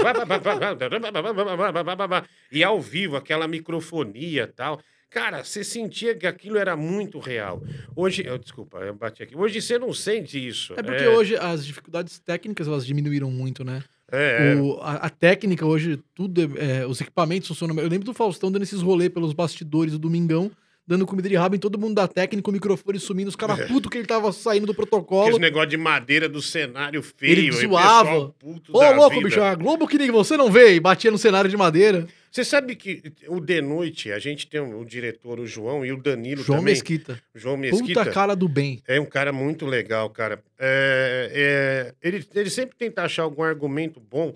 E 2.52 2.64
ao 2.64 2.82
vivo, 2.82 3.16
aquela 3.16 3.48
microfonia 3.48 4.44
e 4.44 4.48
tal. 4.48 4.82
Cara, 5.10 5.44
você 5.44 5.64
sentia 5.64 6.14
que 6.16 6.28
aquilo 6.28 6.58
era 6.58 6.76
muito 6.76 7.20
real. 7.20 7.62
Hoje, 7.96 8.26
eu, 8.26 8.38
desculpa, 8.38 8.80
eu 8.80 8.94
bati 8.94 9.24
aqui. 9.24 9.38
Hoje 9.38 9.62
você 9.62 9.80
não 9.80 9.94
sente 9.94 10.46
isso. 10.46 10.74
É 10.78 10.84
porque 10.84 11.04
é... 11.04 11.10
hoje 11.10 11.36
as 11.36 11.66
dificuldades 11.66 12.20
técnicas 12.20 12.68
elas 12.68 12.86
diminuíram 12.86 13.32
muito, 13.32 13.64
né? 13.64 13.84
É. 14.12 14.56
O, 14.56 14.80
a, 14.82 14.94
a, 14.96 15.10
técnica 15.10 15.66
hoje, 15.66 16.00
tudo, 16.16 16.42
é, 16.58 16.86
os 16.86 17.02
equipamentos 17.02 17.48
funcionam. 17.48 17.76
Eu 17.78 17.90
lembro 17.90 18.06
do 18.06 18.14
Faustão 18.14 18.52
dando 18.52 18.64
esses 18.64 18.82
rolês 18.82 19.10
pelos 19.10 19.34
bastidores 19.34 19.94
do 19.94 20.00
Domingão 20.00 20.52
dando 20.88 21.06
comida 21.06 21.28
de 21.28 21.36
rabo 21.36 21.56
em 21.56 21.60
todo 21.60 21.78
mundo 21.78 21.96
da 21.96 22.08
técnica, 22.08 22.50
o 22.50 22.54
microfone 22.54 22.98
sumindo, 22.98 23.28
os 23.28 23.36
caras 23.36 23.60
é. 23.60 23.68
puto 23.68 23.90
que 23.90 23.98
ele 23.98 24.08
tava 24.08 24.32
saindo 24.32 24.66
do 24.66 24.74
protocolo. 24.74 25.24
Aquele 25.24 25.40
negócio 25.40 25.68
de 25.68 25.76
madeira 25.76 26.30
do 26.30 26.42
cenário 26.42 27.04
feio. 27.04 27.34
Ele 27.34 27.52
zoava. 27.52 28.34
Ô, 28.72 28.94
louco, 28.94 29.16
vida. 29.16 29.28
bicho, 29.28 29.42
a 29.42 29.54
Globo 29.54 29.86
que 29.86 29.98
nem 29.98 30.10
você 30.10 30.38
não 30.38 30.50
vê, 30.50 30.76
e 30.76 30.80
batia 30.80 31.12
no 31.12 31.18
cenário 31.18 31.50
de 31.50 31.58
madeira. 31.58 32.08
Você 32.32 32.44
sabe 32.44 32.76
que 32.76 33.02
o 33.28 33.40
de 33.40 33.62
noite, 33.62 34.12
a 34.12 34.20
gente 34.20 34.48
tem 34.48 34.60
o 34.60 34.84
diretor, 34.86 35.40
o 35.40 35.48
João, 35.48 35.86
e 35.86 35.92
o 35.92 35.98
Danilo 35.98 36.44
João 36.44 36.60
também. 36.60 36.74
Mesquita. 36.74 37.22
João 37.34 37.58
Mesquita. 37.58 38.02
Puta 38.02 38.12
cara 38.12 38.36
do 38.36 38.48
bem. 38.48 38.82
É 38.88 39.00
um 39.00 39.06
cara 39.06 39.32
muito 39.32 39.66
legal, 39.66 40.10
cara. 40.10 40.44
É, 40.60 41.94
é, 42.02 42.08
ele, 42.08 42.26
ele 42.36 42.50
sempre 42.50 42.76
tenta 42.76 43.04
achar 43.04 43.24
algum 43.24 43.44
argumento 43.44 44.00
bom 44.00 44.36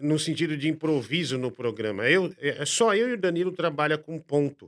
no 0.00 0.18
sentido 0.18 0.56
de 0.56 0.68
improviso 0.68 1.36
no 1.36 1.50
programa. 1.50 2.08
Eu, 2.08 2.32
é, 2.40 2.64
só 2.64 2.94
eu 2.94 3.10
e 3.10 3.14
o 3.14 3.18
Danilo 3.18 3.50
trabalha 3.50 3.98
com 3.98 4.18
ponto 4.18 4.66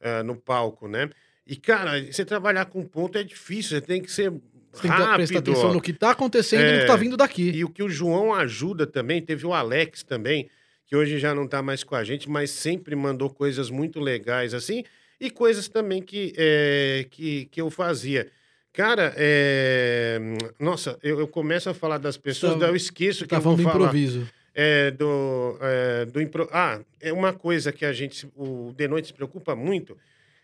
uh, 0.00 0.22
no 0.24 0.36
palco, 0.36 0.86
né? 0.86 1.10
E, 1.46 1.56
cara, 1.56 2.00
você 2.00 2.24
trabalhar 2.24 2.66
com 2.66 2.84
ponto 2.84 3.18
é 3.18 3.22
difícil, 3.22 3.76
você 3.76 3.80
tem 3.80 4.00
que 4.00 4.10
ser 4.10 4.32
você 4.72 4.88
tem 4.88 4.90
que 4.90 5.14
prestar 5.14 5.38
atenção 5.38 5.72
no 5.72 5.80
que 5.80 5.92
está 5.92 6.10
acontecendo 6.10 6.62
é, 6.62 6.68
e 6.68 6.72
no 6.72 6.78
que 6.78 6.84
está 6.84 6.96
vindo 6.96 7.16
daqui. 7.16 7.50
E 7.50 7.64
o 7.64 7.68
que 7.68 7.82
o 7.82 7.88
João 7.88 8.34
ajuda 8.34 8.86
também, 8.86 9.22
teve 9.22 9.46
o 9.46 9.52
Alex 9.52 10.02
também, 10.02 10.48
que 10.86 10.96
hoje 10.96 11.18
já 11.18 11.34
não 11.34 11.44
está 11.44 11.62
mais 11.62 11.82
com 11.82 11.94
a 11.94 12.04
gente, 12.04 12.28
mas 12.28 12.50
sempre 12.50 12.94
mandou 12.94 13.30
coisas 13.30 13.70
muito 13.70 14.00
legais 14.00 14.54
assim, 14.54 14.84
e 15.20 15.30
coisas 15.30 15.68
também 15.68 16.02
que, 16.02 16.32
é, 16.36 17.06
que, 17.10 17.46
que 17.46 17.60
eu 17.60 17.70
fazia. 17.70 18.30
Cara, 18.72 19.14
é... 19.16 20.18
nossa, 20.58 20.98
eu, 21.02 21.20
eu, 21.20 21.28
começo 21.28 21.70
a 21.70 21.74
falar 21.74 21.98
das 21.98 22.16
pessoas, 22.16 22.58
tá, 22.58 22.66
eu 22.66 22.74
esqueço 22.74 23.22
que 23.24 23.30
tá 23.30 23.36
eu 23.36 23.40
vou 23.40 23.56
falar. 23.56 23.76
improviso. 23.76 24.28
É, 24.52 24.90
do, 24.90 25.58
é, 25.60 26.04
do 26.06 26.20
impro... 26.20 26.48
Ah, 26.52 26.80
é 27.00 27.12
uma 27.12 27.32
coisa 27.32 27.72
que 27.72 27.84
a 27.84 27.92
gente, 27.92 28.28
o 28.36 28.72
De 28.76 28.86
Noite 28.86 29.08
se 29.08 29.12
preocupa 29.12 29.54
muito, 29.56 29.96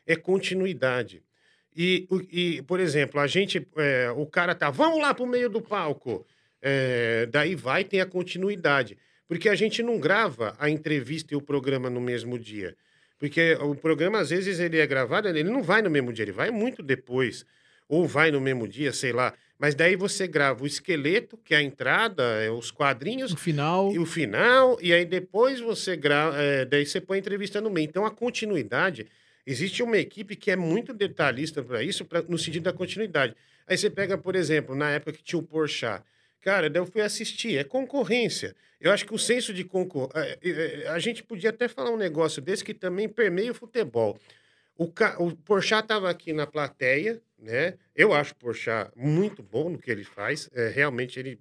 é 0.07 0.16
continuidade. 0.16 1.22
E, 1.76 2.09
e 2.30 2.62
por 2.62 2.80
exemplo, 2.80 3.20
a 3.20 3.26
gente, 3.26 3.66
é, 3.76 4.11
o 4.16 4.26
cara 4.26 4.55
tá, 4.55 4.70
vamos 4.70 5.01
lá 5.01 5.14
pro 5.14 5.26
meio 5.26 5.49
do 5.49 5.61
palco. 5.61 6.26
É, 6.61 7.26
daí 7.30 7.55
vai, 7.55 7.84
tem 7.84 8.01
a 8.01 8.07
continuidade. 8.07 8.99
Porque 9.31 9.49
a 9.49 9.55
gente 9.55 9.81
não 9.81 9.97
grava 9.97 10.57
a 10.59 10.68
entrevista 10.68 11.35
e 11.35 11.37
o 11.37 11.41
programa 11.41 11.89
no 11.89 12.01
mesmo 12.01 12.37
dia. 12.37 12.74
Porque 13.16 13.57
o 13.61 13.76
programa, 13.76 14.18
às 14.18 14.31
vezes, 14.31 14.59
ele 14.59 14.76
é 14.76 14.85
gravado, 14.85 15.28
ele 15.28 15.45
não 15.45 15.62
vai 15.62 15.81
no 15.83 15.89
mesmo 15.89 16.12
dia, 16.12 16.24
ele 16.24 16.33
vai 16.33 16.51
muito 16.51 16.83
depois. 16.83 17.47
Ou 17.89 18.09
vai 18.09 18.33
no 18.33 18.41
mesmo 18.41 18.66
dia, 18.66 18.93
sei 18.93 19.12
lá. 19.12 19.33
Mas 19.57 19.76
daí 19.76 19.95
você 19.95 20.26
grava 20.26 20.64
o 20.64 20.66
esqueleto, 20.66 21.39
que 21.45 21.55
é 21.55 21.59
a 21.59 21.62
entrada, 21.62 22.24
é 22.43 22.51
os 22.51 22.72
quadrinhos. 22.72 23.33
O 23.33 23.37
final. 23.37 23.93
E 23.93 24.01
o 24.01 24.05
final. 24.05 24.76
E 24.83 24.93
aí 24.93 25.05
depois 25.05 25.61
você 25.61 25.95
grava. 25.95 26.37
É, 26.37 26.64
daí 26.64 26.85
você 26.85 27.01
põe 27.01 27.18
a 27.18 27.20
entrevista 27.20 27.61
no 27.61 27.70
meio. 27.70 27.85
Então 27.85 28.05
a 28.05 28.11
continuidade. 28.11 29.07
Existe 29.47 29.81
uma 29.81 29.97
equipe 29.97 30.35
que 30.35 30.51
é 30.51 30.57
muito 30.57 30.93
detalhista 30.93 31.62
para 31.62 31.85
isso, 31.85 32.05
pra, 32.05 32.20
no 32.22 32.37
sentido 32.37 32.64
da 32.64 32.72
continuidade. 32.72 33.37
Aí 33.64 33.78
você 33.78 33.89
pega, 33.89 34.18
por 34.18 34.35
exemplo, 34.35 34.74
na 34.74 34.91
época 34.91 35.12
que 35.12 35.22
tinha 35.22 35.39
o 35.39 35.43
Porchat. 35.45 36.03
Cara, 36.41 36.70
daí 36.70 36.80
eu 36.80 36.86
fui 36.86 37.03
assistir. 37.03 37.59
É 37.59 37.64
concorrência. 37.64 38.55
Eu 38.80 38.93
acho 38.93 39.05
que 39.07 39.14
o 39.14 39.18
senso 39.18 39.53
de 39.53 39.64
concorrência. 39.64 40.38
É, 40.43 40.84
é, 40.84 40.88
a 40.88 40.99
gente 40.99 41.22
podia 41.22 41.51
até 41.51 41.68
falar 41.68 41.91
um 41.91 41.97
negócio 41.97 42.41
desse 42.41 42.64
que 42.64 42.74
também 42.74 43.09
permeia 43.09 43.51
o 43.51 43.55
futebol. 43.55 44.18
O, 44.76 44.91
ca... 44.91 45.16
o 45.20 45.36
Porchat 45.36 45.82
estava 45.82 46.09
aqui 46.09 46.32
na 46.32 46.47
plateia, 46.47 47.20
né? 47.38 47.74
Eu 47.95 48.12
acho 48.14 48.32
o 48.32 48.36
Porchat 48.36 48.91
muito 48.97 49.43
bom 49.43 49.68
no 49.70 49.78
que 49.78 49.91
ele 49.91 50.05
faz. 50.05 50.49
É, 50.55 50.68
realmente 50.68 51.18
ele 51.20 51.38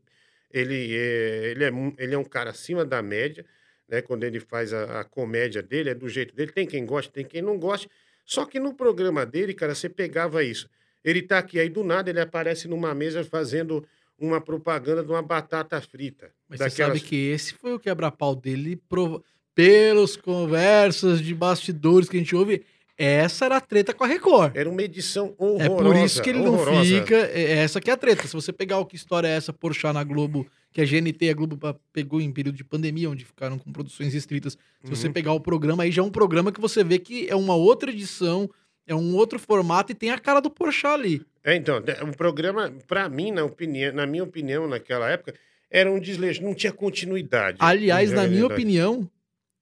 Ele 0.52 0.95
é, 0.95 1.52
ele 1.52 1.64
é, 1.64 1.72
ele 1.97 2.16
é 2.16 2.18
um 2.18 2.24
cara 2.24 2.50
acima 2.50 2.84
da 2.84 3.02
média, 3.02 3.45
né? 3.88 4.02
Quando 4.02 4.24
ele 4.24 4.39
faz 4.39 4.74
a, 4.74 5.02
a 5.02 5.04
comédia 5.04 5.62
dele, 5.62 5.91
é 5.91 5.95
do 5.95 6.10
jeito 6.10 6.36
dele. 6.36 6.52
Tem 6.52 6.68
quem 6.68 6.86
goste, 6.86 7.12
tem 7.12 7.24
quem 7.24 7.41
não 7.41 7.58
goste. 7.58 7.88
Só 8.26 8.45
que 8.45 8.60
no 8.60 8.74
programa 8.74 9.26
dele, 9.26 9.54
cara, 9.54 9.74
você 9.76 9.88
pegava 9.88 10.43
isso. 10.43 10.68
Ele 11.04 11.22
tá 11.22 11.38
aqui, 11.38 11.60
aí 11.60 11.70
do 11.70 11.84
nada 11.84 12.10
ele 12.10 12.20
aparece 12.20 12.68
numa 12.68 12.93
mesa 12.93 13.24
fazendo 13.24 13.88
uma 14.20 14.41
propaganda 14.41 15.03
de 15.03 15.09
uma 15.09 15.22
batata 15.22 15.80
frita. 15.82 16.32
Mas 16.47 16.59
você 16.59 16.70
sabe 16.70 16.99
que 16.99 17.15
esse 17.15 17.53
foi 17.53 17.74
o 17.74 17.80
quebra-pau 17.80 18.36
dele, 18.36 18.76
prova- 18.89 19.22
pelos 19.55 20.15
conversas 20.15 21.22
de 21.22 21.34
bastidores 21.36 22.07
que 22.09 22.15
a 22.17 22.20
gente 22.20 22.36
ouve, 22.36 22.63
essa 22.97 23.45
era 23.45 23.57
a 23.57 23.61
treta 23.61 23.93
com 23.93 24.03
a 24.03 24.07
Record. 24.07 24.55
Era 24.55 24.70
uma 24.70 24.82
edição 24.82 25.34
É 25.39 25.43
horrorosa. 25.43 25.84
por 25.84 25.95
isso 26.05 26.22
que 26.22 26.30
ele 26.30 26.39
não 26.39 26.53
horrorosa. 26.53 26.84
fica. 26.84 27.15
É 27.15 27.53
essa 27.59 27.80
que 27.80 27.89
é 27.89 27.93
a 27.93 27.97
treta. 27.97 28.28
Se 28.28 28.34
você 28.34 28.51
pegar 28.51 28.78
o 28.80 28.86
que 28.86 28.95
história 28.95 29.28
é 29.28 29.32
essa, 29.32 29.53
Porchat 29.53 29.93
na 29.93 30.03
Globo, 30.03 30.45
que 30.72 30.82
a 30.82 30.86
GNT 30.86 31.26
e 31.26 31.30
a 31.30 31.34
Globo 31.34 31.57
pa- 31.57 31.76
pegou 31.93 32.20
em 32.20 32.32
período 32.32 32.55
de 32.55 32.63
pandemia, 32.63 33.09
onde 33.09 33.24
ficaram 33.26 33.57
com 33.57 33.72
produções 33.72 34.13
restritas. 34.13 34.57
Se 34.84 34.89
você 34.89 35.07
Uhum. 35.07 35.13
pegar 35.13 35.32
o 35.34 35.39
programa, 35.39 35.84
aí 35.84 35.91
já 35.91 36.01
é 36.01 36.05
um 36.05 36.09
programa 36.11 36.51
que 36.51 36.59
você 36.59 36.84
vê 36.84 36.99
que 36.99 37.28
é 37.30 37.36
uma 37.36 37.55
outra 37.55 37.89
edição, 37.89 38.49
é 38.86 38.93
um 38.93 39.15
outro 39.15 39.39
formato 39.39 39.91
e 39.91 39.95
tem 39.95 40.11
a 40.11 40.17
cara 40.20 40.39
do 40.41 40.49
Porchat 40.49 40.93
ali. 40.93 41.22
É, 41.44 41.56
então, 41.56 41.82
o 42.12 42.16
programa, 42.18 42.72
pra 42.88 43.08
mim, 43.10 43.32
na, 43.32 43.44
opinião, 43.46 43.94
na 43.94 44.06
minha 44.06 44.24
opinião, 44.24 44.68
naquela 44.68 45.10
época, 45.10 45.34
era 45.72 45.92
um 45.92 46.00
desleixo, 46.00 46.44
não 46.44 46.54
tinha 46.54 46.72
continuidade. 46.74 47.58
Aliás, 47.62 48.12
na 48.12 48.28
minha 48.28 48.46
opinião, 48.46 49.10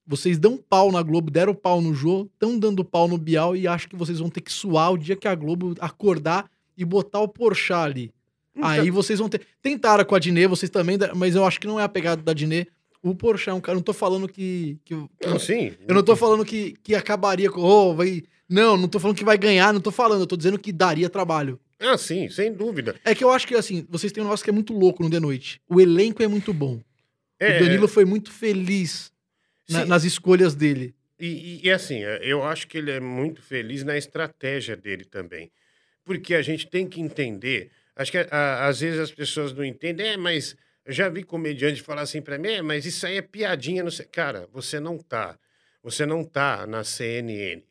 vocês 0.05 0.38
dão 0.39 0.57
pau 0.57 0.91
na 0.91 1.01
Globo, 1.01 1.30
deram 1.30 1.53
pau 1.53 1.82
no 1.82 1.93
Jô, 1.93 2.28
estão 2.34 2.57
dando 2.57 2.84
pau 2.84 3.07
no 3.07 3.17
Bial 3.17 3.55
e 3.55 3.67
acho 3.67 3.88
que 3.89 3.95
vocês 3.95 4.19
vão 4.19 4.30
ter 4.30 4.41
que 4.41 4.51
suar 4.51 4.93
o 4.93 4.97
dia 4.97 5.15
que 5.15 5.28
a 5.28 5.36
Globo 5.36 5.75
acordar 5.80 6.49
e 6.78 6.86
botar 6.86 7.19
o 7.19 7.28
Porchat 7.28 7.73
ali. 7.86 8.13
Então, 8.55 8.69
Aí 8.69 8.89
vocês 8.89 9.19
vão 9.19 9.30
ter. 9.30 9.41
Tentaram 9.61 10.03
com 10.03 10.15
a 10.15 10.19
Dinê, 10.19 10.47
vocês 10.47 10.69
também, 10.69 10.97
mas 11.15 11.36
eu 11.36 11.45
acho 11.45 11.59
que 11.59 11.67
não 11.67 11.80
é 11.80 11.84
a 11.84 11.89
pegada 11.89 12.21
da 12.23 12.34
Dinê. 12.34 12.65
O 13.03 13.13
Porchat 13.13 13.49
é 13.49 13.53
um 13.53 13.61
cara. 13.61 13.75
Não 13.75 13.84
tô 13.84 13.93
falando 13.93 14.28
que. 14.28 14.80
que- 14.84 14.95
que- 15.19 15.28
não, 15.28 15.38
sim. 15.38 15.73
eu 15.88 15.93
não 15.93 16.01
tô 16.01 16.15
falando 16.15 16.43
que, 16.43 16.73
que 16.82 16.95
acabaria 16.95 17.51
com. 17.51 17.61
Oh, 17.61 17.93
vai, 17.93 18.23
não, 18.49 18.75
não 18.75 18.88
tô 18.88 18.99
falando 18.99 19.15
que 19.17 19.23
vai 19.23 19.38
ganhar, 19.38 19.71
não 19.73 19.80
tô 19.80 19.91
falando. 19.91 20.21
Eu 20.21 20.28
tô 20.28 20.36
dizendo 20.36 20.57
que 20.57 20.71
daria 20.71 21.07
trabalho. 21.09 21.59
Ah, 21.80 21.97
sim, 21.97 22.28
sem 22.30 22.51
dúvida. 22.53 22.95
É 23.05 23.13
que 23.13 23.23
eu 23.23 23.30
acho 23.32 23.45
que, 23.47 23.53
assim, 23.55 23.86
vocês 23.89 24.11
têm 24.11 24.21
um 24.23 24.25
negócio 24.25 24.43
que 24.43 24.49
é 24.49 24.53
muito 24.53 24.73
louco 24.73 25.03
no 25.03 25.09
The 25.09 25.19
Noite. 25.19 25.61
O 25.69 25.80
elenco 25.80 26.23
é 26.23 26.28
muito 26.28 26.53
bom. 26.53 26.82
É, 27.39 27.57
o 27.57 27.59
Danilo 27.65 27.88
foi 27.88 28.03
muito 28.03 28.32
feliz 28.32 29.11
na- 29.69 29.86
nas 29.86 30.03
escolhas 30.03 30.55
dele. 30.55 30.95
E, 31.19 31.28
e- 31.28 31.65
e 31.65 31.71
assim, 31.71 32.03
é, 32.03 32.19
eu 32.23 32.43
acho 32.43 32.67
que 32.67 32.78
ele 32.78 32.89
é 32.91 32.99
muito 32.99 33.41
feliz 33.41 33.84
na 33.84 33.95
estratégia 33.97 34.75
dele 34.75 35.05
também. 35.05 35.51
Porque 36.03 36.34
a 36.34 36.41
gente 36.41 36.67
tem 36.67 36.88
que 36.88 36.99
entender. 37.01 37.69
Acho 37.95 38.11
que 38.11 38.17
a- 38.17 38.67
às 38.67 38.80
vezes 38.80 38.99
as 38.99 39.11
pessoas 39.11 39.53
não 39.53 39.63
entendem, 39.63 40.07
é, 40.07 40.17
mas 40.17 40.55
eu 40.86 40.93
já 40.93 41.09
vi 41.09 41.21
comediante 41.23 41.82
falar 41.82 42.01
assim 42.01 42.21
pra 42.21 42.38
mim, 42.39 42.49
é, 42.49 42.61
mas 42.61 42.86
isso 42.86 43.05
aí 43.05 43.17
é 43.17 43.21
piadinha, 43.21 43.84
não 43.84 43.91
sei. 43.91 44.05
Cara, 44.07 44.47
você 44.51 44.80
não 44.80 44.97
tá. 44.97 45.38
Você 45.84 46.05
não 46.05 46.23
tá 46.23 46.65
na 46.65 46.84
CNN 46.84 47.61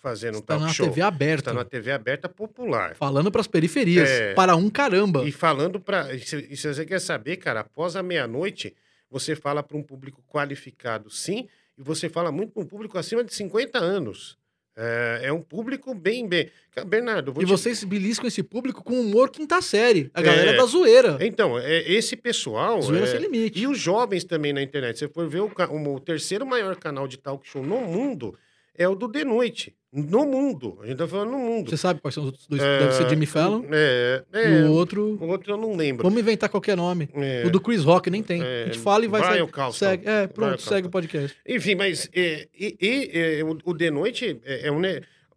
fazendo 0.00 0.36
um 0.36 0.38
Está 0.40 0.54
talk 0.54 0.66
na 0.66 0.72
show. 0.72 0.86
TV 0.88 1.00
aberta. 1.02 1.50
Está 1.50 1.52
na 1.52 1.64
TV 1.64 1.92
aberta 1.92 2.28
popular. 2.28 2.94
Falando 2.94 3.30
pras 3.30 3.46
periferias. 3.46 4.08
É. 4.08 4.34
Para 4.34 4.56
um 4.56 4.68
caramba. 4.70 5.24
E 5.26 5.32
falando 5.32 5.78
para. 5.78 6.14
E 6.14 6.20
se, 6.20 6.56
você 6.56 6.84
quer 6.84 7.00
saber, 7.00 7.36
cara, 7.36 7.60
após 7.60 7.94
a 7.96 8.02
meia-noite, 8.02 8.74
você 9.10 9.34
fala 9.36 9.62
para 9.62 9.76
um 9.76 9.82
público 9.82 10.22
qualificado, 10.28 11.10
sim, 11.10 11.48
e 11.78 11.82
você 11.82 12.08
fala 12.08 12.30
muito 12.32 12.52
para 12.52 12.62
um 12.62 12.66
público 12.66 12.98
acima 12.98 13.22
de 13.24 13.34
50 13.34 13.78
anos. 13.78 14.36
É, 14.80 15.22
é 15.24 15.32
um 15.32 15.42
público 15.42 15.92
bem, 15.92 16.28
bem. 16.28 16.48
Bernardo, 16.86 17.32
vou 17.32 17.42
E 17.42 17.46
te- 17.46 17.50
vocês 17.50 17.82
beliscam 17.82 18.28
esse 18.28 18.44
público 18.44 18.80
com 18.84 19.00
humor 19.00 19.28
quinta 19.28 19.60
série. 19.60 20.08
A 20.14 20.22
galera 20.22 20.52
É. 20.52 20.56
da 20.56 20.64
zoeira. 20.66 21.18
Então, 21.20 21.58
é, 21.58 21.80
esse 21.90 22.14
pessoal. 22.14 22.80
zoeira 22.80 23.04
é, 23.06 23.10
sem 23.10 23.18
limite. 23.20 23.58
E 23.58 23.66
os 23.66 23.76
jovens 23.76 24.22
também 24.22 24.52
na 24.52 24.62
internet. 24.62 24.96
Se 24.96 25.06
você 25.06 25.12
for 25.12 25.28
ver 25.28 25.40
o, 25.40 25.50
o 25.94 25.98
terceiro 26.00 26.46
maior 26.46 26.76
canal 26.76 27.08
de 27.08 27.18
talk 27.18 27.44
show 27.48 27.60
no 27.60 27.80
mundo, 27.80 28.38
é 28.78 28.88
o 28.88 28.94
do 28.94 29.10
The 29.10 29.24
Noite. 29.24 29.74
No 29.90 30.26
mundo. 30.26 30.78
A 30.82 30.86
gente 30.86 30.98
tá 30.98 31.08
falando 31.08 31.30
no 31.30 31.38
mundo. 31.38 31.70
Você 31.70 31.76
sabe 31.78 31.98
quais 32.00 32.14
são 32.14 32.22
os 32.22 32.26
outros 32.28 32.46
dois? 32.46 32.62
É, 32.62 32.78
Deve 32.80 32.92
ser 32.92 33.08
Jimmy 33.08 33.24
Fallon. 33.24 33.64
É, 33.72 34.22
é, 34.32 34.62
o 34.64 34.72
outro. 34.72 35.16
o 35.18 35.26
outro 35.28 35.52
eu 35.52 35.56
não 35.56 35.74
lembro. 35.74 36.02
Vamos 36.02 36.20
inventar 36.20 36.50
qualquer 36.50 36.76
nome. 36.76 37.08
É. 37.14 37.44
O 37.46 37.50
do 37.50 37.58
Chris 37.58 37.84
Rock 37.84 38.10
nem 38.10 38.22
tem. 38.22 38.42
É, 38.42 38.64
a 38.64 38.66
gente 38.66 38.78
fala 38.80 39.06
e 39.06 39.08
vai 39.08 39.22
Brian 39.22 39.46
segue, 39.46 39.72
segue. 39.72 40.06
É, 40.08 40.26
pronto, 40.26 40.34
Brian 40.34 40.56
segue 40.58 40.68
Cranston. 40.68 40.88
o 40.88 40.90
podcast. 40.90 41.36
Enfim, 41.48 41.74
mas 41.74 42.06
é, 42.14 42.48
e, 42.54 42.76
e, 42.80 43.10
é, 43.40 43.42
o, 43.44 43.56
o 43.64 43.74
The 43.74 43.90
Noite 43.90 44.38
é, 44.44 44.66
é 44.68 44.70
um. 44.72 44.82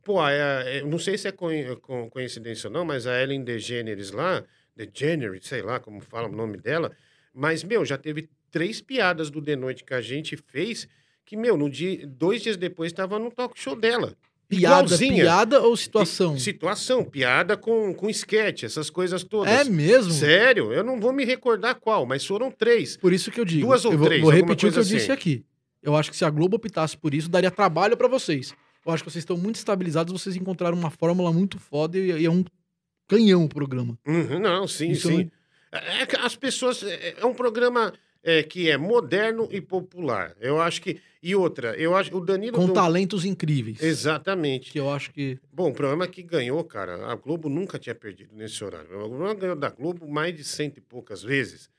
Pô, 0.03 0.21
é, 0.27 0.81
não 0.83 0.99
sei 0.99 1.17
se 1.17 1.29
é 1.29 1.31
coi- 1.31 1.77
co- 1.77 2.09
coincidência 2.09 2.67
ou 2.67 2.73
não, 2.73 2.83
mas 2.83 3.07
a 3.07 3.21
Ellen 3.23 3.43
DeGeneres 3.45 4.11
lá, 4.11 4.43
DeGeneres, 4.75 5.45
sei 5.47 5.61
lá 5.61 5.79
como 5.79 6.01
fala 6.01 6.27
o 6.27 6.31
nome 6.31 6.57
dela, 6.57 6.91
mas, 7.33 7.63
meu, 7.63 7.85
já 7.85 7.97
teve 7.97 8.27
três 8.51 8.81
piadas 8.81 9.29
do 9.29 9.41
The 9.41 9.55
Noite 9.55 9.83
que 9.85 9.93
a 9.93 10.01
gente 10.01 10.35
fez 10.35 10.87
que, 11.25 11.37
meu, 11.37 11.55
no 11.57 11.69
dia, 11.69 12.05
dois 12.07 12.41
dias 12.41 12.57
depois 12.57 12.91
estava 12.91 13.17
no 13.19 13.31
talk 13.31 13.59
show 13.59 13.75
dela. 13.75 14.15
Piada, 14.47 14.83
Igualzinha. 14.85 15.23
piada 15.23 15.61
ou 15.61 15.77
situação? 15.77 16.37
Situação, 16.37 17.05
piada 17.05 17.55
com, 17.55 17.93
com 17.93 18.09
esquete, 18.09 18.65
essas 18.65 18.89
coisas 18.89 19.23
todas. 19.23 19.53
É 19.53 19.63
mesmo? 19.63 20.11
Sério, 20.11 20.73
eu 20.73 20.83
não 20.83 20.99
vou 20.99 21.13
me 21.13 21.23
recordar 21.23 21.75
qual, 21.75 22.05
mas 22.05 22.25
foram 22.25 22.51
três. 22.51 22.97
Por 22.97 23.13
isso 23.13 23.31
que 23.31 23.39
eu 23.39 23.45
digo. 23.45 23.65
Duas 23.67 23.85
ou 23.85 23.93
eu 23.93 23.97
vou, 23.97 24.07
três, 24.07 24.21
vou 24.21 24.29
repetir 24.29 24.67
o 24.67 24.71
que 24.73 24.77
eu 24.79 24.83
coisa 24.83 24.89
disse 24.89 25.05
assim. 25.05 25.11
aqui. 25.13 25.45
Eu 25.81 25.95
acho 25.95 26.11
que 26.11 26.17
se 26.17 26.25
a 26.25 26.29
Globo 26.29 26.57
optasse 26.57 26.97
por 26.97 27.13
isso, 27.13 27.29
daria 27.29 27.49
trabalho 27.49 27.95
pra 27.95 28.09
vocês. 28.09 28.53
Eu 28.85 28.91
acho 28.91 29.03
que 29.05 29.09
vocês 29.09 29.21
estão 29.21 29.37
muito 29.37 29.55
estabilizados, 29.55 30.11
vocês 30.11 30.35
encontraram 30.35 30.77
uma 30.77 30.89
fórmula 30.91 31.31
muito 31.31 31.57
foda 31.57 31.97
e, 31.97 32.25
é 32.25 32.29
um 32.29 32.43
canhão 33.07 33.45
o 33.45 33.49
programa. 33.49 33.97
Uhum, 34.05 34.37
não, 34.39 34.67
sim, 34.67 34.91
Isso 34.91 35.07
sim. 35.07 35.29
não- 35.71 35.79
É 35.79 36.05
que 36.05 36.17
as 36.17 36.35
pessoas. 36.35 36.83
É 36.83 37.15
é 37.19 37.25
um 37.25 37.33
programa 37.33 37.93
é, 38.23 38.43
que 38.43 38.69
é 38.69 38.77
moderno 38.77 39.47
e 39.51 39.59
popular. 39.61 40.35
Eu 40.39 40.61
acho 40.61 40.81
que. 40.81 40.99
E 41.23 41.35
outra, 41.35 41.75
eu 41.75 41.95
acho. 41.95 42.15
O 42.15 42.19
Danilo. 42.19 42.55
Com 42.57 42.67
não- 42.67 42.73
talentos 42.73 43.25
incríveis. 43.25 43.81
Exatamente. 43.81 44.71
Que 44.71 44.79
eu 44.79 44.89
acho 44.89 45.11
que. 45.11 45.39
Bom, 45.51 45.69
o 45.69 45.73
programa 45.73 46.07
que 46.07 46.21
ganhou, 46.23 46.63
cara, 46.63 47.07
a 47.11 47.15
Globo 47.15 47.49
nunca 47.49 47.77
tinha 47.79 47.95
perdido 47.95 48.35
nesse 48.35 48.63
horário. 48.63 48.87
O 48.87 49.09
programa 49.09 49.33
ganhou 49.35 49.55
da 49.55 49.69
Globo 49.69 50.07
mais 50.07 50.35
de 50.35 50.43
cento 50.43 50.77
e 50.77 50.81
poucas 50.81 51.23
vezes. 51.23 51.69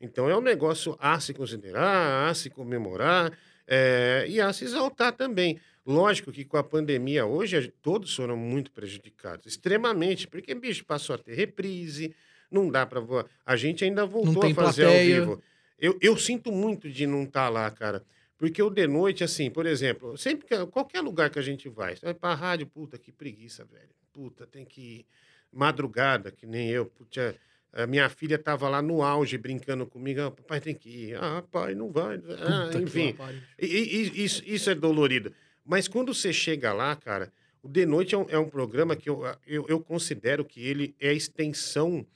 Então 0.00 0.28
é 0.30 0.36
um 0.36 0.40
negócio 0.40 0.96
a 1.00 1.18
se 1.18 1.34
considerar, 1.34 2.28
a 2.28 2.34
se 2.34 2.48
comemorar 2.48 3.32
é, 3.66 4.24
e 4.28 4.40
a 4.40 4.52
se 4.52 4.64
exaltar 4.64 5.12
também. 5.12 5.58
Lógico 5.84 6.30
que 6.30 6.44
com 6.44 6.56
a 6.56 6.62
pandemia 6.62 7.24
hoje, 7.26 7.56
a 7.56 7.70
todos 7.82 8.14
foram 8.14 8.36
muito 8.36 8.70
prejudicados, 8.70 9.46
extremamente, 9.46 10.28
porque, 10.28 10.54
bicho, 10.54 10.84
passou 10.84 11.14
a 11.14 11.18
ter 11.18 11.34
reprise, 11.34 12.14
não 12.50 12.70
dá 12.70 12.84
para 12.84 13.00
voar. 13.00 13.24
A 13.44 13.56
gente 13.56 13.84
ainda 13.84 14.04
voltou 14.04 14.44
a 14.44 14.54
fazer 14.54 14.84
plateia. 14.84 15.20
ao 15.20 15.26
vivo. 15.26 15.42
Eu, 15.78 15.96
eu 16.00 16.16
sinto 16.16 16.50
muito 16.50 16.90
de 16.90 17.06
não 17.06 17.22
estar 17.24 17.48
lá, 17.48 17.70
cara. 17.70 18.02
Porque 18.36 18.62
o 18.62 18.70
de 18.70 18.86
noite, 18.86 19.24
assim, 19.24 19.50
por 19.50 19.66
exemplo, 19.66 20.16
sempre 20.16 20.46
que 20.46 20.66
qualquer 20.66 21.00
lugar 21.00 21.28
que 21.30 21.38
a 21.38 21.42
gente 21.42 21.68
vai, 21.68 21.96
você 21.96 22.04
vai 22.06 22.14
pra 22.14 22.34
rádio, 22.34 22.66
puta, 22.66 22.96
que 22.98 23.10
preguiça, 23.10 23.64
velho. 23.64 23.88
Puta, 24.12 24.46
tem 24.46 24.64
que 24.64 24.80
ir 24.80 25.06
madrugada, 25.52 26.30
que 26.30 26.46
nem 26.46 26.68
eu. 26.70 26.86
Puta, 26.86 27.34
a 27.72 27.86
minha 27.86 28.08
filha 28.08 28.38
tava 28.38 28.68
lá 28.68 28.80
no 28.80 29.02
auge 29.02 29.36
brincando 29.38 29.86
comigo. 29.86 30.20
Ah, 30.20 30.30
papai 30.30 30.60
tem 30.60 30.74
que 30.74 30.88
ir. 31.10 31.16
Ah, 31.16 31.42
pai, 31.50 31.74
não 31.74 31.90
vai. 31.90 32.16
Ah, 32.40 32.70
enfim, 32.82 33.14
e- 33.58 33.66
e- 33.66 34.24
isso, 34.24 34.42
isso 34.46 34.70
é 34.70 34.74
dolorido. 34.74 35.32
Mas 35.64 35.86
quando 35.88 36.14
você 36.14 36.32
chega 36.32 36.72
lá, 36.72 36.94
cara, 36.96 37.32
o 37.62 37.68
De 37.68 37.84
Noite 37.84 38.14
é 38.14 38.18
um, 38.18 38.26
é 38.28 38.38
um 38.38 38.48
programa 38.48 38.94
que 38.96 39.10
eu, 39.10 39.22
eu, 39.46 39.66
eu 39.68 39.80
considero 39.80 40.44
que 40.44 40.64
ele 40.64 40.94
é 41.00 41.10
a 41.10 41.12
extensão, 41.12 42.06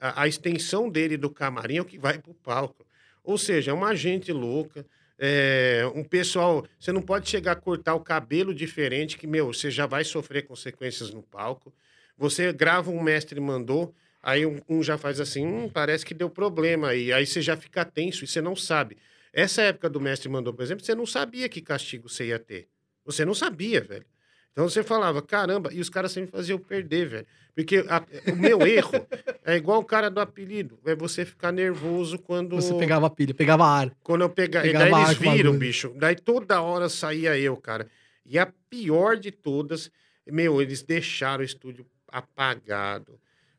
a, 0.00 0.22
a 0.22 0.28
extensão 0.28 0.88
dele 0.88 1.16
do 1.16 1.28
camarim 1.30 1.76
é 1.78 1.82
o 1.82 1.84
que 1.84 1.98
vai 1.98 2.18
pro 2.18 2.32
palco. 2.34 2.83
Ou 3.24 3.38
seja, 3.38 3.70
é 3.70 3.74
uma 3.74 3.94
gente 3.94 4.30
louca, 4.30 4.84
é, 5.18 5.82
um 5.94 6.04
pessoal. 6.04 6.66
Você 6.78 6.92
não 6.92 7.00
pode 7.00 7.28
chegar 7.28 7.52
a 7.52 7.56
cortar 7.56 7.94
o 7.94 8.00
cabelo 8.00 8.54
diferente, 8.54 9.16
que, 9.16 9.26
meu, 9.26 9.46
você 9.46 9.70
já 9.70 9.86
vai 9.86 10.04
sofrer 10.04 10.46
consequências 10.46 11.10
no 11.10 11.22
palco. 11.22 11.72
Você 12.18 12.52
grava 12.52 12.90
um 12.90 13.02
mestre 13.02 13.40
mandou, 13.40 13.94
aí 14.22 14.44
um, 14.44 14.60
um 14.68 14.82
já 14.82 14.98
faz 14.98 15.18
assim, 15.20 15.46
hum, 15.46 15.68
parece 15.68 16.04
que 16.04 16.12
deu 16.12 16.28
problema 16.28 16.88
aí. 16.88 17.12
Aí 17.12 17.26
você 17.26 17.40
já 17.40 17.56
fica 17.56 17.84
tenso 17.84 18.24
e 18.24 18.26
você 18.26 18.42
não 18.42 18.54
sabe. 18.54 18.98
Essa 19.32 19.62
época 19.62 19.88
do 19.88 20.00
mestre 20.00 20.28
mandou, 20.28 20.52
por 20.52 20.62
exemplo, 20.62 20.84
você 20.84 20.94
não 20.94 21.06
sabia 21.06 21.48
que 21.48 21.60
castigo 21.60 22.08
você 22.08 22.26
ia 22.26 22.38
ter. 22.38 22.68
Você 23.04 23.24
não 23.24 23.34
sabia, 23.34 23.80
velho. 23.80 24.06
Então 24.54 24.68
você 24.68 24.84
falava, 24.84 25.20
caramba, 25.20 25.68
e 25.72 25.80
os 25.80 25.90
caras 25.90 26.12
sempre 26.12 26.30
faziam 26.30 26.58
perder, 26.60 27.08
velho. 27.08 27.26
Porque 27.56 27.84
a- 27.88 28.04
o 28.32 28.36
meu 28.36 28.62
erro 28.64 29.04
é 29.44 29.56
igual 29.56 29.80
o 29.80 29.84
cara 29.84 30.08
do 30.08 30.20
apelido, 30.20 30.78
é 30.86 30.94
você 30.94 31.24
ficar 31.24 31.50
nervoso 31.50 32.18
quando 32.20 32.54
Você 32.54 32.72
pegava 32.74 33.10
pilha, 33.10 33.34
pegava 33.34 33.66
ar. 33.66 33.90
quando 34.04 34.22
eu 34.22 34.30
pegar. 34.30 34.60
E 34.64 34.68
Pegava 34.72 34.90
daí 34.90 35.02
eles 35.04 35.18
viram, 35.18 35.58
bicho. 35.58 35.92
Daí 35.96 36.14
toda 36.14 36.62
hora 36.62 36.88
saía 36.88 37.36
eu, 37.36 37.56
cara. 37.56 37.88
E 38.24 38.38
a 38.38 38.46
pior 38.70 39.16
de 39.16 39.32
todas, 39.32 39.90
meu, 40.24 40.62
eles 40.62 40.82
deixaram 40.82 41.42
o 41.42 41.44
estúdio 41.44 41.84
apagado. 42.08 43.18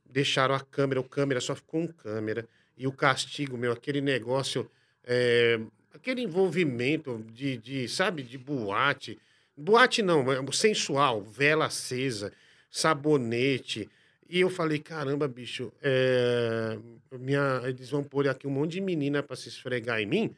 Deixaram 0.10 0.56
a 0.56 0.62
câmera, 0.62 1.02
o 1.02 1.04
câmera 1.04 1.42
só 1.42 1.54
ficou 1.56 1.82
um 1.82 1.88
câmera. 1.88 2.48
E 2.78 2.88
o 2.88 2.92
castigo, 2.92 3.58
meu, 3.58 3.74
aquele 3.74 4.00
negócio. 4.02 4.70
é, 5.08 5.60
aquele 5.94 6.22
envolvimento 6.22 7.24
de, 7.34 7.58
de, 7.58 7.88
sabe, 7.88 8.24
de 8.24 8.38
boate. 8.38 9.20
Boate 9.58 10.02
não, 10.02 10.26
sensual, 10.52 11.22
vela 11.24 11.66
acesa, 11.66 12.34
sabonete. 12.70 13.90
E 14.28 14.42
eu 14.42 14.50
falei, 14.50 14.80
caramba, 14.80 15.28
bicho, 15.28 15.72
é, 15.82 16.78
minha, 17.14 17.62
eles 17.64 17.90
vão 17.90 18.04
pôr 18.04 18.28
aqui 18.28 18.48
um 18.48 18.52
monte 18.52 18.74
de 18.74 18.82
menina 18.82 19.24
pra 19.24 19.36
se 19.36 19.48
esfregar 19.48 20.02
em 20.02 20.06
mim, 20.06 20.36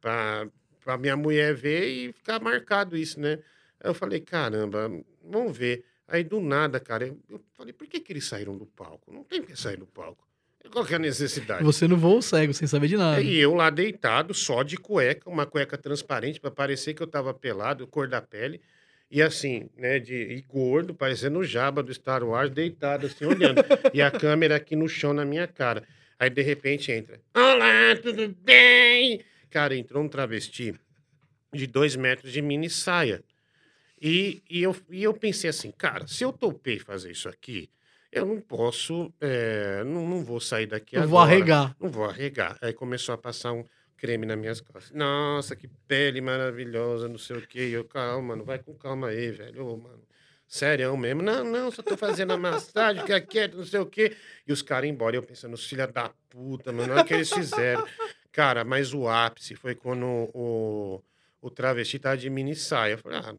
pra 0.00 0.98
minha 0.98 1.16
mulher 1.16 1.54
ver 1.54 1.88
e 1.88 2.12
ficar 2.12 2.38
marcado 2.40 2.96
isso, 2.96 3.18
né? 3.18 3.38
Aí 3.80 3.90
eu 3.90 3.94
falei, 3.94 4.20
caramba, 4.20 4.90
vamos 5.24 5.56
ver. 5.56 5.84
Aí 6.06 6.22
do 6.22 6.40
nada, 6.40 6.78
cara, 6.78 7.06
eu 7.28 7.40
falei, 7.54 7.72
por 7.72 7.86
que, 7.86 7.98
que 7.98 8.12
eles 8.12 8.26
saíram 8.26 8.56
do 8.56 8.66
palco? 8.66 9.12
Não 9.12 9.24
tem 9.24 9.42
que 9.42 9.56
sair 9.56 9.76
do 9.76 9.86
palco. 9.86 10.29
Qual 10.70 10.84
que 10.84 10.92
é 10.92 10.96
a 10.96 11.00
necessidade? 11.00 11.64
Você 11.64 11.88
no 11.88 11.96
voo 11.96 12.20
cego, 12.20 12.52
sem 12.52 12.66
saber 12.68 12.88
de 12.88 12.96
nada. 12.96 13.20
E 13.20 13.38
eu 13.38 13.54
lá 13.54 13.70
deitado, 13.70 14.34
só 14.34 14.62
de 14.62 14.76
cueca, 14.76 15.28
uma 15.28 15.46
cueca 15.46 15.76
transparente 15.78 16.38
pra 16.38 16.50
parecer 16.50 16.94
que 16.94 17.02
eu 17.02 17.06
tava 17.06 17.32
pelado, 17.32 17.86
cor 17.86 18.08
da 18.08 18.20
pele. 18.20 18.60
E 19.10 19.20
assim, 19.20 19.68
né, 19.76 19.98
de 19.98 20.14
e 20.14 20.42
gordo, 20.42 20.94
parecendo 20.94 21.40
o 21.40 21.44
Jabba 21.44 21.82
do 21.82 21.92
Star 21.92 22.22
Wars, 22.22 22.50
deitado 22.50 23.06
assim, 23.06 23.24
olhando. 23.24 23.60
e 23.92 24.00
a 24.00 24.10
câmera 24.10 24.56
aqui 24.56 24.76
no 24.76 24.88
chão 24.88 25.12
na 25.12 25.24
minha 25.24 25.48
cara. 25.48 25.82
Aí, 26.18 26.30
de 26.30 26.42
repente, 26.42 26.92
entra. 26.92 27.20
Olá, 27.34 27.96
tudo 28.00 28.28
bem? 28.42 29.24
Cara, 29.50 29.74
entrou 29.74 30.04
um 30.04 30.08
travesti 30.08 30.74
de 31.52 31.66
dois 31.66 31.96
metros 31.96 32.32
de 32.32 32.40
mini 32.40 32.70
saia. 32.70 33.24
E, 34.00 34.42
e, 34.48 34.62
eu, 34.62 34.76
e 34.90 35.02
eu 35.02 35.12
pensei 35.12 35.50
assim, 35.50 35.70
cara, 35.70 36.06
se 36.06 36.22
eu 36.22 36.32
topei 36.32 36.78
fazer 36.78 37.10
isso 37.10 37.28
aqui, 37.28 37.68
eu 38.12 38.26
não 38.26 38.40
posso, 38.40 39.12
é, 39.20 39.82
não, 39.84 40.06
não 40.08 40.24
vou 40.24 40.40
sair 40.40 40.66
daqui 40.66 40.96
Eu 40.96 41.02
agora. 41.02 41.10
vou 41.10 41.20
arregar. 41.20 41.76
Não 41.78 41.88
vou 41.90 42.04
arregar. 42.04 42.58
Aí 42.60 42.72
começou 42.72 43.14
a 43.14 43.18
passar 43.18 43.52
um 43.52 43.64
creme 43.96 44.26
nas 44.26 44.38
minhas 44.38 44.60
costas. 44.60 44.90
Nossa, 44.96 45.54
que 45.54 45.68
pele 45.86 46.20
maravilhosa, 46.20 47.08
não 47.08 47.18
sei 47.18 47.36
o 47.36 47.46
quê. 47.46 47.68
E 47.68 47.72
eu, 47.72 47.84
calma, 47.84 48.28
mano, 48.28 48.44
vai 48.44 48.58
com 48.58 48.74
calma 48.74 49.08
aí, 49.08 49.30
velho. 49.30 49.66
Ô, 49.66 49.76
mano, 49.76 50.02
sério 50.48 50.96
mesmo. 50.96 51.22
Não, 51.22 51.44
não, 51.44 51.70
só 51.70 51.82
tô 51.82 51.96
fazendo 51.96 52.32
a 52.32 52.36
massagem, 52.36 53.02
fica 53.02 53.20
quieto, 53.20 53.56
não 53.58 53.64
sei 53.64 53.78
o 53.78 53.86
quê. 53.86 54.16
E 54.46 54.52
os 54.52 54.62
caras 54.62 54.88
embora, 54.90 55.14
eu 55.16 55.22
pensando, 55.22 55.54
os 55.54 55.64
filha 55.64 55.86
da 55.86 56.10
puta, 56.28 56.72
mano, 56.72 56.92
olha 56.92 57.02
o 57.02 57.04
que 57.04 57.14
eles 57.14 57.32
fizeram. 57.32 57.86
Cara, 58.32 58.64
mas 58.64 58.94
o 58.94 59.08
ápice 59.08 59.54
foi 59.54 59.74
quando 59.74 60.06
o, 60.34 61.02
o 61.40 61.50
travesti 61.50 61.98
tava 61.98 62.16
de 62.16 62.30
mini 62.30 62.56
saia. 62.56 62.92
Eu 62.92 62.98
falei, 62.98 63.18
ah, 63.18 63.34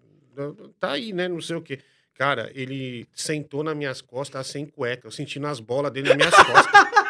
tá 0.79 0.91
aí, 0.91 1.11
né, 1.11 1.27
não 1.27 1.41
sei 1.41 1.55
o 1.55 1.61
quê. 1.61 1.79
Cara, 2.15 2.51
ele 2.53 3.07
sentou 3.13 3.63
nas 3.63 3.75
minhas 3.75 4.01
costas, 4.01 4.47
sem 4.47 4.65
cueca. 4.65 5.07
Eu 5.07 5.11
sentindo 5.11 5.47
as 5.47 5.59
bolas 5.59 5.91
dele 5.91 6.09
nas 6.09 6.17
minhas 6.17 6.35
costas. 6.35 6.91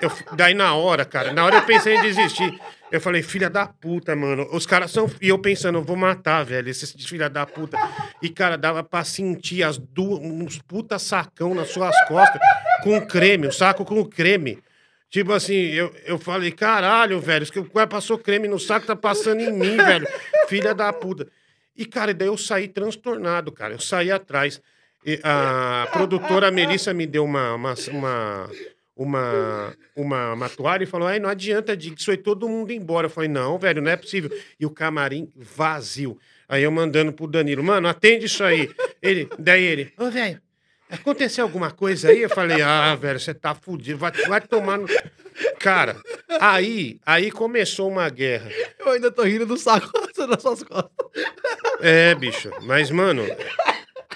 Eu, 0.00 0.10
daí 0.34 0.54
na 0.54 0.74
hora, 0.74 1.04
cara, 1.04 1.30
na 1.30 1.44
hora 1.44 1.56
eu 1.56 1.62
pensei 1.62 1.94
em 1.94 2.00
desistir. 2.00 2.58
Eu 2.90 3.00
falei, 3.02 3.22
filha 3.22 3.50
da 3.50 3.66
puta, 3.66 4.16
mano. 4.16 4.48
Os 4.50 4.64
caras 4.64 4.90
são. 4.90 5.08
E 5.20 5.28
eu 5.28 5.38
pensando, 5.38 5.76
eu 5.76 5.82
vou 5.82 5.94
matar, 5.94 6.42
velho, 6.42 6.70
esses 6.70 6.90
filha 7.06 7.28
da 7.28 7.44
puta. 7.44 7.76
E, 8.22 8.30
cara, 8.30 8.56
dava 8.56 8.82
pra 8.82 9.04
sentir 9.04 9.62
as 9.62 9.76
duas, 9.76 10.18
uns 10.18 10.58
puta 10.58 10.98
sacão 10.98 11.54
nas 11.54 11.68
suas 11.68 11.94
costas 12.08 12.40
com 12.82 12.98
creme, 13.06 13.46
o 13.46 13.52
saco 13.52 13.84
com 13.84 14.02
creme. 14.04 14.58
Tipo 15.10 15.32
assim, 15.32 15.54
eu, 15.54 15.94
eu 16.06 16.18
falei, 16.18 16.50
caralho, 16.50 17.20
velho, 17.20 17.44
que 17.50 17.58
o 17.58 17.68
cara 17.68 17.86
passou 17.86 18.16
creme 18.16 18.48
no 18.48 18.58
saco, 18.58 18.86
tá 18.86 18.96
passando 18.96 19.40
em 19.40 19.52
mim, 19.52 19.76
velho. 19.76 20.06
Filha 20.48 20.74
da 20.74 20.92
puta. 20.92 21.28
E, 21.80 21.86
cara, 21.86 22.12
daí 22.12 22.28
eu 22.28 22.36
saí 22.36 22.68
transtornado, 22.68 23.50
cara. 23.50 23.72
Eu 23.72 23.78
saí 23.78 24.10
atrás. 24.10 24.60
E 25.02 25.18
a 25.24 25.88
produtora 25.90 26.50
Melissa 26.50 26.92
me 26.92 27.06
deu 27.06 27.24
uma, 27.24 27.54
uma, 27.54 27.74
uma, 27.90 28.50
uma, 28.94 29.76
uma, 29.96 30.32
uma 30.34 30.48
toalha 30.50 30.82
e 30.82 30.86
falou: 30.86 31.08
Ai, 31.08 31.18
não 31.18 31.30
adianta, 31.30 31.74
Dick, 31.74 31.98
isso 31.98 32.10
aí 32.10 32.18
todo 32.18 32.46
mundo 32.50 32.70
embora. 32.70 33.06
Eu 33.06 33.10
falei: 33.10 33.30
Não, 33.30 33.58
velho, 33.58 33.80
não 33.80 33.90
é 33.90 33.96
possível. 33.96 34.30
E 34.60 34.66
o 34.66 34.70
camarim 34.70 35.32
vazio. 35.34 36.18
Aí 36.46 36.62
eu 36.62 36.70
mandando 36.70 37.14
pro 37.14 37.26
Danilo: 37.26 37.64
Mano, 37.64 37.88
atende 37.88 38.26
isso 38.26 38.44
aí. 38.44 38.70
Ele, 39.00 39.26
daí 39.38 39.64
ele: 39.64 39.90
Ô, 39.96 40.10
velho, 40.10 40.38
aconteceu 40.90 41.44
alguma 41.44 41.70
coisa 41.70 42.10
aí? 42.10 42.20
Eu 42.20 42.28
falei: 42.28 42.60
Ah, 42.60 42.94
velho, 42.94 43.18
você 43.18 43.32
tá 43.32 43.54
fudido, 43.54 43.96
vai, 43.96 44.12
vai 44.28 44.42
tomar 44.42 44.76
no. 44.76 44.86
Cara, 45.58 45.96
aí, 46.38 47.00
aí 47.06 47.30
começou 47.30 47.88
uma 47.88 48.10
guerra. 48.10 48.50
Eu 48.78 48.90
ainda 48.90 49.10
tô 49.10 49.22
rindo 49.22 49.46
do 49.46 49.56
saco 49.56 49.90
nas 50.28 50.42
suas 50.42 50.62
costas. 50.62 50.99
É, 51.82 52.14
bicho, 52.14 52.50
mas, 52.62 52.90
mano, 52.90 53.24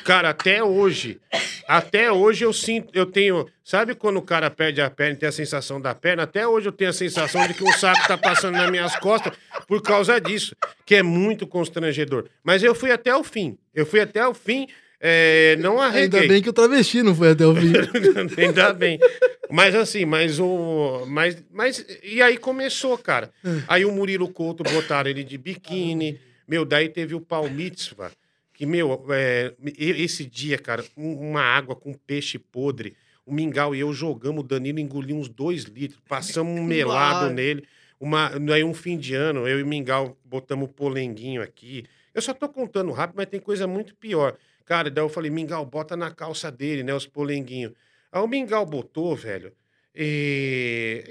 cara, 0.05 0.31
até 0.31 0.63
hoje, 0.63 1.21
até 1.67 2.13
hoje 2.13 2.45
eu 2.45 2.53
sinto, 2.53 2.91
eu 2.95 3.07
tenho, 3.07 3.47
sabe 3.65 3.95
quando 3.95 4.19
o 4.19 4.23
cara 4.23 4.51
perde 4.51 4.81
a 4.81 4.91
perna 4.91 5.15
e 5.15 5.17
tem 5.17 5.29
a 5.29 5.33
sensação 5.33 5.81
da 5.81 5.95
perna? 5.95 6.25
Até 6.25 6.47
hoje 6.47 6.69
eu 6.69 6.73
tenho 6.73 6.91
a 6.91 6.95
sensação 6.95 7.47
de 7.47 7.55
que 7.55 7.65
o 7.65 7.73
saco 7.73 8.07
tá 8.07 8.19
passando 8.19 8.55
nas 8.55 8.71
minhas 8.71 8.97
costas 8.97 9.33
por 9.67 9.83
causa 9.83 10.21
disso, 10.21 10.55
que 10.85 10.95
é 10.95 11.03
muito 11.03 11.47
constrangedor. 11.47 12.27
Mas 12.43 12.63
eu 12.63 12.75
fui 12.75 12.91
até 12.91 13.15
o 13.15 13.25
fim, 13.25 13.57
eu 13.75 13.87
fui 13.87 14.01
até 14.01 14.27
o 14.27 14.35
fim, 14.35 14.69
é, 15.01 15.57
não 15.57 15.81
arreguei. 15.81 16.21
Ainda 16.21 16.33
bem 16.33 16.43
que 16.43 16.49
o 16.49 16.53
travesti 16.53 17.03
não 17.03 17.15
foi 17.15 17.31
até 17.31 17.47
o 17.47 17.55
fim. 17.55 17.73
Ainda 18.41 18.73
bem. 18.73 18.99
Mas 19.51 19.75
assim, 19.75 20.07
mas 20.07 20.41
o. 20.41 21.05
Mas, 21.07 21.37
mas. 21.53 21.85
E 22.03 22.23
aí 22.23 22.39
começou, 22.39 22.97
cara. 22.97 23.31
Aí 23.69 23.85
o 23.85 23.93
Murilo 23.93 24.29
Couto 24.29 24.65
botaram 24.65 25.11
ele 25.11 25.23
de 25.23 25.37
biquíni. 25.37 26.19
Meu, 26.47 26.65
daí 26.65 26.89
teve 26.89 27.15
o 27.15 27.21
pau 27.21 27.49
mitzvah, 27.49 28.11
que, 28.53 28.67
meu, 28.67 29.05
é, 29.11 29.55
esse 29.77 30.25
dia, 30.25 30.59
cara, 30.59 30.85
um- 30.97 31.31
uma 31.31 31.41
água 31.43 31.75
com 31.75 31.93
peixe 31.93 32.39
podre. 32.39 32.97
O 33.27 33.33
Mingau 33.33 33.75
e 33.75 33.81
eu 33.81 33.93
jogamos, 33.93 34.45
o 34.45 34.47
Danilo 34.47 34.79
engoliu 34.79 35.17
uns 35.17 35.29
dois 35.29 35.65
litros, 35.65 36.01
passamos 36.09 36.59
um 36.61 36.63
melado 36.65 37.31
nele. 37.31 37.65
Uma, 37.99 38.31
aí 38.53 38.63
um 38.63 38.75
fim 38.75 38.99
de 38.99 39.15
ano, 39.15 39.49
eu 39.49 39.59
e 39.61 39.63
o 39.63 39.67
Mingau 39.67 40.17
botamos 40.25 40.69
o 40.69 40.73
polenguinho 40.73 41.41
aqui. 41.41 41.85
Eu 42.13 42.21
só 42.21 42.35
tô 42.35 42.49
contando 42.49 42.93
rápido, 42.93 43.17
mas 43.17 43.27
tem 43.27 43.41
coisa 43.41 43.67
muito 43.67 43.95
pior. 43.95 44.37
Cara, 44.67 44.91
daí 44.91 45.03
eu 45.03 45.09
falei, 45.09 45.31
Mingau, 45.31 45.65
bota 45.65 45.97
na 45.97 46.11
calça 46.11 46.51
dele, 46.53 46.83
né, 46.83 46.95
os 46.95 47.07
polenguinhos. 47.07 47.73
Aí 48.13 48.21
o 48.21 48.27
Mingau 48.29 48.65
botou, 48.67 49.17
velho, 49.17 49.53
e, 49.95 51.05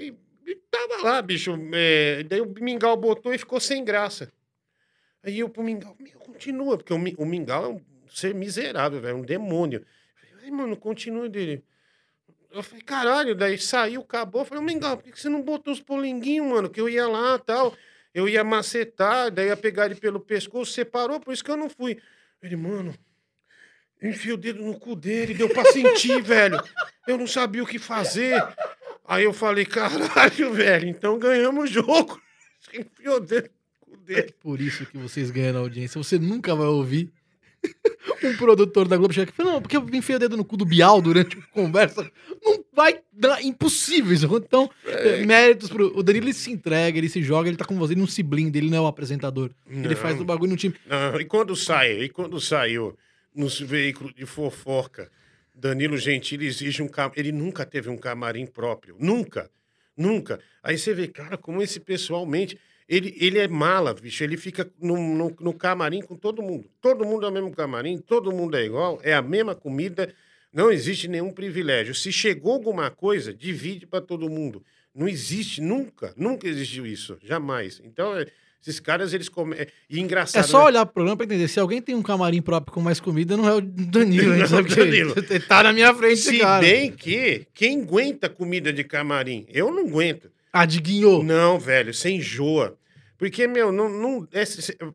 e- 0.46 0.50
e 0.50 0.54
tava 0.70 1.02
lá, 1.02 1.22
bicho. 1.22 1.52
é, 1.72 2.22
daí 2.22 2.40
o 2.40 2.54
Mingau 2.60 2.96
botou 2.96 3.34
e 3.34 3.38
ficou 3.38 3.58
sem 3.60 3.84
graça. 3.84 4.30
Aí 5.24 5.38
eu 5.38 5.48
pro 5.48 5.62
Mingau, 5.62 5.96
meu, 5.98 6.18
continua, 6.20 6.76
porque 6.76 6.92
o, 6.92 6.96
o 6.96 7.26
Mingau 7.26 7.64
é 7.64 7.68
um 7.68 7.80
ser 8.10 8.34
miserável, 8.34 9.00
velho, 9.00 9.16
um 9.16 9.22
demônio. 9.22 9.84
Ai, 10.42 10.50
mano, 10.50 10.76
continua 10.76 11.28
dele. 11.28 11.64
Eu 12.52 12.62
falei, 12.62 12.84
caralho, 12.84 13.34
daí 13.34 13.58
saiu, 13.58 14.02
acabou. 14.02 14.42
Eu 14.42 14.44
falei, 14.44 14.62
Mingau, 14.62 14.98
por 14.98 15.10
que 15.10 15.18
você 15.18 15.30
não 15.30 15.42
botou 15.42 15.72
os 15.72 15.80
polenguinhos, 15.80 16.46
mano? 16.46 16.68
Que 16.68 16.80
eu 16.80 16.88
ia 16.88 17.08
lá 17.08 17.38
tal. 17.38 17.74
Eu 18.12 18.28
ia 18.28 18.44
macetar, 18.44 19.30
daí 19.30 19.48
ia 19.48 19.56
pegar 19.56 19.86
ele 19.86 19.96
pelo 19.96 20.20
pescoço, 20.20 20.70
separou, 20.72 21.18
por 21.18 21.32
isso 21.32 21.42
que 21.42 21.50
eu 21.50 21.56
não 21.56 21.68
fui. 21.68 21.98
Ele, 22.42 22.54
mano, 22.54 22.94
enfia 24.00 24.34
o 24.34 24.36
dedo 24.36 24.62
no 24.62 24.78
cu 24.78 24.94
dele, 24.94 25.34
deu 25.34 25.48
pra 25.48 25.64
sentir, 25.64 26.20
velho. 26.22 26.62
Eu 27.08 27.16
não 27.16 27.26
sabia 27.26 27.62
o 27.62 27.66
que 27.66 27.78
fazer. 27.78 28.40
Aí 29.06 29.24
eu 29.24 29.32
falei, 29.32 29.64
caralho, 29.64 30.52
velho, 30.54 30.86
então 30.86 31.18
ganhamos 31.18 31.64
o 31.64 31.66
jogo. 31.66 32.20
Enfiou 32.72 33.16
o 33.16 33.20
dedo 33.20 33.50
dele. 34.04 34.34
Por 34.40 34.60
isso 34.60 34.86
que 34.86 34.96
vocês 34.98 35.30
ganham 35.30 35.54
na 35.54 35.58
audiência. 35.60 36.02
Você 36.02 36.18
nunca 36.18 36.54
vai 36.54 36.66
ouvir 36.66 37.10
um 38.22 38.36
produtor 38.36 38.86
da 38.86 38.96
Globo 38.96 39.12
chegar 39.14 39.24
aqui 39.24 39.32
e 39.32 39.36
falar, 39.36 39.52
não, 39.54 39.62
porque 39.62 39.76
eu 39.76 39.88
enfiei 39.92 40.16
o 40.16 40.18
dedo 40.18 40.36
no 40.36 40.44
cu 40.44 40.56
do 40.56 40.64
Bial 40.64 41.00
durante 41.00 41.38
a 41.38 41.42
conversa. 41.52 42.10
Não 42.42 42.64
vai 42.74 43.00
dar, 43.12 43.42
impossível 43.42 44.12
isso. 44.12 44.26
Então, 44.36 44.70
eh, 44.86 45.24
méritos 45.24 45.70
pro... 45.70 45.96
O 45.96 46.02
Danilo, 46.02 46.26
ele 46.26 46.34
se 46.34 46.50
entrega, 46.50 46.98
ele 46.98 47.08
se 47.08 47.22
joga, 47.22 47.48
ele 47.48 47.56
tá 47.56 47.64
com 47.64 47.76
você, 47.78 47.94
ele 47.94 48.00
não 48.00 48.06
se 48.06 48.22
blinda, 48.22 48.58
ele 48.58 48.70
não 48.70 48.78
é 48.78 48.80
o 48.82 48.86
apresentador. 48.86 49.50
Ele 49.68 49.88
Não. 49.88 49.96
faz 49.96 50.20
o 50.20 50.24
bagulho 50.24 50.50
no 50.50 50.56
time. 50.56 50.74
Não, 50.86 51.20
e 51.20 51.24
quando 51.24 51.56
sai, 51.56 52.02
e 52.02 52.08
quando 52.08 52.40
saiu 52.40 52.96
nos 53.34 53.58
veículos 53.60 54.14
de 54.14 54.26
fofoca, 54.26 55.10
Danilo 55.54 55.96
Gentili 55.96 56.46
exige 56.46 56.82
um 56.82 56.88
camarim. 56.88 57.20
Ele 57.20 57.32
nunca 57.32 57.64
teve 57.64 57.88
um 57.88 57.96
camarim 57.96 58.46
próprio. 58.46 58.96
Nunca. 58.98 59.50
Nunca. 59.96 60.40
Aí 60.62 60.76
você 60.76 60.92
vê, 60.92 61.06
cara, 61.06 61.36
como 61.36 61.62
esse 61.62 61.78
pessoal 61.80 62.26
mente. 62.26 62.58
Ele, 62.88 63.16
ele 63.18 63.38
é 63.38 63.48
mala, 63.48 63.94
bicho. 63.94 64.22
Ele 64.22 64.36
fica 64.36 64.70
no, 64.80 64.96
no, 64.96 65.36
no 65.40 65.52
camarim 65.54 66.02
com 66.02 66.16
todo 66.16 66.42
mundo. 66.42 66.68
Todo 66.80 67.04
mundo 67.04 67.26
é 67.26 67.28
o 67.28 67.32
mesmo 67.32 67.50
camarim, 67.50 67.98
todo 67.98 68.32
mundo 68.32 68.56
é 68.56 68.64
igual, 68.64 69.00
é 69.02 69.14
a 69.14 69.22
mesma 69.22 69.54
comida. 69.54 70.12
Não 70.52 70.70
existe 70.70 71.08
nenhum 71.08 71.32
privilégio. 71.32 71.94
Se 71.94 72.12
chegou 72.12 72.52
alguma 72.52 72.90
coisa, 72.90 73.32
divide 73.32 73.86
para 73.86 74.00
todo 74.00 74.28
mundo. 74.30 74.62
Não 74.94 75.08
existe, 75.08 75.60
nunca, 75.60 76.14
nunca 76.16 76.46
existiu 76.46 76.86
isso. 76.86 77.18
Jamais. 77.20 77.80
Então, 77.84 78.16
é, 78.16 78.26
esses 78.62 78.78
caras, 78.78 79.12
eles 79.12 79.28
comem. 79.28 79.66
E 79.90 80.00
engraçado. 80.00 80.44
É 80.44 80.46
só 80.46 80.60
né? 80.60 80.64
olhar 80.66 80.86
pro 80.86 80.94
programa 80.94 81.16
pra 81.16 81.26
entender. 81.26 81.48
Se 81.48 81.58
alguém 81.58 81.82
tem 81.82 81.94
um 81.94 82.02
camarim 82.02 82.40
próprio 82.40 82.72
com 82.72 82.80
mais 82.80 83.00
comida, 83.00 83.36
não 83.36 83.48
é 83.48 83.54
o 83.54 83.60
Danilo, 83.60 84.32
a 84.32 84.38
gente 84.38 84.40
Não, 84.42 84.56
sabe 84.56 84.68
que 84.68 84.76
Danilo. 84.76 85.14
ele 85.28 85.40
tá 85.40 85.62
na 85.64 85.72
minha 85.72 85.92
frente, 85.94 86.20
Se 86.20 86.38
cara. 86.38 86.60
bem 86.60 86.92
que 86.92 87.46
quem 87.52 87.82
aguenta 87.82 88.28
comida 88.28 88.72
de 88.72 88.84
camarim? 88.84 89.44
Eu 89.48 89.70
não 89.72 89.86
aguento. 89.86 90.30
Adiguinhou. 90.54 91.22
Não, 91.24 91.58
velho, 91.58 91.92
você 91.92 92.10
enjoa. 92.10 92.78
Porque, 93.18 93.46
meu, 93.46 93.72
não. 93.72 93.88
não 93.88 94.28
é- 94.32 94.44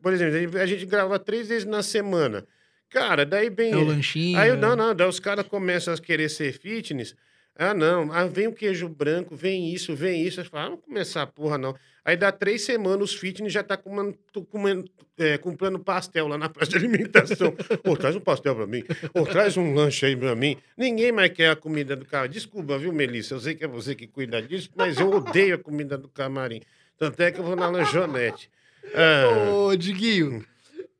por 0.02 0.12
exemplo, 0.12 0.58
a 0.58 0.66
gente 0.66 0.86
grava 0.86 1.18
três 1.18 1.48
vezes 1.48 1.64
na 1.66 1.82
semana. 1.82 2.46
Cara, 2.90 3.24
daí 3.24 3.50
bem. 3.50 3.72
É 3.72 3.76
o 3.76 3.84
lanchinho. 3.84 4.38
Aí, 4.38 4.48
eu- 4.48 4.54
é. 4.54 4.58
não, 4.58 4.74
não, 4.74 4.94
daí 4.94 5.08
os 5.08 5.20
caras 5.20 5.46
começam 5.46 5.92
a 5.94 5.98
querer 5.98 6.28
ser 6.28 6.52
fitness. 6.52 7.14
Ah, 7.62 7.74
não. 7.74 8.10
Ah, 8.10 8.24
vem 8.24 8.46
o 8.46 8.54
queijo 8.54 8.88
branco, 8.88 9.36
vem 9.36 9.70
isso, 9.70 9.94
vem 9.94 10.26
isso. 10.26 10.40
Aí 10.40 10.46
fala, 10.46 10.64
ah, 10.64 10.70
não 10.70 10.76
começar 10.78 11.20
a 11.20 11.26
porra, 11.26 11.58
não. 11.58 11.76
Aí 12.02 12.16
dá 12.16 12.32
três 12.32 12.62
semanas, 12.62 13.10
os 13.10 13.14
fitness 13.14 13.52
já 13.52 13.62
tá 13.62 13.76
comendo, 13.76 14.16
comendo, 14.50 14.90
é, 15.18 15.36
comprando 15.36 15.78
pastel 15.78 16.26
lá 16.26 16.38
na 16.38 16.48
praça 16.48 16.70
de 16.70 16.78
alimentação. 16.78 17.54
Ô, 17.86 17.94
traz 17.98 18.16
um 18.16 18.20
pastel 18.20 18.56
pra 18.56 18.66
mim. 18.66 18.82
Ô, 19.12 19.26
traz 19.26 19.58
um 19.58 19.74
lanche 19.74 20.06
aí 20.06 20.16
pra 20.16 20.34
mim. 20.34 20.56
Ninguém 20.74 21.12
mais 21.12 21.30
quer 21.34 21.50
a 21.50 21.56
comida 21.56 21.94
do 21.94 22.06
camarim. 22.06 22.32
Desculpa, 22.32 22.78
viu, 22.78 22.94
Melissa? 22.94 23.34
Eu 23.34 23.40
sei 23.40 23.54
que 23.54 23.62
é 23.62 23.68
você 23.68 23.94
que 23.94 24.06
cuida 24.06 24.40
disso, 24.40 24.70
mas 24.74 24.98
eu 24.98 25.10
odeio 25.10 25.56
a 25.56 25.58
comida 25.58 25.98
do 25.98 26.08
camarim. 26.08 26.62
Tanto 26.96 27.20
é 27.20 27.30
que 27.30 27.40
eu 27.40 27.44
vou 27.44 27.56
na 27.56 27.68
lanchonete. 27.68 28.50
Ah. 28.94 29.50
Ô, 29.52 29.76
Diguinho, 29.76 30.42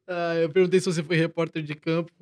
ah, 0.07 0.35
eu 0.35 0.51
perguntei 0.51 0.79
se 0.79 0.93
você 0.93 1.03
foi 1.03 1.17
repórter 1.17 1.63
de 1.63 1.75
campo. 1.75 2.13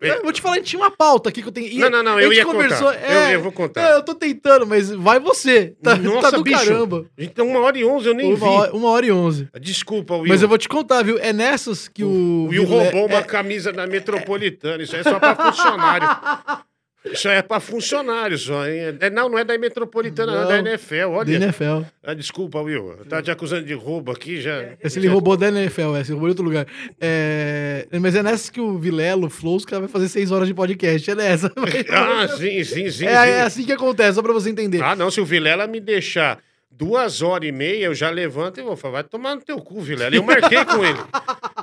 Eu 0.00 0.22
vou 0.22 0.32
te 0.32 0.42
falar, 0.42 0.54
a 0.54 0.58
gente 0.58 0.68
tinha 0.68 0.80
uma 0.80 0.90
pauta 0.90 1.30
aqui 1.30 1.40
que 1.40 1.48
eu 1.48 1.52
tenho. 1.52 1.80
Não, 1.80 1.88
não, 1.88 2.02
não, 2.02 2.20
eu 2.20 2.30
ia 2.30 2.44
conversou, 2.44 2.92
contar. 2.92 3.02
É, 3.02 3.28
eu, 3.28 3.30
eu, 3.30 3.42
vou 3.42 3.52
contar. 3.52 3.80
É, 3.80 3.96
eu 3.96 4.02
tô 4.02 4.14
tentando, 4.14 4.66
mas 4.66 4.90
vai 4.90 5.18
você. 5.18 5.74
Tá, 5.82 5.96
Nossa, 5.96 6.30
tá 6.30 6.36
do 6.36 6.42
bicho, 6.42 6.58
caramba. 6.58 7.06
Então, 7.16 7.48
uma 7.48 7.60
hora 7.60 7.78
e 7.78 7.84
onze 7.84 8.06
eu 8.06 8.14
nem 8.14 8.26
uma 8.26 8.36
vi. 8.36 8.44
Hora, 8.44 8.76
uma 8.76 8.90
hora 8.90 9.06
e 9.06 9.12
onze. 9.12 9.48
Desculpa, 9.58 10.14
Will. 10.14 10.28
Mas 10.28 10.42
eu 10.42 10.48
vou 10.48 10.58
te 10.58 10.68
contar, 10.68 11.02
viu? 11.02 11.18
É 11.18 11.32
nessas 11.32 11.88
que 11.88 12.04
o. 12.04 12.08
O 12.08 12.48
Will 12.48 12.64
roubou 12.64 13.06
uma 13.06 13.18
é... 13.18 13.22
camisa 13.22 13.72
da 13.72 13.86
Metropolitana. 13.86 14.82
Isso 14.82 14.94
aí 14.94 15.00
é 15.00 15.04
só 15.04 15.18
pra 15.18 15.34
funcionário. 15.50 16.08
Isso 17.12 17.28
é 17.28 17.42
para 17.42 17.60
funcionários 17.60 18.42
só, 18.42 18.66
hein? 18.66 18.96
É, 19.00 19.10
não, 19.10 19.28
não 19.28 19.38
é 19.38 19.44
da 19.44 19.56
Metropolitana, 19.56 20.32
não, 20.32 20.42
é 20.50 20.62
da 20.62 20.70
NFL. 20.70 21.10
Olha. 21.10 21.38
Da 21.38 21.46
NFL. 21.46 21.82
Ah, 22.02 22.14
desculpa, 22.14 22.60
Will. 22.60 22.96
Tá 23.08 23.22
te 23.22 23.30
acusando 23.30 23.64
de 23.64 23.74
roubo 23.74 24.12
aqui 24.12 24.40
já. 24.40 24.74
Esse 24.82 24.98
ele 24.98 25.08
roubou 25.08 25.36
da 25.36 25.48
NFL, 25.48 25.96
esse 25.96 26.10
roubou 26.10 26.28
em 26.28 26.30
outro 26.30 26.44
lugar. 26.44 26.66
É... 27.00 27.86
Mas 28.00 28.14
é 28.14 28.22
nessa 28.22 28.50
que 28.50 28.60
o 28.60 28.78
Vilelo, 28.78 29.26
o 29.26 29.30
Flow, 29.30 29.56
os 29.56 29.64
caras 29.64 29.82
vai 29.82 29.88
fazer 29.88 30.08
seis 30.08 30.30
horas 30.30 30.48
de 30.48 30.54
podcast. 30.54 31.10
É 31.10 31.14
nessa. 31.14 31.52
ah, 31.90 32.28
sim, 32.28 32.64
sim, 32.64 32.90
sim. 32.90 33.06
É, 33.06 33.08
sim. 33.08 33.30
é 33.30 33.42
assim 33.42 33.64
que 33.64 33.72
acontece, 33.72 34.14
só 34.14 34.22
pra 34.22 34.32
você 34.32 34.50
entender. 34.50 34.82
Ah, 34.82 34.96
não, 34.96 35.10
se 35.10 35.20
o 35.20 35.24
Vilela 35.24 35.66
me 35.66 35.80
deixar 35.80 36.38
duas 36.70 37.22
horas 37.22 37.48
e 37.48 37.52
meia, 37.52 37.86
eu 37.86 37.94
já 37.94 38.10
levanto 38.10 38.60
e 38.60 38.62
vou 38.62 38.76
falar, 38.76 38.94
vai 38.94 39.04
tomar 39.04 39.34
no 39.34 39.40
teu 39.40 39.58
cu, 39.58 39.80
Vilela. 39.80 40.14
Eu 40.14 40.22
marquei 40.22 40.64
com 40.64 40.84
ele. 40.84 40.98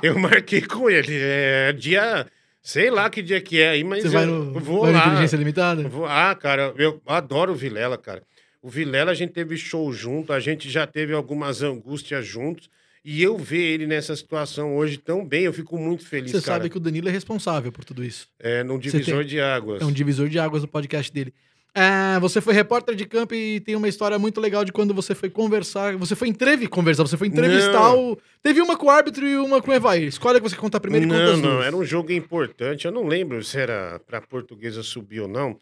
Eu 0.02 0.18
marquei 0.18 0.60
com 0.62 0.90
ele. 0.90 1.16
É 1.20 1.72
dia 1.72 2.26
Sei 2.64 2.90
lá 2.90 3.10
que 3.10 3.20
dia 3.20 3.42
que 3.42 3.60
é 3.60 3.68
aí, 3.68 3.84
mas 3.84 4.02
Você 4.02 4.08
vai 4.08 4.24
no, 4.24 4.58
vou 4.58 4.84
vai 4.84 4.92
lá. 4.92 5.06
Inteligência 5.08 5.36
Limitada? 5.36 5.86
Vou, 5.86 6.06
ah, 6.06 6.34
cara, 6.34 6.72
eu 6.78 6.98
adoro 7.04 7.52
o 7.52 7.54
Vilela, 7.54 7.98
cara. 7.98 8.22
O 8.62 8.70
Vilela, 8.70 9.10
a 9.10 9.14
gente 9.14 9.34
teve 9.34 9.54
show 9.58 9.92
junto, 9.92 10.32
a 10.32 10.40
gente 10.40 10.70
já 10.70 10.86
teve 10.86 11.12
algumas 11.12 11.62
angústias 11.62 12.26
juntos. 12.26 12.70
E 13.04 13.22
eu 13.22 13.36
ver 13.36 13.60
ele 13.60 13.86
nessa 13.86 14.16
situação 14.16 14.74
hoje 14.74 14.96
tão 14.96 15.22
bem, 15.28 15.44
eu 15.44 15.52
fico 15.52 15.76
muito 15.76 16.06
feliz, 16.06 16.30
Você 16.30 16.40
sabe 16.40 16.70
que 16.70 16.78
o 16.78 16.80
Danilo 16.80 17.06
é 17.06 17.12
responsável 17.12 17.70
por 17.70 17.84
tudo 17.84 18.02
isso. 18.02 18.28
É, 18.40 18.64
num 18.64 18.78
divisor 18.78 19.18
tem... 19.18 19.26
de 19.26 19.40
águas. 19.42 19.82
É 19.82 19.84
um 19.84 19.92
divisor 19.92 20.26
de 20.26 20.38
águas 20.38 20.62
no 20.62 20.68
podcast 20.68 21.12
dele. 21.12 21.34
É, 21.76 22.20
você 22.20 22.40
foi 22.40 22.54
repórter 22.54 22.94
de 22.94 23.04
campo 23.04 23.34
e 23.34 23.58
tem 23.58 23.74
uma 23.74 23.88
história 23.88 24.16
muito 24.16 24.40
legal 24.40 24.64
de 24.64 24.72
quando 24.72 24.94
você 24.94 25.12
foi 25.12 25.28
conversar. 25.28 25.96
Você 25.96 26.14
foi 26.14 26.28
entrevistar, 26.28 26.70
conversar, 26.70 27.02
você 27.02 27.16
foi 27.16 27.26
entrevistar 27.26 27.72
não. 27.72 28.12
o. 28.12 28.18
Teve 28.40 28.60
uma 28.60 28.76
com 28.76 28.86
o 28.86 28.90
árbitro 28.90 29.26
e 29.26 29.36
uma 29.36 29.60
com 29.60 29.72
o 29.72 29.74
Evair. 29.74 30.06
Escolhe 30.06 30.38
a 30.38 30.40
que 30.40 30.48
você 30.48 30.56
contar 30.56 30.78
primeiro 30.78 31.08
não, 31.08 31.16
e 31.16 31.18
conta 31.18 31.32
as 31.32 31.40
Não, 31.40 31.60
era 31.60 31.76
um 31.76 31.84
jogo 31.84 32.12
importante. 32.12 32.84
Eu 32.84 32.92
não 32.92 33.08
lembro 33.08 33.42
se 33.42 33.58
era 33.58 34.00
pra 34.06 34.20
portuguesa 34.20 34.84
subir 34.84 35.20
ou 35.20 35.28
não. 35.28 35.58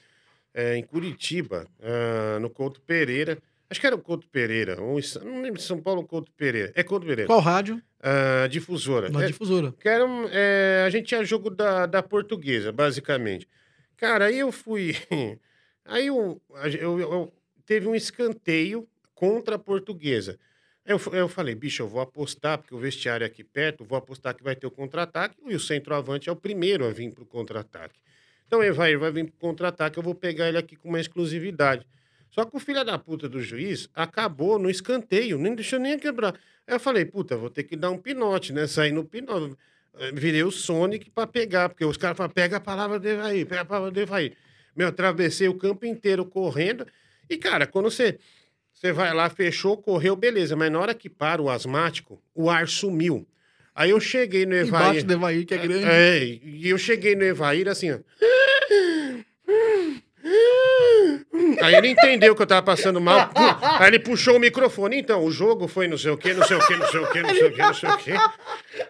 É, 0.54 0.76
em 0.76 0.82
Curitiba, 0.82 1.66
uh, 1.80 2.38
no 2.38 2.50
Couto 2.50 2.78
Pereira. 2.82 3.38
Acho 3.70 3.80
que 3.80 3.86
era 3.86 3.96
o 3.96 3.98
Couto 3.98 4.28
Pereira. 4.28 4.78
Ou, 4.82 5.00
não 5.24 5.40
lembro 5.40 5.58
se 5.58 5.66
São 5.66 5.80
Paulo 5.80 6.02
ou 6.02 6.06
Couto 6.06 6.30
Pereira. 6.36 6.72
É 6.74 6.82
Couto 6.82 7.06
Pereira. 7.06 7.26
Qual 7.26 7.40
rádio? 7.40 7.76
Uh, 8.00 8.46
difusora. 8.50 9.08
Uma 9.08 9.24
é, 9.24 9.28
difusora. 9.28 9.72
Que 9.80 9.88
era, 9.88 10.04
é, 10.30 10.84
a 10.86 10.90
gente 10.90 11.06
tinha 11.06 11.24
jogo 11.24 11.48
da, 11.48 11.86
da 11.86 12.02
portuguesa, 12.02 12.70
basicamente. 12.70 13.48
Cara, 13.96 14.26
aí 14.26 14.38
eu 14.38 14.52
fui. 14.52 14.94
Aí 15.84 16.06
eu, 16.06 16.40
eu, 16.80 17.00
eu, 17.00 17.32
teve 17.66 17.88
um 17.88 17.94
escanteio 17.94 18.88
contra 19.14 19.56
a 19.56 19.58
portuguesa. 19.58 20.38
Eu, 20.84 21.00
eu 21.12 21.28
falei, 21.28 21.54
bicho, 21.54 21.82
eu 21.82 21.88
vou 21.88 22.00
apostar, 22.00 22.58
porque 22.58 22.74
o 22.74 22.78
vestiário 22.78 23.24
é 23.24 23.26
aqui 23.26 23.44
perto, 23.44 23.84
vou 23.84 23.96
apostar 23.96 24.34
que 24.34 24.42
vai 24.42 24.56
ter 24.56 24.66
o 24.66 24.70
contra-ataque, 24.70 25.36
e 25.46 25.54
o 25.54 25.60
centroavante 25.60 26.28
é 26.28 26.32
o 26.32 26.36
primeiro 26.36 26.84
a 26.84 26.90
vir 26.90 27.12
para 27.12 27.22
o 27.22 27.26
contra-ataque. 27.26 28.00
Então 28.46 28.62
ele 28.62 28.72
vai, 28.72 28.96
vir 29.12 29.24
para 29.26 29.34
o 29.34 29.38
contra-ataque, 29.38 29.98
eu 29.98 30.02
vou 30.02 30.14
pegar 30.14 30.48
ele 30.48 30.58
aqui 30.58 30.76
com 30.76 30.88
uma 30.88 31.00
exclusividade. 31.00 31.86
Só 32.30 32.44
que 32.44 32.56
o 32.56 32.60
filho 32.60 32.84
da 32.84 32.98
puta 32.98 33.28
do 33.28 33.40
juiz 33.40 33.88
acabou 33.94 34.58
no 34.58 34.68
escanteio, 34.68 35.38
nem 35.38 35.54
deixou 35.54 35.78
nem 35.78 35.98
quebrar. 35.98 36.34
Aí 36.66 36.74
eu 36.74 36.80
falei, 36.80 37.04
puta, 37.04 37.36
vou 37.36 37.50
ter 37.50 37.62
que 37.62 37.76
dar 37.76 37.90
um 37.90 37.98
pinote, 37.98 38.52
né? 38.52 38.66
Sair 38.66 38.92
no 38.92 39.04
pinote. 39.04 39.56
Virei 40.14 40.42
o 40.42 40.50
Sonic 40.50 41.10
para 41.10 41.26
pegar, 41.26 41.68
porque 41.68 41.84
os 41.84 41.96
caras 41.96 42.16
falam, 42.16 42.32
pega 42.32 42.56
a 42.56 42.60
palavra 42.60 42.98
dele 42.98 43.20
aí, 43.20 43.44
pega 43.44 43.60
a 43.60 43.64
palavra 43.64 43.90
dele 43.90 44.10
aí. 44.10 44.32
Meu, 44.74 44.88
atravessei 44.88 45.48
o 45.48 45.54
campo 45.54 45.86
inteiro 45.86 46.24
correndo. 46.24 46.86
E, 47.28 47.36
cara, 47.36 47.66
quando 47.66 47.90
você, 47.90 48.18
você 48.72 48.92
vai 48.92 49.12
lá, 49.14 49.28
fechou, 49.30 49.76
correu, 49.76 50.16
beleza. 50.16 50.56
Mas 50.56 50.70
na 50.70 50.80
hora 50.80 50.94
que 50.94 51.08
para 51.08 51.40
o 51.40 51.50
asmático, 51.50 52.20
o 52.34 52.50
ar 52.50 52.68
sumiu. 52.68 53.26
Aí 53.74 53.90
eu 53.90 54.00
cheguei 54.00 54.44
no 54.44 54.54
Evair. 54.54 54.84
Embaixo 54.84 55.06
do 55.06 55.12
Evair, 55.14 55.46
que 55.46 55.54
é 55.54 55.58
grande. 55.58 55.84
É, 55.84 56.24
e 56.24 56.68
eu 56.68 56.76
cheguei 56.76 57.14
no 57.16 57.24
Evair 57.24 57.68
assim, 57.68 57.92
ó. 57.92 57.98
Aí 61.62 61.74
ele 61.74 61.88
entendeu 61.88 62.34
que 62.34 62.42
eu 62.42 62.46
tava 62.46 62.62
passando 62.62 63.00
mal. 63.00 63.30
Aí 63.78 63.88
ele 63.88 63.98
puxou 63.98 64.36
o 64.36 64.40
microfone. 64.40 64.98
Então, 64.98 65.24
o 65.24 65.30
jogo 65.30 65.68
foi 65.68 65.88
não 65.88 65.96
sei 65.96 66.10
o 66.10 66.16
quê, 66.16 66.34
não 66.34 66.46
sei 66.46 66.56
o 66.56 66.66
quê, 66.66 66.76
não 66.76 66.86
sei 66.88 67.00
o 67.00 67.06
quê, 67.10 67.22
não 67.22 67.34
sei 67.34 67.46
o 67.46 67.52
quê, 67.52 67.62
não 67.62 67.74
sei 67.74 67.88
o 67.88 67.98
quê. 67.98 68.12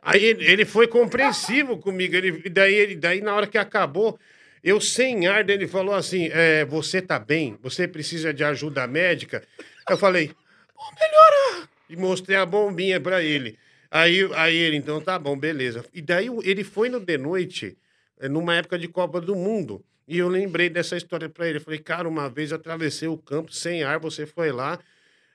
Aí 0.00 0.24
ele, 0.24 0.64
foi 0.64 0.86
compreensivo 0.86 1.78
comigo. 1.78 2.14
Ele, 2.14 2.48
daí, 2.50 2.74
ele, 2.74 2.96
daí, 2.96 3.20
na 3.20 3.34
hora 3.34 3.46
que 3.46 3.59
acabou, 3.59 4.18
eu, 4.62 4.80
sem 4.80 5.26
ar, 5.26 5.48
ele 5.48 5.66
falou 5.66 5.94
assim: 5.94 6.28
é, 6.32 6.64
Você 6.64 7.02
tá 7.02 7.18
bem? 7.18 7.59
Você 7.62 7.89
precisa 7.89 8.32
de 8.32 8.44
ajuda 8.44 8.86
médica? 8.86 9.43
Eu 9.89 9.98
falei: 9.98 10.28
Pô, 10.74 10.82
melhora! 11.01 11.68
E 11.89 11.97
mostrei 11.97 12.36
a 12.36 12.47
bombinha 12.47 13.01
pra 13.01 13.22
ele. 13.22 13.59
Aí, 13.90 14.26
aí 14.34 14.56
ele, 14.56 14.76
então 14.76 15.01
tá 15.01 15.18
bom, 15.18 15.36
beleza. 15.36 15.84
E 15.93 16.01
daí 16.01 16.28
ele 16.44 16.64
foi 16.64 16.89
no 16.89 16.98
de 16.98 17.18
noite, 17.18 17.76
eh, 18.18 18.28
numa 18.28 18.55
época 18.55 18.78
de 18.78 18.89
Copa 18.89 19.20
do 19.20 19.36
Mundo. 19.36 19.84
E 20.09 20.18
eu 20.18 20.28
lembrei 20.28 20.70
dessa 20.70 20.97
história 20.97 21.28
pra 21.28 21.47
ele. 21.47 21.59
Eu 21.59 21.62
falei, 21.62 21.78
cara, 21.78 22.09
uma 22.09 22.30
vez 22.30 22.52
atravessei 22.52 23.09
o 23.09 23.18
campo 23.18 23.52
sem 23.52 23.82
ar, 23.82 23.98
você 23.98 24.24
foi 24.24 24.51
lá 24.51 24.78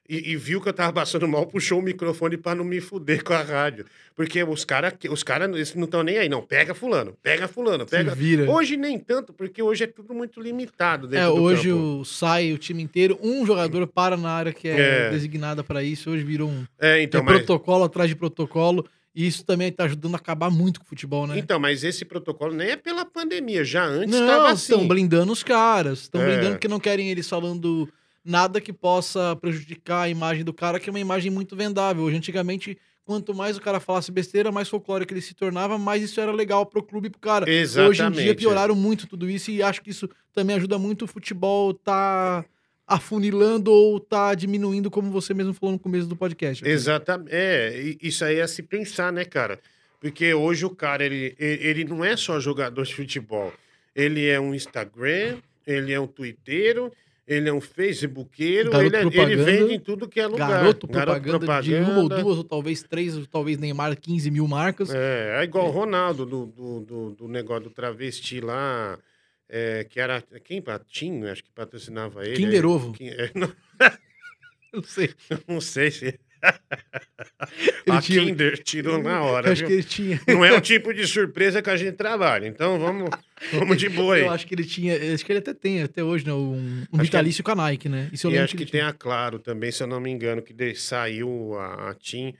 e, 0.10 0.32
e, 0.32 0.38
viu 0.38 0.62
que 0.62 0.70
eu 0.70 0.74
tava 0.74 0.94
passando 0.94 1.28
mal, 1.28 1.46
puxou 1.46 1.80
o 1.80 1.82
microfone 1.82 2.38
para 2.38 2.56
não 2.56 2.64
me 2.64 2.80
fuder 2.80 3.24
com 3.24 3.34
a 3.34 3.42
rádio. 3.42 3.86
Porque 4.16 4.42
os 4.42 4.64
caras 4.64 4.94
os 5.10 5.22
cara, 5.22 5.46
eles 5.46 5.76
não 5.76 5.84
estão 5.84 6.02
nem 6.02 6.18
aí, 6.18 6.30
não. 6.30 6.42
Pega 6.42 6.74
fulano, 6.74 7.14
pega 7.22 7.48
fulano, 7.48 7.86
pega. 7.86 8.12
Se 8.12 8.18
vira. 8.18 8.50
Hoje 8.50 8.78
nem 8.78 8.98
tanto, 8.98 9.34
porque 9.34 9.62
hoje 9.62 9.84
é 9.84 9.88
tudo 9.88 10.14
muito 10.14 10.40
limitado 10.40 11.14
É, 11.14 11.28
hoje 11.28 11.74
o, 11.74 12.06
sai 12.06 12.54
o 12.54 12.58
time 12.58 12.82
inteiro, 12.82 13.20
um 13.22 13.46
jogador 13.46 13.86
para 13.86 14.16
na 14.16 14.30
área 14.30 14.54
que 14.54 14.70
é, 14.70 15.08
é. 15.08 15.10
designada 15.10 15.62
para 15.62 15.84
isso. 15.84 16.10
Hoje 16.10 16.24
virou 16.24 16.50
um 16.50 16.66
é, 16.80 17.02
então, 17.02 17.20
é 17.20 17.24
mas... 17.24 17.38
protocolo 17.38 17.84
atrás 17.84 18.10
de 18.10 18.16
protocolo. 18.16 18.86
E 19.14 19.26
isso 19.26 19.44
também 19.44 19.70
está 19.70 19.86
ajudando 19.86 20.14
a 20.14 20.18
acabar 20.18 20.52
muito 20.52 20.80
com 20.80 20.86
o 20.86 20.90
futebol, 20.90 21.26
né? 21.26 21.40
Então, 21.40 21.60
mas 21.60 21.84
esse 21.84 22.06
protocolo 22.06 22.54
nem 22.54 22.70
é 22.70 22.76
pela 22.76 23.04
pandemia, 23.04 23.66
já 23.66 23.84
antes 23.84 24.14
estava 24.14 24.52
assim. 24.52 24.74
estão 24.74 24.88
blindando 24.88 25.32
os 25.32 25.42
caras, 25.42 26.02
estão 26.02 26.22
é. 26.22 26.26
blindando 26.28 26.52
porque 26.52 26.68
não 26.68 26.80
querem 26.80 27.10
eles 27.10 27.28
falando 27.28 27.90
nada 28.28 28.60
que 28.60 28.74
possa 28.74 29.36
prejudicar 29.38 30.02
a 30.02 30.10
imagem 30.10 30.44
do 30.44 30.54
cara, 30.54 30.80
que 30.80 30.90
é 30.90 30.92
uma 30.92 31.00
imagem 31.00 31.32
muito 31.32 31.56
vendável. 31.56 32.04
Hoje, 32.04 32.18
antigamente, 32.18 32.78
quanto 33.06 33.34
mais 33.34 33.56
o 33.56 33.62
cara 33.62 33.80
falasse 33.80 34.12
besteira, 34.12 34.52
mais 34.52 34.68
folclórico 34.68 35.14
ele 35.14 35.22
se 35.22 35.34
tornava, 35.34 35.78
mais 35.78 36.04
isso 36.04 36.20
era 36.20 36.32
legal 36.32 36.66
pro 36.66 36.84
clube 36.84 37.08
e 37.08 37.10
pro 37.10 37.22
cara. 37.22 37.50
Exatamente. 37.50 37.90
Hoje 37.90 38.04
em 38.04 38.12
dia 38.12 38.36
pioraram 38.36 38.76
muito 38.76 39.08
tudo 39.08 39.30
isso 39.30 39.50
e 39.50 39.64
acho 39.64 39.82
que 39.82 39.90
isso 39.90 40.10
também 40.34 40.58
ajuda 40.58 40.78
muito 40.78 41.06
o 41.06 41.08
futebol 41.08 41.74
tá 41.74 42.44
afunilando 42.86 43.72
ou 43.72 44.00
tá 44.00 44.36
diminuindo, 44.36 44.92
como 44.92 45.10
você 45.10 45.34
mesmo 45.34 45.54
falou 45.54 45.74
no 45.74 45.80
começo 45.80 46.08
do 46.08 46.16
podcast. 46.16 46.68
Exatamente. 46.68 47.30
É, 47.32 47.96
isso 48.02 48.24
aí 48.26 48.40
é 48.40 48.48
se 48.48 48.62
pensar, 48.62 49.12
né, 49.12 49.24
cara? 49.24 49.60
Porque 50.00 50.34
hoje 50.34 50.66
o 50.66 50.70
cara, 50.70 51.04
ele, 51.04 51.34
ele 51.40 51.84
não 51.86 52.04
é 52.04 52.16
só 52.16 52.40
jogador 52.40 52.84
de 52.84 52.94
futebol. 52.94 53.54
Ele 53.96 54.28
é 54.28 54.40
um 54.40 54.54
Instagram, 54.54 55.38
ele 55.66 55.92
é 55.92 56.00
um 56.00 56.08
twitteiro, 56.08 56.92
ele 57.28 57.50
é 57.50 57.54
um 57.54 57.60
facebookeiro, 57.60 58.74
ele, 58.80 58.96
é, 58.96 59.02
ele, 59.02 59.36
vende 59.36 59.74
em 59.74 59.80
tudo 59.80 60.08
que 60.08 60.18
é 60.18 60.26
lugar. 60.26 60.50
Garoto, 60.50 60.88
Garoto 60.88 61.22
propaganda, 61.22 61.40
propaganda, 61.40 61.62
de 61.62 61.92
uma 61.92 62.00
ou 62.00 62.08
duas, 62.08 62.38
ou 62.38 62.44
talvez 62.44 62.84
três, 62.84 63.18
ou 63.18 63.28
talvez 63.28 63.58
Neymar, 63.58 64.00
15 64.00 64.32
mil 64.32 64.48
marcas. 64.48 64.90
É, 64.90 65.42
é 65.42 65.44
igual 65.44 65.68
o 65.68 65.72
Ronaldo 65.72 66.26
do, 66.26 66.46
do, 66.46 66.80
do, 66.80 67.12
do, 67.12 67.28
negócio 67.28 67.66
do 67.66 67.70
travesti 67.70 68.40
lá, 68.40 68.98
é, 69.50 69.84
que 69.84 70.00
era. 70.00 70.24
Quem? 70.42 70.62
Patinho, 70.62 71.30
acho 71.30 71.44
que 71.44 71.52
patrocinava 71.52 72.26
ele. 72.26 72.38
Kinder 72.38 72.66
Ovo. 72.66 72.96
É, 73.02 73.30
não... 73.36 73.52
não 74.74 74.84
sei. 74.84 75.10
Não 75.46 75.62
sei 75.62 75.92
se. 75.92 76.20
Ele 77.86 77.98
a 77.98 78.02
tinha... 78.02 78.24
Kinder 78.24 78.58
tirou 78.64 79.02
na 79.02 79.22
hora. 79.22 79.52
Acho 79.52 79.62
viu? 79.62 79.68
que 79.68 79.74
ele 79.74 79.84
tinha. 79.84 80.22
Não 80.28 80.44
é 80.44 80.54
o 80.54 80.62
tipo 80.62 80.94
de 80.94 81.08
surpresa 81.08 81.62
que 81.62 81.70
a 81.70 81.78
gente 81.78 81.96
trabalha. 81.96 82.48
Então 82.48 82.80
vamos, 82.80 83.10
vamos 83.54 83.78
de 83.78 83.90
boa 83.90 84.16
aí. 84.16 84.22
Eu 84.22 84.32
acho 84.32 84.46
que 84.46 84.56
ele 84.56 84.66
tinha. 84.66 85.14
Acho 85.14 85.26
que 85.26 85.32
ele 85.32 85.40
até 85.40 85.54
tem 85.54 85.82
até 85.82 86.04
hoje, 86.04 86.26
né? 86.26 86.34
Um, 86.34 86.84
um 86.92 86.98
vitalício 86.98 87.44
que... 87.44 87.52
com 87.52 87.60
a 87.60 87.64
Nike, 87.64 87.90
né? 87.90 88.10
Isso 88.12 88.28
eu 88.28 88.32
e 88.32 88.38
acho 88.38 88.56
que, 88.56 88.66
que 88.66 88.72
tem 88.72 88.82
a 88.82 88.94
Claro 88.94 89.40
também, 89.40 89.72
se 89.72 89.82
eu 89.82 89.88
não 89.88 90.00
me 90.00 90.10
engano, 90.10 90.42
que 90.42 90.76
saiu 90.76 91.58
a, 91.58 91.92
a 91.92 91.94
Tim. 91.94 92.34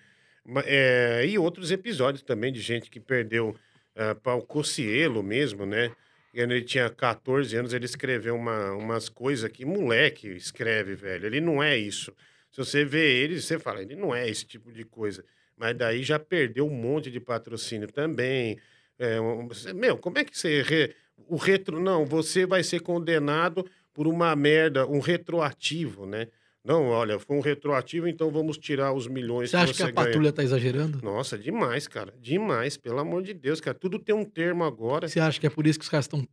É, 0.66 1.26
e 1.28 1.38
outros 1.38 1.72
episódios 1.72 2.24
também 2.24 2.52
de 2.52 2.62
gente 2.62 2.90
que 2.90 3.00
perdeu 3.00 3.50
uh, 3.50 4.16
para 4.22 4.36
o 4.36 4.42
Cocielo 4.42 5.22
mesmo, 5.22 5.66
né? 5.66 5.92
quando 6.38 6.52
ele 6.52 6.64
tinha 6.64 6.88
14 6.90 7.56
anos, 7.56 7.74
ele 7.74 7.86
escreveu 7.86 8.36
uma, 8.36 8.72
umas 8.74 9.10
coisas 9.10 9.50
que 9.50 9.66
moleque 9.66 10.28
escreve, 10.28 10.94
velho. 10.94 11.26
Ele 11.26 11.42
não 11.42 11.64
é 11.64 11.76
isso. 11.76 12.14
Se 12.52 12.58
você 12.58 12.84
vê 12.86 13.22
ele, 13.24 13.40
você 13.42 13.60
fala, 13.60 13.82
ele 13.82 13.96
não 13.96 14.14
é 14.16 14.28
esse 14.30 14.46
tipo 14.46 14.72
de 14.72 14.84
coisa. 14.84 15.24
Mas 15.56 15.76
daí 15.76 16.04
já 16.04 16.18
perdeu 16.20 16.66
um 16.68 16.74
monte 16.74 17.10
de 17.12 17.20
patrocínio 17.20 17.88
também. 17.92 18.58
É, 19.00 19.18
você- 19.48 19.74
meu, 19.74 19.98
como 19.98 20.18
é 20.18 20.24
que 20.24 20.38
você. 20.38 20.62
re- 20.62 20.94
o 21.28 21.36
retro. 21.36 21.80
Não, 21.80 22.06
você 22.06 22.46
vai 22.46 22.64
ser 22.64 22.80
condenado 22.82 23.66
por 23.94 24.06
uma 24.08 24.36
merda, 24.36 24.86
um 24.88 25.00
retroativo, 25.00 26.06
né? 26.06 26.28
Não, 26.64 26.88
olha, 26.90 27.18
foi 27.18 27.38
um 27.38 27.40
retroativo, 27.42 28.08
então 28.08 28.30
vamos 28.30 28.58
tirar 28.58 28.92
os 28.92 29.08
milhões 29.08 29.50
Você 29.50 29.58
acha 29.58 29.74
que 29.74 29.82
a 29.84 29.86
ganha. 29.86 29.96
patrulha 29.96 30.32
tá 30.34 30.44
exagerando? 30.44 31.00
Nossa, 31.02 31.38
demais, 31.38 31.88
cara. 31.88 32.14
Demais, 32.20 32.76
pelo 32.76 33.00
amor 33.00 33.24
de 33.24 33.34
Deus, 33.34 33.62
cara. 33.62 33.78
Tudo 33.78 33.98
tem 33.98 34.14
um 34.14 34.26
termo 34.26 34.64
agora. 34.66 35.08
Você 35.08 35.20
acha 35.20 35.40
que 35.40 35.48
é 35.48 35.50
por 35.50 35.66
isso 35.66 35.80
que 35.80 35.84
os 35.84 35.90
caras 35.90 36.06
estão 36.06 36.28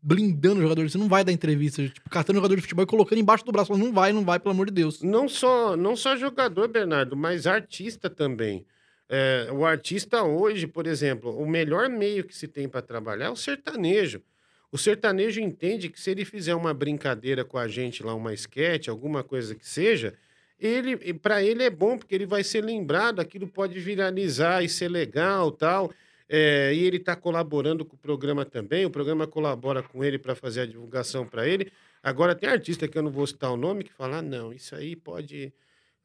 blindando 0.00 0.60
o 0.60 0.62
jogador? 0.62 0.88
Você 0.88 0.98
não 0.98 1.08
vai 1.08 1.24
dar 1.24 1.32
entrevista, 1.32 1.86
tipo, 1.88 2.08
catando 2.10 2.38
jogador 2.38 2.56
de 2.56 2.62
futebol 2.62 2.84
e 2.84 2.86
colocando 2.86 3.18
embaixo 3.18 3.44
do 3.44 3.52
braço. 3.52 3.76
Não 3.76 3.92
vai, 3.92 4.12
não 4.12 4.24
vai, 4.24 4.38
pelo 4.38 4.52
amor 4.52 4.66
de 4.66 4.72
Deus. 4.72 5.02
Não 5.02 5.28
só, 5.28 5.76
não 5.76 5.96
só 5.96 6.16
jogador, 6.16 6.68
Bernardo, 6.68 7.16
mas 7.16 7.46
artista 7.46 8.08
também. 8.08 8.64
É, 9.08 9.48
o 9.50 9.64
artista 9.64 10.22
hoje, 10.22 10.66
por 10.66 10.86
exemplo, 10.86 11.36
o 11.38 11.48
melhor 11.48 11.88
meio 11.88 12.24
que 12.24 12.36
se 12.36 12.46
tem 12.46 12.68
para 12.68 12.82
trabalhar 12.82 13.26
é 13.26 13.30
o 13.30 13.36
sertanejo. 13.36 14.22
O 14.70 14.76
sertanejo 14.76 15.40
entende 15.40 15.88
que 15.88 15.98
se 15.98 16.10
ele 16.10 16.26
fizer 16.26 16.54
uma 16.54 16.74
brincadeira 16.74 17.42
com 17.42 17.56
a 17.56 17.66
gente 17.66 18.02
lá, 18.02 18.14
uma 18.14 18.34
esquete, 18.34 18.90
alguma 18.90 19.24
coisa 19.24 19.54
que 19.54 19.66
seja, 19.66 20.12
ele, 20.60 21.14
para 21.14 21.42
ele 21.42 21.62
é 21.62 21.70
bom 21.70 21.96
porque 21.96 22.14
ele 22.14 22.26
vai 22.26 22.44
ser 22.44 22.62
lembrado, 22.62 23.20
aquilo 23.20 23.46
pode 23.46 23.78
viralizar 23.80 24.62
e 24.62 24.68
ser 24.68 24.88
legal, 24.88 25.50
tal. 25.50 25.90
É, 26.28 26.74
e 26.74 26.84
ele 26.84 26.98
está 26.98 27.16
colaborando 27.16 27.84
com 27.84 27.96
o 27.96 27.98
programa 27.98 28.44
também. 28.44 28.84
O 28.84 28.90
programa 28.90 29.26
colabora 29.26 29.82
com 29.82 30.04
ele 30.04 30.18
para 30.18 30.34
fazer 30.34 30.60
a 30.62 30.66
divulgação 30.66 31.26
para 31.26 31.48
ele. 31.48 31.72
Agora 32.02 32.34
tem 32.34 32.48
artista 32.48 32.86
que 32.86 32.98
eu 32.98 33.02
não 33.02 33.10
vou 33.10 33.26
citar 33.26 33.50
o 33.50 33.56
nome 33.56 33.84
que 33.84 33.92
fala, 33.92 34.18
ah, 34.18 34.22
não, 34.22 34.52
isso 34.52 34.74
aí 34.74 34.94
pode 34.94 35.52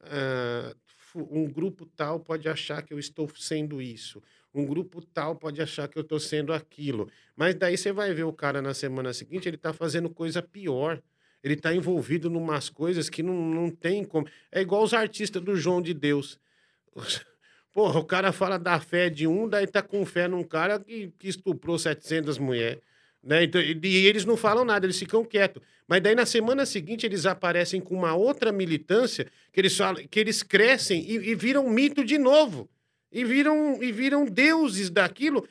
ah, 0.02 0.74
um 1.14 1.48
grupo 1.48 1.86
tal 1.86 2.18
pode 2.20 2.48
achar 2.48 2.82
que 2.82 2.92
eu 2.92 2.98
estou 2.98 3.28
sendo 3.36 3.80
isso, 3.80 4.22
um 4.52 4.66
grupo 4.66 5.00
tal 5.00 5.36
pode 5.36 5.60
achar 5.62 5.88
que 5.88 5.96
eu 5.96 6.02
estou 6.02 6.18
sendo 6.18 6.52
aquilo. 6.52 7.08
Mas 7.36 7.54
daí 7.54 7.76
você 7.76 7.92
vai 7.92 8.12
ver 8.12 8.24
o 8.24 8.32
cara 8.32 8.60
na 8.60 8.74
semana 8.74 9.12
seguinte, 9.12 9.48
ele 9.48 9.56
está 9.56 9.72
fazendo 9.72 10.10
coisa 10.10 10.42
pior. 10.42 11.02
Ele 11.42 11.54
está 11.54 11.74
envolvido 11.74 12.28
em 12.28 12.36
umas 12.36 12.70
coisas 12.70 13.10
que 13.10 13.22
não, 13.22 13.34
não 13.34 13.70
tem 13.70 14.02
como. 14.02 14.26
É 14.50 14.62
igual 14.62 14.82
os 14.82 14.94
artistas 14.94 15.42
do 15.42 15.54
João 15.54 15.82
de 15.82 15.92
Deus. 15.92 16.40
Porra, 17.74 17.98
o 17.98 18.04
cara 18.04 18.30
fala 18.30 18.56
da 18.56 18.78
fé 18.78 19.10
de 19.10 19.26
um, 19.26 19.48
daí 19.48 19.66
tá 19.66 19.82
com 19.82 20.06
fé 20.06 20.28
num 20.28 20.44
cara 20.44 20.78
que, 20.78 21.12
que 21.18 21.28
estuprou 21.28 21.76
700 21.76 22.38
mulheres. 22.38 22.80
Né? 23.20 23.42
Então, 23.42 23.60
e, 23.60 23.76
e 23.82 24.06
eles 24.06 24.24
não 24.24 24.36
falam 24.36 24.64
nada, 24.64 24.86
eles 24.86 24.98
ficam 24.98 25.24
quietos. 25.24 25.60
Mas 25.88 26.00
daí 26.00 26.14
na 26.14 26.24
semana 26.24 26.64
seguinte 26.64 27.04
eles 27.04 27.26
aparecem 27.26 27.80
com 27.80 27.96
uma 27.96 28.14
outra 28.14 28.52
militância 28.52 29.26
que 29.52 29.60
eles 29.60 29.76
falam, 29.76 30.06
que 30.06 30.20
eles 30.20 30.40
crescem 30.40 31.04
e, 31.04 31.30
e 31.30 31.34
viram 31.34 31.68
mito 31.68 32.04
de 32.04 32.16
novo. 32.16 32.70
E 33.10 33.24
viram, 33.24 33.82
e 33.82 33.90
viram 33.90 34.24
deuses 34.24 34.88
daquilo, 34.88 35.46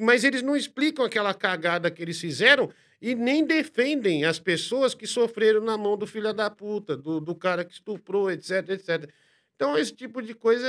mas 0.00 0.24
eles 0.24 0.42
não 0.42 0.56
explicam 0.56 1.04
aquela 1.04 1.32
cagada 1.32 1.90
que 1.90 2.02
eles 2.02 2.20
fizeram 2.20 2.70
e 3.00 3.14
nem 3.14 3.44
defendem 3.44 4.24
as 4.24 4.38
pessoas 4.38 4.94
que 4.94 5.06
sofreram 5.06 5.60
na 5.62 5.76
mão 5.76 5.96
do 5.96 6.06
filho 6.06 6.32
da 6.32 6.48
puta, 6.48 6.96
do, 6.96 7.20
do 7.20 7.34
cara 7.34 7.64
que 7.64 7.72
estuprou, 7.72 8.30
etc, 8.30 8.68
etc. 8.70 9.10
Então, 9.62 9.78
esse 9.78 9.92
tipo 9.94 10.20
de 10.22 10.34
coisa, 10.34 10.66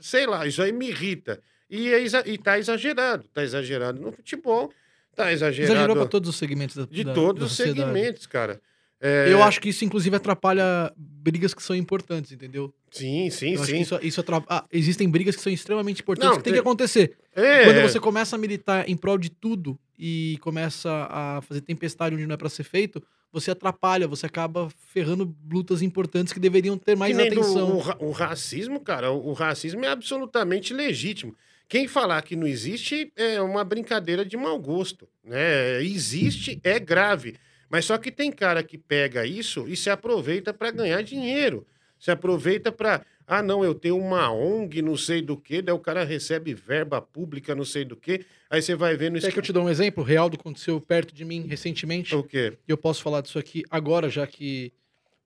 sei 0.00 0.26
lá, 0.26 0.46
isso 0.46 0.60
aí 0.62 0.72
me 0.72 0.88
irrita. 0.88 1.40
E, 1.70 1.88
é 1.92 2.00
exa 2.02 2.22
e 2.26 2.36
tá 2.38 2.58
exagerado. 2.58 3.24
Tá 3.32 3.42
exagerado 3.42 4.00
no 4.00 4.12
futebol, 4.12 4.70
tá 5.14 5.32
exagerado 5.32 5.72
Exagerou 5.72 5.96
pra 5.96 6.06
todos 6.06 6.28
os 6.28 6.36
segmentos 6.36 6.76
da, 6.76 6.84
de 6.84 7.04
da- 7.04 7.14
todos 7.14 7.40
da 7.40 7.46
os 7.46 7.56
segmentos, 7.56 8.26
cara. 8.26 8.60
É, 9.04 9.32
Eu 9.32 9.42
acho 9.42 9.60
que 9.60 9.68
isso, 9.70 9.84
inclusive, 9.84 10.14
atrapalha 10.14 10.92
brigas 10.96 11.52
que 11.52 11.62
são 11.62 11.74
importantes, 11.74 12.30
entendeu? 12.30 12.72
Sim, 12.90 13.30
sim, 13.30 13.54
Eu 13.54 13.64
sim. 13.64 13.80
isso, 13.80 13.98
isso 14.00 14.20
atrapalha. 14.20 14.60
Ah, 14.62 14.64
existem 14.70 15.08
brigas 15.10 15.34
que 15.34 15.42
são 15.42 15.52
extremamente 15.52 16.02
importantes 16.02 16.28
Não, 16.30 16.36
que 16.36 16.44
tem 16.44 16.52
tem- 16.52 16.62
que 16.62 16.68
acontecer. 16.68 17.16
É, 17.34 17.64
Quando 17.64 17.82
você 17.82 17.98
começa 17.98 18.36
a 18.36 18.38
militar 18.38 18.88
em 18.88 18.96
prol 18.96 19.18
de 19.18 19.28
tudo 19.30 19.76
e 19.98 20.38
começa 20.40 21.08
a 21.10 21.40
fazer 21.42 21.62
tempestade 21.62 22.14
onde 22.14 22.26
não 22.26 22.34
é 22.34 22.36
pra 22.36 22.48
ser 22.48 22.62
feito, 22.62 23.02
você 23.32 23.50
atrapalha, 23.52 24.06
você 24.06 24.26
acaba 24.26 24.68
ferrando 24.92 25.34
lutas 25.50 25.80
importantes 25.82 26.32
que 26.32 26.38
deveriam 26.40 26.76
ter 26.76 26.94
mais 26.96 27.16
nem 27.16 27.30
do- 27.30 27.40
atenção. 27.40 27.78
o, 28.00 28.06
o 28.08 28.10
racismo, 28.10 28.78
cara, 28.80 29.10
o, 29.10 29.30
o 29.30 29.32
racismo 29.32 29.84
é 29.84 29.88
absolutamente 29.88 30.74
legítimo. 30.74 31.34
Quem 31.68 31.88
falar 31.88 32.20
que 32.22 32.36
não 32.36 32.46
existe 32.46 33.10
é 33.16 33.40
uma 33.40 33.64
brincadeira 33.64 34.24
de 34.26 34.36
mau 34.36 34.58
gosto, 34.58 35.08
né? 35.24 35.82
Existe, 35.82 36.60
é 36.62 36.78
grave. 36.78 37.36
Mas 37.70 37.86
só 37.86 37.96
que 37.96 38.12
tem 38.12 38.30
cara 38.30 38.62
que 38.62 38.76
pega 38.76 39.24
isso 39.24 39.66
e 39.66 39.74
se 39.74 39.88
aproveita 39.88 40.52
para 40.52 40.70
ganhar 40.70 41.02
dinheiro. 41.02 41.66
Se 41.98 42.10
aproveita 42.10 42.70
para, 42.70 43.00
ah, 43.38 43.42
não, 43.42 43.64
eu 43.64 43.74
tenho 43.74 43.96
uma 43.98 44.30
ONG, 44.32 44.82
não 44.82 44.96
sei 44.96 45.22
do 45.22 45.36
que, 45.36 45.62
daí 45.62 45.74
o 45.74 45.78
cara 45.78 46.04
recebe 46.04 46.52
verba 46.54 47.00
pública, 47.00 47.54
não 47.54 47.64
sei 47.64 47.84
do 47.84 47.96
que. 47.96 48.24
Aí 48.50 48.60
você 48.60 48.74
vai 48.74 48.96
vendo 48.96 49.16
isso. 49.16 49.26
Quer 49.26 49.32
que 49.32 49.38
eu 49.38 49.42
te 49.42 49.52
dou 49.52 49.64
um 49.64 49.68
exemplo 49.70 50.02
real 50.04 50.28
do 50.28 50.36
que 50.36 50.40
aconteceu 50.42 50.80
perto 50.80 51.14
de 51.14 51.24
mim 51.24 51.46
recentemente? 51.46 52.14
O 52.14 52.22
quê? 52.22 52.58
E 52.66 52.70
eu 52.70 52.76
posso 52.76 53.02
falar 53.02 53.20
disso 53.20 53.38
aqui 53.38 53.62
agora, 53.70 54.10
já 54.10 54.26
que 54.26 54.72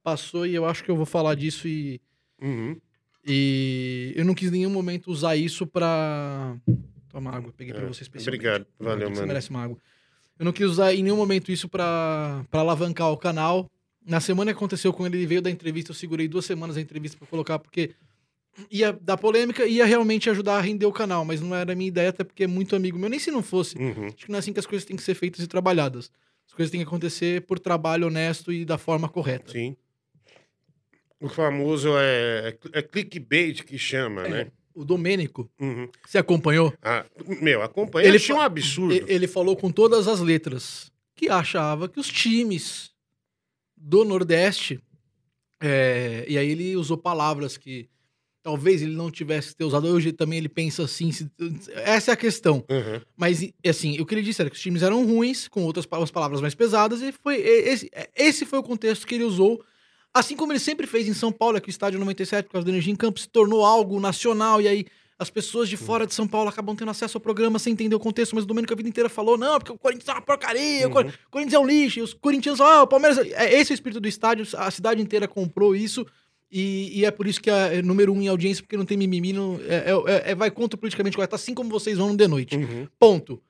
passou, 0.02 0.46
e 0.46 0.54
eu 0.54 0.64
acho 0.66 0.84
que 0.84 0.90
eu 0.90 0.96
vou 0.96 1.06
falar 1.06 1.34
disso 1.34 1.66
e. 1.66 2.00
Uhum. 2.40 2.76
E 3.28 4.12
eu 4.14 4.24
não 4.24 4.34
quis 4.34 4.48
em 4.48 4.52
nenhum 4.58 4.70
momento 4.70 5.10
usar 5.10 5.34
isso 5.36 5.66
pra. 5.66 6.56
Toma 7.08 7.30
água, 7.34 7.52
peguei 7.56 7.74
pra 7.74 7.82
É, 7.84 7.86
você 7.88 8.02
especialmente. 8.02 8.28
obrigado, 8.28 8.66
valeu, 8.78 9.08
Você 9.08 9.14
mano. 9.16 9.26
merece 9.26 9.50
uma 9.50 9.64
água. 9.64 9.78
Eu 10.38 10.44
não 10.44 10.52
quis 10.52 10.66
usar 10.66 10.94
em 10.94 11.02
nenhum 11.02 11.16
momento 11.16 11.50
isso 11.50 11.68
pra, 11.68 12.44
pra 12.50 12.60
alavancar 12.60 13.10
o 13.10 13.16
canal. 13.16 13.68
Na 14.06 14.20
semana 14.20 14.52
que 14.52 14.56
aconteceu 14.56 14.92
com 14.92 15.04
ele, 15.04 15.16
ele 15.18 15.26
veio 15.26 15.42
da 15.42 15.50
entrevista, 15.50 15.90
eu 15.90 15.94
segurei 15.94 16.28
duas 16.28 16.44
semanas 16.44 16.76
a 16.76 16.80
entrevista 16.80 17.18
pra 17.18 17.26
colocar, 17.26 17.58
porque 17.58 17.90
ia 18.70 18.92
dar 18.92 19.16
polêmica 19.16 19.66
ia 19.66 19.84
realmente 19.84 20.30
ajudar 20.30 20.58
a 20.58 20.60
render 20.60 20.86
o 20.86 20.92
canal, 20.92 21.24
mas 21.24 21.40
não 21.40 21.54
era 21.54 21.72
a 21.72 21.76
minha 21.76 21.88
ideia, 21.88 22.10
até 22.10 22.22
porque 22.22 22.44
é 22.44 22.46
muito 22.46 22.76
amigo 22.76 22.96
meu, 22.98 23.10
nem 23.10 23.18
se 23.18 23.30
não 23.32 23.42
fosse. 23.42 23.76
Uhum. 23.76 24.06
Acho 24.06 24.16
que 24.26 24.28
não 24.30 24.36
é 24.36 24.38
assim 24.38 24.52
que 24.52 24.60
as 24.60 24.66
coisas 24.66 24.86
têm 24.86 24.96
que 24.96 25.02
ser 25.02 25.14
feitas 25.14 25.40
e 25.44 25.48
trabalhadas. 25.48 26.10
As 26.46 26.54
coisas 26.54 26.70
têm 26.70 26.80
que 26.80 26.86
acontecer 26.86 27.42
por 27.42 27.58
trabalho 27.58 28.06
honesto 28.06 28.52
e 28.52 28.64
da 28.64 28.78
forma 28.78 29.08
correta. 29.08 29.50
Sim. 29.50 29.76
O 31.20 31.28
famoso 31.28 31.88
é, 31.96 32.56
é 32.72 32.82
clickbait 32.82 33.64
que 33.64 33.76
chama, 33.78 34.22
É, 34.26 34.28
né? 34.28 34.46
O 34.74 34.84
Domênico, 34.84 35.50
Uhum. 35.58 35.88
você 36.06 36.18
acompanhou? 36.18 36.72
Ah, 36.82 37.04
meu, 37.40 37.62
acompanha. 37.62 38.06
Ele 38.06 38.18
achei 38.18 38.34
um 38.34 38.40
absurdo. 38.40 38.94
Ele 39.08 39.26
falou 39.26 39.56
com 39.56 39.70
todas 39.72 40.06
as 40.06 40.20
letras 40.20 40.92
que 41.14 41.30
achava 41.30 41.88
que 41.88 41.98
os 41.98 42.08
times 42.08 42.90
do 43.88 44.04
Nordeste. 44.04 44.80
é, 45.62 46.24
e 46.28 46.36
aí 46.36 46.50
ele 46.50 46.76
usou 46.76 46.98
palavras 46.98 47.56
que 47.56 47.88
talvez 48.42 48.82
ele 48.82 48.94
não 48.94 49.10
tivesse 49.10 49.54
ter 49.56 49.64
usado. 49.64 49.86
Hoje 49.88 50.12
também 50.12 50.38
ele 50.38 50.48
pensa 50.48 50.82
assim. 50.84 51.10
se- 51.12 51.28
essa 51.74 52.10
é 52.10 52.14
a 52.14 52.16
questão. 52.16 52.64
Uhum. 52.68 53.00
Mas, 53.16 53.48
assim, 53.66 53.98
o 54.00 54.04
que 54.06 54.14
ele 54.14 54.22
disse 54.22 54.40
era 54.40 54.50
que 54.50 54.56
os 54.56 54.62
times 54.62 54.82
eram 54.82 55.04
ruins, 55.06 55.48
com 55.48 55.62
outras 55.64 55.86
pa- 55.86 56.02
as 56.02 56.10
palavras 56.10 56.40
mais 56.40 56.54
pesadas, 56.54 57.00
e 57.02 57.10
foi 57.12 57.36
esse, 57.36 57.90
esse 58.14 58.44
foi 58.44 58.58
o 58.58 58.62
contexto 58.62 59.06
que 59.06 59.14
ele 59.14 59.24
usou. 59.24 59.64
Assim 60.12 60.34
como 60.36 60.52
ele 60.52 60.58
sempre 60.60 60.86
fez 60.86 61.06
em 61.08 61.14
São 61.14 61.30
Paulo, 61.32 61.56
é 61.58 61.60
que 61.60 61.68
o 61.68 61.70
estádio 61.70 61.98
97, 62.00 62.46
por 62.46 62.52
causa 62.52 62.64
da 62.64 62.70
energia 62.72 62.92
em 62.92 62.96
campo, 62.96 63.18
se 63.20 63.28
tornou 63.28 63.64
algo 63.64 63.98
nacional, 64.00 64.60
e 64.62 64.68
aí 64.68 64.86
as 65.18 65.30
pessoas 65.30 65.68
de 65.68 65.76
fora 65.76 66.06
de 66.06 66.12
São 66.14 66.26
Paulo 66.28 66.48
acabam 66.50 66.76
tendo 66.76 66.90
acesso 66.90 67.16
ao 67.16 67.20
programa 67.20 67.58
sem 67.58 67.72
entender 67.72 67.94
o 67.94 68.00
contexto, 68.00 68.34
mas 68.34 68.44
o 68.44 68.46
Domênico 68.46 68.72
a 68.72 68.76
vida 68.76 68.88
inteira 68.88 69.08
falou, 69.08 69.38
não, 69.38 69.58
porque 69.58 69.72
o 69.72 69.78
Corinthians 69.78 70.08
é 70.08 70.12
uma 70.12 70.20
porcaria, 70.22 70.86
Uhum. 70.86 70.92
o 70.92 71.30
Corinthians 71.30 71.54
é 71.54 71.58
um 71.58 71.66
lixo, 71.66 71.98
e 71.98 72.02
os 72.02 72.12
corintianos, 72.12 72.60
ah, 72.60 72.82
o 72.82 72.86
Palmeiras... 72.86 73.18
É 73.32 73.54
esse 73.58 73.72
é 73.72 73.74
o 73.74 73.76
espírito 73.76 74.00
do 74.00 74.08
estádio, 74.08 74.46
a 74.58 74.70
cidade 74.70 75.00
inteira 75.00 75.26
comprou 75.26 75.74
isso, 75.74 76.04
e, 76.52 77.00
e 77.00 77.04
é 77.04 77.10
por 77.10 77.26
isso 77.26 77.40
que 77.40 77.50
é 77.50 77.80
número 77.82 78.12
um 78.12 78.20
em 78.20 78.28
audiência, 78.28 78.62
porque 78.62 78.76
não 78.76 78.84
tem 78.84 78.96
mimimi, 78.96 79.32
não, 79.32 79.58
é, 79.66 79.90
é- 80.26 80.30
é- 80.32 80.34
vai 80.34 80.50
contra 80.50 80.76
o 80.76 80.78
politicamente 80.80 81.16
correto, 81.16 81.34
assim 81.34 81.54
como 81.54 81.70
vocês 81.70 81.96
vão 81.96 82.10
no 82.10 82.16
de 82.16 82.28
noite. 82.28 82.54
Uhum. 82.56 82.86
Ponto. 82.98 83.42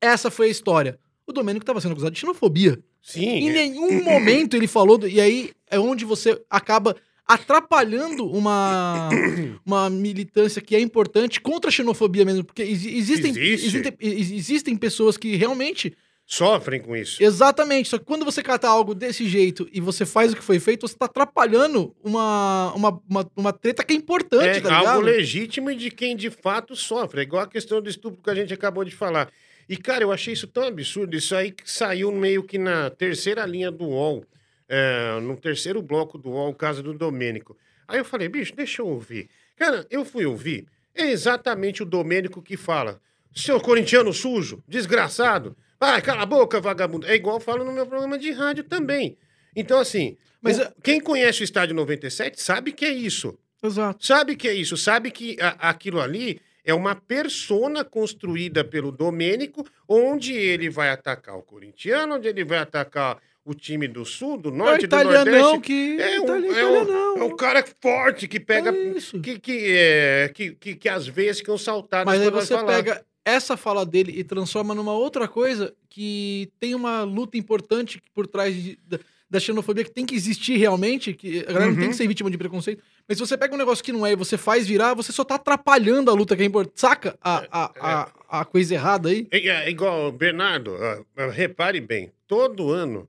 Essa 0.00 0.30
foi 0.30 0.48
a 0.48 0.50
história. 0.50 0.98
O 1.26 1.32
Domênico 1.32 1.62
estava 1.62 1.80
sendo 1.80 1.92
acusado 1.92 2.12
de 2.12 2.20
xenofobia. 2.20 2.78
Sim. 3.02 3.24
Em 3.26 3.48
é- 3.48 3.52
nenhum 3.52 4.04
momento 4.04 4.54
ele 4.54 4.66
falou. 4.66 4.98
do- 4.98 5.08
e 5.08 5.20
aí 5.20 5.50
é 5.70 5.78
onde 5.80 6.04
você 6.04 6.38
acaba 6.50 6.94
atrapalhando 7.26 8.26
uma, 8.26 9.08
uma 9.64 9.90
militância 9.90 10.60
que 10.62 10.74
é 10.76 10.80
importante 10.80 11.40
contra 11.40 11.68
a 11.68 11.72
xenofobia 11.72 12.24
mesmo. 12.24 12.44
Porque 12.44 12.62
exi- 12.62 12.96
existem, 12.96 13.30
Existe. 13.30 13.66
existem, 13.66 13.92
ex- 14.00 14.30
existem 14.30 14.76
pessoas 14.76 15.16
que 15.16 15.36
realmente. 15.36 15.94
Sofrem 16.26 16.80
com 16.80 16.96
isso. 16.96 17.22
Exatamente. 17.22 17.90
Só 17.90 17.98
que 17.98 18.04
quando 18.06 18.24
você 18.24 18.42
cata 18.42 18.66
algo 18.66 18.94
desse 18.94 19.28
jeito 19.28 19.68
e 19.70 19.78
você 19.78 20.06
faz 20.06 20.32
o 20.32 20.36
que 20.36 20.42
foi 20.42 20.58
feito, 20.58 20.88
você 20.88 20.94
está 20.94 21.04
atrapalhando 21.04 21.94
uma, 22.02 22.72
uma, 22.74 23.02
uma, 23.10 23.30
uma 23.36 23.52
treta 23.52 23.84
que 23.84 23.92
é 23.92 23.96
importante, 23.96 24.56
É 24.56 24.60
tá 24.62 24.74
algo 24.74 25.02
legítimo 25.02 25.70
e 25.70 25.76
de 25.76 25.90
quem 25.90 26.16
de 26.16 26.30
fato 26.30 26.74
sofre. 26.74 27.20
É 27.20 27.24
igual 27.24 27.42
a 27.42 27.46
questão 27.46 27.78
do 27.82 27.90
estupro 27.90 28.22
que 28.22 28.30
a 28.30 28.34
gente 28.34 28.54
acabou 28.54 28.84
de 28.84 28.90
falar. 28.96 29.28
E, 29.68 29.76
cara, 29.76 30.02
eu 30.02 30.10
achei 30.12 30.32
isso 30.32 30.46
tão 30.46 30.64
absurdo. 30.64 31.14
Isso 31.14 31.34
aí 31.36 31.50
que 31.52 31.70
saiu 31.70 32.10
meio 32.10 32.42
que 32.42 32.56
na 32.56 32.88
terceira 32.88 33.44
linha 33.44 33.70
do 33.70 33.84
UOL, 33.84 34.24
é, 34.68 35.18
no 35.20 35.36
terceiro 35.36 35.80
bloco 35.82 36.16
do 36.18 36.30
UOL, 36.30 36.50
o 36.50 36.54
caso 36.54 36.82
do 36.82 36.94
Domênico. 36.94 37.56
Aí 37.86 37.98
eu 37.98 38.04
falei, 38.04 38.28
bicho, 38.28 38.54
deixa 38.56 38.80
eu 38.82 38.86
ouvir. 38.86 39.28
Cara, 39.56 39.86
eu 39.90 40.04
fui 40.04 40.24
ouvir. 40.26 40.66
É 40.94 41.10
exatamente 41.10 41.82
o 41.82 41.86
Domênico 41.86 42.40
que 42.42 42.56
fala. 42.56 43.00
Seu 43.34 43.60
corintiano 43.60 44.12
sujo, 44.12 44.62
desgraçado. 44.66 45.56
Ah, 45.80 46.00
cala 46.00 46.22
a 46.22 46.26
boca, 46.26 46.60
vagabundo. 46.60 47.06
É 47.06 47.14
igual 47.14 47.36
eu 47.36 47.40
falo 47.40 47.64
no 47.64 47.72
meu 47.72 47.86
programa 47.86 48.16
de 48.16 48.30
rádio 48.30 48.64
também. 48.64 49.18
Então, 49.54 49.78
assim, 49.78 50.16
Mas, 50.40 50.58
o- 50.58 50.62
é- 50.62 50.72
quem 50.82 51.00
conhece 51.00 51.42
o 51.42 51.44
Estádio 51.44 51.74
97 51.74 52.40
sabe 52.40 52.72
que 52.72 52.84
é 52.84 52.90
isso. 52.92 53.36
Exato. 53.62 54.04
Sabe 54.04 54.36
que 54.36 54.46
é 54.48 54.54
isso? 54.54 54.76
Sabe 54.76 55.10
que 55.10 55.36
a- 55.40 55.56
aquilo 55.70 56.00
ali 56.00 56.40
é 56.64 56.72
uma 56.72 56.94
persona 56.94 57.84
construída 57.84 58.64
pelo 58.64 58.92
Domênico, 58.92 59.66
onde 59.88 60.32
ele 60.32 60.68
vai 60.70 60.90
atacar 60.90 61.36
o 61.36 61.42
corintiano, 61.42 62.14
onde 62.14 62.28
ele 62.28 62.44
vai 62.44 62.58
atacar 62.58 63.18
o 63.44 63.52
time 63.54 63.86
do 63.86 64.04
sul, 64.04 64.36
do 64.38 64.48
É 64.48 64.52
norte, 64.52 64.80
do 64.80 64.84
italianão 64.86 65.24
nordeste. 65.42 65.60
que. 65.60 66.00
É 66.00 66.20
um, 66.20 66.24
itali- 66.24 66.48
é, 66.48 66.66
um, 66.66 67.18
é 67.18 67.24
um 67.24 67.36
cara 67.36 67.64
forte 67.80 68.26
que 68.26 68.40
pega. 68.40 68.70
É 68.70 68.82
isso. 68.96 69.20
que, 69.20 69.38
que, 69.38 69.64
é, 69.76 70.30
que, 70.34 70.52
que, 70.52 70.74
que 70.76 70.88
às 70.88 71.06
vezes 71.06 71.38
ficam 71.40 71.58
saltadas 71.58 72.06
Mas 72.06 72.20
aí 72.22 72.30
você 72.30 72.54
falar. 72.54 72.66
pega 72.66 73.04
essa 73.24 73.56
fala 73.56 73.84
dele 73.86 74.12
e 74.16 74.22
transforma 74.24 74.74
numa 74.74 74.92
outra 74.92 75.26
coisa 75.28 75.74
que 75.88 76.50
tem 76.60 76.74
uma 76.74 77.02
luta 77.04 77.36
importante 77.38 78.00
por 78.14 78.26
trás 78.26 78.54
de- 78.54 78.78
da, 78.86 78.98
da 79.30 79.40
xenofobia 79.40 79.82
que 79.84 79.90
tem 79.90 80.04
que 80.06 80.14
existir 80.14 80.56
realmente, 80.58 81.12
que 81.14 81.40
a 81.40 81.52
galera 81.52 81.66
não 81.66 81.74
tem 81.74 81.84
Uhum. 81.84 81.90
que 81.90 81.96
ser 81.96 82.06
vítima 82.06 82.30
de 82.30 82.36
preconceito. 82.38 82.82
Mas 83.08 83.18
se 83.18 83.26
você 83.26 83.36
pega 83.36 83.54
um 83.54 83.58
negócio 83.58 83.82
que 83.84 83.92
não 83.92 84.06
é 84.06 84.12
e 84.12 84.16
você 84.16 84.36
faz 84.38 84.66
virar, 84.66 84.94
você 84.94 85.10
só 85.12 85.24
tá 85.24 85.34
atrapalhando 85.36 86.10
a 86.10 86.14
luta 86.14 86.36
que 86.36 86.42
é 86.42 86.46
importante. 86.46 86.78
Saca 86.80 87.16
a, 87.20 87.44
a, 87.50 87.70
a, 87.80 88.40
a 88.40 88.44
coisa 88.44 88.74
errada 88.74 89.08
aí? 89.08 89.26
É, 89.30 89.38
é 89.48 89.70
igual, 89.70 90.12
Bernardo, 90.12 90.74
ah, 90.76 91.02
ah, 91.16 91.30
repare 91.30 91.80
bem, 91.80 92.10
todo 92.26 92.70
ano 92.70 93.08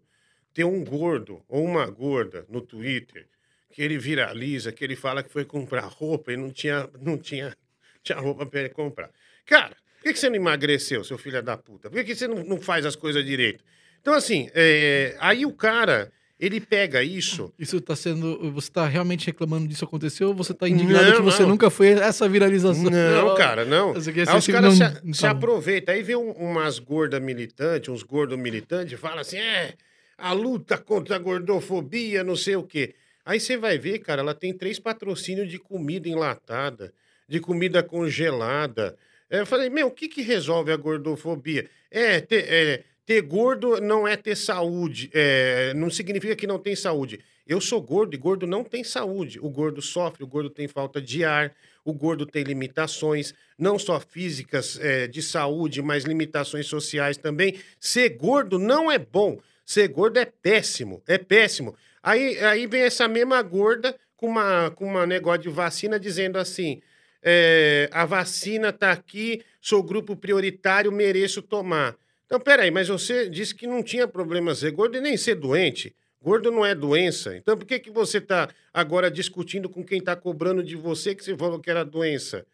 tem 0.55 0.63
um 0.65 0.83
gordo 0.83 1.41
ou 1.49 1.63
uma 1.63 1.85
gorda 1.85 2.45
no 2.49 2.61
Twitter 2.61 3.27
que 3.71 3.81
ele 3.81 3.97
viraliza, 3.97 4.71
que 4.71 4.83
ele 4.85 4.95
fala 4.95 5.21
que 5.21 5.29
foi 5.29 5.43
comprar 5.43 5.81
roupa 5.81 6.31
e 6.31 6.37
não 6.37 6.49
tinha, 6.49 6.89
não 7.01 7.17
tinha, 7.17 7.53
tinha 8.01 8.17
roupa 8.17 8.45
para 8.45 8.61
ele 8.61 8.69
comprar. 8.69 9.09
Cara, 9.45 9.75
por 9.97 10.03
que, 10.03 10.13
que 10.13 10.19
você 10.19 10.29
não 10.29 10.37
emagreceu, 10.37 11.03
seu 11.03 11.17
filho 11.17 11.43
da 11.43 11.57
puta? 11.57 11.89
Por 11.89 12.01
que, 12.03 12.15
você 12.15 12.25
não, 12.27 12.41
não 12.43 12.61
faz 12.61 12.85
as 12.85 12.95
coisas 12.95 13.23
direito? 13.25 13.63
Então, 14.01 14.13
assim, 14.13 14.49
é, 14.55 15.17
aí 15.19 15.45
o 15.45 15.51
cara, 15.51 16.09
ele 16.39 16.61
pega 16.61 17.03
isso. 17.03 17.51
Isso 17.59 17.81
tá 17.81 17.95
sendo. 17.95 18.51
Você 18.53 18.71
tá 18.71 18.87
realmente 18.87 19.25
reclamando 19.25 19.67
disso 19.67 19.83
aconteceu 19.83 20.27
ou 20.29 20.33
você 20.35 20.53
tá 20.53 20.69
indignado 20.69 21.05
Não, 21.09 21.15
que 21.17 21.21
você 21.23 21.41
não. 21.41 21.49
nunca 21.49 21.69
foi 21.69 21.87
essa 21.89 22.29
viralização? 22.29 22.83
Não, 22.89 23.35
cara, 23.35 23.65
não. 23.65 23.95
Essa 23.97 24.09
aqui 24.11 24.21
é 24.21 24.29
Aí 24.29 24.37
os 24.37 24.47
caras 24.47 24.79
não- 24.79 24.87
se, 24.95 25.05
não 25.05 25.13
se 25.13 25.25
aproveitam. 25.27 25.93
Aí 25.93 26.01
vê 26.03 26.15
um- 26.15 26.31
umas 26.31 26.77
gordas 26.79 27.21
militantes, 27.21 27.89
uns 27.89 28.03
gordos 28.03 28.37
militantes, 28.37 28.93
e 28.93 28.97
fala 28.97 29.21
assim: 29.21 29.37
é, 29.37 29.73
a 30.17 30.33
luta 30.33 30.77
contra 30.77 31.15
a 31.15 31.19
gordofobia, 31.19 32.23
não 32.23 32.35
sei 32.35 32.55
o 32.55 32.63
quê. 32.63 32.95
Aí 33.25 33.39
você 33.39 33.57
vai 33.57 33.77
ver, 33.77 33.99
cara, 33.99 34.21
ela 34.21 34.35
tem 34.35 34.53
três 34.53 34.79
patrocínios 34.79 35.49
de 35.49 35.57
comida 35.57 36.07
enlatada, 36.07 36.93
de 37.27 37.39
comida 37.39 37.81
congelada. 37.81 38.95
É, 39.29 39.39
Eu 39.39 39.45
falei, 39.45 39.69
meu, 39.69 39.87
o 39.87 39.91
que, 39.91 40.07
que 40.07 40.21
resolve 40.21 40.71
a 40.71 40.77
gordofobia? 40.77 41.67
É, 41.89 42.21
ter, 42.21 42.45
é, 42.47 42.83
ter 43.05 43.21
gordo 43.21 43.81
não 43.81 44.07
é 44.07 44.15
ter 44.15 44.35
saúde, 44.35 45.09
é, 45.13 45.73
não 45.73 45.89
significa 45.89 46.35
que 46.35 46.47
não 46.47 46.59
tem 46.59 46.75
saúde. 46.75 47.19
Eu 47.47 47.61
sou 47.61 47.79
gordo 47.81 48.15
e 48.15 48.17
gordo 48.17 48.47
não 48.47 48.63
tem 48.63 48.83
saúde. 48.83 49.39
O 49.39 49.49
gordo 49.49 49.81
sofre, 49.81 50.23
o 50.23 50.27
gordo 50.27 50.49
tem 50.49 50.67
falta 50.67 50.99
de 50.99 51.23
ar, 51.23 51.53
o 51.83 51.93
gordo 51.93 52.25
tem 52.25 52.43
limitações, 52.43 53.33
não 53.57 53.77
só 53.77 53.99
físicas 53.99 54.79
é, 54.79 55.07
de 55.07 55.21
saúde, 55.21 55.81
mas 55.81 56.05
limitações 56.05 56.65
sociais 56.65 57.17
também. 57.17 57.55
Ser 57.79 58.09
gordo 58.09 58.57
não 58.57 58.91
é 58.91 58.97
bom. 58.97 59.39
Ser 59.65 59.87
gordo 59.87 60.19
é 60.19 60.25
péssimo, 60.25 61.01
é 61.07 61.17
péssimo. 61.17 61.75
Aí, 62.03 62.37
aí 62.39 62.67
vem 62.67 62.83
essa 62.83 63.07
mesma 63.07 63.41
gorda 63.41 63.95
com 64.15 64.27
uma, 64.27 64.69
com 64.71 64.85
uma 64.85 65.07
negócio 65.07 65.41
de 65.41 65.49
vacina 65.49 65.99
dizendo 65.99 66.37
assim: 66.37 66.81
é, 67.23 67.89
a 67.91 68.05
vacina 68.05 68.71
tá 68.71 68.91
aqui, 68.91 69.41
sou 69.59 69.81
grupo 69.81 70.15
prioritário, 70.15 70.91
mereço 70.91 71.41
tomar. 71.41 71.95
Então, 72.25 72.39
peraí, 72.39 72.69
mas 72.69 72.87
você 72.87 73.27
disse 73.27 73.53
que 73.53 73.65
não 73.65 73.81
tinha 73.81 74.07
problema 74.07 74.53
ser 74.53 74.71
gordo 74.71 74.97
e 74.97 75.01
nem 75.01 75.17
ser 75.17 75.35
doente. 75.35 75.95
Gordo 76.21 76.51
não 76.51 76.65
é 76.65 76.73
doença. 76.73 77.35
Então, 77.35 77.55
por 77.55 77.65
que, 77.65 77.79
que 77.79 77.91
você 77.91 78.17
está 78.17 78.49
agora 78.73 79.11
discutindo 79.11 79.69
com 79.69 79.83
quem 79.83 79.99
está 79.99 80.15
cobrando 80.15 80.63
de 80.63 80.75
você 80.75 81.13
que 81.13 81.23
você 81.23 81.35
falou 81.37 81.59
que 81.59 81.69
era 81.69 81.85
doença? 81.85 82.45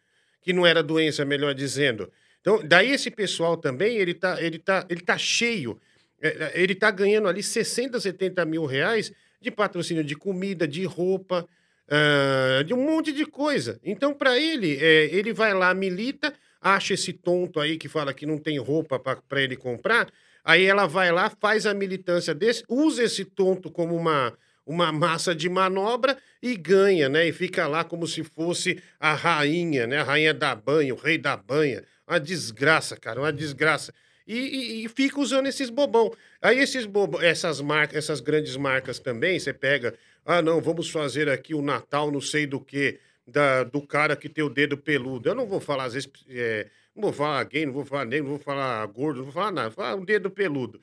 Que 0.42 0.52
não 0.52 0.66
era 0.66 0.82
doença, 0.82 1.24
melhor 1.24 1.54
dizendo. 1.54 2.10
Então, 2.40 2.60
daí 2.62 2.90
esse 2.90 3.10
pessoal 3.10 3.56
também, 3.56 3.96
ele 3.96 4.12
tá, 4.12 4.42
ele 4.42 4.58
tá, 4.58 4.84
ele 4.90 5.00
tá 5.00 5.16
cheio. 5.16 5.80
É, 6.22 6.28
é, 6.28 6.62
Ele 6.62 6.74
tá 6.74 6.90
ganhando 6.90 7.28
ali 7.28 7.42
60, 7.42 7.98
70 7.98 8.44
mil 8.44 8.64
reais 8.64 9.12
de 9.40 9.50
patrocínio 9.50 10.04
de 10.04 10.14
comida, 10.14 10.68
de 10.68 10.84
roupa, 10.84 11.48
ah, 11.94 12.62
de 12.64 12.72
um 12.72 12.82
monte 12.82 13.12
de 13.12 13.26
coisa. 13.26 13.78
Então, 13.84 14.14
para 14.14 14.38
ele, 14.38 14.78
é, 14.80 15.14
ele 15.14 15.32
vai 15.32 15.52
lá, 15.52 15.74
milita, 15.74 16.32
acha 16.60 16.94
esse 16.94 17.12
tonto 17.12 17.60
aí 17.60 17.76
que 17.76 17.88
fala 17.88 18.14
que 18.14 18.24
não 18.24 18.38
tem 18.38 18.58
roupa 18.58 18.98
para 18.98 19.42
ele 19.42 19.56
comprar, 19.56 20.08
aí 20.44 20.64
ela 20.64 20.86
vai 20.86 21.10
lá, 21.12 21.28
faz 21.28 21.66
a 21.66 21.74
militância 21.74 22.34
desse, 22.34 22.64
usa 22.68 23.02
esse 23.02 23.24
tonto 23.24 23.70
como 23.70 23.96
uma, 23.96 24.32
uma 24.64 24.92
massa 24.92 25.34
de 25.34 25.48
manobra 25.48 26.16
e 26.42 26.56
ganha, 26.56 27.08
né? 27.08 27.26
E 27.28 27.32
fica 27.32 27.66
lá 27.66 27.84
como 27.84 28.06
se 28.06 28.22
fosse 28.22 28.80
a 28.98 29.12
rainha, 29.12 29.86
né? 29.86 29.98
A 29.98 30.04
rainha 30.04 30.32
da 30.32 30.54
banha, 30.54 30.94
o 30.94 30.96
rei 30.96 31.18
da 31.18 31.36
banha. 31.36 31.84
Uma 32.08 32.18
desgraça, 32.18 32.96
cara, 32.96 33.20
uma 33.20 33.32
desgraça. 33.32 33.92
E, 34.26 34.36
e- 34.38 34.84
e 34.84 34.88
fica 34.88 35.20
usando 35.20 35.46
esses 35.46 35.70
bobão. 35.70 36.12
Aí 36.40 36.58
esses 36.58 36.86
bobo, 36.86 37.20
essas 37.20 37.60
marcas, 37.60 37.96
essas 37.96 38.20
grandes 38.20 38.56
marcas 38.56 38.98
também, 38.98 39.38
você 39.38 39.52
pega, 39.52 39.94
ah, 40.24 40.40
não, 40.42 40.60
vamos 40.60 40.90
fazer 40.90 41.28
aqui 41.28 41.54
o 41.54 41.62
Natal, 41.62 42.10
não 42.10 42.20
sei 42.20 42.46
do 42.46 42.60
que, 42.60 42.98
da, 43.26 43.64
do 43.64 43.80
cara 43.80 44.14
que 44.16 44.28
tem 44.28 44.44
o 44.44 44.48
dedo 44.50 44.76
peludo. 44.76 45.28
Eu 45.28 45.34
não 45.34 45.46
vou 45.46 45.60
falar, 45.60 45.84
às 45.84 45.94
vezes, 45.94 46.08
é, 46.28 46.68
não 46.94 47.02
vou 47.04 47.12
falar 47.12 47.42
gay, 47.44 47.66
não 47.66 47.72
vou 47.72 47.84
falar 47.84 48.04
negro, 48.04 48.28
não 48.28 48.36
vou 48.36 48.44
falar 48.44 48.86
gordo, 48.86 49.18
não 49.18 49.24
vou 49.24 49.32
falar 49.32 49.50
nada, 49.52 49.68
vou 49.70 49.76
falar 49.76 49.94
um 49.96 50.04
dedo 50.04 50.30
peludo. 50.30 50.80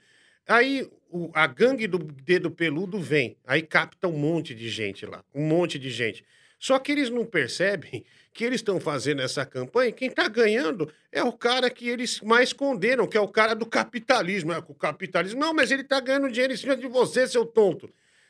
Aí 0.47 0.89
o- 1.11 1.29
a 1.33 1.45
gangue 1.47 1.87
do 1.87 1.97
dedo 1.99 2.49
peludo 2.49 2.99
vem, 2.99 3.37
aí 3.45 3.61
capta 3.61 4.07
um 4.07 4.17
monte 4.17 4.55
de 4.55 4.69
gente 4.69 5.05
lá, 5.05 5.23
um 5.33 5.43
monte 5.45 5.77
de 5.77 5.89
gente. 5.89 6.23
Só 6.57 6.77
que 6.79 6.91
eles 6.91 7.09
não 7.09 7.25
percebem 7.25 8.03
que 8.33 8.43
eles 8.43 8.59
estão 8.59 8.79
fazendo 8.79 9.21
essa 9.21 9.45
campanha, 9.45 9.91
quem 9.91 10.07
está 10.07 10.27
ganhando 10.27 10.91
é 11.11 11.23
o 11.23 11.31
cara 11.31 11.69
que 11.69 11.89
eles 11.89 12.21
mais 12.21 12.53
condenam, 12.53 13.07
que 13.07 13.17
é 13.17 13.21
o 13.21 13.27
cara 13.27 13.53
do 13.53 13.65
capitalismo. 13.65 14.51
É, 14.51 14.59
o 14.59 14.73
capitalismo, 14.73 15.39
não, 15.39 15.53
mas 15.53 15.71
ele 15.71 15.81
está 15.81 15.99
ganhando 15.99 16.31
dinheiro 16.31 16.53
em 16.53 16.57
cima 16.57 16.75
de 16.75 16.87
você, 16.87 17.27
seu 17.27 17.45
tonto. 17.45 17.89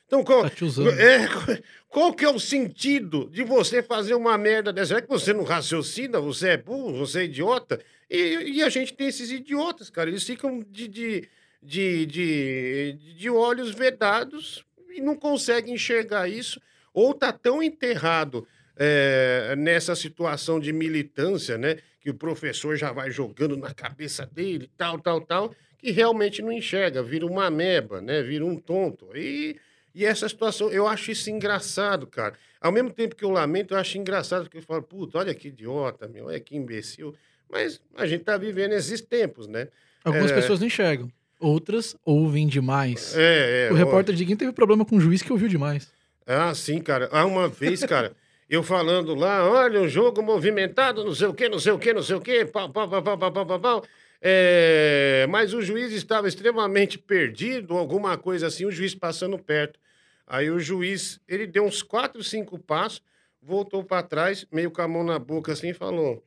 Então, 0.10 0.24
qual, 0.24 0.50
Tá 0.50 0.56
é, 0.98 1.28
qual 1.88 2.12
que 2.12 2.26
é 2.26 2.30
o 2.30 2.40
sentido 2.40 3.30
de 3.32 3.44
você 3.44 3.84
fazer 3.84 4.16
uma 4.16 4.36
merda 4.40 4.74
dessa? 4.74 4.98
É 4.98 5.02
que 5.02 5.08
você 5.08 5.32
não 5.34 5.44
raciocina, 5.44 6.20
você 6.20 6.50
é 6.50 6.58
burro, 6.58 6.98
você 6.98 7.20
é 7.20 7.24
idiota. 7.26 7.80
E, 8.10 8.56
e 8.56 8.64
a 8.64 8.70
gente 8.70 8.94
tem 8.94 9.08
esses 9.08 9.30
idiotas, 9.30 9.92
cara. 9.92 10.10
Eles 10.10 10.24
ficam 10.24 10.66
de, 10.68 10.88
de, 10.88 11.30
de, 11.62 12.06
de, 12.08 12.94
de 13.16 13.30
olhos 13.30 13.70
vedados 13.70 14.66
e 14.90 15.00
não 15.00 15.16
conseguem 15.16 15.76
enxergar 15.76 16.28
isso. 16.28 16.60
Ou 16.92 17.14
tá 17.14 17.32
tão 17.32 17.62
enterrado 17.62 18.48
é, 18.80 19.56
nessa 19.58 19.94
situação 19.94 20.60
de 20.60 20.72
militância, 20.72 21.58
né? 21.58 21.78
Que 22.00 22.10
o 22.10 22.14
professor 22.14 22.78
já 22.78 22.94
vai 22.94 23.12
jogando 23.12 23.58
na 23.58 23.74
cabeça 23.74 24.26
dele, 24.26 24.72
tal, 24.78 24.98
tal, 24.98 25.20
tal, 25.20 25.54
que 25.78 25.92
realmente 25.92 26.42
não 26.42 26.52
enxerga, 26.52 27.04
vira 27.04 27.26
uma 27.26 27.48
ameba, 27.48 28.00
né? 28.02 28.22
Vira 28.22 28.46
um 28.46 28.56
tonto. 28.56 29.10
E, 29.14 29.58
e 29.94 30.06
essa 30.06 30.30
situação, 30.30 30.70
eu 30.72 30.88
acho 30.88 31.12
isso 31.12 31.30
engraçado, 31.30 32.08
cara. 32.08 32.36
Ao 32.62 32.72
mesmo 32.72 32.90
tempo 32.90 33.16
que 33.16 33.24
eu 33.26 33.30
lamento, 33.30 33.74
eu 33.74 33.78
acho 33.78 33.98
engraçado, 33.98 34.44
porque 34.44 34.60
eu 34.60 34.62
falo, 34.62 34.82
puta, 34.82 35.18
olha 35.18 35.36
que 35.36 35.50
idiota, 35.50 36.08
meu, 36.08 36.28
olha 36.28 36.40
que 36.40 36.56
imbecil. 36.56 37.14
Mas 37.52 37.82
a 37.98 38.06
gente 38.06 38.24
tá 38.24 38.38
vivendo 38.38 38.74
esses 38.74 39.02
tempos, 39.02 39.48
né? 39.48 39.68
Algumas 40.04 40.32
É. 40.32 40.36
pessoas 40.36 40.60
não 40.60 40.68
enxergam. 40.68 41.12
Outras 41.40 41.96
ouvem 42.06 42.48
demais. 42.48 43.16
É, 43.18 43.68
é. 43.68 43.72
o 43.72 43.76
ó. 43.76 43.78
repórter 43.78 44.14
de 44.16 44.24
Guim 44.26 44.36
teve 44.36 44.52
problema 44.52 44.86
com 44.86 44.98
o 44.98 45.02
juiz 45.02 45.22
que 45.22 45.32
ouviu 45.32 45.48
demais. 45.48 45.92
Ah, 46.26 46.54
sim, 46.54 46.80
cara. 46.80 47.10
Ah, 47.12 47.26
uma 47.26 47.48
vez, 47.48 47.84
cara, 47.86 48.14
eu 48.50 48.64
falando 48.64 49.14
lá, 49.14 49.48
olha, 49.48 49.82
o 49.82 49.88
jogo 49.88 50.22
movimentado, 50.24 51.04
não 51.04 51.14
sei 51.14 51.28
o 51.28 51.34
quê, 51.34 51.48
não 51.48 51.60
sei 51.60 51.72
o 51.72 51.78
quê, 51.78 51.94
não 51.94 52.02
sei 52.02 52.16
o 52.16 52.22
quê, 52.22 52.46
pau, 52.46 52.70
pau, 52.70 52.90
pau, 52.90 53.04
pau, 53.04 53.18
pau, 53.18 53.32
pau, 53.32 53.46
pau, 53.46 53.60
pau. 53.60 53.84
É, 54.22 55.26
mas 55.30 55.54
o 55.54 55.62
juiz 55.62 55.94
estava 55.94 56.28
extremamente 56.28 56.98
perdido, 56.98 57.78
alguma 57.78 58.18
coisa 58.18 58.48
assim, 58.48 58.66
o 58.66 58.72
juiz 58.72 58.96
passando 58.96 59.38
perto. 59.38 59.80
Aí 60.26 60.50
o 60.50 60.60
juiz, 60.60 61.20
ele 61.28 61.46
deu 61.48 61.64
uns 61.64 61.82
quatro, 61.82 62.24
cinco 62.24 62.58
passos, 62.58 63.02
voltou 63.42 63.84
para 63.84 64.04
trás, 64.04 64.46
meio 64.52 64.72
com 64.72 64.82
a 64.82 64.88
mão 64.88 65.04
na 65.04 65.18
boca 65.18 65.54
assim, 65.54 65.70
e 65.70 65.74
falou: 65.74 66.24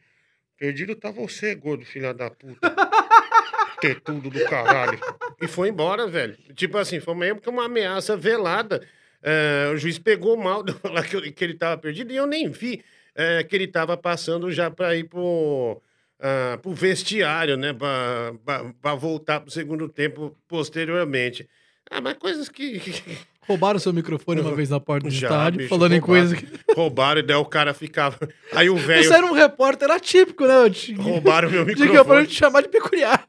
Perdido 0.56 0.94
tá 0.94 1.10
você, 1.10 1.54
gordo 1.54 1.84
filha 1.84 2.14
da 2.14 2.30
puta. 2.30 2.72
Ter 3.80 4.00
tudo 4.00 4.30
do 4.30 4.44
caralho. 4.44 4.98
E 5.40 5.48
foi 5.48 5.68
embora, 5.68 6.06
velho. 6.06 6.36
Tipo 6.54 6.78
assim, 6.78 7.00
foi 7.00 7.16
meio 7.16 7.40
que 7.40 7.48
uma 7.48 7.64
ameaça 7.64 8.16
velada. 8.16 8.86
É, 9.22 9.70
o 9.72 9.76
juiz 9.76 9.98
pegou 9.98 10.36
mal 10.36 10.62
de 10.64 10.72
falar 10.72 11.04
que, 11.04 11.32
que 11.32 11.44
ele 11.44 11.54
tava 11.54 11.80
perdido 11.80 12.12
e 12.12 12.16
eu 12.16 12.26
nem 12.26 12.50
vi 12.50 12.82
é, 13.14 13.44
que 13.44 13.54
ele 13.54 13.66
tava 13.66 13.96
passando 13.96 14.50
já 14.50 14.70
para 14.70 14.96
ir 14.96 15.04
pro, 15.04 15.80
ah, 16.18 16.58
pro 16.60 16.72
vestiário, 16.72 17.56
né? 17.56 17.72
Pra 17.72 18.94
voltar 18.94 19.40
pro 19.40 19.50
segundo 19.50 19.88
tempo 19.88 20.36
posteriormente. 20.48 21.48
Ah, 21.90 22.00
mas 22.00 22.14
coisas 22.14 22.48
que, 22.48 22.80
Roubaram 23.46 23.78
seu 23.78 23.92
microfone 23.92 24.40
uma 24.40 24.54
vez 24.54 24.70
na 24.70 24.78
porta 24.78 25.08
do 25.08 25.12
Já, 25.14 25.26
estádio, 25.28 25.58
bicho, 25.58 25.68
falando 25.68 25.92
em 25.94 25.98
roubaram. 25.98 26.28
coisa 26.28 26.36
que. 26.36 26.74
Roubaram 26.74 27.20
e 27.20 27.22
daí 27.24 27.36
o 27.36 27.44
cara 27.44 27.74
ficava. 27.74 28.16
Aí 28.52 28.70
o 28.70 28.76
velho. 28.76 29.02
Você 29.04 29.14
era 29.14 29.26
um 29.26 29.32
repórter 29.32 29.90
atípico, 29.90 30.46
né? 30.46 30.70
Te... 30.70 30.94
Roubaram 30.94 31.50
meu 31.50 31.64
Tinha 31.64 31.76
que 31.76 31.82
eu 31.82 31.86
microfone. 31.88 32.26
te 32.26 32.34
chamar 32.34 32.62
de 32.62 32.68
peculiar. 32.68 33.26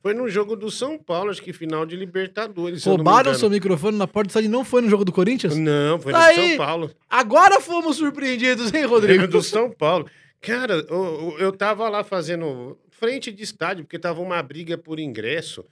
Foi 0.00 0.14
no 0.14 0.28
jogo 0.28 0.54
do 0.54 0.70
São 0.70 0.96
Paulo, 0.96 1.30
acho 1.30 1.42
que 1.42 1.52
final 1.52 1.84
de 1.84 1.96
Libertadores. 1.96 2.84
Roubaram 2.84 3.34
seu 3.34 3.50
microfone 3.50 3.98
na 3.98 4.06
porta 4.06 4.28
do 4.28 4.30
estádio 4.30 4.50
não 4.50 4.64
foi 4.64 4.80
no 4.82 4.88
jogo 4.88 5.04
do 5.04 5.10
Corinthians? 5.10 5.56
Não, 5.56 5.98
foi 5.98 6.12
no 6.12 6.18
Aí. 6.18 6.50
São 6.50 6.56
Paulo. 6.58 6.90
Agora 7.10 7.60
fomos 7.60 7.96
surpreendidos, 7.96 8.72
hein, 8.72 8.84
Rodrigo? 8.86 9.26
do 9.26 9.42
São 9.42 9.68
Paulo. 9.68 10.06
Cara, 10.40 10.74
eu, 10.88 11.36
eu 11.40 11.50
tava 11.50 11.88
lá 11.88 12.04
fazendo 12.04 12.78
frente 12.88 13.32
de 13.32 13.42
estádio, 13.42 13.84
porque 13.84 13.98
tava 13.98 14.20
uma 14.20 14.40
briga 14.42 14.78
por 14.78 15.00
ingresso. 15.00 15.64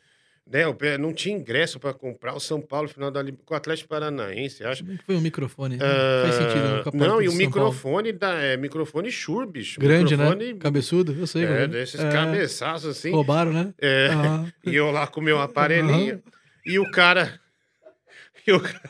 Né? 0.46 0.98
Não 0.98 1.12
tinha 1.14 1.34
ingresso 1.34 1.80
para 1.80 1.94
comprar. 1.94 2.34
O 2.34 2.40
São 2.40 2.60
Paulo, 2.60 2.86
final 2.88 3.10
da 3.10 3.24
com 3.24 3.54
o 3.54 3.56
Atlético 3.56 3.88
Paranaense, 3.88 4.62
acho. 4.62 4.84
Que 4.84 4.98
Foi 5.06 5.16
um 5.16 5.20
microfone. 5.20 5.78
né? 5.78 5.84
Ah, 5.84 6.22
Faz 6.24 6.34
sentido. 6.34 6.68
né, 6.76 6.82
porta 6.82 6.98
não, 6.98 7.22
e 7.22 7.28
o 7.28 7.30
São 7.30 7.38
Paulo. 7.38 7.46
microfone 7.46 8.12
da, 8.12 8.34
é 8.34 8.56
microfone 8.56 9.10
Shure, 9.10 9.46
bicho. 9.50 9.80
Grande, 9.80 10.14
microfone, 10.16 10.52
né? 10.52 10.58
Cabeçudo, 10.60 11.16
eu 11.18 11.26
sei. 11.26 11.44
É, 11.44 11.66
desses 11.66 11.98
É, 11.98 12.10
cabeçaços 12.10 12.90
assim. 12.98 13.10
Roubaram, 13.10 13.52
né? 13.52 13.72
É, 13.80 14.08
Ah. 14.12 14.44
E 14.70 14.74
eu 14.74 14.90
lá 14.90 15.06
com 15.06 15.20
o 15.20 15.24
meu 15.24 15.40
aparelhinho. 15.40 16.22
E 16.66 16.78
o 16.78 16.90
cara. 16.90 17.40
E 18.46 18.52
o 18.52 18.60
ca- 18.60 18.80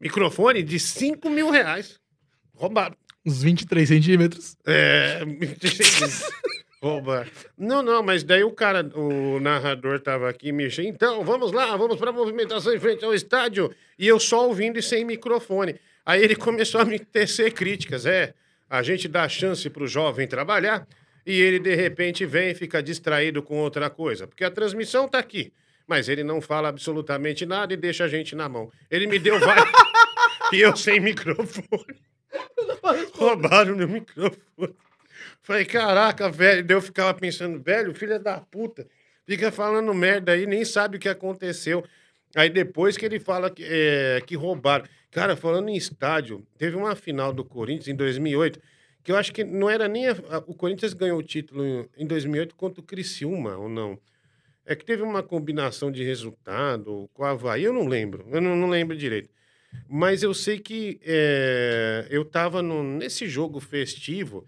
Microfone 0.00 0.64
de 0.64 0.80
5 0.80 1.30
mil 1.30 1.48
reais. 1.50 2.00
Roubaram. 2.54 2.96
Uns 3.24 3.42
23 3.42 3.88
centímetros. 3.88 4.56
É. 4.66 5.20
Roubar. 6.80 7.28
Não, 7.56 7.82
não, 7.82 8.02
mas 8.02 8.22
daí 8.22 8.44
o 8.44 8.52
cara, 8.52 8.88
o 8.94 9.40
narrador 9.40 10.00
tava 10.00 10.28
aqui 10.28 10.52
mexendo. 10.52 10.86
Então, 10.86 11.24
vamos 11.24 11.50
lá, 11.50 11.76
vamos 11.76 11.96
pra 11.96 12.12
movimentação 12.12 12.72
em 12.72 12.78
frente 12.78 13.04
ao 13.04 13.12
estádio. 13.12 13.74
E 13.98 14.06
eu 14.06 14.20
só 14.20 14.46
ouvindo 14.46 14.78
e 14.78 14.82
sem 14.82 15.04
microfone. 15.04 15.74
Aí 16.06 16.22
ele 16.22 16.36
começou 16.36 16.80
a 16.80 16.84
me 16.84 16.98
tecer 16.98 17.52
críticas. 17.52 18.06
É, 18.06 18.32
a 18.70 18.82
gente 18.82 19.08
dá 19.08 19.28
chance 19.28 19.68
pro 19.68 19.88
jovem 19.88 20.28
trabalhar 20.28 20.86
e 21.26 21.40
ele 21.40 21.58
de 21.58 21.74
repente 21.74 22.24
vem 22.24 22.50
e 22.50 22.54
fica 22.54 22.82
distraído 22.82 23.42
com 23.42 23.58
outra 23.58 23.90
coisa. 23.90 24.26
Porque 24.26 24.44
a 24.44 24.50
transmissão 24.50 25.08
tá 25.08 25.18
aqui. 25.18 25.52
Mas 25.86 26.08
ele 26.08 26.22
não 26.22 26.40
fala 26.40 26.68
absolutamente 26.68 27.44
nada 27.44 27.74
e 27.74 27.76
deixa 27.76 28.04
a 28.04 28.08
gente 28.08 28.36
na 28.36 28.48
mão. 28.48 28.70
Ele 28.90 29.06
me 29.06 29.18
deu 29.18 29.40
vários. 29.40 29.66
e 30.52 30.60
eu 30.60 30.76
sem 30.76 31.00
microfone. 31.00 32.00
Roubaram 33.14 33.74
meu 33.74 33.88
microfone. 33.88 34.76
Falei, 35.48 35.64
caraca, 35.64 36.30
velho. 36.30 36.62
Daí 36.62 36.76
eu 36.76 36.82
ficava 36.82 37.14
pensando, 37.14 37.58
velho, 37.58 37.94
filha 37.94 38.18
da 38.18 38.38
puta, 38.38 38.86
fica 39.26 39.50
falando 39.50 39.94
merda 39.94 40.32
aí, 40.32 40.44
nem 40.44 40.62
sabe 40.62 40.98
o 40.98 41.00
que 41.00 41.08
aconteceu. 41.08 41.82
Aí 42.36 42.50
depois 42.50 42.98
que 42.98 43.06
ele 43.06 43.18
fala 43.18 43.50
que, 43.50 43.64
é, 43.66 44.20
que 44.26 44.36
roubaram. 44.36 44.84
Cara, 45.10 45.34
falando 45.36 45.70
em 45.70 45.74
estádio, 45.74 46.46
teve 46.58 46.76
uma 46.76 46.94
final 46.94 47.32
do 47.32 47.42
Corinthians 47.42 47.88
em 47.88 47.94
2008, 47.96 48.60
que 49.02 49.10
eu 49.10 49.16
acho 49.16 49.32
que 49.32 49.42
não 49.42 49.70
era 49.70 49.88
nem. 49.88 50.06
a- 50.08 50.16
a- 50.28 50.44
o 50.46 50.54
Corinthians 50.54 50.92
ganhou 50.92 51.18
o 51.18 51.22
título 51.22 51.64
em, 51.64 51.88
em 51.96 52.06
2008 52.06 52.54
contra 52.54 52.82
o 52.82 52.84
Criciúma, 52.84 53.56
ou 53.56 53.70
não? 53.70 53.98
É 54.66 54.76
que 54.76 54.84
teve 54.84 55.02
uma 55.02 55.22
combinação 55.22 55.90
de 55.90 56.04
resultado 56.04 57.08
com 57.14 57.22
o 57.22 57.24
Havaí, 57.24 57.64
eu 57.64 57.72
não 57.72 57.86
lembro, 57.88 58.26
eu 58.30 58.38
não, 58.42 58.54
não 58.54 58.68
lembro 58.68 58.94
direito. 58.94 59.30
Mas 59.88 60.22
eu 60.22 60.34
sei 60.34 60.58
que 60.58 61.00
é, 61.02 62.06
eu 62.10 62.22
tava 62.22 62.60
no- 62.60 62.82
nesse 62.84 63.26
jogo 63.26 63.60
festivo 63.60 64.46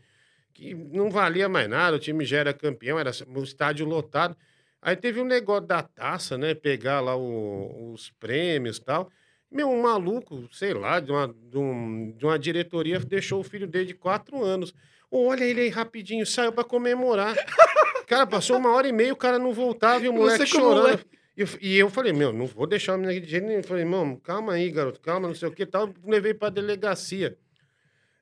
que 0.60 0.74
não 0.74 1.10
valia 1.10 1.48
mais 1.48 1.66
nada, 1.68 1.96
o 1.96 1.98
time 1.98 2.22
já 2.24 2.38
era 2.38 2.52
campeão, 2.52 2.98
era 2.98 3.10
o 3.34 3.42
estádio 3.42 3.86
lotado. 3.86 4.36
Aí 4.82 4.94
teve 4.94 5.18
um 5.20 5.24
negócio 5.24 5.66
da 5.66 5.82
taça, 5.82 6.36
né? 6.36 6.54
Pegar 6.54 7.00
lá 7.00 7.16
o- 7.16 7.92
os 7.94 8.10
prêmios 8.10 8.76
e 8.76 8.82
tal. 8.82 9.10
Meu, 9.50 9.68
um 9.70 9.80
maluco, 9.82 10.46
sei 10.52 10.74
lá, 10.74 11.00
de 11.00 11.10
uma, 11.10 11.28
de, 11.28 11.56
um- 11.58 12.12
de 12.16 12.24
uma 12.26 12.38
diretoria 12.38 12.98
deixou 13.00 13.40
o 13.40 13.44
filho 13.44 13.66
dele 13.66 13.86
de 13.86 13.94
quatro 13.94 14.44
anos. 14.44 14.74
Olha 15.10 15.44
ele 15.44 15.62
aí 15.62 15.68
rapidinho, 15.70 16.26
saiu 16.26 16.52
pra 16.52 16.62
comemorar. 16.62 17.34
Cara, 18.06 18.26
passou 18.26 18.58
uma 18.58 18.70
hora 18.72 18.86
e 18.86 18.92
meia, 18.92 19.12
o 19.12 19.16
cara 19.16 19.38
não 19.38 19.52
voltava 19.52 20.04
e 20.04 20.08
o 20.08 20.12
moleque 20.12 20.46
chorando. 20.46 20.82
moleque? 20.82 21.04
E 21.36 21.40
eu, 21.42 21.48
e 21.60 21.78
eu 21.78 21.88
falei, 21.90 22.12
meu, 22.12 22.32
não 22.34 22.44
vou 22.46 22.66
deixar 22.66 22.94
o 22.94 22.98
menino 22.98 23.12
aqui 23.12 23.20
de 23.24 23.30
jeito 23.30 23.46
nenhum. 23.46 23.60
Eu 23.60 23.64
falei, 23.64 23.82
irmão, 23.82 24.16
calma 24.16 24.52
aí, 24.54 24.70
garoto, 24.70 25.00
calma, 25.00 25.26
não 25.28 25.34
sei 25.34 25.48
o 25.48 25.52
que 25.52 25.64
tal. 25.64 25.92
Levei 26.04 26.34
pra 26.34 26.50
delegacia 26.50 27.36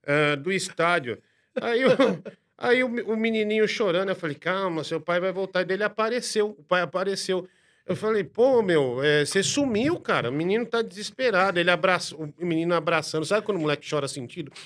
ah, 0.07 0.37
do 0.37 0.53
estádio. 0.53 1.19
Aí, 1.63 1.83
eu- 1.83 1.91
aí 2.59 2.85
o, 2.85 3.13
o 3.13 3.17
menininho 3.17 3.67
chorando, 3.69 4.09
eu 4.11 4.17
falei, 4.17 4.37
calma, 4.37 4.85
seu 4.85 5.01
pai 5.01 5.21
vai 5.21 5.33
voltar. 5.33 5.63
E 5.63 5.65
dele 5.65 5.85
apareceu, 5.85 6.51
o 6.59 6.63
pai 6.63 6.81
apareceu. 6.83 7.49
Eu 7.87 7.97
falei, 7.97 8.23
pô, 8.23 8.63
meu, 8.63 9.03
é, 9.03 9.25
você 9.25 9.43
sumiu, 9.43 9.99
cara. 9.99 10.29
O 10.29 10.33
menino 10.33 10.67
tá 10.67 10.83
desesperado. 10.83 11.59
Ele 11.59 11.71
abraçou, 11.71 12.29
o 12.39 12.45
menino 12.47 12.75
abraçando. 12.75 13.25
Sabe 13.25 13.47
quando 13.47 13.57
o 13.57 13.61
moleque 13.61 13.89
chora 13.89 14.07
sentido? 14.09 14.53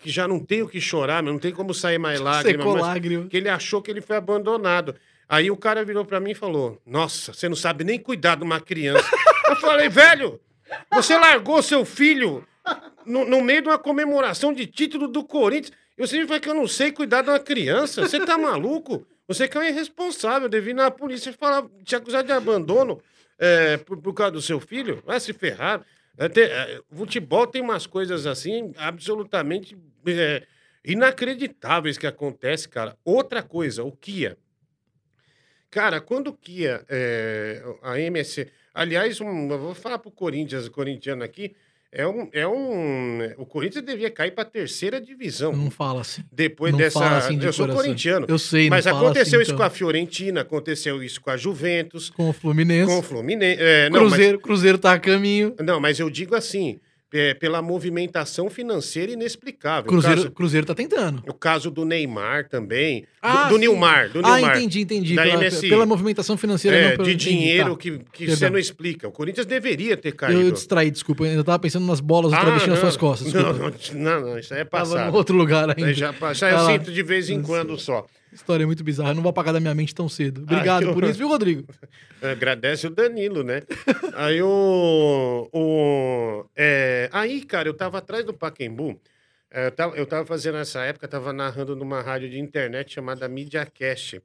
Que 0.00 0.10
já 0.10 0.28
não 0.28 0.38
tem 0.38 0.62
o 0.62 0.68
que 0.68 0.80
chorar, 0.80 1.20
meu, 1.24 1.32
não 1.32 1.40
tem 1.40 1.52
como 1.52 1.74
sair 1.74 1.98
mais 1.98 2.20
lágrima. 2.22 2.62
Secou 2.62 2.74
mas- 2.78 2.82
lágrima. 2.86 3.26
que 3.26 3.36
ele 3.36 3.48
achou 3.48 3.82
que 3.82 3.90
ele 3.90 4.00
foi 4.00 4.14
abandonado. 4.16 4.94
Aí 5.28 5.50
o 5.50 5.56
cara 5.56 5.84
virou 5.84 6.04
pra 6.04 6.20
mim 6.20 6.30
e 6.30 6.34
falou: 6.36 6.80
Nossa, 6.86 7.32
você 7.32 7.48
não 7.48 7.56
sabe 7.56 7.82
nem 7.82 7.98
cuidar 7.98 8.36
de 8.36 8.44
uma 8.44 8.60
criança. 8.60 9.04
Eu 9.48 9.56
falei, 9.56 9.88
velho, 9.88 10.40
você 10.92 11.18
largou 11.18 11.60
seu 11.64 11.84
filho 11.84 12.46
no, 13.08 13.24
no 13.24 13.42
meio 13.42 13.62
de 13.62 13.68
uma 13.68 13.78
comemoração 13.78 14.52
de 14.52 14.66
título 14.66 15.08
do 15.08 15.24
Corinthians. 15.24 15.72
E 15.96 16.06
você 16.06 16.18
me 16.18 16.26
fala 16.26 16.38
que 16.40 16.48
eu 16.48 16.54
não 16.54 16.68
sei 16.68 16.92
cuidar 16.92 17.22
de 17.22 17.30
uma 17.30 17.40
criança. 17.40 18.02
Você 18.06 18.24
tá 18.24 18.38
maluco? 18.38 19.06
Você 19.26 19.48
que 19.48 19.56
é 19.56 19.60
um 19.60 19.64
irresponsável. 19.64 20.48
Devia 20.48 20.70
ir 20.70 20.74
na 20.74 20.90
polícia 20.90 21.32
falar, 21.32 21.66
te 21.84 21.96
acusar 21.96 22.22
de 22.22 22.32
abandono 22.32 23.00
é, 23.38 23.76
por, 23.78 24.00
por 24.00 24.12
causa 24.14 24.32
do 24.32 24.42
seu 24.42 24.60
filho. 24.60 25.02
Vai 25.04 25.18
se 25.18 25.32
ferrar. 25.32 25.84
É, 26.16 26.28
tem- 26.28 26.44
é, 26.44 26.80
futebol 26.92 27.46
tem 27.46 27.62
umas 27.62 27.86
coisas 27.86 28.26
assim 28.26 28.72
absolutamente 28.76 29.76
é, 30.06 30.44
inacreditáveis 30.84 31.98
que 31.98 32.06
acontece, 32.06 32.68
cara. 32.68 32.96
Outra 33.04 33.42
coisa, 33.42 33.82
o 33.84 33.92
Kia. 33.92 34.36
Cara, 35.70 36.00
quando 36.00 36.28
o 36.28 36.32
Kia, 36.32 36.84
é, 36.88 37.62
a 37.82 37.98
MSC. 38.00 38.50
Aliás, 38.72 39.20
um, 39.20 39.50
eu 39.50 39.58
vou 39.58 39.74
falar 39.74 39.98
pro 39.98 40.10
Corinthians, 40.10 40.68
corintiano 40.68 41.22
aqui. 41.22 41.54
É 41.90 42.06
um, 42.06 42.28
é 42.34 42.46
um. 42.46 43.18
O 43.38 43.46
Corinthians 43.46 43.82
devia 43.82 44.10
cair 44.10 44.32
pra 44.32 44.44
terceira 44.44 45.00
divisão. 45.00 45.52
Não 45.54 45.70
fala 45.70 46.02
assim. 46.02 46.22
Depois 46.30 46.70
não 46.72 46.78
dessa. 46.78 47.16
assim 47.16 47.38
de 47.38 47.46
eu 47.46 47.52
sou 47.52 47.64
coração. 47.64 47.82
corintiano. 47.82 48.26
Eu 48.28 48.38
sei, 48.38 48.68
Mas 48.68 48.86
aconteceu 48.86 49.38
assim, 49.38 49.42
isso 49.42 49.52
então. 49.52 49.56
com 49.56 49.62
a 49.62 49.70
Fiorentina, 49.70 50.40
aconteceu 50.42 51.02
isso 51.02 51.18
com 51.20 51.30
a 51.30 51.36
Juventus, 51.38 52.10
Com 52.10 52.28
o 52.28 52.32
Fluminense. 52.34 52.90
com 52.92 52.98
o 52.98 53.02
Fluminense. 53.02 53.62
é, 53.62 53.88
não, 53.88 54.00
mas- 54.02 54.10
Cruzeiro, 54.10 54.38
Cruzeiro 54.38 54.78
tá 54.78 54.92
a 54.92 54.98
caminho. 54.98 55.54
não, 55.60 55.80
mas 55.80 55.98
eu 55.98 56.10
digo 56.10 56.34
assim, 56.34 56.78
é, 57.12 57.32
pela 57.34 57.62
movimentação 57.62 58.50
financeira 58.50 59.12
inexplicável. 59.12 59.88
Cruzeiro, 59.88 60.20
O 60.20 60.22
caso, 60.24 60.34
Cruzeiro 60.34 60.66
tá 60.66 60.74
tentando. 60.74 61.22
o 61.26 61.32
caso 61.32 61.70
do 61.70 61.84
Neymar 61.84 62.48
também. 62.48 63.06
Ah, 63.22 63.44
do, 63.44 63.54
do. 63.54 63.58
Nilmar, 63.58 64.10
do 64.10 64.20
Ah, 64.24 64.36
Nilmar. 64.36 64.56
entendi, 64.56 64.80
entendi. 64.82 65.14
Da 65.16 65.22
Pela, 65.22 65.42
MSI. 65.42 65.68
pela 65.68 65.86
movimentação 65.86 66.36
financeira. 66.36 66.76
É, 66.76 66.96
não 66.96 67.04
de 67.04 67.10
entendi, 67.12 67.30
dinheiro 67.30 67.70
tá. 67.70 67.76
que, 67.80 67.98
que 68.12 68.26
você 68.28 68.48
não 68.50 68.58
explica. 68.58 69.08
O 69.08 69.12
Corinthians 69.12 69.46
deveria 69.46 69.96
ter 69.96 70.12
caído. 70.12 70.40
Eu, 70.40 70.52
distraí, 70.52 70.90
desculpa. 70.90 71.24
Eu 71.24 71.30
ainda 71.30 71.44
tava 71.44 71.58
pensando 71.58 71.86
nas 71.86 72.00
bolas 72.00 72.30
do 72.30 72.36
Ah, 72.36 72.40
travesti 72.42 72.68
nas 72.68 72.78
suas 72.78 72.96
costas. 72.96 73.32
Não, 73.32 73.52
não, 73.54 73.72
não, 73.94 74.20
não, 74.20 74.38
isso 74.38 74.52
aí 74.54 74.60
é 74.60 74.64
Tava 74.64 74.84
passado. 74.84 75.10
no 75.10 75.16
outro 75.16 75.36
lugar 75.36 75.70
ainda. 75.70 75.92
já, 75.94 76.10
Vai 76.12 76.34
eu 76.52 76.56
lá. 76.56 76.66
sinto 76.72 76.92
de 76.92 77.02
vez 77.02 77.30
em 77.30 77.40
quando 77.42 77.78
só. 77.78 78.06
História 78.38 78.66
muito 78.66 78.82
bizarra. 78.84 79.10
Eu 79.10 79.14
não 79.16 79.22
vou 79.22 79.30
apagar 79.30 79.52
da 79.52 79.60
minha 79.60 79.74
mente 79.74 79.94
tão 79.94 80.08
cedo. 80.08 80.42
Obrigado 80.42 80.86
que 80.86 80.92
por 80.94 81.04
isso, 81.04 81.18
viu, 81.18 81.28
Rodrigo? 81.28 81.66
Agradece 82.22 82.86
o 82.86 82.90
Danilo, 82.90 83.42
né? 83.42 83.62
aí 84.14 84.40
o. 84.42 85.48
o 85.52 86.44
é, 86.56 87.08
aí, 87.12 87.42
cara, 87.44 87.68
eu 87.68 87.74
tava 87.74 87.98
atrás 87.98 88.24
do 88.24 88.32
Paquembu. 88.32 88.98
é, 89.50 89.66
Eu 89.66 89.70
tava, 89.72 89.96
eu 89.96 90.06
tava 90.06 90.24
fazendo 90.24 90.54
nessa 90.56 90.82
época, 90.84 91.06
tava 91.08 91.32
narrando 91.32 91.74
numa 91.76 92.00
rádio 92.00 92.30
de 92.30 92.38
internet 92.38 92.94
chamada 92.94 93.28
MediaCast. 93.28 94.22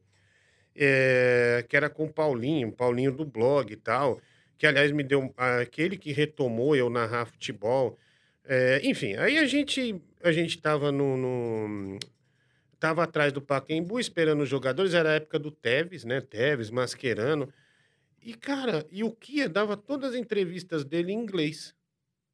é, 0.75 1.65
que 1.67 1.75
era 1.75 1.89
com 1.89 2.05
o 2.05 2.09
Paulinho, 2.13 2.71
Paulinho 2.71 3.11
do 3.11 3.25
blog 3.25 3.71
e 3.71 3.75
tal. 3.75 4.19
Que, 4.57 4.67
aliás, 4.67 4.91
me 4.91 5.03
deu. 5.03 5.33
Aquele 5.35 5.97
que 5.97 6.11
retomou 6.13 6.75
eu 6.75 6.89
narrar 6.89 7.25
futebol. 7.25 7.97
É, 8.45 8.81
enfim, 8.83 9.15
aí 9.15 9.37
a 9.37 9.45
gente, 9.45 9.99
a 10.23 10.31
gente 10.31 10.57
tava 10.61 10.91
no, 10.91 11.15
no- 11.17 11.99
Tava 12.83 13.03
atrás 13.05 13.31
do 13.31 13.41
Paquembu, 13.41 13.97
esperando 13.97 14.43
os 14.43 14.49
jogadores. 14.49 14.93
Era 14.93 15.11
a 15.11 15.13
época 15.13 15.39
do 15.39 15.49
Teves, 15.49 16.03
né? 16.03 16.19
Teves, 16.19 16.69
Mascherano. 16.69 17.47
E, 18.21 18.33
cara, 18.33 18.85
e 18.91 19.05
o 19.05 19.11
Kia 19.11 19.47
dava 19.47 19.77
todas 19.77 20.09
as 20.09 20.15
entrevistas 20.17 20.83
dele 20.83 21.13
em 21.13 21.15
inglês. 21.15 21.73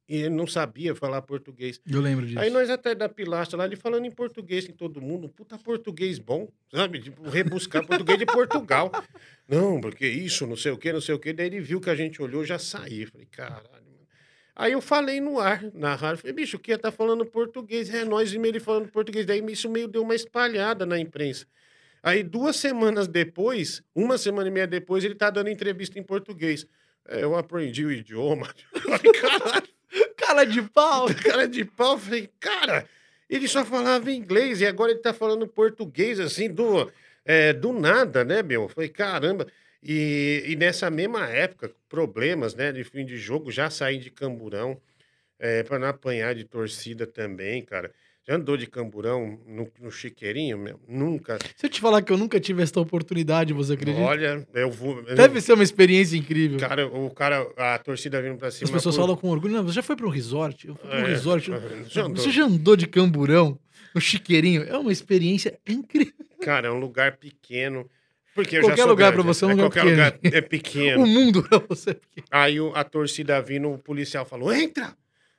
E 0.08 0.16
ele 0.16 0.30
não 0.30 0.48
sabia 0.48 0.92
falar 0.92 1.22
português. 1.22 1.80
Eu 1.88 2.00
lembro 2.00 2.26
disso. 2.26 2.40
Aí 2.40 2.50
nós 2.50 2.68
até 2.68 2.96
da 2.96 3.08
pilastra 3.08 3.56
lá, 3.56 3.64
ele 3.64 3.76
falando 3.76 4.06
em 4.06 4.10
português 4.10 4.66
com 4.66 4.72
todo 4.72 5.00
mundo, 5.00 5.28
puta 5.28 5.56
português 5.56 6.18
bom, 6.18 6.48
sabe? 6.68 7.00
Tipo, 7.00 7.28
rebuscar 7.28 7.86
português 7.86 8.18
de 8.18 8.26
Portugal. 8.26 8.90
Não, 9.46 9.80
porque 9.80 10.04
isso, 10.04 10.48
não 10.48 10.56
sei 10.56 10.72
o 10.72 10.76
quê, 10.76 10.92
não 10.92 11.00
sei 11.00 11.14
o 11.14 11.18
quê. 11.20 11.32
Daí 11.32 11.46
ele 11.46 11.60
viu 11.60 11.80
que 11.80 11.90
a 11.90 11.94
gente 11.94 12.20
olhou, 12.20 12.44
já 12.44 12.58
saí. 12.58 13.06
Falei, 13.06 13.28
caralho. 13.30 13.89
Aí 14.60 14.72
eu 14.72 14.82
falei 14.82 15.22
no 15.22 15.40
ar, 15.40 15.64
na 15.72 15.94
rádio, 15.94 16.18
falei, 16.18 16.34
bicho, 16.34 16.58
o 16.58 16.60
Kia 16.60 16.76
tá 16.76 16.92
falando 16.92 17.24
português. 17.24 17.88
É, 17.88 18.04
nós 18.04 18.34
e 18.34 18.36
ele 18.36 18.60
falando 18.60 18.90
português. 18.90 19.24
Daí 19.24 19.42
isso 19.50 19.70
meio 19.70 19.88
deu 19.88 20.02
uma 20.02 20.14
espalhada 20.14 20.84
na 20.84 20.98
imprensa. 20.98 21.46
Aí 22.02 22.22
duas 22.22 22.56
semanas 22.56 23.08
depois, 23.08 23.82
uma 23.94 24.18
semana 24.18 24.48
e 24.48 24.52
meia 24.52 24.66
depois, 24.66 25.02
ele 25.02 25.14
tá 25.14 25.30
dando 25.30 25.48
entrevista 25.48 25.98
em 25.98 26.02
português. 26.02 26.66
"É, 27.08 27.24
eu 27.24 27.34
aprendi 27.34 27.86
o 27.86 27.90
idioma. 27.90 28.52
Falei, 28.84 29.12
caralho, 29.14 29.68
Cara 30.14 30.44
de 30.44 30.60
pau. 30.60 31.06
cara 31.24 31.48
de 31.48 31.64
pau. 31.64 31.98
Falei, 31.98 32.28
cara, 32.38 32.86
ele 33.30 33.48
só 33.48 33.64
falava 33.64 34.12
inglês 34.12 34.60
e 34.60 34.66
agora 34.66 34.90
ele 34.92 35.00
tá 35.00 35.14
falando 35.14 35.48
português, 35.48 36.20
assim, 36.20 36.52
do, 36.52 36.92
é, 37.24 37.54
do 37.54 37.72
nada, 37.72 38.26
né, 38.26 38.42
meu? 38.42 38.64
Eu 38.64 38.68
falei, 38.68 38.90
caramba. 38.90 39.46
E, 39.82 40.44
e 40.48 40.56
nessa 40.56 40.90
mesma 40.90 41.26
época, 41.28 41.70
problemas, 41.88 42.54
né, 42.54 42.70
de 42.72 42.84
fim 42.84 43.04
de 43.04 43.16
jogo, 43.16 43.50
já 43.50 43.70
saí 43.70 43.98
de 43.98 44.10
camburão, 44.10 44.78
é, 45.38 45.62
para 45.62 45.78
não 45.78 45.88
apanhar 45.88 46.34
de 46.34 46.44
torcida 46.44 47.06
também, 47.06 47.62
cara. 47.64 47.90
Já 48.28 48.36
andou 48.36 48.56
de 48.58 48.66
camburão 48.66 49.40
no, 49.46 49.66
no 49.80 49.90
chiqueirinho, 49.90 50.58
meu? 50.58 50.78
Nunca. 50.86 51.38
Se 51.56 51.64
eu 51.64 51.70
te 51.70 51.80
falar 51.80 52.02
que 52.02 52.12
eu 52.12 52.18
nunca 52.18 52.38
tive 52.38 52.62
essa 52.62 52.78
oportunidade, 52.78 53.54
você 53.54 53.72
acredita? 53.72 53.98
Olha, 54.04 54.46
eu 54.52 54.70
vou. 54.70 54.98
eu- 55.00 55.16
Deve 55.16 55.40
ser 55.40 55.54
uma 55.54 55.64
experiência 55.64 56.14
incrível. 56.18 56.58
Cara, 56.58 56.86
o 56.86 57.10
cara, 57.10 57.40
a 57.56 57.78
torcida 57.78 58.20
vindo 58.20 58.36
pra 58.36 58.50
cima. 58.50 58.66
As 58.66 58.70
pessoas 58.70 58.94
por- 58.94 59.00
falam 59.02 59.16
com 59.16 59.30
orgulho. 59.30 59.54
Não, 59.54 59.64
você 59.64 59.72
já 59.76 59.82
foi 59.82 59.96
para 59.96 60.06
um 60.06 60.10
resort? 60.10 60.68
Eu 60.68 60.74
fui 60.76 60.86
para 60.88 60.98
um 61.00 61.04
É, 61.06 61.08
resort. 61.08 61.50
já 61.88 62.02
andou. 62.04 62.22
Você 62.22 62.30
já 62.30 62.44
andou 62.44 62.76
de 62.76 62.86
camburão 62.86 63.58
no 63.94 64.00
chiqueirinho? 64.00 64.62
É 64.64 64.76
uma 64.76 64.92
experiência 64.92 65.58
incrível. 65.66 66.12
Cara, 66.42 66.68
é 66.68 66.70
um 66.70 66.78
lugar 66.78 67.16
pequeno. 67.16 67.88
Porque 68.34 68.60
Qualquer 68.60 68.84
lugar 68.84 69.12
pra 69.12 69.22
você 69.22 69.44
é 69.44 69.48
um 69.48 69.50
lugar 69.50 69.64
Qualquer 69.70 69.82
lugar 69.90 70.12
pequeno. 70.12 70.36
é 70.36 70.40
pequeno. 70.40 71.02
O 71.04 71.06
mundo 71.06 71.42
pra 71.42 71.58
você. 71.58 71.98
Aí 72.30 72.60
o- 72.60 72.72
a 72.74 72.84
torcida 72.84 73.40
vindo, 73.42 73.70
o 73.70 73.78
policial 73.78 74.24
falou: 74.24 74.52
entra! 74.52 74.96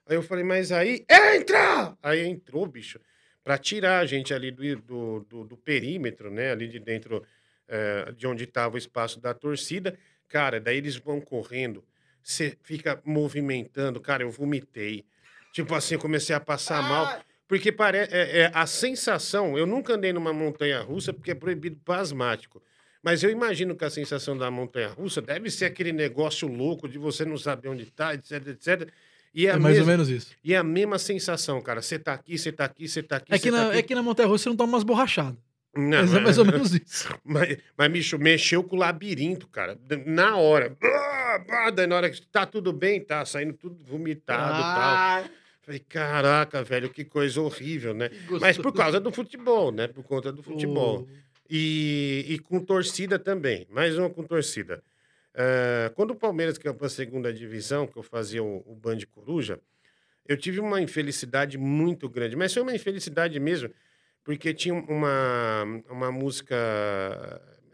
Aí 0.07 0.15
eu 0.15 0.21
falei, 0.23 0.43
mas 0.43 0.71
aí, 0.71 1.05
entra! 1.09 1.95
Aí 2.03 2.27
entrou, 2.27 2.65
bicho, 2.67 2.99
pra 3.43 3.57
tirar 3.57 3.99
a 3.99 4.05
gente 4.05 4.33
ali 4.33 4.51
do, 4.51 4.75
do, 4.81 5.19
do- 5.29 5.43
do 5.45 5.57
perímetro, 5.57 6.29
né? 6.29 6.51
Ali 6.51 6.67
de 6.67 6.79
dentro 6.79 7.23
eh, 7.67 8.11
de 8.17 8.27
onde 8.27 8.43
estava 8.43 8.75
o 8.75 8.77
espaço 8.77 9.19
da 9.21 9.33
torcida. 9.33 9.97
Cara, 10.27 10.59
daí 10.59 10.77
eles 10.77 10.97
vão 10.97 11.21
correndo, 11.21 11.83
você 12.21 12.57
fica 12.63 13.01
movimentando. 13.05 13.99
Cara, 14.01 14.23
eu 14.23 14.29
vomitei. 14.31 15.05
Tipo 15.53 15.75
assim, 15.75 15.95
eu 15.95 15.99
comecei 15.99 16.35
a 16.35 16.39
passar 16.39 16.81
mal. 16.83 17.21
Porque 17.47 17.69
parece 17.71 18.13
é, 18.15 18.39
é, 18.43 18.51
a 18.53 18.65
sensação. 18.65 19.57
Eu 19.57 19.65
nunca 19.65 19.93
andei 19.93 20.13
numa 20.13 20.31
montanha 20.31 20.79
russa 20.81 21.11
porque 21.13 21.31
é 21.31 21.35
proibido 21.35 21.77
para 21.83 21.99
asmático. 22.01 22.61
Mas 23.03 23.23
eu 23.23 23.29
imagino 23.29 23.75
que 23.75 23.83
a 23.83 23.89
sensação 23.89 24.37
da 24.37 24.51
montanha 24.51 24.89
russa 24.89 25.21
deve 25.21 25.49
ser 25.49 25.65
aquele 25.65 25.91
negócio 25.91 26.47
louco 26.47 26.87
de 26.87 26.97
você 26.97 27.25
não 27.25 27.37
saber 27.37 27.69
onde 27.69 27.85
tá, 27.85 28.13
etc, 28.13 28.47
etc. 28.47 28.89
E 29.33 29.47
É 29.47 29.51
a 29.51 29.59
mais 29.59 29.79
ou 29.79 29.85
menos 29.85 30.09
isso. 30.09 30.31
E 30.43 30.53
é 30.53 30.57
a 30.57 30.63
mesma 30.63 30.99
sensação, 30.99 31.61
cara. 31.61 31.81
Você 31.81 31.97
tá 31.97 32.13
aqui, 32.13 32.37
você 32.37 32.51
tá 32.51 32.65
aqui, 32.65 32.87
você 32.87 33.01
tá 33.01 33.17
aqui. 33.17 33.33
É 33.33 33.39
que, 33.39 33.49
tá 33.49 33.57
na, 33.57 33.67
aqui. 33.69 33.77
é 33.77 33.81
que 33.81 33.95
na 33.95 34.03
Montanha 34.03 34.27
Russa 34.27 34.43
você 34.43 34.49
não 34.49 34.55
toma 34.55 34.73
umas 34.73 34.83
borrachadas. 34.83 35.37
Não, 35.73 36.01
Mas 36.01 36.13
é 36.13 36.19
mais 36.19 36.37
ou 36.37 36.45
menos 36.45 36.75
isso. 36.75 37.07
Mas, 37.23 37.57
mas, 37.77 37.91
bicho, 37.91 38.19
mexeu 38.19 38.61
com 38.61 38.75
o 38.75 38.79
labirinto, 38.79 39.47
cara. 39.47 39.79
Na 40.05 40.35
hora. 40.35 40.75
Ah, 40.83 41.71
Daí 41.73 41.87
na 41.87 41.95
hora 41.95 42.09
que 42.09 42.21
tá 42.27 42.45
tudo 42.45 42.73
bem, 42.73 42.99
tá 42.99 43.23
saindo 43.23 43.53
tudo 43.53 43.77
vomitado 43.81 44.59
e 44.59 44.61
tal. 44.61 44.81
Ah, 44.81 45.23
Falei, 45.61 45.79
caraca, 45.79 46.61
velho, 46.63 46.89
que 46.89 47.05
coisa 47.05 47.39
horrível, 47.39 47.93
né? 47.93 48.09
Mas 48.41 48.57
por 48.57 48.73
causa 48.73 48.99
do 48.99 49.11
futebol, 49.11 49.71
né? 49.71 49.87
Por 49.87 50.03
conta 50.03 50.31
do 50.31 50.43
futebol. 50.43 51.07
Oh. 51.09 51.30
E, 51.53 52.25
e 52.29 52.39
com 52.39 52.61
torcida 52.61 53.19
também. 53.19 53.67
Mais 53.69 53.97
uma 53.97 54.09
com 54.09 54.23
torcida. 54.23 54.81
Eh, 55.33 55.91
quando 55.95 56.11
o 56.11 56.15
Palmeiras 56.15 56.57
caiu 56.57 56.73
para 56.73 56.87
a 56.87 56.89
segunda 56.89 57.33
divisão, 57.33 57.85
que 57.85 57.97
eu 57.97 58.03
fazia 58.03 58.41
o, 58.41 58.63
o 58.65 58.73
Band 58.73 58.99
Coruja, 59.11 59.59
eu 60.25 60.37
tive 60.37 60.61
uma 60.61 60.81
infelicidade 60.81 61.57
muito 61.57 62.07
grande. 62.07 62.37
Mas 62.37 62.53
foi 62.53 62.63
uma 62.63 62.73
infelicidade 62.73 63.37
mesmo, 63.37 63.69
porque 64.23 64.53
tinha 64.53 64.73
uma, 64.73 65.63
uma 65.89 66.09
música. 66.09 66.55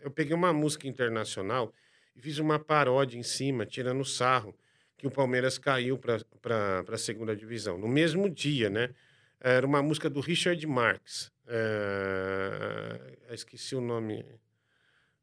Eu 0.02 0.10
peguei 0.10 0.34
uma 0.34 0.52
música 0.52 0.88
internacional 0.88 1.72
e 2.16 2.22
fiz 2.22 2.40
uma 2.40 2.58
paródia 2.58 3.20
em 3.20 3.24
cima, 3.24 3.64
tirando 3.64 4.04
sarro, 4.04 4.56
que 4.98 5.06
o 5.06 5.12
Palmeiras 5.12 5.60
caiu 5.60 6.00
para 6.00 6.84
a 6.88 6.98
segunda 6.98 7.36
divisão. 7.36 7.78
No 7.78 7.88
mesmo 7.88 8.28
dia, 8.28 8.72
né? 8.72 8.90
Era 9.40 9.66
uma 9.66 9.82
música 9.82 10.10
do 10.10 10.20
Richard 10.20 10.66
Marx. 10.66 11.32
É... 11.48 13.00
Esqueci 13.32 13.76
o 13.76 13.82
nome. 13.82 14.26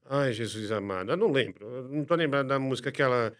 Ai, 0.08 0.32
Jesus 0.32 0.70
amado. 0.70 1.12
Eu 1.12 1.16
não 1.16 1.30
lembro. 1.32 1.66
Eu 1.66 1.88
não 1.88 2.04
tô 2.04 2.14
lembrando 2.14 2.48
da 2.48 2.58
música 2.58 2.90
aquela. 2.90 3.32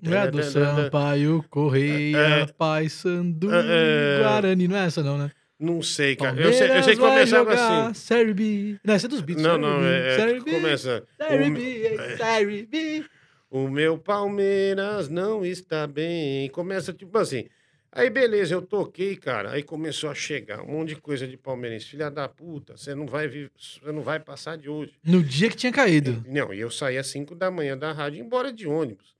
Não 0.00 0.12
é 0.14 0.18
a 0.18 0.26
do 0.26 0.42
Sampaio, 0.42 1.44
Correia, 1.50 2.16
É, 2.16 2.46
Paysandu, 2.46 3.52
é, 3.52 4.18
é. 4.18 4.22
Guarani. 4.22 4.66
Não 4.66 4.76
é 4.76 4.86
essa 4.86 5.02
não, 5.02 5.18
né? 5.18 5.30
Não 5.60 5.80
sei, 5.82 6.16
cara. 6.16 6.40
Eu 6.40 6.52
sei, 6.52 6.70
eu 6.70 6.82
sei 6.82 6.94
que 6.94 7.00
começava 7.00 7.52
assim. 7.52 7.94
Série 7.94 8.34
B. 8.34 8.80
Não, 8.82 8.94
essa 8.94 9.06
é 9.06 9.08
dos 9.08 9.20
Beatles. 9.20 9.46
Não, 9.46 9.58
não, 9.58 9.84
é, 9.84 10.14
é 10.14 10.16
Série 10.16 10.40
B, 10.40 10.50
começa. 10.50 11.04
Série 11.16 11.50
B, 11.50 12.16
Série 12.16 12.66
B. 12.66 13.04
O 13.54 13.68
meu 13.68 13.98
Palmeiras 13.98 15.10
não 15.10 15.44
está 15.44 15.86
bem. 15.86 16.48
Começa 16.48 16.90
tipo 16.92 17.18
assim. 17.18 17.44
Aí 17.94 18.08
beleza, 18.08 18.54
eu 18.54 18.62
toquei, 18.62 19.14
cara. 19.14 19.50
Aí 19.50 19.62
começou 19.62 20.08
a 20.08 20.14
chegar 20.14 20.62
um 20.62 20.68
monte 20.72 20.94
de 20.94 20.96
coisa 20.96 21.28
de 21.28 21.36
palmeirense. 21.36 21.84
Filha 21.84 22.10
da 22.10 22.26
puta, 22.26 22.74
você 22.78 22.94
não 22.94 23.04
vai 23.06 23.28
você 23.28 23.92
não 23.92 24.00
vai 24.00 24.18
passar 24.18 24.56
de 24.56 24.70
hoje. 24.70 24.94
No 25.04 25.22
dia 25.22 25.50
que 25.50 25.56
tinha 25.56 25.70
caído. 25.70 26.24
Não, 26.26 26.54
e 26.54 26.60
eu 26.60 26.70
saí 26.70 26.96
às 26.96 27.08
5 27.08 27.34
da 27.34 27.50
manhã 27.50 27.76
da 27.76 27.92
rádio 27.92 28.24
embora 28.24 28.50
de 28.50 28.66
ônibus. 28.66 29.12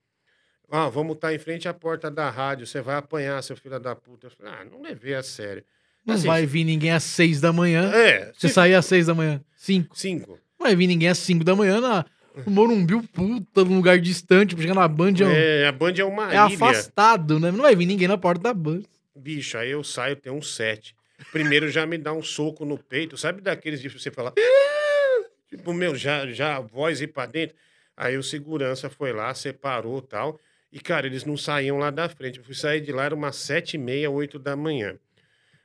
Ah, 0.71 0.89
vamos 0.89 1.13
estar 1.17 1.31
em 1.31 1.37
frente 1.37 1.67
à 1.67 1.73
porta 1.75 2.09
da 2.09 2.31
rádio, 2.31 2.65
você 2.65 2.81
vai 2.81 2.95
apanhar, 2.95 3.43
seu 3.43 3.55
filho 3.55 3.79
da 3.79 3.95
puta. 3.95 4.25
Eu 4.25 4.31
falei, 4.31 4.51
ah, 4.51 4.65
não 4.65 4.81
levei 4.81 5.13
a 5.13 5.21
sério. 5.21 5.63
Não 6.03 6.15
Assim, 6.15 6.25
vai 6.25 6.43
vir 6.47 6.63
ninguém 6.63 6.89
às 6.91 7.03
seis 7.03 7.39
da 7.39 7.53
manhã. 7.53 7.91
É, 7.93 8.31
Você 8.33 8.47
se- 8.47 8.55
sair 8.55 8.73
às 8.73 8.85
seis 8.87 9.05
da 9.05 9.13
manhã. 9.13 9.39
Cinco. 9.55 9.95
cinco. 9.95 10.31
Não 10.59 10.65
vai 10.65 10.75
vir 10.75 10.87
ninguém 10.87 11.09
às 11.09 11.19
cinco 11.19 11.43
da 11.43 11.55
manhã 11.55 11.79
na 11.79 12.03
no 12.45 12.51
Morumbi, 12.51 12.95
o 12.95 13.03
puta, 13.03 13.63
num 13.63 13.75
lugar 13.77 13.99
distante, 13.99 14.55
pra 14.55 14.61
chegar 14.61 14.75
na 14.75 14.87
Band. 14.87 15.13
É, 15.19 15.25
um- 15.25 15.31
É, 15.31 15.67
a 15.67 15.71
Band 15.71 15.93
é 15.97 16.03
uma 16.03 16.25
é 16.31 16.35
ilha. 16.35 16.43
afastado, 16.45 17.39
né? 17.39 17.51
Não 17.51 17.61
vai 17.61 17.75
vir 17.75 17.85
ninguém 17.85 18.07
na 18.07 18.17
porta 18.17 18.41
da 18.43 18.53
Band. 18.53 18.81
Bicho, 19.15 19.57
aí 19.57 19.69
eu 19.71 19.83
saio, 19.83 20.15
tem 20.15 20.31
um 20.31 20.41
sete. 20.41 20.95
Primeiro 21.31 21.69
já 21.69 21.85
me 21.85 21.97
dá 21.97 22.11
um 22.11 22.21
soco 22.23 22.65
no 22.65 22.77
peito, 22.77 23.15
sabe 23.17 23.41
daqueles 23.41 23.79
de 23.81 23.87
você 23.89 24.09
falar. 24.11 24.33
"Ah!" 24.37 25.25
Tipo, 25.49 25.73
meu, 25.73 25.95
já, 25.95 26.25
já 26.27 26.57
a 26.57 26.59
voz 26.59 26.99
ir 27.01 27.07
pra 27.07 27.25
dentro. 27.25 27.55
Aí 27.95 28.17
o 28.17 28.23
segurança 28.23 28.89
foi 28.89 29.13
lá, 29.13 29.33
separou 29.35 29.99
e 29.99 30.07
tal. 30.07 30.39
E, 30.71 30.79
cara, 30.79 31.05
eles 31.05 31.23
não 31.23 31.37
saíam 31.37 31.77
lá 31.77 31.91
da 31.91 32.09
frente. 32.09 32.39
Eu 32.39 32.43
fui 32.45 32.55
sair 32.55 32.81
de 32.81 32.91
lá, 32.91 33.05
era 33.05 33.13
umas 33.15 33.35
sete 33.35 33.75
e 33.75 33.77
meia, 33.77 34.09
oito 34.09 34.39
da 34.39 34.55
manhã. 34.55 34.95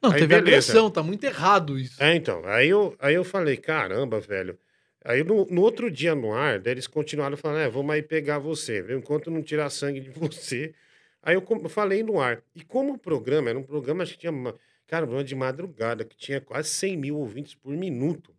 Não, 0.02 0.10
Aí, 0.12 0.20
teve 0.20 0.26
beleza. 0.28 0.42
agressão, 0.48 0.90
tá 0.90 1.02
muito 1.02 1.24
errado 1.24 1.78
isso. 1.78 2.00
É, 2.02 2.14
então. 2.14 2.42
Aí 2.44 2.68
eu, 2.68 2.94
aí 3.00 3.14
eu 3.14 3.24
falei, 3.24 3.56
caramba, 3.56 4.20
velho. 4.20 4.58
Aí 5.04 5.22
no, 5.22 5.46
no 5.46 5.62
outro 5.62 5.90
dia 5.90 6.14
no 6.14 6.32
ar, 6.32 6.64
eles 6.66 6.86
continuaram 6.86 7.36
falando, 7.36 7.60
é, 7.60 7.68
vamos 7.68 7.94
aí 7.94 8.02
pegar 8.02 8.38
você, 8.38 8.82
viu? 8.82 8.98
Enquanto 8.98 9.30
não 9.30 9.42
tirar 9.42 9.70
sangue 9.70 10.00
de 10.00 10.10
você. 10.18 10.74
Aí 11.22 11.34
eu 11.34 11.42
com- 11.42 11.68
falei 11.68 12.02
no 12.02 12.20
ar. 12.20 12.42
E 12.54 12.62
como 12.62 12.94
o 12.94 12.98
programa, 12.98 13.48
era 13.50 13.58
um 13.58 13.62
programa, 13.62 14.02
acho 14.02 14.12
que 14.14 14.18
tinha, 14.20 14.32
uma, 14.32 14.54
cara, 14.86 15.04
um 15.04 15.08
programa 15.08 15.24
de 15.28 15.34
madrugada, 15.34 16.04
que 16.04 16.16
tinha 16.16 16.40
quase 16.40 16.68
100 16.70 16.96
mil 16.96 17.16
ouvintes 17.16 17.54
por 17.54 17.72
minuto. 17.76 18.34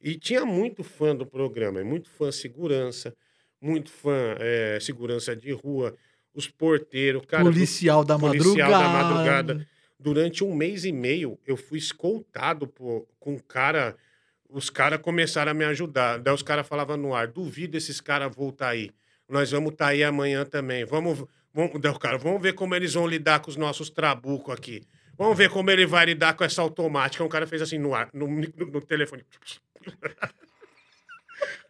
E 0.00 0.14
tinha 0.16 0.44
muito 0.44 0.82
fã 0.82 1.14
do 1.14 1.26
programa, 1.26 1.82
muito 1.84 2.08
fã 2.08 2.32
segurança, 2.32 3.14
muito 3.60 3.90
fã 3.90 4.34
é, 4.38 4.78
segurança 4.80 5.36
de 5.36 5.52
rua, 5.52 5.94
os 6.34 6.48
porteiros, 6.48 7.22
cara. 7.26 7.44
do- 7.44 7.50
policial 7.50 8.04
da 8.04 8.18
policial 8.18 8.70
madrugada. 8.70 8.82
da 8.82 8.88
madrugada. 8.88 9.66
Durante 9.98 10.42
um 10.42 10.54
mês 10.54 10.84
e 10.86 10.92
meio, 10.92 11.38
eu 11.46 11.56
fui 11.56 11.78
escoltado 11.78 12.66
por, 12.66 13.06
com 13.18 13.34
um 13.34 13.38
cara. 13.38 13.96
Os 14.52 14.68
caras 14.70 15.00
começaram 15.00 15.50
a 15.52 15.54
me 15.54 15.64
ajudar. 15.64 16.18
Daí 16.18 16.34
os 16.34 16.42
caras 16.42 16.66
falavam 16.66 16.96
no 16.96 17.14
ar: 17.14 17.26
duvido 17.28 17.76
esses 17.76 18.00
caras 18.00 18.34
voltar 18.34 18.68
aí. 18.70 18.90
Nós 19.28 19.50
vamos 19.50 19.72
estar 19.72 19.88
aí 19.88 20.02
amanhã 20.02 20.44
também. 20.44 20.84
Vamos, 20.84 21.24
vamos, 21.54 21.80
daí 21.80 21.92
o 21.92 21.98
cara, 21.98 22.18
vamos 22.18 22.42
ver 22.42 22.54
como 22.54 22.74
eles 22.74 22.94
vão 22.94 23.06
lidar 23.06 23.40
com 23.40 23.50
os 23.50 23.56
nossos 23.56 23.88
trabucos 23.90 24.52
aqui. 24.54 24.82
Vamos 25.16 25.36
ver 25.36 25.50
como 25.50 25.70
ele 25.70 25.86
vai 25.86 26.06
lidar 26.06 26.34
com 26.34 26.42
essa 26.44 26.62
automática. 26.62 27.22
Um 27.22 27.28
cara 27.28 27.46
fez 27.46 27.62
assim 27.62 27.78
no 27.78 27.94
ar, 27.94 28.08
no, 28.12 28.26
no- 28.26 28.66
no 28.72 28.80
telefone. 28.80 29.24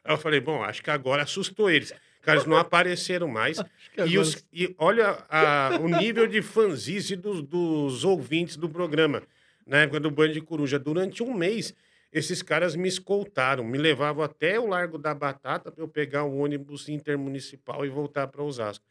Aí 0.05 0.15
eu 0.15 0.19
falei, 0.19 0.41
bom, 0.41 0.63
acho 0.63 0.83
que 0.83 0.91
agora 0.91 1.23
assustou 1.23 1.71
eles. 1.71 1.93
Cara, 2.23 2.39
eles 2.39 2.47
não 2.49 2.57
apareceram 2.57 3.29
mais. 3.29 3.59
E, 4.07 4.19
os- 4.19 4.43
e 4.53 4.75
olha 4.79 5.25
a- 5.29 5.79
o 5.81 5.89
nível 5.89 6.27
de 6.27 6.41
fanzice 6.41 7.17
dos, 7.17 7.43
dos 7.43 8.03
ouvintes 8.05 8.57
do 8.57 8.69
programa. 8.69 9.23
Na 9.67 9.79
época 9.79 10.01
do 10.01 10.11
Band 10.11 10.31
de 10.31 10.41
Coruja. 10.41 10.79
Durante 10.79 11.23
um 11.23 11.35
mês, 11.35 11.75
esses 12.13 12.43
caras 12.43 12.75
me 12.75 12.89
escoltaram, 12.89 13.65
me 13.65 13.79
levavam 13.79 14.23
até 14.25 14.59
o 14.59 14.67
Largo 14.67 14.99
da 14.99 15.15
Batata 15.15 15.71
para 15.71 15.83
eu 15.83 15.89
pegar 15.89 16.25
um 16.25 16.41
ônibus 16.41 16.89
intermunicipal 16.89 17.85
e 17.85 17.89
voltar 17.89 18.27
para 18.27 18.43
Osasco. 18.43 18.85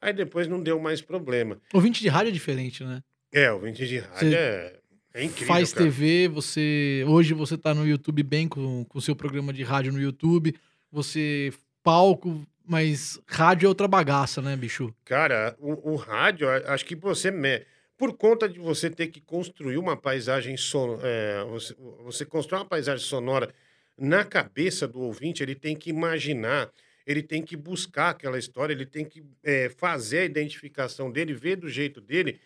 Aí 0.00 0.12
depois 0.12 0.46
não 0.46 0.62
deu 0.62 0.78
mais 0.78 1.00
problema. 1.00 1.58
Ouvinte 1.72 2.02
de 2.02 2.08
rádio 2.08 2.28
é 2.28 2.32
diferente, 2.32 2.84
né? 2.84 3.02
É, 3.32 3.50
o 3.50 3.54
ouvinte 3.56 3.86
de 3.86 3.98
rádio 3.98 4.30
Você 4.30 4.34
é, 4.36 4.78
é 5.14 5.24
incrível. 5.24 5.46
Faz 5.48 5.72
cara. 5.72 5.84
TV, 5.86 6.28
você. 6.28 7.04
Hoje 7.08 7.32
você 7.34 7.56
tá 7.56 7.74
no 7.74 7.86
YouTube 7.86 8.22
bem 8.22 8.46
com 8.46 8.86
o 8.94 9.00
seu 9.00 9.16
programa 9.16 9.52
de 9.52 9.62
rádio 9.62 9.92
no 9.92 10.00
YouTube. 10.00 10.54
Você. 10.92 11.52
Palco, 11.82 12.44
mas 12.66 13.20
rádio 13.28 13.66
é 13.66 13.68
outra 13.68 13.86
bagaça, 13.86 14.42
né, 14.42 14.56
bicho? 14.56 14.92
Cara, 15.04 15.54
o, 15.58 15.92
o 15.92 15.96
rádio, 15.96 16.48
acho 16.66 16.84
que 16.84 16.96
você. 16.96 17.30
me- 17.30 17.62
Por 17.96 18.16
conta 18.16 18.48
de 18.48 18.58
você 18.58 18.90
ter 18.90 19.08
que 19.08 19.20
construir 19.20 19.78
uma 19.78 19.96
paisagem 19.96 20.56
sonora. 20.56 21.44
você, 21.46 21.74
você 22.04 22.24
constrói 22.26 22.60
uma 22.60 22.68
paisagem 22.68 23.04
sonora 23.04 23.54
na 23.98 24.24
cabeça 24.24 24.86
do 24.86 25.00
ouvinte, 25.00 25.42
ele 25.42 25.54
tem 25.54 25.74
que 25.74 25.88
imaginar, 25.88 26.70
ele 27.06 27.22
tem 27.22 27.42
que 27.42 27.56
buscar 27.56 28.10
aquela 28.10 28.38
história, 28.38 28.74
ele 28.74 28.84
tem 28.84 29.04
que 29.04 29.24
é, 29.42 29.70
fazer 29.70 30.18
a 30.18 30.24
identificação 30.24 31.10
dele, 31.10 31.32
ver 31.32 31.56
do 31.56 31.68
jeito 31.68 32.00
dele. 32.00 32.38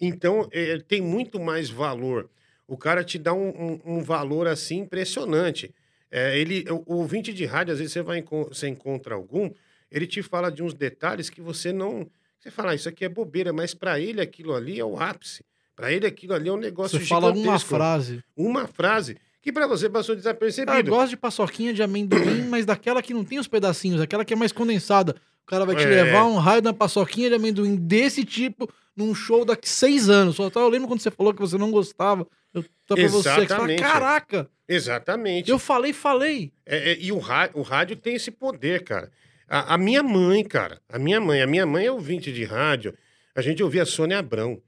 Então, 0.00 0.48
é, 0.50 0.78
tem 0.78 1.02
muito 1.02 1.38
mais 1.38 1.68
valor. 1.68 2.30
O 2.66 2.76
cara 2.76 3.04
te 3.04 3.18
dá 3.18 3.34
um, 3.34 3.48
um, 3.48 3.80
um 3.96 4.02
valor 4.02 4.46
assim 4.46 4.78
impressionante. 4.78 5.74
É, 6.10 6.38
ele, 6.38 6.64
o, 6.70 6.82
o 6.86 6.96
ouvinte 6.98 7.32
de 7.32 7.44
rádio, 7.44 7.72
às 7.72 7.78
vezes 7.78 7.92
você 7.92 8.02
vai 8.02 8.22
você 8.22 8.68
encontra 8.68 9.14
algum, 9.14 9.50
ele 9.90 10.06
te 10.06 10.22
fala 10.22 10.50
de 10.50 10.62
uns 10.62 10.72
detalhes 10.72 11.28
que 11.28 11.40
você 11.40 11.72
não. 11.72 12.10
Você 12.44 12.50
fala, 12.50 12.72
ah, 12.72 12.74
isso 12.74 12.90
aqui 12.90 13.06
é 13.06 13.08
bobeira, 13.08 13.54
mas 13.54 13.72
para 13.72 13.98
ele 13.98 14.20
aquilo 14.20 14.54
ali 14.54 14.78
é 14.78 14.84
o 14.84 14.98
ápice. 15.00 15.42
Para 15.74 15.90
ele 15.90 16.06
aquilo 16.06 16.34
ali 16.34 16.50
é 16.50 16.52
um 16.52 16.58
negócio 16.58 16.98
Você 16.98 17.06
fala 17.06 17.32
uma 17.32 17.58
frase. 17.58 18.22
Uma 18.36 18.66
frase 18.66 19.16
que 19.40 19.50
para 19.50 19.66
você 19.66 19.88
passou 19.88 20.14
desapercebido. 20.14 20.70
Ah, 20.70 20.80
eu 20.80 20.84
gosto 20.84 21.08
de 21.08 21.16
paçoquinha 21.16 21.72
de 21.72 21.82
amendoim, 21.82 22.42
mas 22.48 22.66
daquela 22.66 23.00
que 23.00 23.14
não 23.14 23.24
tem 23.24 23.38
os 23.38 23.48
pedacinhos, 23.48 23.98
aquela 23.98 24.26
que 24.26 24.34
é 24.34 24.36
mais 24.36 24.52
condensada. 24.52 25.16
O 25.42 25.46
cara 25.46 25.64
vai 25.64 25.74
te 25.74 25.84
é. 25.84 25.86
levar 25.86 26.24
um 26.24 26.36
raio 26.36 26.60
da 26.60 26.74
paçoquinha 26.74 27.30
de 27.30 27.36
amendoim 27.36 27.76
desse 27.76 28.26
tipo 28.26 28.70
num 28.94 29.14
show 29.14 29.42
daqui 29.42 29.66
seis 29.66 30.10
anos. 30.10 30.36
Só 30.36 30.50
tá, 30.50 30.60
eu 30.60 30.68
lembro 30.68 30.86
quando 30.86 31.00
você 31.00 31.10
falou 31.10 31.32
que 31.32 31.40
você 31.40 31.56
não 31.56 31.70
gostava. 31.70 32.26
Eu 32.52 32.62
tô 32.86 32.94
pra 32.94 33.08
você 33.08 33.40
que 33.40 33.54
fala, 33.54 33.74
caraca! 33.76 34.50
Exatamente. 34.68 35.50
Eu 35.50 35.58
falei, 35.58 35.94
falei. 35.94 36.52
É, 36.66 36.92
é, 36.92 36.98
e 37.00 37.10
o 37.10 37.16
o 37.54 37.62
rádio 37.62 37.96
tem 37.96 38.16
esse 38.16 38.30
poder, 38.30 38.84
cara. 38.84 39.10
A, 39.54 39.74
a, 39.74 39.78
minha 39.78 40.02
mãe, 40.02 40.42
cara, 40.42 40.80
a 40.88 40.98
minha 40.98 41.20
mãe, 41.20 41.40
a 41.40 41.46
minha 41.46 41.64
mãe 41.64 41.86
é 41.86 41.92
ouvinte 41.92 42.32
de 42.32 42.42
rádio. 42.42 42.92
A 43.36 43.40
gente 43.40 43.62
ouvia 43.62 43.84
Sônia 43.84 44.18
Abrão. 44.18 44.60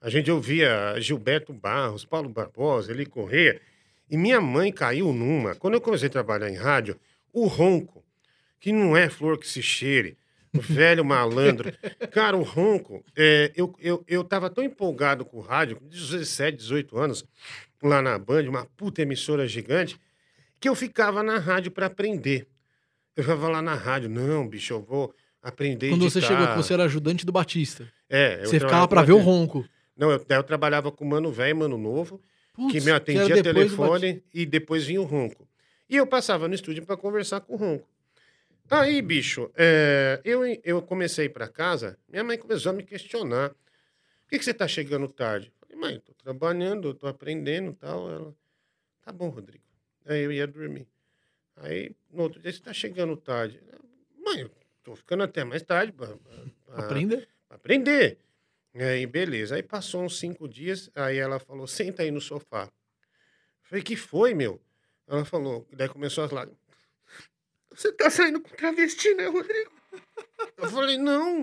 A 0.00 0.08
gente 0.08 0.30
ouvia 0.30 0.98
Gilberto 0.98 1.52
Barros, 1.52 2.06
Paulo 2.06 2.30
Barbosa, 2.30 2.92
Eli 2.92 3.04
Corrêa. 3.04 3.60
E 4.08 4.16
minha 4.16 4.40
mãe 4.40 4.72
caiu 4.72 5.12
numa. 5.12 5.54
Quando 5.54 5.74
eu 5.74 5.82
comecei 5.82 6.08
a 6.08 6.10
trabalhar 6.10 6.48
em 6.48 6.56
rádio, 6.56 6.98
o 7.30 7.44
ronco, 7.44 8.02
que 8.58 8.72
não 8.72 8.96
é 8.96 9.10
flor 9.10 9.36
que 9.36 9.46
se 9.46 9.60
cheire, 9.60 10.16
velho 10.54 11.04
malandro. 11.04 11.70
Cara, 12.10 12.34
o 12.34 12.42
ronco, 12.42 13.04
é, 13.14 13.52
eu, 13.54 13.76
eu, 13.80 14.02
eu 14.08 14.24
tava 14.24 14.48
tão 14.48 14.64
empolgado 14.64 15.26
com 15.26 15.36
o 15.36 15.42
rádio, 15.42 15.76
com 15.76 15.86
17, 15.86 16.56
18 16.56 16.96
anos, 16.96 17.22
lá 17.82 18.00
na 18.00 18.18
Band, 18.18 18.48
uma 18.48 18.64
puta 18.64 19.02
emissora 19.02 19.46
gigante, 19.46 20.00
que 20.58 20.70
eu 20.70 20.74
ficava 20.74 21.22
na 21.22 21.38
rádio 21.38 21.70
para 21.70 21.84
aprender. 21.84 22.46
Eu 23.16 23.22
ficava 23.22 23.48
lá 23.48 23.60
na 23.60 23.74
rádio, 23.74 24.08
não, 24.08 24.48
bicho, 24.48 24.72
eu 24.72 24.80
vou 24.80 25.14
aprender 25.42 25.90
Quando 25.90 26.08
você 26.08 26.20
chegou, 26.20 26.46
você 26.56 26.72
era 26.72 26.84
ajudante 26.84 27.26
do 27.26 27.32
Batista. 27.32 27.86
É. 28.08 28.44
Você 28.44 28.60
ficava 28.60 28.86
para 28.88 29.02
ver 29.02 29.12
o 29.12 29.18
ronco. 29.18 29.68
Não, 29.96 30.10
eu, 30.10 30.24
eu 30.26 30.42
trabalhava 30.42 30.90
com 30.90 31.04
Mano 31.04 31.30
Velho 31.30 31.50
e 31.50 31.54
Mano 31.54 31.76
Novo, 31.76 32.20
Putz, 32.54 32.72
que 32.72 32.80
me 32.80 32.90
atendia 32.90 33.36
que 33.36 33.42
telefone 33.42 34.22
e 34.32 34.46
depois 34.46 34.84
vinha 34.84 35.00
o 35.00 35.04
ronco. 35.04 35.46
E 35.88 35.96
eu 35.96 36.06
passava 36.06 36.48
no 36.48 36.54
estúdio 36.54 36.86
para 36.86 36.96
conversar 36.96 37.40
com 37.40 37.54
o 37.54 37.56
ronco. 37.56 37.88
Aí, 38.70 39.02
bicho, 39.02 39.50
é, 39.54 40.20
eu, 40.24 40.40
eu 40.64 40.80
comecei 40.80 41.28
para 41.28 41.46
casa, 41.46 41.98
minha 42.08 42.24
mãe 42.24 42.38
começou 42.38 42.70
a 42.70 42.72
me 42.72 42.82
questionar. 42.82 43.50
Por 43.50 44.30
que, 44.30 44.38
que 44.38 44.44
você 44.44 44.54
tá 44.54 44.66
chegando 44.66 45.06
tarde? 45.08 45.52
Eu 45.60 45.68
falei, 45.68 45.76
mãe, 45.76 46.00
tô 46.00 46.14
trabalhando, 46.14 46.94
tô 46.94 47.06
aprendendo 47.06 47.72
e 47.72 47.74
tal. 47.74 48.10
Ela, 48.10 48.34
tá 49.04 49.12
bom, 49.12 49.28
Rodrigo. 49.28 49.62
Aí 50.06 50.22
eu 50.22 50.32
ia 50.32 50.46
dormir. 50.46 50.88
Aí, 51.56 51.94
no 52.10 52.22
outro 52.24 52.40
dia, 52.40 52.52
você 52.52 52.60
tá 52.60 52.72
chegando 52.72 53.16
tarde. 53.16 53.60
Mãe, 54.18 54.40
eu 54.40 54.50
tô 54.82 54.96
ficando 54.96 55.22
até 55.22 55.44
mais 55.44 55.62
tarde. 55.62 55.92
Pra, 55.92 56.08
pra, 56.66 56.84
aprender? 56.84 57.28
Pra 57.48 57.56
aprender. 57.56 58.18
Aí, 58.74 59.06
beleza. 59.06 59.56
Aí 59.56 59.62
passou 59.62 60.02
uns 60.02 60.18
cinco 60.18 60.48
dias, 60.48 60.90
aí 60.94 61.18
ela 61.18 61.38
falou, 61.38 61.66
senta 61.66 62.02
aí 62.02 62.10
no 62.10 62.20
sofá. 62.20 62.64
Eu 62.64 62.70
falei, 63.62 63.82
que 63.82 63.96
foi, 63.96 64.34
meu? 64.34 64.60
Ela 65.06 65.24
falou, 65.24 65.66
daí 65.72 65.88
começou 65.88 66.24
as 66.24 66.30
lágrimas. 66.30 66.60
Você 67.74 67.92
tá 67.92 68.10
saindo 68.10 68.40
com 68.40 68.54
travesti, 68.54 69.14
né, 69.14 69.26
Rodrigo? 69.26 69.72
Eu 70.56 70.68
falei, 70.70 70.98
não. 70.98 71.40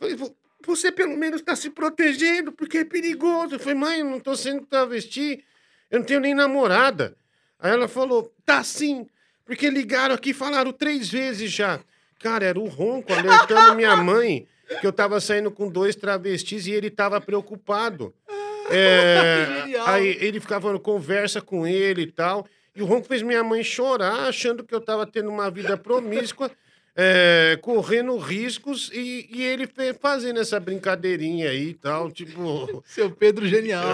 Eu 0.00 0.18
falei, 0.18 0.34
você 0.64 0.90
pelo 0.90 1.16
menos 1.16 1.42
tá 1.42 1.54
se 1.54 1.70
protegendo, 1.70 2.52
porque 2.52 2.78
é 2.78 2.84
perigoso. 2.84 3.54
Eu 3.54 3.58
falei, 3.58 3.74
mãe, 3.74 4.00
eu 4.00 4.06
não 4.06 4.20
tô 4.20 4.36
sendo 4.36 4.66
travesti, 4.66 5.44
eu 5.90 6.00
não 6.00 6.06
tenho 6.06 6.20
nem 6.20 6.34
namorada. 6.34 7.16
Aí 7.58 7.72
ela 7.72 7.88
falou, 7.88 8.34
tá 8.44 8.62
sim, 8.62 9.08
porque 9.44 9.68
ligaram 9.68 10.14
aqui 10.14 10.30
e 10.30 10.34
falaram 10.34 10.72
três 10.72 11.08
vezes 11.08 11.50
já. 11.50 11.80
Cara, 12.18 12.44
era 12.46 12.58
o 12.58 12.66
ronco 12.66 13.12
alertando 13.12 13.74
minha 13.74 13.96
mãe 13.96 14.46
que 14.80 14.86
eu 14.86 14.92
tava 14.92 15.20
saindo 15.20 15.50
com 15.50 15.68
dois 15.68 15.94
travestis 15.94 16.66
e 16.66 16.72
ele 16.72 16.90
tava 16.90 17.20
preocupado. 17.20 18.14
É, 18.70 19.62
aí 19.84 20.16
ele 20.22 20.40
ficava 20.40 20.62
falando, 20.62 20.80
conversa 20.80 21.38
com 21.42 21.66
ele 21.66 22.00
e 22.00 22.10
tal. 22.10 22.46
E 22.74 22.80
o 22.80 22.86
ronco 22.86 23.06
fez 23.06 23.20
minha 23.20 23.44
mãe 23.44 23.62
chorar, 23.62 24.26
achando 24.26 24.64
que 24.64 24.74
eu 24.74 24.78
estava 24.78 25.06
tendo 25.06 25.28
uma 25.28 25.50
vida 25.50 25.76
promíscua, 25.76 26.50
é, 26.96 27.58
correndo 27.60 28.16
riscos, 28.16 28.90
e, 28.92 29.28
e, 29.30 29.42
ele 29.42 29.68
fazendo 30.00 30.38
essa 30.38 30.60
brincadeirinha 30.60 31.50
aí 31.50 31.70
e 31.70 31.74
tal, 31.74 32.10
tipo. 32.10 32.82
Seu 32.86 33.10
Pedro 33.10 33.46
genial. 33.46 33.84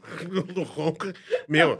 do 0.54 0.62
ronco. 0.62 1.12
Meu, 1.46 1.76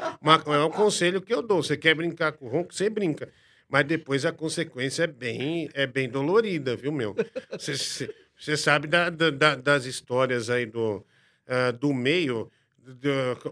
é 0.46 0.64
um 0.64 0.70
conselho 0.70 1.22
que 1.22 1.32
eu 1.32 1.40
dou. 1.40 1.62
Você 1.62 1.76
quer 1.76 1.94
brincar 1.94 2.32
com 2.32 2.46
o 2.46 2.48
ronco, 2.48 2.74
você 2.74 2.90
brinca. 2.90 3.32
Mas 3.68 3.86
depois 3.86 4.24
a 4.24 4.32
consequência 4.32 5.04
é 5.04 5.06
bem, 5.06 5.68
é 5.74 5.86
bem 5.86 6.08
dolorida, 6.08 6.76
viu, 6.76 6.92
meu? 6.92 7.16
Você 7.58 8.56
sabe 8.56 8.86
da, 8.86 9.10
da, 9.10 9.56
das 9.56 9.86
histórias 9.86 10.50
aí 10.50 10.66
do, 10.66 11.04
uh, 11.48 11.72
do 11.72 11.92
meio. 11.92 12.50
Do, 12.78 13.10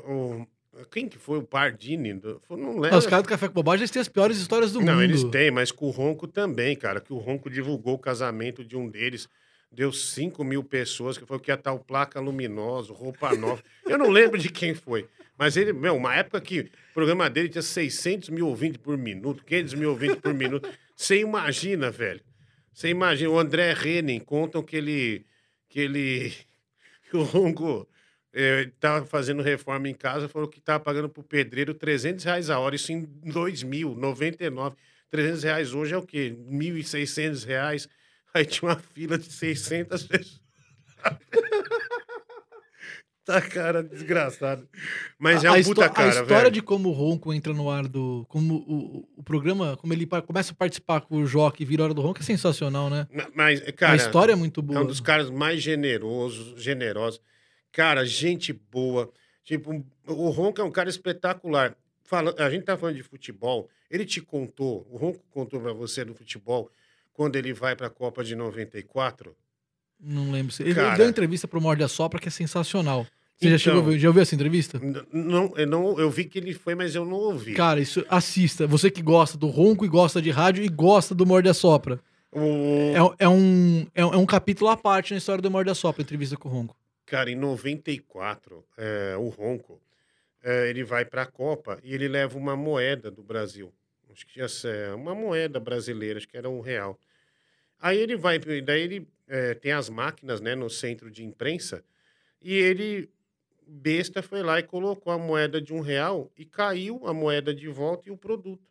o, 0.09 0.47
quem 0.91 1.09
que 1.09 1.19
foi 1.19 1.39
o 1.39 1.43
Pardini? 1.43 2.13
Não 2.51 2.79
lembro. 2.79 2.99
Os 2.99 3.07
caras 3.07 3.23
do 3.23 3.29
Café 3.29 3.49
com 3.49 3.55
Bobagem 3.55 3.83
eles 3.83 3.91
têm 3.91 4.01
as 4.01 4.09
piores 4.09 4.39
histórias 4.39 4.73
do 4.73 4.81
não, 4.81 4.87
mundo. 4.87 4.97
Não, 4.97 5.03
eles 5.03 5.25
têm, 5.25 5.51
mas 5.51 5.71
com 5.71 5.87
o 5.87 5.91
Ronco 5.91 6.27
também, 6.27 6.77
cara. 6.77 7.01
Que 7.01 7.13
o 7.13 7.19
Ronco 7.19 7.49
divulgou 7.49 7.95
o 7.95 7.99
casamento 7.99 8.65
de 8.65 8.77
um 8.77 8.89
deles. 8.89 9.29
Deu 9.71 9.93
5 9.93 10.45
mil 10.45 10.63
pessoas, 10.63 11.19
que 11.19 11.27
foi 11.27 11.37
o 11.37 11.41
que 11.41 11.51
ia 11.51 11.57
tal 11.57 11.79
placa 11.79 12.21
luminosa, 12.21 12.93
roupa 12.93 13.35
nova. 13.35 13.63
Eu 13.85 13.99
não 13.99 14.09
lembro 14.09 14.39
de 14.39 14.49
quem 14.49 14.75
foi. 14.75 15.09
Mas 15.37 15.57
ele, 15.57 15.73
meu, 15.73 15.97
uma 15.97 16.15
época 16.15 16.41
que 16.41 16.61
o 16.61 16.95
programa 16.95 17.29
dele 17.29 17.49
tinha 17.49 17.63
600 17.63 18.29
mil 18.29 18.47
ouvintes 18.49 18.77
por 18.79 18.97
minuto, 18.97 19.45
500 19.45 19.75
mil 19.75 19.91
ouvintes 19.91 20.21
por 20.21 20.33
minuto. 20.33 20.69
Você 20.95 21.19
imagina, 21.19 21.91
velho. 21.91 22.21
Você 22.73 22.89
imagina. 22.89 23.31
O 23.31 23.39
André 23.39 23.73
Renin 23.73 24.21
contam 24.21 24.63
que 24.63 24.77
ele. 24.77 25.27
que 25.69 25.81
ele. 25.81 26.33
que 27.11 27.17
o 27.17 27.23
Ronco 27.23 27.89
estava 28.35 29.07
fazendo 29.07 29.43
reforma 29.43 29.89
em 29.89 29.95
casa, 29.95 30.29
falou 30.29 30.49
que 30.49 30.59
estava 30.59 30.81
pagando 30.83 31.09
para 31.09 31.21
o 31.21 31.25
pedreiro 31.25 31.73
300 31.73 32.25
reais 32.25 32.51
a 32.51 32.59
hora, 32.59 32.75
isso 32.75 32.93
em 32.93 33.03
2099. 33.25 34.77
300 35.11 35.43
reais 35.45 35.73
hoje 35.73 35.95
é 35.95 35.97
o 35.97 36.03
quê? 36.03 36.37
1.600 36.51 37.47
reais. 37.47 37.89
Aí 38.35 38.45
tinha 38.45 38.69
uma 38.69 38.77
fila 38.77 39.17
de 39.17 39.31
600 39.33 40.03
pessoas. 40.09 40.41
tá 43.25 43.41
cara, 43.41 43.81
desgraçado. 43.81 44.69
Mas 45.17 45.45
é 45.45 45.51
um 45.53 45.63
puta 45.63 45.89
cara, 45.89 46.09
A 46.09 46.11
história 46.11 46.37
velho. 46.37 46.51
de 46.51 46.61
como 46.61 46.89
o 46.89 46.93
Ronco 46.93 47.33
entra 47.33 47.53
no 47.53 47.71
ar 47.71 47.87
do... 47.87 48.27
Como 48.29 48.57
o, 48.67 49.09
o 49.17 49.23
programa, 49.23 49.77
como 49.77 49.93
ele 49.93 50.05
começa 50.27 50.51
a 50.51 50.57
participar 50.57 51.03
com 51.03 51.19
o 51.19 51.27
Joque 51.27 51.63
e 51.63 51.67
vira 51.67 51.85
hora 51.85 51.95
do 51.95 52.03
Ronco 52.03 52.19
é 52.19 52.25
sensacional, 52.25 52.91
né? 52.91 53.07
Mas, 53.33 53.61
cara... 53.77 53.93
A 53.93 53.97
história 53.97 54.33
é 54.33 54.37
muito 54.37 54.61
boa. 54.61 54.81
É 54.81 54.83
um 54.83 54.87
dos 54.87 55.01
caras 55.01 55.31
mais 55.31 55.63
generosos, 55.63 56.61
generosos. 56.61 57.21
Cara, 57.75 58.07
gente 58.07 58.53
boa. 58.53 59.13
Tipo, 59.43 59.85
o 60.07 60.31
Ronco 60.31 60.61
é 60.61 60.65
um 60.65 60.71
cara 60.71 60.89
espetacular. 60.89 61.77
Fala, 62.05 62.33
a 62.39 62.49
gente 62.49 62.63
tá 62.63 62.77
falando 62.79 62.97
de 62.97 63.03
futebol. 63.03 63.69
Ele 63.91 64.07
te 64.07 64.21
contou, 64.21 64.87
o 64.91 64.97
Ronco 64.97 65.21
contou 65.31 65.61
para 65.61 65.73
você 65.73 66.05
do 66.05 66.15
futebol, 66.15 66.71
quando 67.13 67.35
ele 67.37 67.53
vai 67.53 67.75
para 67.75 67.89
a 67.89 67.91
Copa 67.91 68.23
de 68.23 68.37
94? 68.37 69.37
Não 70.01 70.31
lembro. 70.31 70.55
Ele, 70.61 70.75
cara, 70.75 70.89
ele 70.89 70.97
deu 70.99 71.09
entrevista 71.09 71.49
pro 71.49 71.61
Morde 71.61 71.83
a 71.83 71.89
Sopra, 71.89 72.21
que 72.21 72.29
é 72.29 72.31
sensacional. 72.31 73.05
Você 73.37 73.47
então, 73.47 73.51
já 73.51 73.59
chegou 73.59 73.99
já 73.99 74.09
ouviu 74.09 74.23
essa 74.23 74.35
entrevista? 74.37 74.81
Não, 75.13 75.53
eu 75.57 75.67
não, 75.67 75.99
eu 75.99 76.09
vi 76.11 76.27
que 76.27 76.39
ele 76.39 76.55
foi, 76.55 76.77
mas 76.77 76.95
eu 76.95 77.05
não 77.05 77.17
ouvi. 77.17 77.55
Cara, 77.55 77.81
isso 77.81 78.05
assista. 78.09 78.69
Você 78.69 78.89
que 78.89 79.03
gosta 79.03 79.37
do 79.37 79.49
Ronco 79.49 79.85
e 79.85 79.89
gosta 79.89 80.23
de 80.23 80.31
rádio 80.31 80.63
e 80.63 80.69
gosta 80.69 81.13
do 81.13 81.27
Morde 81.27 81.49
a 81.49 81.55
Sopra. 81.55 81.99
O... 82.31 83.15
É, 83.19 83.25
é, 83.25 83.29
um, 83.29 83.87
é, 83.95 84.03
é, 84.03 84.07
um 84.07 84.27
capítulo 84.27 84.71
à 84.71 84.77
parte 84.77 85.13
na 85.13 85.19
história 85.19 85.43
do 85.43 85.51
Morde 85.51 85.71
a 85.71 85.75
Sopra, 85.75 86.03
entrevista 86.03 86.37
com 86.37 86.49
o 86.49 86.53
Ronco. 86.53 86.77
Cara, 87.15 87.31
em 87.31 87.37
94, 87.37 88.67
é, 88.77 89.17
o 89.17 89.29
Ronco, 89.29 89.81
é, 90.43 90.69
ele 90.69 90.83
vai 90.83 91.05
para 91.05 91.23
a 91.23 91.27
Copa 91.27 91.79
e 91.85 91.95
ele 91.95 92.09
leva 92.09 92.37
uma 92.37 92.57
moeda 92.57 93.09
do 93.09 93.23
Brasil. 93.23 93.73
Acho 94.11 94.27
que 94.27 94.33
tinha 94.33 94.97
uma 94.97 95.15
moeda 95.15 95.61
brasileira, 95.61 96.19
acho 96.19 96.27
que 96.27 96.37
era 96.37 96.51
um 96.51 96.61
real. 96.61 96.99
Aí 97.79 97.99
ele 97.99 98.17
vai, 98.17 98.41
daí 98.41 98.83
ele 98.83 99.09
é, 99.29 99.55
tem 99.55 99.71
as 99.71 99.89
máquinas 99.89 100.41
né, 100.41 100.57
no 100.57 100.69
centro 100.69 101.09
de 101.09 101.23
imprensa 101.23 101.85
e 102.43 102.53
ele, 102.53 103.09
besta, 103.65 104.21
foi 104.21 104.43
lá 104.43 104.59
e 104.59 104.65
colocou 104.65 105.13
a 105.13 105.17
moeda 105.17 105.61
de 105.61 105.73
um 105.73 105.79
real 105.79 106.33
e 106.37 106.45
caiu 106.45 107.07
a 107.07 107.15
moeda 107.15 107.55
de 107.55 107.69
volta 107.69 108.09
e 108.09 108.11
o 108.11 108.17
produto. 108.17 108.69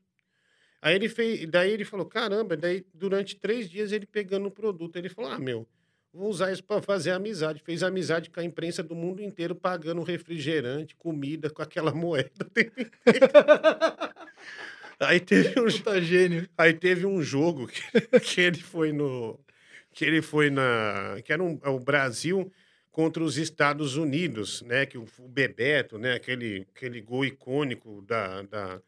Aí 0.82 0.96
ele 0.96 1.08
fez, 1.08 1.50
daí 1.50 1.72
ele 1.72 1.86
falou, 1.86 2.06
caramba, 2.06 2.58
daí 2.58 2.86
durante 2.94 3.38
três 3.38 3.70
dias 3.70 3.94
ele 3.94 4.06
pegando 4.06 4.48
o 4.48 4.52
produto, 4.52 4.98
ele 4.98 5.08
falou, 5.08 5.32
ah, 5.32 5.40
meu, 5.40 5.66
Vou 6.14 6.30
usar 6.30 6.52
isso 6.52 6.64
para 6.64 6.80
fazer 6.82 7.10
amizade. 7.12 7.62
Fez 7.66 7.82
amizade 7.82 8.30
com 8.30 8.40
a 8.40 8.44
imprensa 8.44 8.84
do 8.84 8.94
mundo 8.96 9.22
inteiro, 9.24 9.56
pagando 9.56 10.04
refrigerante, 10.04 10.96
comida 10.96 11.50
com 11.50 11.62
aquela 11.64 11.92
moeda. 11.96 12.30
Aí 15.00 15.20
teve 15.20 15.60
um, 15.60 15.66
Puta 15.66 16.02
gênio. 16.02 16.48
aí 16.58 16.74
teve 16.74 17.06
um 17.06 17.22
jogo 17.22 17.68
que, 17.68 17.82
que 18.20 18.42
ele 18.42 18.60
foi 18.60 18.92
no. 18.94 19.40
Que 19.92 20.06
ele 20.06 20.22
foi 20.22 20.50
na. 20.50 21.18
Que 21.24 21.34
era 21.34 21.44
um- 21.44 21.60
o 21.66 21.80
Brasil 21.80 22.52
contra 22.92 23.24
os 23.24 23.38
Estados 23.38 23.96
Unidos, 23.98 24.62
né? 24.62 24.86
Que 24.86 24.98
o, 24.98 25.06
o 25.20 25.28
Bebeto, 25.28 25.98
né? 25.98 26.14
Aquele, 26.14 26.68
aquele 26.76 27.02
gol 27.02 27.26
icônico 27.26 28.02
da, 28.04 28.44
da. 28.44 28.82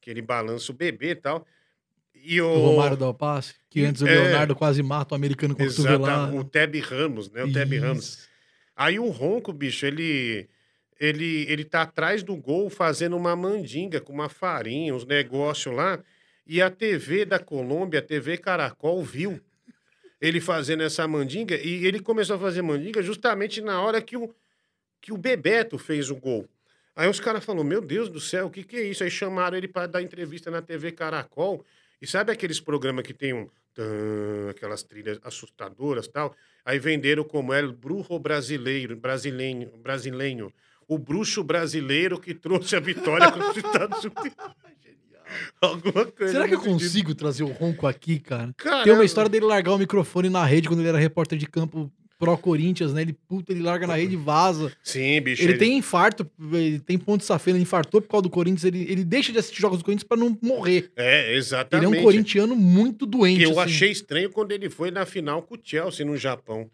Que 0.00 0.08
ele 0.10 0.22
balança 0.22 0.72
o 0.72 0.74
bebê 0.74 1.10
e 1.10 1.14
tal. 1.16 1.46
E 2.22 2.40
o. 2.40 2.48
O 2.48 2.70
Romário 2.70 2.96
dá 2.96 3.08
o 3.08 3.14
passe. 3.14 3.54
Que 3.68 3.84
antes 3.84 4.02
o 4.02 4.06
É. 4.08 4.14
Leonardo 4.14 4.54
quase 4.54 4.82
mata 4.82 5.14
o 5.14 5.16
americano 5.16 5.54
com 5.54 5.62
Exato, 5.62 5.82
cotovelada. 5.98 6.34
o 6.36 6.44
Teb 6.44 6.80
Ramos, 6.80 7.30
né? 7.30 7.44
O 7.44 7.52
Teb 7.52 7.78
Ramos. 7.78 8.28
Aí 8.76 8.98
o 8.98 9.08
Ronco, 9.10 9.52
bicho, 9.52 9.84
ele, 9.86 10.48
ele, 10.98 11.44
ele 11.48 11.64
tá 11.64 11.82
atrás 11.82 12.22
do 12.22 12.34
gol 12.36 12.70
fazendo 12.70 13.16
uma 13.16 13.36
mandinga 13.36 14.00
com 14.00 14.12
uma 14.12 14.28
farinha, 14.28 14.94
uns 14.94 15.04
negócios 15.04 15.74
lá. 15.74 15.98
E 16.46 16.60
a 16.60 16.70
TV 16.70 17.24
da 17.24 17.38
Colômbia, 17.38 18.00
a 18.00 18.02
TV 18.02 18.36
Caracol, 18.38 19.02
viu 19.04 19.40
ele 20.20 20.40
fazendo 20.40 20.82
essa 20.82 21.06
mandinga. 21.06 21.54
E 21.56 21.86
ele 21.86 22.00
começou 22.00 22.36
a 22.36 22.38
fazer 22.38 22.62
mandinga 22.62 23.02
justamente 23.02 23.60
na 23.60 23.80
hora 23.80 24.00
que 24.02 24.16
o, 24.16 24.34
que 25.00 25.12
o 25.12 25.16
Bebeto 25.16 25.78
fez 25.78 26.10
o 26.10 26.16
gol. 26.16 26.48
Aí 26.96 27.08
os 27.08 27.20
caras 27.20 27.44
falaram, 27.44 27.64
meu 27.64 27.80
Deus 27.80 28.08
do 28.08 28.20
céu, 28.20 28.46
o 28.46 28.50
que, 28.50 28.64
que 28.64 28.76
é 28.76 28.82
isso? 28.82 29.04
Aí 29.04 29.10
chamaram 29.10 29.56
ele 29.56 29.68
para 29.68 29.86
dar 29.86 30.02
entrevista 30.02 30.50
na 30.50 30.60
TV 30.60 30.90
Caracol. 30.92 31.64
E 32.00 32.06
sabe 32.06 32.32
aqueles 32.32 32.60
programas 32.60 33.04
que 33.04 33.12
tem 33.12 33.32
um... 33.32 33.48
aquelas 34.48 34.82
trilhas 34.82 35.18
assustadoras 35.22 36.06
e 36.06 36.10
tal? 36.10 36.34
Aí 36.64 36.78
venderam 36.78 37.24
como 37.24 37.52
é 37.52 37.62
o 37.62 37.72
bruxo 37.72 38.18
brasileiro, 38.18 38.96
brasileiro, 38.96 39.76
brasileiro. 39.78 40.52
O 40.88 40.98
bruxo 40.98 41.44
brasileiro 41.44 42.18
que 42.18 42.34
trouxe 42.34 42.74
a 42.74 42.80
vitória 42.80 43.30
contra 43.30 43.50
os 43.50 43.56
Estados 43.56 44.02
Unidos. 44.04 44.36
Alguma 45.60 46.06
coisa. 46.06 46.32
Será 46.32 46.48
que 46.48 46.54
eu 46.54 46.60
consigo 46.60 47.14
trazer 47.14 47.44
o 47.44 47.52
Ronco 47.52 47.86
aqui, 47.86 48.18
cara? 48.18 48.52
Cara, 48.56 48.82
Tem 48.82 48.92
uma 48.92 49.04
história 49.04 49.30
dele 49.30 49.46
largar 49.46 49.72
o 49.72 49.78
microfone 49.78 50.28
na 50.28 50.44
rede 50.44 50.66
quando 50.68 50.80
ele 50.80 50.88
era 50.88 50.98
repórter 50.98 51.38
de 51.38 51.46
campo 51.46 51.90
pró 52.20 52.36
Corinthians, 52.36 52.92
né? 52.92 53.00
Ele, 53.00 53.14
puta, 53.14 53.50
ele 53.50 53.62
larga 53.62 53.86
na 53.86 53.96
rede 53.96 54.12
e 54.12 54.16
vaza. 54.16 54.70
Sim, 54.84 55.18
bicho. 55.22 55.42
Ele 55.42 55.56
tem 55.56 55.78
infarto, 55.78 56.30
ele 56.52 56.78
tem 56.78 56.98
ponto 56.98 57.20
de 57.20 57.26
safena, 57.26 57.56
ele 57.56 57.62
infartou 57.62 58.02
por 58.02 58.08
causa 58.08 58.22
do 58.24 58.30
Corinthians, 58.30 58.64
ele, 58.64 58.82
ele 58.82 59.02
deixa 59.02 59.32
de 59.32 59.38
assistir 59.38 59.62
jogos 59.62 59.78
do 59.78 59.84
Corinthians 59.84 60.06
pra 60.06 60.18
não 60.18 60.38
morrer. 60.42 60.92
É, 60.94 61.30
Ele 61.30 61.38
exatamente. 61.38 61.96
é 61.96 62.00
um 62.00 62.02
corintiano 62.04 62.54
muito 62.54 63.06
doente. 63.06 63.38
Que 63.38 63.46
eu 63.46 63.58
assim. 63.58 63.72
achei 63.72 63.90
estranho 63.90 64.30
quando 64.30 64.52
ele 64.52 64.68
foi 64.68 64.90
na 64.90 65.06
final 65.06 65.42
com 65.42 65.54
o 65.54 65.58
Chelsea 65.62 66.04
no 66.04 66.16
Japão. 66.16 66.70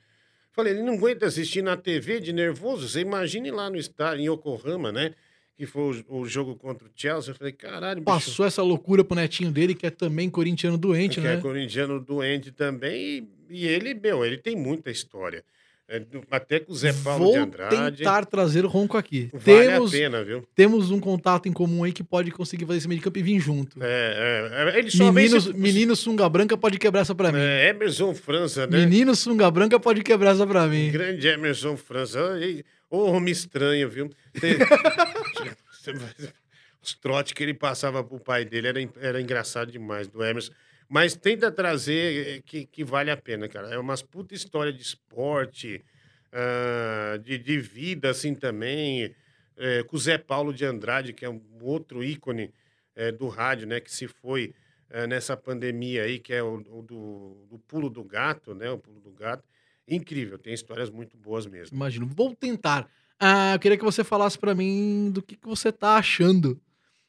Falei, 0.50 0.72
ele 0.72 0.82
não 0.82 0.94
aguenta 0.94 1.26
assistir 1.26 1.62
na 1.62 1.76
TV 1.76 2.18
de 2.18 2.32
nervoso. 2.32 2.88
Você 2.88 3.00
imagine 3.00 3.50
lá 3.52 3.70
no 3.70 3.76
estádio, 3.76 4.22
em 4.22 4.28
Yokohama, 4.28 4.90
né? 4.90 5.12
Que 5.56 5.64
foi 5.64 6.04
o, 6.08 6.18
o 6.20 6.26
jogo 6.28 6.54
contra 6.54 6.86
o 6.86 6.90
Chelsea. 6.94 7.30
Eu 7.32 7.34
falei, 7.36 7.52
caralho, 7.52 8.00
bicho. 8.00 8.04
Passou 8.04 8.44
essa 8.44 8.62
loucura 8.62 9.02
pro 9.02 9.16
netinho 9.16 9.50
dele, 9.50 9.74
que 9.74 9.86
é 9.86 9.90
também 9.90 10.28
corintiano 10.28 10.76
doente, 10.76 11.14
que 11.20 11.26
né? 11.26 11.34
é 11.34 11.36
corintiano 11.38 11.98
doente 11.98 12.50
também. 12.52 13.26
E, 13.48 13.62
e 13.62 13.66
ele, 13.66 13.94
meu, 13.94 14.24
ele 14.24 14.36
tem 14.36 14.54
muita 14.54 14.90
história. 14.90 15.42
É, 15.88 16.02
até 16.32 16.58
com 16.58 16.72
o 16.72 16.74
Zé 16.74 16.92
Paulo 16.92 17.24
Vou 17.26 17.32
de 17.34 17.38
Andrade. 17.38 17.96
tentar 17.98 18.24
trazer 18.26 18.64
o 18.64 18.68
Ronco 18.68 18.96
aqui. 18.98 19.30
Vale 19.32 19.68
temos, 19.68 19.94
a 19.94 19.96
pena, 19.96 20.24
viu? 20.24 20.42
temos 20.52 20.90
um 20.90 20.98
contato 20.98 21.48
em 21.48 21.52
comum 21.52 21.84
aí 21.84 21.92
que 21.92 22.02
pode 22.02 22.32
conseguir 22.32 22.66
fazer 22.66 22.78
esse 22.78 22.88
meio 22.88 22.98
de 22.98 23.04
campo 23.04 23.16
e 23.20 23.22
vir 23.22 23.38
junto. 23.38 23.78
É, 23.80 24.50
é, 24.52 24.74
é, 24.74 24.78
ele 24.80 24.90
só 24.90 25.04
vem 25.12 25.12
Menino, 25.12 25.40
se- 25.40 25.52
menino 25.54 25.94
Sunga 25.94 26.28
Branca 26.28 26.56
pode 26.58 26.76
quebrar 26.76 27.02
essa 27.02 27.14
pra 27.14 27.30
mim. 27.30 27.38
É, 27.38 27.68
Emerson 27.68 28.12
França, 28.14 28.66
né? 28.66 28.80
Menino 28.84 29.14
Sunga 29.14 29.48
Branca 29.48 29.78
pode 29.78 30.02
quebrar 30.02 30.32
essa 30.32 30.44
pra 30.44 30.66
mim. 30.66 30.90
Grande 30.90 31.28
Emerson 31.28 31.76
França. 31.76 32.36
Ô, 32.90 32.98
Ô, 32.98 33.12
homem 33.12 33.32
estranho, 33.32 33.88
viu? 33.88 34.10
Os 36.82 36.94
trotes 36.94 37.32
que 37.32 37.42
ele 37.42 37.54
passava 37.54 38.02
pro 38.04 38.20
pai 38.20 38.44
dele 38.44 38.68
era, 38.68 38.80
era 39.00 39.20
engraçado 39.20 39.70
demais, 39.72 40.06
do 40.08 40.24
Emerson. 40.24 40.52
Mas 40.88 41.16
tenta 41.16 41.50
trazer 41.50 42.38
eh, 42.38 42.42
que, 42.44 42.64
que 42.66 42.84
vale 42.84 43.10
a 43.10 43.16
pena, 43.16 43.48
cara. 43.48 43.68
É 43.70 43.78
umas 43.78 44.02
puta 44.02 44.34
história 44.34 44.72
de 44.72 44.82
esporte, 44.82 45.84
ah, 46.32 47.18
de, 47.22 47.38
de 47.38 47.58
vida, 47.58 48.10
assim, 48.10 48.34
também. 48.34 49.14
eh, 49.56 49.82
com 49.84 49.96
o 49.96 49.98
Zé 49.98 50.18
Paulo 50.18 50.52
de 50.54 50.64
Andrade, 50.64 51.12
que 51.12 51.24
é 51.24 51.30
um 51.30 51.40
outro 51.62 52.04
ícone 52.04 52.52
eh, 52.94 53.10
do 53.12 53.28
rádio, 53.28 53.66
né? 53.66 53.80
Que 53.80 53.90
se 53.90 54.06
foi 54.06 54.54
eh, 54.90 55.06
nessa 55.06 55.36
pandemia 55.36 56.04
aí, 56.04 56.18
que 56.20 56.32
é 56.32 56.42
o, 56.42 56.54
o 56.56 56.82
do, 56.82 57.46
do 57.50 57.58
pulo 57.66 57.90
do 57.90 58.04
gato, 58.04 58.54
né? 58.54 58.70
O 58.70 58.78
pulo 58.78 59.00
do 59.00 59.10
gato. 59.10 59.42
Incrível, 59.88 60.38
tem 60.38 60.52
histórias 60.52 60.90
muito 60.90 61.16
boas 61.16 61.46
mesmo. 61.46 61.76
Imagino. 61.76 62.06
Vou 62.06 62.34
tentar. 62.34 62.88
Ah, 63.18 63.54
eu 63.54 63.58
queria 63.58 63.78
que 63.78 63.84
você 63.84 64.02
falasse 64.04 64.38
pra 64.38 64.54
mim 64.54 65.10
do 65.12 65.22
que, 65.22 65.36
que 65.36 65.46
você 65.46 65.70
tá 65.72 65.96
achando. 65.96 66.60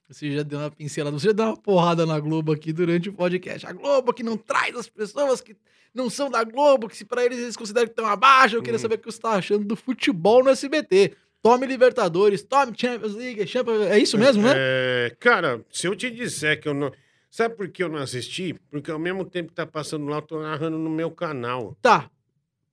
Você 0.08 0.32
já 0.32 0.42
deu 0.44 0.60
uma 0.60 0.72
pincelada, 0.72 1.18
você 1.20 1.28
já 1.28 1.34
deu 1.34 1.46
uma 1.48 1.58
porrada 1.58 2.06
na 2.06 2.18
Globo 2.20 2.54
aqui 2.54 2.72
durante 2.72 3.10
o 3.10 3.14
podcast. 3.14 3.66
A 3.68 3.74
Globo 3.74 4.14
que 4.14 4.24
não 4.24 4.38
traz 4.38 4.74
as 4.76 4.88
pessoas 4.88 5.42
que 5.42 5.54
não 5.94 6.10
são 6.10 6.30
da 6.30 6.44
Globo, 6.46 6.88
que 6.88 6.96
se 6.96 7.04
pra 7.04 7.26
eles 7.26 7.40
eles 7.40 7.58
consideram 7.58 7.88
que 7.88 7.92
estão 7.92 8.06
abaixo. 8.06 8.56
Eu 8.56 8.62
queria 8.62 8.78
Hum. 8.78 8.82
saber 8.82 8.96
o 8.96 9.00
que 9.00 9.06
você 9.12 9.20
tá 9.20 9.32
achando 9.32 9.66
do 9.66 9.76
futebol 9.76 10.44
no 10.44 10.50
SBT. 10.50 11.14
Tome 11.42 11.68
Libertadores, 11.68 12.42
tome 12.44 12.74
Champions 12.78 13.16
League, 13.16 13.46
Champions... 13.48 13.82
é 13.88 14.00
isso 14.00 14.18
mesmo, 14.18 14.44
né? 14.44 14.54
É, 14.56 15.16
cara, 15.20 15.64
se 15.70 15.88
eu 15.88 15.96
te 15.96 16.10
disser 16.10 16.60
que 16.62 16.68
eu 16.70 16.74
não. 16.74 16.92
Sabe 17.30 17.56
por 17.56 17.68
que 17.68 17.84
eu 17.84 17.90
não 17.90 18.00
assisti? 18.00 18.56
Porque 18.72 18.90
ao 18.90 18.98
mesmo 18.98 19.26
tempo 19.26 19.50
que 19.50 19.56
tá 19.56 19.66
passando 19.66 20.06
lá, 20.08 20.18
eu 20.18 20.22
tô 20.22 20.42
narrando 20.42 20.78
no 20.78 20.90
meu 20.90 21.12
canal. 21.12 21.78
Tá. 21.82 22.10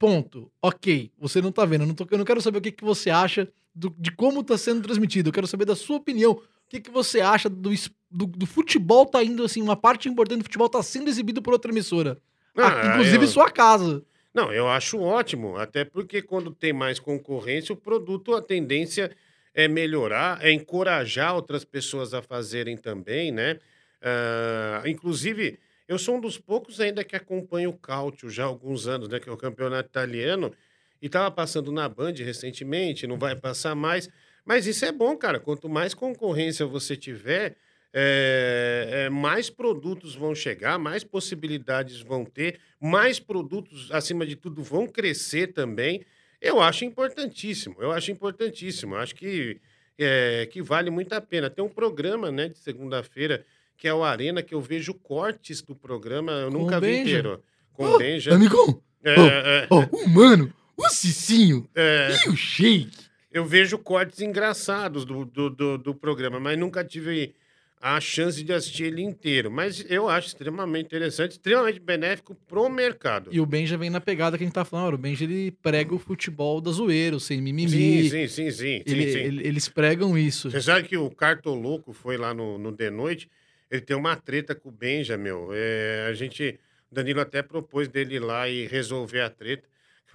Ponto. 0.06 0.50
Ok. 0.60 1.10
Você 1.18 1.40
não 1.40 1.50
tá 1.52 1.64
vendo. 1.64 1.82
Eu 1.82 1.86
não, 1.88 1.94
tô- 1.94 2.06
eu 2.10 2.18
não 2.18 2.24
quero 2.24 2.40
saber 2.42 2.58
o 2.58 2.60
que, 2.60 2.70
que 2.72 2.84
você 2.84 3.08
acha 3.10 3.48
do- 3.74 3.94
de 3.98 4.10
como 4.12 4.42
tá 4.44 4.58
sendo 4.58 4.82
transmitido. 4.82 5.28
Eu 5.28 5.32
quero 5.32 5.46
saber 5.46 5.64
da 5.64 5.74
sua 5.76 5.96
opinião. 5.96 6.32
O 6.32 6.42
que, 6.68 6.80
que 6.80 6.90
você 6.90 7.20
acha 7.20 7.48
do, 7.48 7.70
do, 8.10 8.26
do 8.26 8.46
futebol 8.46 9.06
tá 9.06 9.22
indo 9.22 9.42
assim, 9.44 9.62
uma 9.62 9.76
parte 9.76 10.08
importante 10.08 10.38
do 10.40 10.44
futebol 10.44 10.68
tá 10.68 10.82
sendo 10.82 11.08
exibido 11.08 11.40
por 11.40 11.52
outra 11.52 11.70
emissora. 11.70 12.18
Ah, 12.56 12.68
Ah, 12.82 12.86
inclusive 12.92 13.24
eu- 13.24 13.28
sua 13.28 13.50
casa. 13.50 14.02
Não, 14.34 14.52
eu 14.52 14.68
acho 14.68 14.98
ótimo, 15.00 15.56
até 15.56 15.84
porque 15.84 16.20
quando 16.20 16.50
tem 16.50 16.72
mais 16.72 16.98
concorrência, 16.98 17.72
o 17.72 17.76
produto, 17.76 18.34
a 18.34 18.42
tendência 18.42 19.10
é 19.54 19.68
melhorar, 19.68 20.44
é 20.44 20.50
encorajar 20.50 21.34
outras 21.36 21.64
pessoas 21.64 22.12
a 22.12 22.20
fazerem 22.20 22.76
também, 22.76 23.30
né? 23.30 23.58
Ah, 24.02 24.82
inclusive, 24.86 25.58
eu 25.86 25.98
sou 25.98 26.16
um 26.16 26.20
dos 26.20 26.38
poucos 26.38 26.80
ainda 26.80 27.04
que 27.04 27.14
acompanha 27.14 27.68
o 27.68 27.76
Calcio 27.76 28.30
já 28.30 28.44
há 28.44 28.46
alguns 28.46 28.86
anos, 28.86 29.08
né? 29.08 29.20
Que 29.20 29.28
é 29.28 29.32
o 29.32 29.36
campeonato 29.36 29.88
italiano, 29.88 30.52
e 31.00 31.06
estava 31.06 31.30
passando 31.30 31.70
na 31.70 31.88
Band 31.88 32.14
recentemente, 32.16 33.06
não 33.06 33.18
vai 33.18 33.36
passar 33.36 33.74
mais. 33.74 34.08
Mas 34.44 34.66
isso 34.66 34.84
é 34.84 34.92
bom, 34.92 35.16
cara. 35.16 35.38
Quanto 35.38 35.68
mais 35.68 35.92
concorrência 35.94 36.64
você 36.66 36.96
tiver, 36.96 37.56
é, 37.92 38.88
é, 39.06 39.10
mais 39.10 39.48
produtos 39.50 40.14
vão 40.14 40.34
chegar, 40.34 40.78
mais 40.78 41.04
possibilidades 41.04 42.00
vão 42.00 42.24
ter, 42.24 42.58
mais 42.80 43.20
produtos, 43.20 43.90
acima 43.92 44.26
de 44.26 44.34
tudo, 44.34 44.62
vão 44.62 44.86
crescer 44.86 45.52
também. 45.52 46.04
Eu 46.40 46.60
acho 46.60 46.84
importantíssimo, 46.84 47.76
eu 47.78 47.92
acho 47.92 48.10
importantíssimo. 48.10 48.94
Eu 48.94 48.98
acho 48.98 49.14
que, 49.14 49.60
é, 49.98 50.46
que 50.50 50.60
vale 50.60 50.90
muito 50.90 51.12
a 51.12 51.20
pena. 51.20 51.48
Tem 51.48 51.64
um 51.64 51.68
programa 51.68 52.30
né, 52.30 52.48
de 52.48 52.58
segunda-feira, 52.58 53.44
que 53.76 53.86
é 53.88 53.94
o 53.94 54.02
Arena, 54.04 54.42
que 54.42 54.54
eu 54.54 54.60
vejo 54.60 54.94
cortes 54.94 55.60
do 55.62 55.74
programa, 55.74 56.32
eu 56.32 56.50
Com 56.50 56.58
nunca 56.58 56.80
vi 56.80 56.86
Benja. 56.86 57.00
inteiro. 57.02 57.42
Com 57.72 57.84
o 57.86 57.98
Benja. 57.98 58.34
Amigão, 58.34 58.80
É, 59.04 59.14
é, 59.14 59.66
ó, 59.70 59.84
o 59.92 60.08
mano, 60.08 60.52
o 60.76 60.88
Cicinho 60.88 61.68
é. 61.74 62.08
e 62.26 62.30
o 62.30 62.36
Shake. 62.36 62.90
Eu 63.32 63.44
vejo 63.44 63.76
cortes 63.78 64.20
engraçados 64.20 65.04
do, 65.04 65.24
do, 65.24 65.50
do, 65.50 65.76
do 65.78 65.94
programa, 65.94 66.38
mas 66.38 66.56
nunca 66.58 66.84
tive 66.84 67.34
a 67.80 68.00
chance 68.00 68.42
de 68.42 68.50
assistir 68.52 68.84
ele 68.84 69.02
inteiro. 69.02 69.50
Mas 69.50 69.84
eu 69.90 70.08
acho 70.08 70.28
extremamente 70.28 70.86
interessante, 70.86 71.32
extremamente 71.32 71.80
benéfico 71.80 72.34
pro 72.48 72.68
mercado. 72.70 73.28
E 73.32 73.40
o 73.40 73.44
Benja 73.44 73.76
vem 73.76 73.90
na 73.90 74.00
pegada 74.00 74.38
que 74.38 74.44
a 74.44 74.46
gente 74.46 74.54
tá 74.54 74.64
falando. 74.64 74.94
O 74.94 74.98
Benja 74.98 75.24
ele 75.24 75.50
prega 75.50 75.94
o 75.94 75.98
futebol 75.98 76.60
da 76.62 76.70
zoeira, 76.70 77.18
sem 77.18 77.42
mimimi. 77.42 77.68
Sim, 77.70 78.08
sim, 78.08 78.28
sim, 78.28 78.50
sim. 78.50 78.52
sim, 78.52 78.82
Ele- 78.86 79.12
sim. 79.12 79.18
ele- 79.18 79.46
eles 79.48 79.68
pregam 79.68 80.16
isso. 80.16 80.50
Você 80.50 80.62
sabe 80.62 80.88
que 80.88 80.96
o 80.96 81.10
Cartoloco 81.10 81.92
foi 81.92 82.16
lá 82.16 82.32
no, 82.32 82.56
no 82.56 82.72
The 82.72 82.88
Noite, 82.88 83.28
ele 83.70 83.80
tem 83.80 83.96
uma 83.96 84.16
treta 84.16 84.54
com 84.54 84.68
o 84.68 84.72
Benja, 84.72 85.16
meu. 85.16 85.50
É, 85.52 86.06
a 86.08 86.14
gente, 86.14 86.58
o 86.90 86.94
Danilo 86.94 87.20
até 87.20 87.42
propôs 87.42 87.88
dele 87.88 88.16
ir 88.16 88.20
lá 88.20 88.48
e 88.48 88.66
resolver 88.66 89.20
a 89.20 89.30
treta 89.30 89.68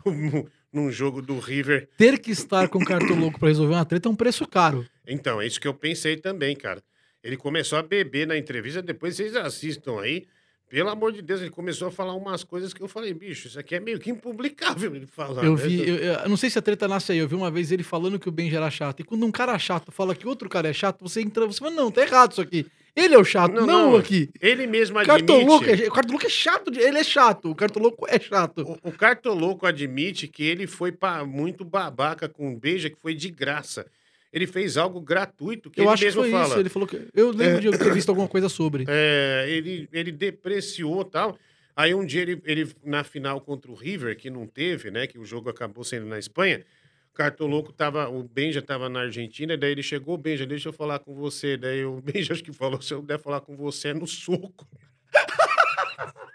num 0.71 0.91
jogo 0.91 1.21
do 1.21 1.39
River. 1.39 1.89
Ter 1.97 2.19
que 2.19 2.31
estar 2.31 2.69
com 2.69 2.79
cartoloco 2.83 3.39
pra 3.39 3.49
resolver 3.49 3.73
uma 3.73 3.85
treta 3.85 4.07
é 4.07 4.11
um 4.11 4.15
preço 4.15 4.47
caro. 4.47 4.85
Então, 5.07 5.41
é 5.41 5.47
isso 5.47 5.59
que 5.59 5.67
eu 5.67 5.73
pensei 5.73 6.17
também, 6.17 6.55
cara. 6.55 6.81
Ele 7.23 7.35
começou 7.35 7.77
a 7.77 7.83
beber 7.83 8.25
na 8.27 8.37
entrevista, 8.37 8.81
depois 8.81 9.15
vocês 9.15 9.35
assistam 9.35 9.99
aí. 9.99 10.27
Pelo 10.69 10.89
amor 10.89 11.11
de 11.11 11.23
Deus, 11.23 11.41
ele 11.41 11.49
começou 11.49 11.87
a 11.87 11.91
falar 11.91 12.13
umas 12.13 12.43
coisas 12.43 12.71
que 12.75 12.81
eu 12.81 12.87
falei, 12.87 13.11
bicho, 13.11 13.47
isso 13.47 13.59
aqui 13.59 13.73
é 13.73 13.79
meio 13.79 13.99
que 13.99 14.11
impublicável 14.11 14.95
ele 14.95 15.07
falar. 15.07 15.43
Eu 15.43 15.55
né? 15.55 15.63
vi, 15.63 15.89
eu, 15.89 15.95
eu 15.95 16.29
não 16.29 16.37
sei 16.37 16.47
se 16.47 16.59
a 16.59 16.61
treta 16.61 16.87
nasce 16.87 17.11
aí, 17.11 17.17
eu 17.17 17.27
vi 17.27 17.33
uma 17.33 17.49
vez 17.49 17.71
ele 17.71 17.81
falando 17.81 18.19
que 18.19 18.29
o 18.29 18.31
Benja 18.31 18.57
era 18.57 18.69
chato. 18.69 18.99
E 18.99 19.03
quando 19.03 19.25
um 19.25 19.31
cara 19.31 19.57
chato 19.57 19.91
fala 19.91 20.13
que 20.13 20.27
outro 20.27 20.47
cara 20.47 20.69
é 20.69 20.73
chato, 20.73 21.01
você 21.01 21.21
entra, 21.21 21.47
você 21.47 21.57
fala, 21.57 21.71
não, 21.71 21.91
tá 21.91 22.03
errado 22.03 22.33
isso 22.33 22.41
aqui. 22.41 22.67
Ele 23.03 23.15
é 23.15 23.17
o 23.17 23.23
chato, 23.23 23.53
não, 23.53 23.65
Não, 23.65 23.91
não. 23.91 23.97
aqui. 23.97 24.29
Ele 24.41 24.67
mesmo 24.67 24.97
admite. 24.99 25.25
Cartoloco, 25.25 25.65
é, 25.65 25.87
o 25.87 25.91
Cartoloco 25.91 26.25
é 26.25 26.29
chato, 26.29 26.71
ele 26.77 26.97
é 26.97 27.03
chato, 27.03 27.49
o 27.51 27.55
Cartoloco 27.55 28.05
é 28.09 28.19
chato. 28.19 28.61
O, 28.83 28.89
o 28.89 28.91
Cartoloco 28.91 29.65
admite 29.65 30.27
que 30.27 30.43
ele 30.43 30.67
foi 30.67 30.93
muito 31.27 31.63
babaca 31.63 32.27
com 32.27 32.53
o 32.53 32.57
Beija, 32.57 32.89
que 32.89 32.97
foi 32.99 33.13
de 33.13 33.29
graça. 33.29 33.85
Ele 34.31 34.45
fez 34.45 34.77
algo 34.77 35.01
gratuito 35.01 35.71
que 35.71 35.79
Eu 35.79 35.85
ele 35.85 35.93
acho 35.93 36.01
que 36.01 36.05
mesmo 36.05 36.21
foi 36.21 36.31
fala. 36.31 36.47
isso. 36.49 36.59
Ele 36.59 36.69
falou 36.69 36.87
que. 36.87 37.01
Eu 37.15 37.31
lembro 37.31 37.61
de 37.61 37.67
eu 37.67 37.77
ter 37.77 37.91
visto 37.93 38.09
alguma 38.09 38.27
coisa 38.27 38.47
sobre. 38.47 38.85
É, 38.87 39.45
ele, 39.49 39.89
ele 39.91 40.11
depreciou 40.11 41.01
e 41.01 41.05
tal. 41.05 41.37
Aí 41.75 41.95
um 41.95 42.05
dia 42.05 42.21
ele, 42.21 42.41
ele, 42.45 42.69
na 42.83 43.03
final 43.03 43.39
contra 43.41 43.71
o 43.71 43.73
River, 43.75 44.15
que 44.17 44.29
não 44.29 44.45
teve, 44.45 44.91
né? 44.91 45.07
Que 45.07 45.17
o 45.17 45.25
jogo 45.25 45.49
acabou 45.49 45.83
sendo 45.83 46.05
na 46.05 46.19
Espanha, 46.19 46.63
o 47.11 47.15
Cartoloco 47.15 47.73
tava, 47.73 48.07
o 48.09 48.23
Benja 48.23 48.61
tava 48.61 48.87
na 48.87 49.01
Argentina, 49.01 49.57
daí 49.57 49.71
ele 49.71 49.83
chegou, 49.83 50.17
Benja, 50.17 50.45
deixa 50.45 50.69
eu 50.69 50.73
falar 50.73 50.99
com 50.99 51.13
você. 51.13 51.57
Daí 51.57 51.83
o 51.85 51.99
Benja 52.01 52.33
acho 52.33 52.43
que 52.43 52.53
falou, 52.53 52.81
se 52.81 52.93
eu 52.93 53.01
der 53.01 53.19
falar 53.19 53.41
com 53.41 53.55
você 53.55 53.89
é 53.89 53.93
no 53.93 54.07
soco. 54.07 54.67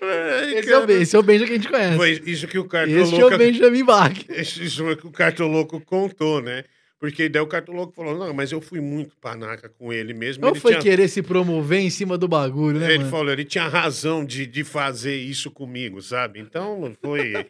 Ai, 0.00 0.58
Esse 0.58 0.72
é, 0.72 0.78
o, 0.78 0.90
esse 0.90 1.16
é 1.16 1.18
o 1.18 1.22
Benja 1.22 1.46
que 1.46 1.52
a 1.52 1.56
gente 1.56 1.68
conhece. 1.68 1.96
Foi 1.96 2.10
isso 2.26 2.46
que 2.46 2.58
o 2.58 2.62
Este 2.62 2.74
é 2.74 3.24
o 3.24 3.28
Cartoloco... 3.28 3.38
Benjamin 3.38 3.84
Bach. 3.84 4.12
Isso 4.28 4.96
que 4.96 5.06
o 5.06 5.10
Cartoloco 5.10 5.80
contou, 5.80 6.40
né? 6.40 6.64
Porque 6.98 7.28
daí 7.28 7.42
o 7.42 7.46
Cartoloco 7.46 7.92
falou, 7.94 8.16
não, 8.16 8.32
mas 8.32 8.50
eu 8.52 8.60
fui 8.60 8.80
muito 8.80 9.14
panaca 9.18 9.68
com 9.68 9.92
ele 9.92 10.14
mesmo. 10.14 10.42
Não 10.42 10.50
ele 10.50 10.60
foi 10.60 10.72
tinha- 10.72 10.82
querer 10.82 11.08
se 11.08 11.22
promover 11.22 11.80
em 11.80 11.90
cima 11.90 12.16
do 12.16 12.26
bagulho, 12.26 12.80
né, 12.80 12.86
Ele 12.88 12.98
mano? 13.00 13.10
falou, 13.10 13.30
ele 13.32 13.44
tinha 13.44 13.68
razão 13.68 14.24
de, 14.24 14.46
de 14.46 14.64
fazer 14.64 15.14
isso 15.14 15.50
comigo, 15.50 16.00
sabe? 16.00 16.40
Então 16.40 16.96
foi 17.02 17.46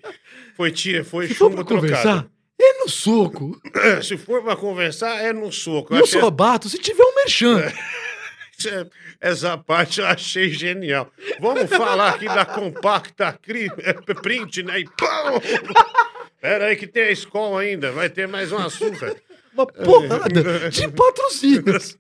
foi 0.57 0.71
tia, 0.73 1.05
foi 1.05 1.29
Se 1.29 1.35
for 1.35 1.51
chumbo 1.51 1.65
pra 1.65 1.65
trocado. 1.65 1.87
conversar, 1.89 2.29
é 2.61 2.79
no 2.83 2.89
soco. 2.89 3.61
Se 4.03 4.17
for 4.17 4.43
pra 4.43 4.57
conversar, 4.57 5.23
é 5.25 5.33
no 5.33 5.53
soco. 5.53 5.95
Eu 5.95 5.99
Até- 6.05 6.07
só 6.21 6.29
bato 6.29 6.69
se 6.69 6.79
tiver 6.79 7.05
um 7.05 7.15
merchan. 7.15 7.63
Essa- 8.59 8.91
Essa 9.21 9.59
parte 9.59 10.01
eu 10.01 10.07
achei 10.07 10.49
genial. 10.51 11.11
Vamos 11.41 11.71
falar 11.71 12.15
aqui 12.15 12.25
da 12.27 12.45
compacta 12.45 13.39
é, 13.79 13.93
print, 14.15 14.63
né? 14.65 14.81
E 14.81 14.85
pau! 14.99 15.41
Pera 16.41 16.67
aí 16.67 16.77
que 16.77 16.87
tem 16.87 17.05
a 17.05 17.11
escola 17.11 17.61
ainda, 17.61 17.93
vai 17.93 18.09
ter 18.11 18.27
mais 18.29 18.53
um 18.53 18.59
açúcar. 18.59 19.15
Uma 19.57 19.67
porrada 19.67 20.71
de 20.71 20.89
patrocínios. 20.89 21.97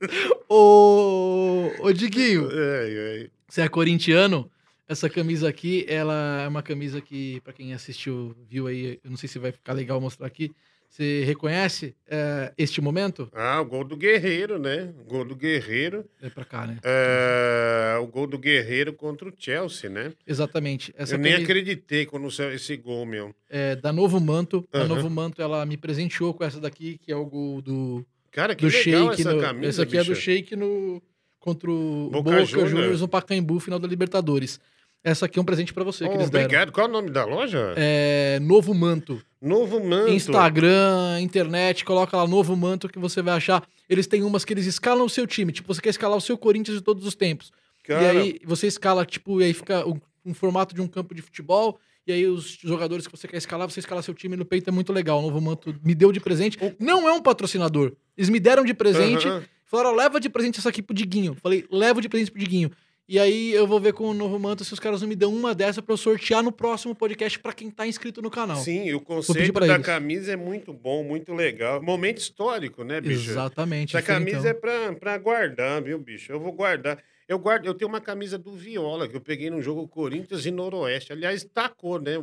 Ô, 0.49 1.71
ô 1.81 1.93
Diguinho, 1.93 2.49
Ai, 2.51 2.99
ai. 3.23 3.31
você 3.49 3.63
é 3.63 3.69
corintiano? 3.69 4.51
Essa 4.89 5.11
camisa 5.11 5.49
aqui, 5.49 5.85
ela 5.89 6.43
é 6.45 6.49
uma 6.49 6.63
camisa 6.63 7.01
que, 7.01 7.41
pra 7.41 7.53
quem 7.53 7.75
assistiu, 7.75 8.37
viu 8.49 8.69
aí, 8.69 9.01
eu 9.03 9.11
não 9.11 9.17
sei 9.17 9.29
se 9.29 9.39
vai 9.39 9.51
ficar 9.51 9.73
legal 9.73 10.01
mostrar 10.01 10.27
aqui. 10.27 10.53
Você 10.97 11.25
reconhece 11.25 11.95
é, 12.09 12.55
este 12.57 12.81
momento? 12.81 13.29
Ah, 13.35 13.61
o 13.61 13.67
gol 13.67 13.85
do 13.85 13.95
Guerreiro, 13.99 14.59
né? 14.59 14.95
O 14.99 15.05
gol 15.05 15.27
do 15.27 15.37
Guerreiro. 15.37 16.07
É 16.23 16.31
pra 16.31 16.43
cá, 16.43 16.67
né? 16.67 16.79
É, 16.83 17.99
o 18.01 18.07
gol 18.07 18.27
do 18.27 18.39
Guerreiro 18.39 18.95
contra 18.95 19.29
o 19.29 19.33
Chelsea, 19.37 19.91
né? 19.91 20.15
Exatamente. 20.27 20.95
Essa 20.97 21.17
eu 21.17 21.19
nem 21.19 21.35
acreditei 21.35 22.07
quando 22.07 22.31
saiu 22.31 22.55
esse 22.55 22.75
gol, 22.79 23.05
meu. 23.05 23.35
é 23.51 23.77
da 23.77 23.93
Novo 23.93 24.19
Manto. 24.19 24.67
A 24.73 24.79
Aham. 24.79 24.89
Novo 24.89 25.11
Manto, 25.11 25.43
ela 25.43 25.67
me 25.67 25.77
presenteou 25.77 26.33
com 26.33 26.43
essa 26.45 26.59
daqui, 26.59 26.97
que 26.97 27.13
é 27.13 27.17
o 27.17 27.27
gol 27.27 27.61
do, 27.61 28.03
Cara, 28.31 28.55
que 28.55 28.67
do 28.67 28.73
legal 28.75 29.09
Sheik. 29.11 29.21
essa 29.21 29.35
no- 29.35 29.41
camisa, 29.43 29.69
essa 29.69 29.83
aqui 29.83 29.99
é 29.99 30.03
do 30.03 30.09
bicho. 30.13 30.21
Sheik 30.23 30.57
no, 30.57 31.03
contra 31.39 31.71
o 31.71 32.09
Boca 32.11 32.31
Boca. 32.31 32.47
Juniors 32.47 33.03
no 33.03 33.09
Pacaembu, 33.09 33.61
final 33.61 33.79
da 33.79 33.87
Libertadores. 33.87 34.59
Essa 35.05 35.27
aqui 35.27 35.39
é 35.39 35.43
um 35.43 35.45
presente 35.45 35.73
pra 35.73 35.85
você 35.85 36.05
Oh, 36.05 36.09
que 36.09 36.15
eles 36.17 36.31
deram. 36.31 36.45
obrigado. 36.47 36.73
Qual 36.73 36.87
é 36.87 36.91
o 36.91 36.93
nome 36.93 37.11
da 37.11 37.25
loja? 37.25 37.75
É, 37.77 38.39
Novo 38.41 38.75
Manto. 38.75 39.23
Novo 39.41 39.79
Manto. 39.85 40.11
Instagram, 40.11 41.21
internet, 41.21 41.85
coloca 41.85 42.17
lá 42.17 42.27
Novo 42.27 42.57
Manto 42.57 42.89
que 42.89 42.99
você 42.99 43.23
vai 43.23 43.35
achar. 43.37 43.63
Eles 43.89 44.07
têm 44.09 44.25
umas 44.25 44.45
que 44.45 44.53
eles 44.53 44.67
escalam 44.67 45.05
o 45.05 45.09
seu 45.11 45.27
time. 45.27 45.53
Tipo, 45.53 45.73
você 45.73 45.81
quer 45.81 45.91
escalar 45.91 46.17
o 46.17 46.21
seu 46.21 46.37
Corinthians 46.37 46.79
de 46.79 46.83
todos 46.83 47.07
os 47.07 47.15
tempos. 47.15 47.53
Cara, 47.85 48.03
E 48.03 48.07
aí 48.19 48.41
você 48.45 48.67
escala, 48.67 49.07
tipo, 49.07 49.41
e 49.41 49.45
aí 49.45 49.53
fica 49.55 49.87
um, 49.89 50.01
um 50.25 50.35
formato 50.35 50.75
de 50.75 50.81
um 50.83 50.89
campo 50.89 51.15
de 51.15 51.23
futebol. 51.23 51.79
E 52.05 52.13
aí 52.13 52.27
os 52.27 52.59
jogadores 52.63 53.07
que 53.07 53.17
você 53.17 53.29
quer 53.29 53.37
escalar, 53.37 53.71
você 53.71 53.79
escala 53.81 54.03
seu 54.03 54.15
time 54.15 54.37
no 54.37 54.45
peito, 54.45 54.69
é 54.69 54.73
muito 54.73 54.93
legal. 54.93 55.21
O 55.21 55.23
Novo 55.23 55.41
Manto 55.41 55.73
me 55.85 55.95
deu 55.95 56.11
de 56.11 56.19
presente. 56.19 56.59
Não 56.81 57.09
é 57.09 57.13
um 57.13 57.23
patrocinador. 57.23 57.93
Eles 58.17 58.29
me 58.29 58.41
deram 58.41 58.65
de 58.65 58.75
presente. 58.75 59.29
Aham. 59.29 59.43
Falaram, 59.69 59.95
leva 59.97 60.21
de 60.21 60.29
presente 60.29 60.61
essa 60.61 60.69
aqui 60.69 60.81
pro 60.81 60.95
Diguinho. 60.95 61.37
Falei, 61.43 61.65
levo 61.71 62.01
de 62.01 62.09
presente 62.09 62.31
pro 62.31 62.39
Diguinho. 62.41 62.71
E 63.09 63.21
aí 63.21 63.53
eu 63.53 63.69
vou 63.69 63.79
ver 63.79 63.93
com 63.93 64.09
o 64.09 64.15
Novo 64.15 64.37
Manto 64.37 64.65
se 64.65 64.73
os 64.73 64.81
caras 64.81 65.01
não 65.01 65.09
me 65.09 65.15
dão 65.15 65.33
uma 65.33 65.55
dessa 65.55 65.81
pra 65.81 65.93
eu 65.93 65.97
sortear 65.97 66.43
no 66.43 66.51
próximo 66.51 66.93
podcast 66.93 67.39
pra 67.39 67.53
quem 67.53 67.71
tá 67.71 67.87
inscrito 67.87 68.21
no 68.21 68.29
canal. 68.29 68.57
Sim, 68.57 68.93
o 68.95 69.01
conceito 69.01 69.53
da 69.61 69.75
eles. 69.75 69.87
camisa 69.87 70.33
é 70.33 70.37
muito 70.37 70.73
bom, 70.73 71.05
muito 71.05 71.33
legal. 71.33 71.81
Momento 71.81 72.19
histórico, 72.19 72.83
né, 72.83 73.01
bicho? 73.01 73.31
Exatamente. 73.31 73.97
Essa 73.97 74.05
foi, 74.05 74.15
camisa 74.15 74.39
então. 74.39 74.51
é 74.51 74.55
pra, 74.55 74.93
pra 74.95 75.19
guardar, 75.19 75.81
viu, 75.83 75.99
bicho? 76.01 76.33
Eu 76.33 76.41
vou 76.41 76.53
guardar. 76.53 76.99
Eu 77.29 77.39
guardo, 77.39 77.67
eu 77.67 77.75
tenho 77.75 77.89
uma 77.89 78.01
camisa 78.01 78.37
do 78.37 78.53
Viola 78.53 79.09
que 79.09 79.17
eu 79.17 79.21
peguei 79.21 79.51
num 79.51 79.63
jogo 79.63 79.87
Corinthians 79.87 80.45
e 80.45 80.51
Noroeste. 80.51 81.13
Aliás, 81.13 81.45
tacou, 81.45 82.01
né? 82.01 82.15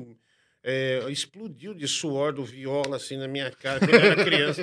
É, 0.65 1.03
explodiu 1.09 1.73
de 1.73 1.85
suor 1.89 2.31
do 2.31 2.43
Viola 2.43 2.95
assim 2.95 3.17
na 3.17 3.27
minha 3.27 3.51
cara 3.51 3.79
quando 3.79 3.93
eu 3.95 3.99
era 3.99 4.23
criança. 4.23 4.61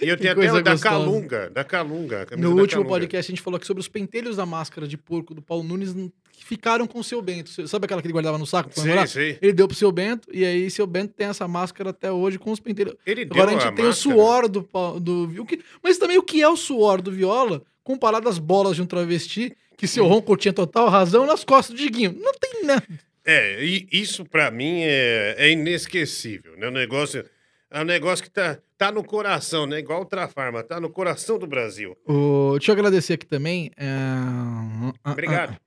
E 0.00 0.06
eu 0.08 0.16
tenho 0.16 0.32
até 0.32 0.52
o 0.52 0.62
da. 0.62 0.78
Calunga, 0.78 1.48
da 1.48 1.64
Calunga. 1.64 2.26
a 2.30 2.36
No 2.36 2.50
último 2.50 2.66
Calunga. 2.82 2.88
podcast 2.90 3.30
a 3.30 3.34
gente 3.34 3.40
falou 3.42 3.56
aqui 3.56 3.66
sobre 3.66 3.80
os 3.80 3.88
pentelhos 3.88 4.36
da 4.36 4.44
máscara 4.44 4.86
de 4.86 4.98
porco 4.98 5.32
do 5.34 5.40
Paulo 5.40 5.64
Nunes 5.64 5.94
que 6.32 6.44
ficaram 6.44 6.86
com 6.86 6.98
o 7.00 7.04
seu 7.04 7.22
Bento. 7.22 7.66
Sabe 7.66 7.86
aquela 7.86 8.02
que 8.02 8.06
ele 8.06 8.12
guardava 8.12 8.36
no 8.36 8.46
saco 8.46 8.68
pra 8.70 8.82
Sim, 8.82 9.06
sim. 9.06 9.38
Ele 9.40 9.52
deu 9.54 9.66
pro 9.66 9.76
seu 9.76 9.90
Bento 9.90 10.28
e 10.32 10.44
aí 10.44 10.70
seu 10.70 10.86
Bento 10.86 11.14
tem 11.14 11.26
essa 11.28 11.48
máscara 11.48 11.90
até 11.90 12.12
hoje 12.12 12.38
com 12.38 12.52
os 12.52 12.60
pentelhos. 12.60 12.94
Ele 13.06 13.24
deu 13.24 13.42
Agora 13.42 13.56
a 13.56 13.60
gente 13.60 13.74
tem 13.74 13.84
o 13.86 13.88
máscara. 13.88 13.92
suor 14.16 14.48
do, 14.48 14.68
do 15.00 15.42
o 15.42 15.46
que, 15.46 15.60
Mas 15.82 15.96
também 15.96 16.18
o 16.18 16.22
que 16.22 16.42
é 16.42 16.48
o 16.48 16.56
suor 16.56 17.00
do 17.00 17.10
Viola 17.10 17.62
comparado 17.82 18.28
às 18.28 18.38
bolas 18.38 18.76
de 18.76 18.82
um 18.82 18.86
travesti 18.86 19.56
que 19.78 19.86
seu 19.86 20.04
Hum. 20.04 20.08
Ronco 20.08 20.36
tinha 20.36 20.52
total 20.52 20.88
razão 20.90 21.24
nas 21.26 21.42
costas 21.42 21.74
do 21.74 21.82
Diguinho. 21.82 22.14
Não 22.20 22.32
tem 22.34 22.64
nada. 22.64 22.86
É, 23.30 23.62
e 23.62 23.86
isso 23.92 24.24
pra 24.24 24.50
mim 24.50 24.80
é, 24.80 25.34
é 25.36 25.50
inesquecível, 25.50 26.56
né? 26.56 26.68
O 26.68 26.70
negócio 26.70 27.22
é 27.70 27.82
um 27.82 27.84
negócio 27.84 28.24
que 28.24 28.30
tá, 28.30 28.58
tá 28.78 28.90
no 28.90 29.04
coração, 29.04 29.66
né? 29.66 29.80
Igual 29.80 30.00
o 30.00 30.06
Trafarma, 30.06 30.62
tá 30.62 30.80
no 30.80 30.88
coração 30.88 31.38
do 31.38 31.46
Brasil. 31.46 31.94
Ô, 32.06 32.52
deixa 32.56 32.70
eu 32.70 32.72
agradecer 32.72 33.12
aqui 33.12 33.26
também. 33.26 33.70
é, 33.76 33.86
ah, 33.86 34.94
ah, 35.04 35.12
Obrigado. 35.12 35.50
ah, 35.52 35.60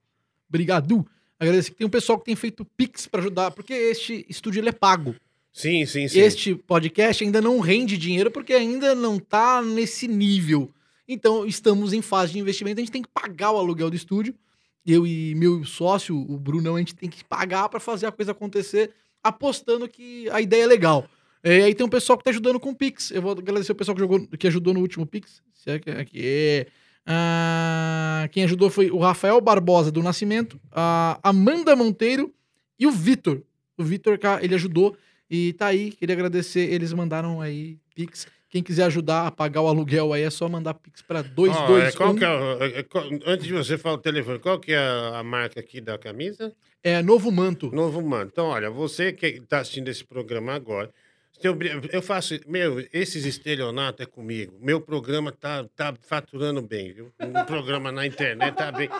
Obrigado. 0.48 1.06
Agradecer 1.38 1.70
que 1.70 1.76
tem 1.76 1.86
um 1.86 1.90
pessoal 1.90 2.18
que 2.18 2.24
tem 2.24 2.34
feito 2.34 2.64
Pix 2.64 3.06
pra 3.06 3.20
ajudar, 3.20 3.52
porque 3.52 3.72
este 3.72 4.26
estúdio 4.28 4.68
é 4.68 4.72
pago. 4.72 5.14
Sim, 5.52 5.86
sim, 5.86 6.08
sim. 6.08 6.18
Este 6.18 6.56
podcast 6.56 7.22
ainda 7.22 7.40
não 7.40 7.60
rende 7.60 7.96
dinheiro 7.96 8.32
porque 8.32 8.54
ainda 8.54 8.92
não 8.92 9.20
tá 9.20 9.62
nesse 9.62 10.08
nível. 10.08 10.68
Então, 11.06 11.46
estamos 11.46 11.92
em 11.92 12.02
fase 12.02 12.32
de 12.32 12.40
investimento, 12.40 12.80
a 12.80 12.82
gente 12.82 12.92
tem 12.92 13.02
que 13.02 13.08
pagar 13.08 13.52
o 13.52 13.58
aluguel 13.58 13.88
do 13.88 13.94
estúdio. 13.94 14.34
Eu 14.84 15.06
e 15.06 15.34
meu 15.34 15.64
sócio, 15.64 16.16
o 16.16 16.38
Brunão, 16.38 16.76
a 16.76 16.78
gente 16.78 16.94
tem 16.94 17.08
que 17.08 17.24
pagar 17.24 17.68
para 17.68 17.78
fazer 17.78 18.06
a 18.06 18.12
coisa 18.12 18.32
acontecer, 18.32 18.90
apostando 19.22 19.88
que 19.88 20.28
a 20.30 20.40
ideia 20.40 20.64
é 20.64 20.66
legal. 20.66 21.06
E 21.44 21.62
aí 21.62 21.74
tem 21.74 21.84
um 21.84 21.90
pessoal 21.90 22.16
que 22.16 22.24
tá 22.24 22.30
ajudando 22.30 22.60
com 22.60 22.70
o 22.70 22.74
Pix. 22.74 23.10
Eu 23.10 23.22
vou 23.22 23.32
agradecer 23.32 23.72
o 23.72 23.74
pessoal 23.74 23.94
que, 23.94 24.00
jogou, 24.00 24.26
que 24.26 24.46
ajudou 24.46 24.72
no 24.72 24.80
último 24.80 25.06
Pix. 25.06 25.42
Se 25.52 25.70
é 25.70 25.78
que 25.78 25.90
aqui 25.90 26.20
é. 26.22 26.66
Ah, 27.04 28.28
quem 28.30 28.44
ajudou 28.44 28.70
foi 28.70 28.90
o 28.90 28.98
Rafael 28.98 29.40
Barbosa 29.40 29.90
do 29.90 30.02
Nascimento, 30.02 30.60
a 30.70 31.18
Amanda 31.20 31.74
Monteiro 31.74 32.32
e 32.78 32.86
o 32.86 32.92
Vitor. 32.92 33.42
O 33.76 33.82
Vitor, 33.82 34.18
ele 34.40 34.54
ajudou 34.54 34.96
e 35.28 35.52
tá 35.54 35.66
aí. 35.66 35.90
Queria 35.90 36.14
agradecer. 36.14 36.72
Eles 36.72 36.92
mandaram 36.92 37.40
aí 37.40 37.78
Pix. 37.94 38.26
Quem 38.52 38.62
quiser 38.62 38.84
ajudar 38.84 39.26
a 39.26 39.30
pagar 39.30 39.62
o 39.62 39.66
aluguel 39.66 40.12
aí 40.12 40.22
é 40.24 40.28
só 40.28 40.46
mandar 40.46 40.74
Pix 40.74 41.00
pra 41.00 41.20
Ó, 41.20 41.22
221. 41.22 41.78
é, 41.78 41.92
qual 41.92 42.14
que 42.14 42.24
é, 42.24 42.78
é, 42.78 42.82
qual- 42.82 43.04
antes 43.26 43.46
de 43.46 43.52
você 43.54 43.78
falar 43.78 43.94
o 43.94 43.98
telefone, 43.98 44.38
qual 44.38 44.60
que 44.60 44.72
é 44.72 44.78
a, 44.78 45.22
marca 45.22 45.58
aqui 45.58 45.80
da 45.80 45.96
camisa? 45.96 46.52
É 46.84 47.00
Novo 47.02 47.32
Manto. 47.32 47.70
Novo 47.74 48.02
Mano. 48.02 48.28
Então, 48.30 48.48
olha, 48.48 48.68
você 48.70 49.10
que 49.10 49.26
está 49.26 49.60
assistindo 49.60 49.88
esse 49.88 50.04
programa 50.04 50.52
agora, 50.52 50.90
eu 51.90 52.02
faço, 52.02 52.38
meu, 52.46 52.86
esses 52.92 53.24
estelionatos 53.24 54.02
é 54.02 54.06
comigo. 54.06 54.52
Meu 54.60 54.82
programa 54.82 55.32
tá, 55.32 55.64
tá 55.74 55.94
faturando 56.02 56.60
bem, 56.60 56.92
viu? 56.92 57.10
Um 57.20 57.32
programa 57.46 57.90
na 57.90 58.06
internet 58.06 58.54
tá 58.54 58.70
bem. 58.70 58.90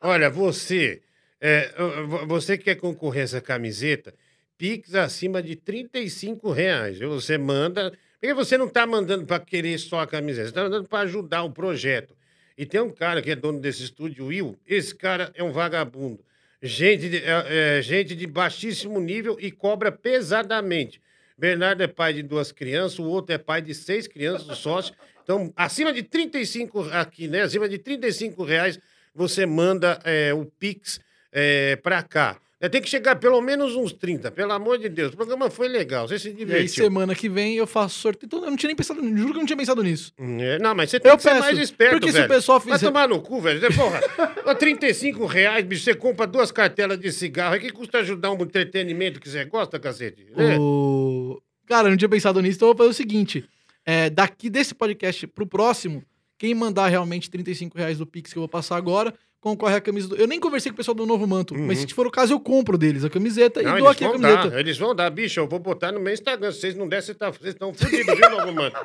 Olha, 0.00 0.30
você, 0.30 1.02
é, 1.40 1.72
vo- 2.06 2.24
você 2.28 2.56
que 2.56 2.64
quer 2.64 2.76
concorrer 2.76 3.22
a 3.22 3.24
essa 3.24 3.40
camiseta, 3.40 4.14
Pix 4.56 4.94
acima 4.94 5.42
de 5.42 5.56
35 5.56 6.52
reais. 6.52 7.00
Você 7.00 7.36
manda. 7.36 7.92
Porque 8.22 8.34
você 8.34 8.56
não 8.56 8.68
está 8.68 8.86
mandando 8.86 9.26
para 9.26 9.40
querer 9.40 9.76
só 9.80 9.98
a 9.98 10.06
camiseta, 10.06 10.44
você 10.44 10.50
está 10.50 10.62
mandando 10.62 10.88
para 10.88 11.00
ajudar 11.00 11.42
o 11.42 11.50
projeto. 11.50 12.14
E 12.56 12.64
tem 12.64 12.80
um 12.80 12.88
cara 12.88 13.20
que 13.20 13.32
é 13.32 13.34
dono 13.34 13.58
desse 13.58 13.82
estúdio, 13.82 14.26
Will. 14.26 14.56
Esse 14.64 14.94
cara 14.94 15.32
é 15.34 15.42
um 15.42 15.50
vagabundo. 15.50 16.20
Gente 16.62 17.08
de, 17.08 17.16
é, 17.16 17.78
é, 17.78 17.82
gente 17.82 18.14
de 18.14 18.24
baixíssimo 18.28 19.00
nível 19.00 19.36
e 19.40 19.50
cobra 19.50 19.90
pesadamente. 19.90 21.02
Bernardo 21.36 21.82
é 21.82 21.88
pai 21.88 22.12
de 22.12 22.22
duas 22.22 22.52
crianças, 22.52 23.00
o 23.00 23.06
outro 23.06 23.34
é 23.34 23.38
pai 23.38 23.60
de 23.60 23.74
seis 23.74 24.06
crianças, 24.06 24.48
o 24.48 24.54
sócio. 24.54 24.94
Então, 25.24 25.52
acima 25.56 25.92
de 25.92 26.04
35 26.04 26.90
aqui, 26.92 27.26
né? 27.26 27.42
Acima 27.42 27.68
de 27.68 27.76
35 27.76 28.44
reais, 28.44 28.78
você 29.12 29.44
manda 29.44 29.98
é, 30.04 30.32
o 30.32 30.44
Pix 30.44 31.00
é, 31.32 31.74
para 31.74 32.00
cá. 32.04 32.40
É, 32.62 32.68
Tem 32.68 32.80
que 32.80 32.88
chegar 32.88 33.16
pelo 33.16 33.40
menos 33.42 33.74
uns 33.74 33.92
30, 33.92 34.30
pelo 34.30 34.52
amor 34.52 34.78
de 34.78 34.88
Deus. 34.88 35.12
O 35.12 35.16
programa 35.16 35.50
foi 35.50 35.66
legal, 35.66 36.06
você 36.06 36.16
se 36.16 36.28
E 36.28 36.30
aí, 36.30 36.36
divertiu. 36.36 36.84
semana 36.84 37.12
que 37.12 37.28
vem 37.28 37.56
eu 37.56 37.66
faço 37.66 37.98
sorteio. 37.98 38.26
Então, 38.28 38.44
eu 38.44 38.50
não 38.50 38.56
tinha 38.56 38.68
nem 38.68 38.76
pensado, 38.76 39.00
juro 39.02 39.30
que 39.32 39.36
eu 39.36 39.40
não 39.40 39.46
tinha 39.46 39.56
pensado 39.56 39.82
nisso. 39.82 40.12
É, 40.16 40.58
não, 40.60 40.72
mas 40.72 40.88
você 40.90 41.00
tem 41.00 41.10
Eu 41.10 41.16
que 41.16 41.24
ser 41.24 41.30
peço, 41.30 41.40
mais 41.40 41.58
esperto, 41.58 41.90
porque 41.94 42.06
se 42.06 42.12
velho. 42.12 42.26
o 42.26 42.28
pessoal 42.28 42.60
Vai 42.60 42.78
fizer- 42.78 42.86
tomar 42.86 43.08
no 43.08 43.20
cu, 43.20 43.40
velho. 43.40 43.60
Porra, 43.74 44.00
ó, 44.46 44.54
35 44.54 45.26
reais, 45.26 45.64
bicho, 45.64 45.82
você 45.82 45.92
compra 45.94 46.24
duas 46.26 46.52
cartelas 46.52 46.98
de 47.00 47.10
cigarro. 47.10 47.54
Aí 47.54 47.60
que 47.60 47.70
custa 47.70 47.98
ajudar 47.98 48.30
um 48.30 48.40
entretenimento 48.40 49.20
que 49.20 49.28
você 49.28 49.44
gosta, 49.44 49.80
cacete? 49.80 50.24
É. 50.36 50.56
O... 50.58 51.42
Cara, 51.66 51.88
eu 51.88 51.90
não 51.90 51.96
tinha 51.96 52.08
pensado 52.08 52.40
nisso, 52.40 52.56
então 52.58 52.68
eu 52.68 52.74
vou 52.74 52.78
fazer 52.86 52.90
o 52.90 52.94
seguinte. 52.94 53.44
É, 53.84 54.08
daqui 54.08 54.48
desse 54.48 54.72
podcast 54.72 55.26
pro 55.26 55.44
próximo, 55.46 56.04
quem 56.38 56.54
mandar 56.54 56.86
realmente 56.86 57.28
35 57.28 57.76
reais 57.76 57.98
do 57.98 58.06
Pix 58.06 58.32
que 58.32 58.38
eu 58.38 58.42
vou 58.42 58.48
passar 58.48 58.76
agora, 58.76 59.12
concorre 59.42 59.74
a 59.74 59.80
camisa 59.80 60.08
do... 60.08 60.16
Eu 60.16 60.26
nem 60.26 60.38
conversei 60.40 60.70
com 60.70 60.74
o 60.74 60.76
pessoal 60.78 60.94
do 60.94 61.04
Novo 61.04 61.26
Manto, 61.26 61.54
mas 61.54 61.80
se 61.80 61.88
for 61.92 62.06
o 62.06 62.10
caso, 62.10 62.32
eu 62.32 62.40
compro 62.40 62.78
deles 62.78 63.04
a 63.04 63.10
camiseta 63.10 63.60
Uhum. 63.60 63.66
Não, 63.66 63.76
e 63.76 63.80
dou 63.80 63.88
aqui 63.88 64.04
a 64.04 64.12
camiseta. 64.12 64.50
dar, 64.50 64.58
eles 64.60 64.78
vão 64.78 64.94
dar, 64.94 65.10
bicho, 65.10 65.40
eu 65.40 65.48
vou 65.48 65.58
botar 65.58 65.90
no 65.92 66.00
meu 66.00 66.14
Instagram. 66.14 66.50
Se 66.52 66.60
vocês 66.60 66.74
não 66.76 66.88
der, 66.88 67.02
vocês 67.02 67.16
tá- 67.18 67.32
estão 67.44 67.74
fodidos, 67.74 68.14
viu, 68.16 68.30
Novo 68.30 68.52
Manto? 68.52 68.76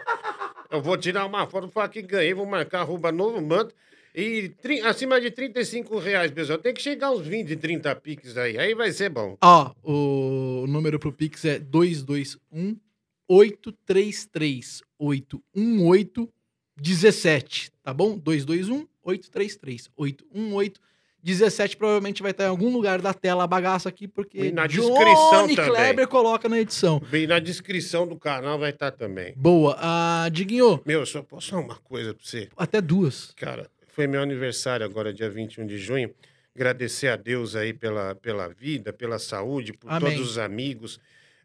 Eu 0.69 0.81
vou 0.81 0.97
tirar 0.97 1.25
uma 1.25 1.47
foto, 1.47 1.69
falar 1.69 1.87
que 1.89 2.01
ganhei, 2.01 2.33
vou 2.33 2.45
marcar 2.45 2.81
arroba 2.81 3.11
Novo 3.11 3.39
Manto. 3.41 3.73
E 4.15 4.49
tri- 4.61 4.81
acima 4.81 5.21
de 5.21 5.29
35 5.29 5.99
reais, 5.99 6.31
pessoal. 6.31 6.57
Tem 6.57 6.73
que 6.73 6.81
chegar 6.81 7.11
uns 7.11 7.21
20, 7.27 7.55
30 7.55 7.95
piques 7.95 8.35
aí. 8.35 8.57
Aí 8.57 8.73
vai 8.73 8.91
ser 8.91 9.09
bom. 9.09 9.37
Ó, 9.39 9.71
o 9.83 10.65
número 10.67 10.97
pro 10.97 11.13
Pix 11.13 11.45
é 11.45 11.59
221 11.59 12.75
833 13.29 14.81
818 14.97 16.29
17, 16.79 17.71
tá 17.83 17.93
bom? 17.93 18.17
221 18.17 18.87
833 19.07 19.89
818 19.95 20.81
17 21.23 21.75
provavelmente 21.77 22.21
vai 22.21 22.31
estar 22.31 22.45
em 22.45 22.47
algum 22.47 22.71
lugar 22.71 23.01
da 23.01 23.13
tela 23.13 23.43
a 23.43 23.47
bagaça 23.47 23.89
aqui 23.89 24.07
porque 24.07 24.37
E 24.37 24.51
na 24.51 24.67
descrição 24.67 25.31
Johnny 25.31 25.55
também. 25.55 25.71
Kleber 25.71 26.07
coloca 26.07 26.47
na 26.47 26.59
edição. 26.59 26.99
Bem, 27.09 27.25
na 27.25 27.39
descrição 27.39 28.07
do 28.07 28.15
canal 28.17 28.57
vai 28.59 28.69
estar 28.69 28.91
também. 28.91 29.33
Boa. 29.35 29.75
Ah, 29.79 30.29
Diguinho, 30.31 30.81
Meu, 30.85 31.05
só 31.05 31.21
posso 31.23 31.49
falar 31.49 31.63
uma 31.63 31.75
coisa 31.75 32.13
pra 32.13 32.23
você? 32.23 32.49
até 32.55 32.79
duas. 32.79 33.33
Cara, 33.35 33.69
foi 33.87 34.07
meu 34.07 34.21
aniversário 34.21 34.85
agora, 34.85 35.11
dia 35.13 35.29
21 35.29 35.65
de 35.65 35.77
junho. 35.77 36.13
Agradecer 36.55 37.07
a 37.07 37.15
Deus 37.15 37.55
aí 37.55 37.73
pela, 37.73 38.15
pela 38.15 38.47
vida, 38.47 38.93
pela 38.93 39.19
saúde, 39.19 39.73
por 39.73 39.91
Amém. 39.91 40.13
todos 40.13 40.31
os 40.31 40.37
amigos 40.37 40.99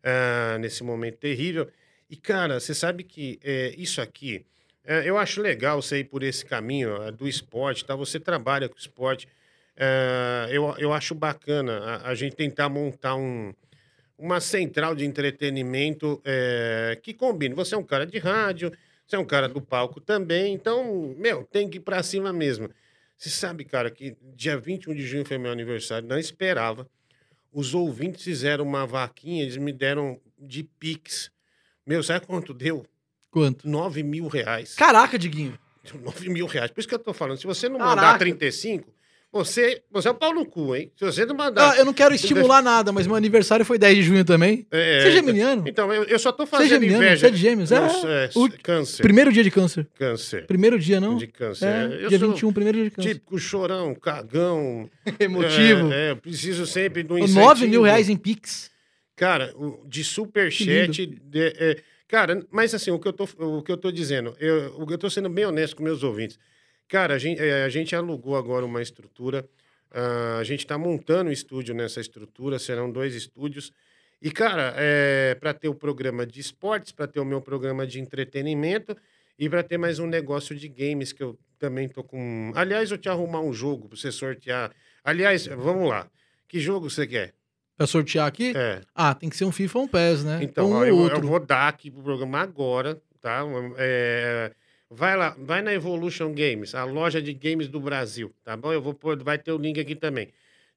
ah, 0.05 0.59
nesse 0.61 0.85
momento 0.85 1.17
terrível. 1.17 1.67
E, 2.09 2.17
cara, 2.17 2.61
você 2.61 2.75
sabe 2.75 3.03
que 3.03 3.39
é, 3.43 3.75
isso 3.77 4.01
aqui, 4.01 4.45
é, 4.85 5.09
eu 5.09 5.17
acho 5.17 5.41
legal 5.41 5.81
você 5.81 5.99
ir 6.01 6.05
por 6.05 6.23
esse 6.23 6.45
caminho 6.45 7.01
ah, 7.03 7.11
do 7.11 7.29
esporte, 7.29 7.85
tá? 7.85 7.95
Você 7.95 8.19
trabalha 8.19 8.69
com 8.69 8.77
esporte. 8.77 9.29
Ah, 9.77 10.47
eu, 10.51 10.75
eu 10.79 10.93
acho 10.93 11.15
bacana 11.15 11.79
a, 11.79 12.11
a 12.11 12.15
gente 12.15 12.37
tentar 12.37 12.69
montar 12.69 13.15
um, 13.15 13.55
uma 14.19 14.41
central 14.41 14.95
de 14.95 15.05
entretenimento 15.05 16.21
é, 16.25 16.99
que 17.03 17.15
combine. 17.15 17.55
Você 17.55 17.75
é 17.75 17.79
um 17.79 17.85
cara 17.85 18.07
de 18.07 18.19
rádio, 18.19 18.73
você 19.07 19.17
é 19.17 19.19
um 19.19 19.25
cara 19.25 19.49
do 19.49 19.61
palco 19.61 20.01
também, 20.01 20.55
então, 20.55 21.15
meu, 21.19 21.45
tem 21.45 21.69
que 21.69 21.79
ir 21.79 21.81
pra 21.81 22.03
cima 22.03 22.33
mesmo. 22.33 22.71
Você 23.17 23.31
sabe, 23.31 23.65
cara, 23.65 23.91
que 23.91 24.17
dia 24.35 24.57
21 24.57 24.95
de 24.95 25.03
junho 25.03 25.25
foi 25.25 25.39
meu 25.39 25.53
aniversário, 25.53 26.09
não 26.09 26.19
esperava. 26.19 26.89
Os 27.53 27.75
ouvintes 27.75 28.25
fizeram 28.25 28.65
uma 28.65 28.87
vaquinha, 28.87 29.43
eles 29.43 29.57
me 29.57 29.73
deram 29.73 30.21
de 30.39 30.65
Pix. 30.65 31.31
Meu, 31.87 32.03
sabe 32.03 32.27
quanto 32.27 32.55
deu? 32.55 32.87
Quanto? 33.33 33.69
9 33.69 34.03
mil 34.05 34.29
reais. 34.29 34.75
Caraca, 34.77 35.19
Diguinho. 35.19 35.59
9 36.05 36.29
mil 36.29 36.47
reais. 36.47 36.71
Por 36.71 36.79
isso 36.79 36.89
que 36.89 36.95
eu 36.95 36.99
tô 37.01 37.13
falando. 37.13 37.39
Se 37.39 37.47
você 37.47 37.69
não 37.69 37.79
mandar 37.81 37.97
Caraca. 38.03 38.19
35, 38.21 38.93
você, 39.33 39.83
você 39.91 40.07
é 40.09 40.11
o 40.11 40.15
pau 40.15 40.35
no 40.35 40.45
cu, 40.45 40.77
hein? 40.77 40.93
Se 40.95 41.05
você 41.07 41.25
não 41.25 41.35
mandar. 41.35 41.71
Ah, 41.73 41.77
eu 41.79 41.87
não 41.87 41.95
quero 41.95 42.15
estimular 42.15 42.61
nada, 42.61 42.93
mas 42.93 43.07
meu 43.07 43.17
aniversário 43.17 43.65
foi 43.65 43.79
10 43.79 43.97
de 43.97 44.03
junho 44.03 44.25
também. 44.27 44.67
É, 44.71 45.01
Você 45.01 45.09
é 45.09 45.11
geminiano? 45.13 45.65
Então, 45.67 45.91
eu, 45.91 46.05
eu 46.05 46.19
só 46.19 46.31
tô 46.31 46.45
Você 46.45 46.55
é 46.55 46.59
fazendo 46.59 46.69
geminiano? 46.75 47.03
inveja. 47.03 47.21
Você 47.21 47.27
é 47.27 47.31
de 47.31 47.37
gêmeos? 47.39 47.71
Não, 47.71 47.87
É. 48.11 48.25
é, 48.27 48.31
O- 48.35 48.51
câncer. 48.63 49.03
Primeiro 49.03 49.33
dia 49.33 49.43
de 49.43 49.51
câncer. 49.51 49.89
Câncer. 49.95 50.47
Primeiro 50.47 50.79
dia, 50.79 51.01
não? 51.01 51.17
De 51.17 51.27
câncer. 51.27 51.67
É, 51.67 52.05
Eu 52.05 52.09
dia 52.11 52.19
sou 52.19 52.29
21, 52.33 52.53
primeiro 52.53 52.77
dia 52.79 52.91
de 52.91 52.95
câncer. 52.95 53.09
Típico 53.15 53.39
chorão, 53.39 53.95
cagão. 53.95 54.91
Emotivo. 55.19 55.91
É, 55.91 56.09
é, 56.09 56.11
eu 56.11 56.17
preciso 56.19 56.67
sempre 56.67 57.03
do 57.03 57.17
incentivo. 57.17 57.41
9 57.41 57.67
mil 57.67 57.81
reais 57.83 58.11
em 58.11 58.17
Pix. 58.19 58.71
Cara, 59.17 59.55
de 59.87 60.05
superchat. 60.05 61.07
de- 61.07 61.41
é, 61.59 61.77
cara, 62.13 62.47
mas 62.51 62.75
assim, 62.75 62.91
o 62.91 62.99
que 62.99 63.09
eu 63.09 63.13
tô, 63.15 63.25
o 63.39 63.63
que 63.63 63.73
eu 63.73 63.77
tô 63.79 63.91
dizendo, 63.91 64.37
eu, 64.39 64.87
eu 64.87 64.99
tô 64.99 65.09
sendo 65.09 65.31
bem 65.31 65.47
honesto 65.47 65.75
com 65.75 65.83
meus 65.83 66.03
ouvintes. 66.03 66.39
Cara, 66.87 67.15
a 67.15 67.19
gente, 67.19 67.41
é, 67.41 67.65
a 67.65 67.71
gente 67.71 67.97
alugou 67.97 68.37
agora 68.37 68.67
uma 68.67 68.83
estrutura. 68.83 69.49
ah, 69.91 70.37
a 70.39 70.45
gente 70.45 70.61
está 70.61 70.77
montando 70.77 71.31
um 71.31 71.33
estúdio 71.33 71.75
nessa 71.75 72.03
estrutura, 72.03 72.59
serão 72.59 72.93
dois 72.93 73.15
estúdios. 73.15 73.73
E, 74.21 74.31
cara, 74.31 74.75
é, 74.77 75.35
para 75.37 75.55
ter 75.55 75.69
o 75.69 75.75
programa 75.75 76.27
de 76.27 76.39
esportes, 76.39 76.93
para 76.93 77.07
ter 77.07 77.19
o 77.19 77.25
meu 77.25 77.41
programa 77.41 77.87
de 77.87 77.99
entretenimento 77.99 78.95
e 79.39 79.49
para 79.49 79.63
ter 79.63 79.79
mais 79.79 79.99
um 79.99 80.07
negócio 80.07 80.55
de 80.55 80.69
games 80.69 81.15
que 81.15 81.23
eu 81.23 81.39
também 81.59 81.89
tô 81.89 82.05
com. 82.05 82.53
Aliás, 82.55 82.91
eu 82.91 82.99
te 82.99 83.09
arrumar 83.09 83.41
um 83.41 83.55
jogo 83.55 83.89
para 83.89 83.97
você 83.97 84.13
sortear. 84.13 84.71
Aliás, 85.03 85.47
vamos 85.47 85.89
lá. 85.89 86.11
Que 86.47 86.61
jogo 86.61 86.91
você 86.91 87.07
quer? 87.07 87.42
Pra 87.83 87.87
sortear 87.89 88.29
aqui? 88.29 88.53
É. 88.55 88.81
Ah, 88.95 89.13
tem 89.13 89.29
que 89.29 89.37
ser 89.37 89.45
um 89.45 89.51
FIFA 89.51 89.79
ou 89.81 89.85
um 89.85 89.89
PES, 89.89 90.25
né? 90.25 90.39
Então, 90.43 90.71
um 90.71 90.75
ó, 90.75 90.85
eu, 90.85 90.97
outro. 90.97 91.19
eu 91.19 91.29
vou 91.29 91.41
dar 91.41 91.67
aqui 91.67 91.91
pro 91.91 92.01
programa 92.01 92.39
agora, 92.39 93.03
tá? 93.21 93.43
É, 93.77 94.53
vai 94.89 95.17
lá, 95.17 95.35
vai 95.37 95.63
na 95.63 95.73
Evolution 95.73 96.33
Games, 96.33 96.77
a 96.77 96.85
loja 96.85 97.21
de 97.21 97.33
games 97.33 97.67
do 97.67 97.81
Brasil, 97.81 98.33
tá 98.45 98.57
bom? 98.57 98.73
Eu 98.73 98.81
vou 98.81 98.95
pôr, 98.95 99.21
vai 99.21 99.37
ter 99.37 99.51
o 99.51 99.59
link 99.59 99.81
aqui 99.81 99.97
também. 99.97 100.29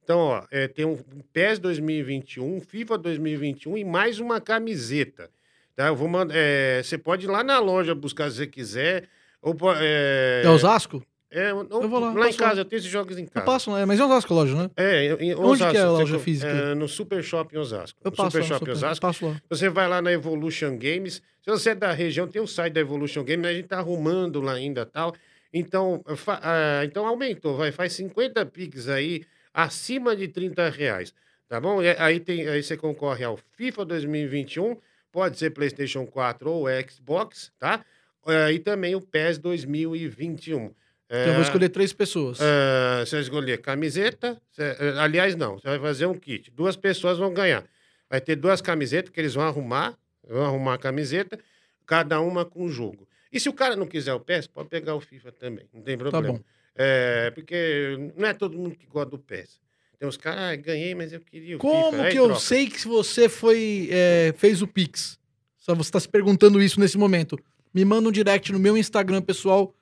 Então, 0.03 0.17
ó, 0.17 0.43
é, 0.49 0.67
tem 0.67 0.83
um 0.83 0.97
PES 1.31 1.59
2021, 1.59 2.59
FIFA 2.61 2.97
2021 2.97 3.77
e 3.77 3.83
mais 3.83 4.19
uma 4.19 4.41
camiseta, 4.41 5.29
tá? 5.75 5.87
Eu 5.87 5.95
vou 5.95 6.07
mandar, 6.07 6.33
é, 6.35 6.81
você 6.81 6.97
pode 6.97 7.25
ir 7.25 7.29
lá 7.29 7.43
na 7.43 7.59
loja 7.59 7.93
buscar 7.93 8.31
se 8.31 8.37
você 8.37 8.47
quiser, 8.47 9.07
ou 9.41 9.55
é, 9.79 10.41
É 10.43 10.49
Osasco? 10.49 11.05
É, 11.35 11.53
ou- 11.53 11.67
Eu 11.83 11.89
vou 11.89 11.99
lá, 11.99 12.07
lá 12.07 12.13
em 12.13 12.15
passo 12.27 12.41
lá. 12.41 12.47
casa, 12.49 12.61
eu 12.61 12.65
tenho 12.65 12.79
esses 12.79 12.89
jogos 12.91 13.17
em 13.17 13.23
Eu 13.23 13.29
casa. 13.29 13.45
passo, 13.45 13.71
né? 13.73 13.85
Mas 13.85 13.99
é 13.99 14.05
Osasco 14.05 14.33
a 14.33 14.35
loja, 14.35 14.55
né? 14.55 14.69
É, 14.77 15.05
em- 15.19 15.29
em 15.31 15.35
Onde 15.35 15.67
que 15.69 15.77
é 15.77 15.81
a 15.81 15.89
loja 15.91 16.17
física? 16.19 16.47
é, 16.51 16.73
no 16.75 16.87
Super 16.87 17.23
Shopping 17.23 17.57
Osasco. 17.57 17.99
Eu 18.03 18.11
no 18.11 18.15
passo 18.17 18.31
Super 18.31 18.39
lá. 18.41 18.47
Shopping 18.47 18.59
super- 18.59 18.71
Osasco. 18.71 19.01
Passo 19.01 19.25
lá. 19.27 19.41
Você 19.49 19.69
vai 19.69 19.87
lá 19.87 20.01
na 20.01 20.11
Evolution 20.11 20.77
Games. 20.77 21.21
Se 21.41 21.49
você 21.51 21.69
é 21.71 21.75
da 21.75 21.91
região, 21.91 22.27
tem 22.27 22.41
o 22.41 22.47
site 22.47 22.73
da 22.73 22.81
Evolution 22.81 23.23
Games, 23.23 23.45
a 23.47 23.53
gente 23.53 23.67
tá 23.67 23.77
arrumando 23.79 24.41
lá 24.41 24.53
ainda 24.53 24.85
tal. 24.85 25.13
Então, 25.53 26.03
fa- 26.15 26.39
ah, 26.43 26.83
então 26.85 27.05
aumentou, 27.05 27.55
vai, 27.55 27.71
faz 27.71 27.93
50 27.93 28.45
piques 28.45 28.87
aí, 28.89 29.23
acima 29.53 30.15
de 30.15 30.27
30 30.27 30.69
reais. 30.69 31.13
Tá 31.47 31.59
bom? 31.61 31.81
E 31.81 31.89
Aí, 31.99 32.19
tem, 32.19 32.47
aí 32.47 32.61
você 32.63 32.75
concorre 32.75 33.23
ao 33.23 33.37
FIFA 33.55 33.85
2021, 33.85 34.75
pode 35.11 35.37
ser 35.37 35.51
PlayStation 35.51 36.05
4 36.05 36.51
ou 36.51 36.65
Xbox, 36.89 37.51
tá? 37.59 37.85
Ah, 38.25 38.51
e 38.51 38.57
também 38.57 38.95
o 38.95 38.99
PES 39.01 39.37
2021. 39.37 40.71
Então 41.07 41.19
eu 41.27 41.33
vou 41.33 41.41
escolher 41.43 41.69
três 41.69 41.93
pessoas. 41.93 42.39
Ah, 42.41 43.03
você 43.05 43.15
vai 43.17 43.21
escolher 43.23 43.61
camiseta. 43.61 44.41
cê- 44.51 44.75
eh, 44.79 44.95
aliás, 44.97 45.35
não. 45.35 45.59
Você 45.59 45.67
vai 45.67 45.79
fazer 45.79 46.05
um 46.07 46.17
kit. 46.17 46.49
Duas 46.51 46.75
pessoas 46.75 47.17
vão 47.17 47.33
ganhar. 47.33 47.63
Vai 48.09 48.19
ter 48.21 48.35
duas 48.35 48.59
camisetas 48.61 49.11
que 49.11 49.19
eles 49.19 49.33
vão 49.33 49.43
arrumar. 49.45 49.95
Vão 50.27 50.43
arrumar 50.43 50.73
a 50.73 50.77
camiseta, 50.79 51.37
cada 51.85 52.19
uma 52.19 52.43
com 52.43 52.63
um 52.65 52.69
jogo. 52.69 53.07
E 53.31 53.39
se 53.39 53.47
o 53.47 53.53
cara 53.53 53.75
não 53.75 53.85
quiser 53.85 54.13
o 54.13 54.19
PES, 54.19 54.47
pode 54.47 54.69
pegar 54.69 54.95
o 54.95 54.99
FIFA 55.01 55.31
também. 55.33 55.65
Não 55.71 55.81
tem 55.83 55.95
problema. 55.95 56.25
Tá 56.27 56.33
bom. 56.33 56.43
É, 56.75 57.29
porque 57.35 58.11
não 58.17 58.27
é 58.27 58.33
todo 58.33 58.57
mundo 58.57 58.75
que 58.75 58.87
gosta 58.87 59.11
do 59.11 59.19
PES. 59.19 59.59
Tem 59.99 60.09
uns 60.09 60.17
caras, 60.17 60.39
ah, 60.41 60.55
ganhei, 60.55 60.95
mas 60.95 61.13
eu 61.13 61.19
queria 61.21 61.55
o 61.57 61.59
Como 61.59 61.91
FIFA. 61.91 62.03
Aí 62.03 62.11
que 62.11 62.17
eu 62.19 62.25
troca. 62.25 62.39
sei 62.41 62.67
que 62.67 62.87
você 62.87 63.29
foi 63.29 63.87
é, 63.91 64.33
fez 64.37 64.61
o 64.63 64.67
Pix? 64.67 65.19
Só 65.59 65.75
você 65.75 65.89
está 65.89 65.99
se 65.99 66.09
perguntando 66.09 66.59
isso 66.61 66.79
nesse 66.79 66.97
momento. 66.97 67.37
Me 67.73 67.85
manda 67.85 68.09
um 68.09 68.11
direct 68.11 68.51
no 68.51 68.59
meu 68.59 68.75
Instagram, 68.75 69.21
pessoal. 69.21 69.73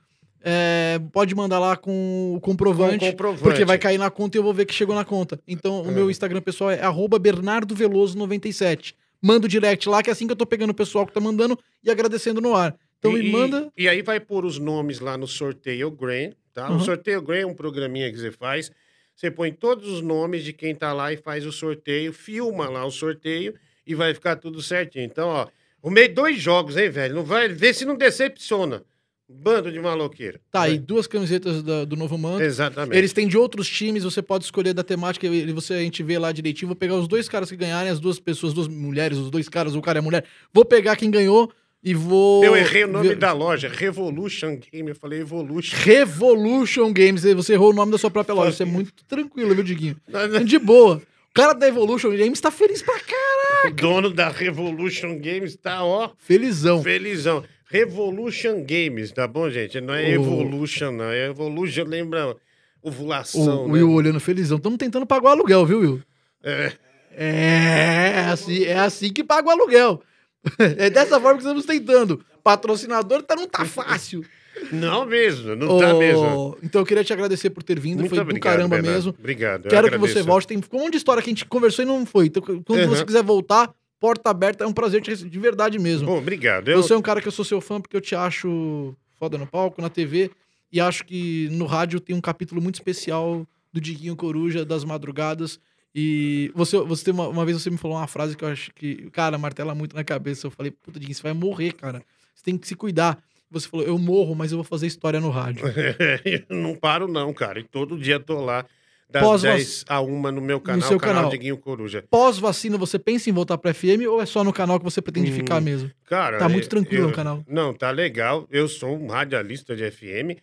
É, 0.46 1.00
pode 1.14 1.34
mandar 1.34 1.58
lá 1.58 1.78
com 1.78 2.34
o 2.36 2.40
comprovante, 2.42 3.00
Com 3.00 3.12
comprovante. 3.12 3.44
porque 3.44 3.64
vai 3.64 3.78
cair 3.78 3.98
na 3.98 4.10
conta 4.12 4.38
e 4.38 4.40
eu 4.40 4.44
vou 4.44 4.54
ver 4.54 4.66
que 4.66 4.74
chegou 4.74 4.94
na 4.94 5.06
conta. 5.06 5.40
Então, 5.48 5.84
o 5.84 5.88
É. 5.90 5.92
meu 5.92 6.12
Instagram 6.12 6.42
pessoal 6.42 6.70
é 6.72 6.82
arroba 6.82 7.18
Bernardo 7.18 7.74
Veloso 7.74 8.18
97. 8.18 8.94
Manda 9.22 9.46
o 9.46 9.50
direct 9.50 9.88
lá, 9.88 10.04
que 10.04 10.10
é 10.10 10.14
assim 10.14 10.26
que 10.28 10.34
eu 10.34 10.36
tô 10.36 10.46
pegando 10.46 10.72
o 10.72 10.74
pessoal 10.74 11.08
que 11.08 11.14
tá 11.14 11.22
mandando 11.22 11.58
e 11.82 11.90
agradecendo 11.90 12.42
no 12.42 12.54
ar. 12.54 12.76
Então 13.00 13.18
e, 13.18 13.24
me 13.24 13.32
manda. 13.32 13.72
E, 13.78 13.88
aí 13.88 14.02
vai 14.02 14.20
pôr 14.20 14.44
os 14.44 14.60
nomes 14.60 15.00
lá 15.00 15.18
no 15.18 15.28
sorteio 15.28 15.90
Grand, 15.90 16.32
tá? 16.54 16.70
Uhum. 16.70 16.76
O 16.76 16.80
sorteio 16.82 17.22
Grand 17.22 17.40
é 17.42 17.46
um 17.46 17.54
programinha 17.54 18.12
que 18.12 18.18
você 18.18 18.32
faz. 18.32 18.70
Você 19.16 19.32
põe 19.32 19.52
todos 19.54 19.88
os 19.88 20.02
nomes 20.02 20.44
de 20.44 20.52
quem 20.52 20.76
tá 20.76 20.92
lá 20.92 21.14
e 21.14 21.18
faz 21.18 21.46
o 21.46 21.52
sorteio, 21.54 22.12
filma 22.12 22.68
lá 22.68 22.84
o 22.86 22.92
sorteio 22.92 23.54
e 23.88 23.96
vai 23.96 24.14
ficar 24.14 24.36
tudo 24.36 24.62
certinho. 24.62 25.06
Então, 25.06 25.30
ó, 25.30 25.48
arrumei 25.82 26.10
dois 26.10 26.42
jogos, 26.42 26.76
hein, 26.76 26.90
velho? 26.90 27.16
Não 27.16 27.24
vai 27.24 27.48
ver 27.48 27.74
se 27.74 27.86
não 27.86 27.96
decepciona. 27.96 28.84
Bando 29.30 29.72
de 29.72 29.80
maloqueira. 29.80 30.40
Tá, 30.52 30.64
aí 30.64 30.78
duas 30.78 31.08
camisetas 31.08 31.64
da- 31.64 31.86
do 31.86 31.96
Novo 31.96 32.18
Manto. 32.18 32.44
Exatamente. 32.44 32.98
Eles 32.98 33.14
têm 33.14 33.28
de 33.28 33.38
outros 33.38 33.68
times, 33.70 34.04
você 34.04 34.22
pode 34.22 34.44
escolher 34.44 34.74
da 34.74 34.84
temática 34.84 35.26
e 35.26 35.52
você, 35.54 35.74
a 35.76 35.80
gente 35.80 36.04
vê 36.04 36.20
lá 36.20 36.32
direitinho. 36.32 36.68
Vou 36.68 36.76
pegar 36.76 36.96
os 36.96 37.08
dois 37.08 37.28
caras 37.30 37.50
que 37.50 37.56
ganharem, 37.56 37.90
as 37.92 38.00
duas 38.00 38.20
pessoas, 38.20 38.52
as 38.52 38.54
duas 38.56 38.68
mulheres, 38.68 39.18
os 39.18 39.32
dois 39.32 39.48
caras, 39.50 39.76
o 39.76 39.82
cara 39.82 40.00
é 40.00 40.02
mulher. 40.02 40.26
Vou 40.54 40.66
pegar 40.66 40.96
quem 40.98 41.10
ganhou 41.10 41.52
e 41.84 41.94
vou. 41.94 42.44
Eu 42.44 42.56
errei 42.56 42.84
o 42.84 42.88
nome 42.88 43.16
da 43.16 43.32
loja, 43.32 43.70
Revolution 43.70 44.58
Game. 44.72 44.90
Eu 44.90 44.96
falei 44.96 45.22
Evolution. 45.22 45.76
Revolution 45.78 46.92
Games. 46.94 47.24
Você 47.24 47.54
errou 47.54 47.72
o 47.72 47.74
nome 47.76 47.92
da 47.92 47.98
sua 47.98 48.12
própria 48.12 48.36
loja. 48.36 48.52
Isso 48.52 48.64
é 48.64 48.66
muito 48.66 48.92
tranquilo, 49.08 49.56
viu, 49.56 49.64
Diguinho? 49.64 49.96
De 50.46 50.60
boa. 50.60 50.98
O 51.30 51.34
cara 51.34 51.54
da 51.54 51.68
Evolution 51.68 52.12
Games 52.16 52.40
tá 52.40 52.52
feliz 52.52 52.82
pra 52.84 53.00
cá. 53.00 53.68
O 53.68 53.72
dono 53.72 54.12
da 54.12 54.30
Revolution 54.30 55.18
Games 55.20 55.56
tá, 55.56 55.84
ó, 55.84 56.12
Felizão. 56.18 56.84
Felizão. 56.84 57.44
Revolution 57.74 58.64
Games, 58.64 59.12
tá 59.12 59.28
bom, 59.28 59.50
gente? 59.50 59.82
Não 59.82 59.96
é 59.96 60.04
O- 60.04 60.12
Evolution, 60.22 60.92
não. 60.92 61.06
É 61.06 61.26
Evolution, 61.28 61.86
lembra 61.86 62.36
ovulação, 62.84 63.62
O, 63.62 63.64
o 63.64 63.68
né? 63.68 63.74
Will 63.74 63.92
olhando 63.92 64.20
felizão. 64.20 64.58
Estamos 64.58 64.78
tentando 64.78 65.08
pagar 65.08 65.30
o 65.30 65.32
aluguel, 65.32 65.66
viu, 65.66 65.80
Will? 65.80 66.02
É. 66.44 66.72
É 67.16 68.26
assim, 68.32 68.64
é 68.64 68.78
assim 68.78 69.12
que 69.12 69.24
paga 69.24 69.48
o 69.48 69.52
aluguel. 69.52 70.02
É 70.78 70.90
dessa 70.90 71.20
forma 71.20 71.34
que 71.40 71.44
estamos 71.46 71.66
tentando. 71.66 72.24
patrocinador 72.44 73.24
tá, 73.24 73.36
não 73.36 73.48
tá 73.48 73.64
fácil. 73.66 74.24
Não 74.72 75.06
mesmo, 75.06 75.56
não 75.56 75.80
tá 75.80 75.96
Ô, 75.96 76.00
mesmo. 76.00 76.58
Então 76.62 76.82
eu 76.82 76.86
queria 76.86 77.04
te 77.04 77.12
agradecer 77.14 77.50
por 77.50 77.64
ter 77.64 77.80
vindo, 77.80 78.00
Muito 78.02 78.10
foi 78.10 78.18
do 78.20 78.22
obrigado, 78.22 78.54
caramba 78.54 78.76
Bernardo. 78.76 78.96
mesmo. 78.96 79.16
Obrigado. 79.18 79.68
Quero 79.70 79.90
que 79.90 79.98
você 79.98 80.22
volte. 80.22 80.46
Tem 80.48 80.58
um 80.58 80.78
monte 80.78 80.92
de 80.92 80.98
história 80.98 81.24
que 81.24 81.30
a 81.30 81.32
gente 81.32 81.46
conversou 81.46 81.84
e 81.84 81.88
não 81.88 82.06
foi. 82.06 82.28
Então, 82.28 82.44
quando 82.44 82.70
Uhum. 82.70 82.90
você 82.90 83.04
quiser 83.06 83.24
voltar, 83.24 83.74
porta 84.04 84.30
aberta, 84.32 84.66
é 84.66 84.68
um 84.68 84.74
prazer 84.74 85.02
te 85.02 85.12
receber 85.12 85.30
de 85.30 85.40
verdade 85.40 85.80
mesmo. 85.80 86.08
Bom, 86.08 86.18
obrigado. 86.18 86.68
Eu, 86.68 86.84
Você 86.84 86.92
é 86.92 86.98
um 86.98 87.02
cara 87.02 87.22
que 87.22 87.28
eu 87.30 87.32
sou 87.32 87.46
seu 87.46 87.62
fã 87.62 87.80
porque 87.80 87.96
eu 87.96 88.02
te 88.02 88.14
acho 88.14 88.94
foda 89.18 89.38
no 89.38 89.48
palco, 89.48 89.82
na 89.82 89.90
TV, 89.90 90.30
e 90.70 90.82
acho 90.82 91.06
que 91.06 91.48
no 91.54 91.66
rádio 91.66 92.02
tem 92.02 92.14
um 92.14 92.20
capítulo 92.20 92.62
muito 92.62 92.76
especial 92.76 93.48
do 93.72 93.80
Diguinho 93.80 94.14
Coruja, 94.14 94.66
das 94.66 94.84
madrugadas. 94.84 95.58
E 95.96 96.52
você, 96.54 96.78
você 96.80 97.06
tem 97.06 97.14
uma, 97.14 97.30
uma 97.30 97.46
vez 97.46 97.62
você 97.62 97.70
me 97.70 97.78
falou 97.78 97.96
uma 97.96 98.06
frase 98.06 98.36
que 98.36 98.44
eu 98.44 98.50
acho 98.50 98.74
que, 98.74 99.10
cara, 99.12 99.38
martela 99.38 99.74
muito 99.74 99.96
na 99.96 100.04
cabeça. 100.04 100.48
Eu 100.48 100.52
falei, 100.52 100.70
puta, 100.70 101.00
Diguinho, 101.00 101.16
você 101.16 101.24
vai 101.24 101.34
morrer, 101.34 101.72
cara. 101.72 102.04
Você 102.36 102.44
tem 102.44 102.58
que 102.58 102.68
se 102.68 102.76
cuidar. 102.76 103.24
Você 103.50 103.70
falou, 103.70 103.86
eu 103.86 103.98
morro, 103.98 104.36
mas 104.36 104.52
eu 104.52 104.58
vou 104.58 104.66
fazer 104.66 104.86
história 104.86 105.22
no 105.22 105.30
rádio. 105.30 105.64
eu 106.26 106.58
não 106.58 106.76
paro, 106.76 107.08
não, 107.08 107.34
cara. 107.34 107.58
E 107.58 107.64
todo 107.64 107.98
dia 107.98 108.20
tô 108.20 108.44
lá, 108.44 108.66
das 109.14 109.22
Pós-vac- 109.24 109.56
10 109.58 109.86
a 109.88 110.02
1 110.02 110.32
no 110.32 110.42
meu 110.42 110.60
canal, 110.60 110.88
seu 110.88 110.98
canal 111.00 111.16
canal. 111.18 111.30
Diguinho 111.32 111.56
Coruja. 111.56 112.04
Pós-vacina, 112.10 112.78
você 112.80 112.98
pensa 112.98 113.30
em 113.30 113.34
voltar 113.34 113.60
pra 113.60 113.72
FM 113.72 114.08
ou 114.10 114.20
é 114.20 114.26
só 114.26 114.44
no 114.44 114.52
canal 114.52 114.80
que 114.80 114.84
você 114.84 115.04
pretende 115.04 115.32
Hum, 115.32 115.36
ficar 115.36 115.62
mesmo? 115.62 115.92
Cara, 116.06 116.40
Tá 116.40 116.50
muito 116.50 116.66
eu- 116.66 116.70
tranquilo 116.70 117.04
eu- 117.04 117.08
no 117.10 117.14
canal. 117.16 117.44
Não, 117.48 117.74
tá 117.76 117.92
legal. 117.92 118.48
Eu 118.50 118.68
sou 118.68 118.98
um 118.98 119.06
radialista 119.08 119.76
de 119.76 119.84
FM, 119.92 120.36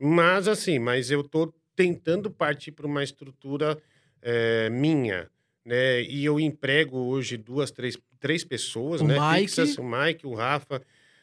mas 0.00 0.48
assim, 0.48 0.78
mas 0.80 1.08
eu 1.10 1.22
tô 1.22 1.54
tentando 1.76 2.28
partir 2.28 2.72
para 2.72 2.86
uma 2.86 3.04
estrutura 3.04 3.78
eh, 4.22 4.68
minha, 4.70 5.28
né? 5.64 6.02
E 6.02 6.24
eu 6.24 6.40
emprego 6.40 6.98
hoje 6.98 7.36
duas, 7.36 7.70
três, 7.70 7.96
três 8.18 8.42
pessoas, 8.42 9.00
O 9.00 9.04
né? 9.04 9.14
Mike. 9.20 9.40
Fixas, 9.42 9.78
o 9.78 9.84
Mike, 9.84 10.26
o 10.26 10.34
Rafa 10.34 10.82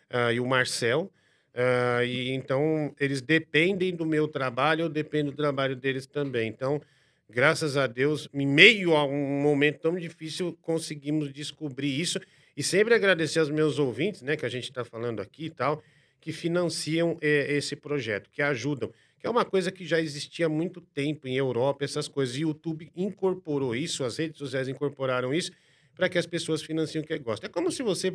ah, 0.10 0.32
e 0.32 0.40
o 0.40 0.46
Marcel. 0.48 1.12
Ah, 1.56 2.04
e 2.04 2.32
então 2.32 2.94
eles 3.00 3.22
dependem 3.22 3.96
do 3.96 4.06
meu 4.06 4.28
trabalho, 4.28 4.84
eu 4.84 4.90
dependo 4.90 5.32
do 5.32 5.38
trabalho 5.38 5.76
deles 5.76 6.06
também. 6.06 6.48
Então, 6.50 6.82
graças 7.30 7.78
a 7.78 7.86
Deus, 7.88 8.28
em 8.34 8.48
meio 8.48 8.96
a 8.96 9.06
um 9.06 9.42
momento 9.42 9.80
tão 9.80 9.96
difícil, 9.96 10.58
conseguimos 10.62 11.32
descobrir 11.32 12.00
isso. 12.00 12.20
E 12.56 12.62
sempre 12.64 12.94
agradecer 12.94 13.40
aos 13.40 13.50
meus 13.50 13.80
ouvintes, 13.80 14.22
né, 14.22 14.36
que 14.36 14.46
a 14.46 14.50
gente 14.50 14.66
está 14.66 14.86
falando 14.86 15.22
aqui 15.22 15.46
e 15.46 15.50
tal, 15.50 15.82
que 16.22 16.32
financiam 16.32 17.18
eh, 17.22 17.56
esse 17.56 17.76
projeto, 17.76 18.30
que 18.32 18.42
ajudam. 18.42 18.92
Que 19.20 19.26
é 19.26 19.30
uma 19.30 19.44
coisa 19.44 19.72
que 19.72 19.86
já 19.86 20.00
existia 20.00 20.46
há 20.46 20.50
muito 20.50 20.80
tempo 20.80 21.28
em 21.28 21.36
Europa, 21.36 21.84
essas 21.84 22.08
coisas. 22.08 22.36
E 22.36 22.46
o 22.46 22.50
YouTube 22.50 22.92
incorporou 22.96 23.76
isso, 23.76 24.04
as 24.04 24.18
redes 24.18 24.38
sociais 24.38 24.68
incorporaram 24.68 25.34
isso, 25.34 25.52
para 25.96 26.10
que 26.10 26.18
as 26.18 26.26
pessoas 26.26 26.62
financiem 26.62 27.04
o 27.04 27.08
que 27.08 27.18
gostam. 27.20 27.48
É 27.50 27.52
como 27.52 27.72
se 27.72 27.84
você, 27.84 28.12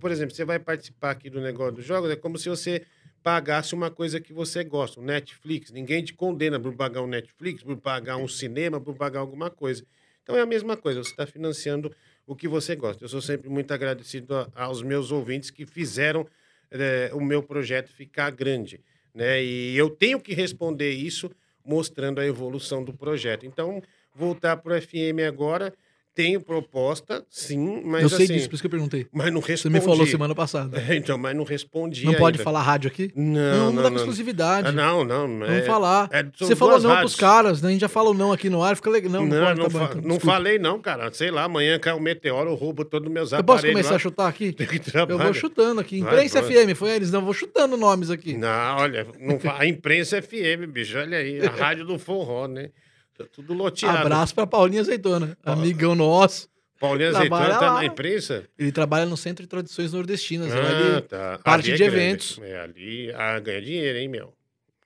por 0.00 0.10
exemplo, 0.10 0.34
você 0.34 0.44
vai 0.44 0.58
participar 0.58 1.10
aqui 1.12 1.30
do 1.30 1.40
negócio 1.40 1.76
dos 1.76 1.84
jogos, 1.84 2.10
é 2.10 2.16
como 2.16 2.38
se 2.38 2.48
você 2.48 2.82
pagasse 3.22 3.74
uma 3.74 3.90
coisa 3.90 4.20
que 4.20 4.32
você 4.32 4.62
gosta, 4.64 5.00
um 5.00 5.04
Netflix. 5.04 5.70
Ninguém 5.70 6.04
te 6.04 6.14
condena 6.14 6.58
por 6.60 6.74
pagar 6.74 7.02
um 7.02 7.06
Netflix, 7.06 7.62
por 7.62 7.76
pagar 7.76 8.16
um 8.16 8.28
cinema, 8.28 8.80
por 8.80 8.94
pagar 8.94 9.20
alguma 9.20 9.50
coisa. 9.50 9.84
Então 10.22 10.36
é 10.36 10.40
a 10.40 10.46
mesma 10.46 10.76
coisa, 10.76 11.02
você 11.02 11.10
está 11.10 11.26
financiando 11.26 11.94
o 12.26 12.34
que 12.34 12.48
você 12.48 12.74
gosta. 12.74 13.04
Eu 13.04 13.08
sou 13.08 13.20
sempre 13.22 13.48
muito 13.48 13.72
agradecido 13.72 14.34
a- 14.34 14.48
aos 14.54 14.82
meus 14.82 15.10
ouvintes 15.12 15.50
que 15.50 15.64
fizeram 15.66 16.26
eh, 16.68 17.10
o 17.14 17.20
meu 17.20 17.44
projeto 17.44 17.88
ficar 17.92 18.28
grande. 18.30 18.80
Né? 19.14 19.42
E 19.42 19.76
eu 19.76 19.88
tenho 19.88 20.20
que 20.20 20.34
responder 20.34 20.90
isso 20.90 21.30
mostrando 21.64 22.20
a 22.20 22.26
evolução 22.26 22.82
do 22.82 22.92
projeto. 22.92 23.46
Então, 23.46 23.80
voltar 24.12 24.56
para 24.56 24.72
o 24.72 24.76
FM 24.76 25.20
agora, 25.26 25.72
tenho 26.16 26.40
proposta, 26.40 27.22
sim, 27.28 27.82
mas 27.84 28.02
eu 28.04 28.08
sei 28.08 28.24
assim, 28.24 28.32
disso, 28.34 28.48
por 28.48 28.54
isso 28.54 28.62
que 28.62 28.66
eu 28.66 28.70
perguntei. 28.70 29.06
mas 29.12 29.30
não 29.30 29.42
Você 29.42 29.52
respondi. 29.52 29.74
me 29.74 29.80
falou 29.82 30.06
semana 30.06 30.34
passada. 30.34 30.82
Então, 30.96 31.18
mas 31.18 31.36
não 31.36 31.44
respondi 31.44 32.06
Não 32.06 32.14
pode 32.14 32.36
ainda. 32.36 32.42
falar 32.44 32.62
rádio 32.62 32.88
aqui? 32.88 33.12
Não, 33.14 33.26
Não, 33.34 33.58
não, 33.66 33.72
não, 33.74 33.82
dá 33.82 33.90
não. 33.90 33.96
exclusividade. 33.98 34.68
Ah, 34.68 34.72
não, 34.72 35.04
não. 35.04 35.28
Vamos 35.28 35.48
é- 35.50 35.62
falar. 35.62 36.08
é- 36.10 36.24
Você 36.38 36.56
falou 36.56 36.80
não 36.80 36.88
rádios. 36.90 37.12
pros 37.12 37.20
caras, 37.20 37.60
né? 37.60 37.68
A 37.68 37.72
gente 37.72 37.82
já 37.82 37.88
falou 37.88 38.14
não 38.14 38.32
aqui 38.32 38.48
no 38.48 38.62
ar, 38.62 38.74
fica 38.76 38.88
legal. 38.88 39.12
Não, 39.12 39.26
Não, 39.26 39.28
não, 39.28 39.36
não, 39.40 39.44
pode, 39.56 39.60
tá 39.60 39.68
bom, 39.68 39.78
fa- 39.86 39.92
então, 39.98 40.08
não 40.08 40.18
falei 40.18 40.58
não, 40.58 40.80
cara. 40.80 41.12
Sei 41.12 41.30
lá, 41.30 41.44
amanhã 41.44 41.78
cai 41.78 41.92
um 41.92 42.00
meteoro, 42.00 42.50
eu 42.50 42.54
roubo 42.54 42.82
todos 42.84 43.06
os 43.06 43.12
meus 43.12 43.32
Eu 43.32 43.38
aparelhos 43.40 43.62
posso 43.62 43.72
começar 43.72 43.90
lá. 43.90 43.96
a 43.96 43.98
chutar 43.98 44.28
aqui? 44.28 44.56
Eu 45.08 45.18
vou 45.18 45.34
chutando 45.34 45.80
aqui. 45.82 45.98
Imprensa 45.98 46.40
vai. 46.40 46.50
FM, 46.66 46.74
foi 46.74 46.90
eles? 46.92 47.10
Não, 47.10 47.20
eu 47.20 47.24
vou 47.26 47.34
chutando 47.34 47.76
nomes 47.76 48.10
aqui. 48.10 48.34
Não, 48.34 48.76
olha, 48.78 49.06
não 49.20 49.38
a 49.58 49.66
imprensa 49.66 50.22
FM, 50.22 50.66
bicho, 50.72 50.96
olha 50.98 51.18
aí, 51.18 51.40
a 51.44 51.50
rádio 51.50 51.84
do 51.84 51.98
forró, 51.98 52.46
né? 52.48 52.70
Tá 53.16 53.24
tudo 53.32 53.54
loteado. 53.54 53.98
Abraço 53.98 54.34
pra 54.34 54.46
Paulinho 54.46 54.80
Azeitona, 54.80 55.36
amigão 55.44 55.94
nosso. 55.94 56.48
Paulinho 56.78 57.08
Azeitona 57.08 57.48
tá 57.58 57.72
lá. 57.72 57.74
na 57.74 57.84
imprensa? 57.84 58.44
Ele 58.58 58.70
trabalha 58.70 59.06
no 59.06 59.16
Centro 59.16 59.42
de 59.42 59.48
Tradições 59.48 59.92
Nordestinas. 59.92 60.52
Ah, 60.52 60.58
ele... 60.58 61.00
tá. 61.02 61.38
parte 61.42 61.70
é 61.70 61.74
de 61.74 61.78
grande. 61.78 61.96
eventos. 61.96 62.38
É, 62.42 62.60
ali 62.60 63.10
ah, 63.12 63.38
ganha 63.40 63.62
dinheiro, 63.62 63.98
hein, 63.98 64.08
meu? 64.08 64.34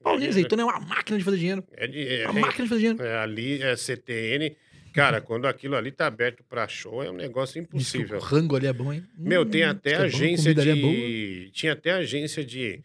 Paulinho 0.02 0.31
Azeitona 0.31 0.62
é 0.62 0.65
uma 0.65 0.81
máquina 0.81 1.19
de 1.19 1.24
fazer 1.24 1.39
dinheiro. 1.39 1.65
É 1.73 1.86
dinheiro. 1.86 2.31
Uma 2.31 2.39
hein? 2.39 2.47
máquina 2.47 2.65
de 2.65 2.69
fazer 2.69 2.81
dinheiro. 2.81 3.02
É, 3.02 3.19
ali 3.19 3.62
é 3.62 3.77
CTN. 3.77 4.57
Cara, 4.93 5.20
quando 5.20 5.47
aquilo 5.47 5.77
ali 5.77 5.93
tá 5.93 6.07
aberto 6.07 6.43
pra 6.48 6.66
show, 6.66 7.02
é 7.02 7.11
um 7.11 7.15
negócio 7.15 7.61
Diz 7.73 7.90
que 7.90 7.98
o 7.98 8.02
impossível. 8.02 8.19
rango 8.19 8.57
ali 8.57 8.66
é 8.66 8.73
bom, 8.73 8.93
hein? 8.93 9.05
Meu, 9.16 9.44
tem 9.44 9.65
Hum, 9.65 9.70
até 9.70 9.90
que 9.90 9.97
é 9.97 9.98
bom, 9.98 10.05
agência 10.05 10.51
é 10.51 10.55
de. 10.55 11.51
Tinha 11.52 11.73
até 11.73 11.93
agência 11.93 12.44
de, 12.44 12.82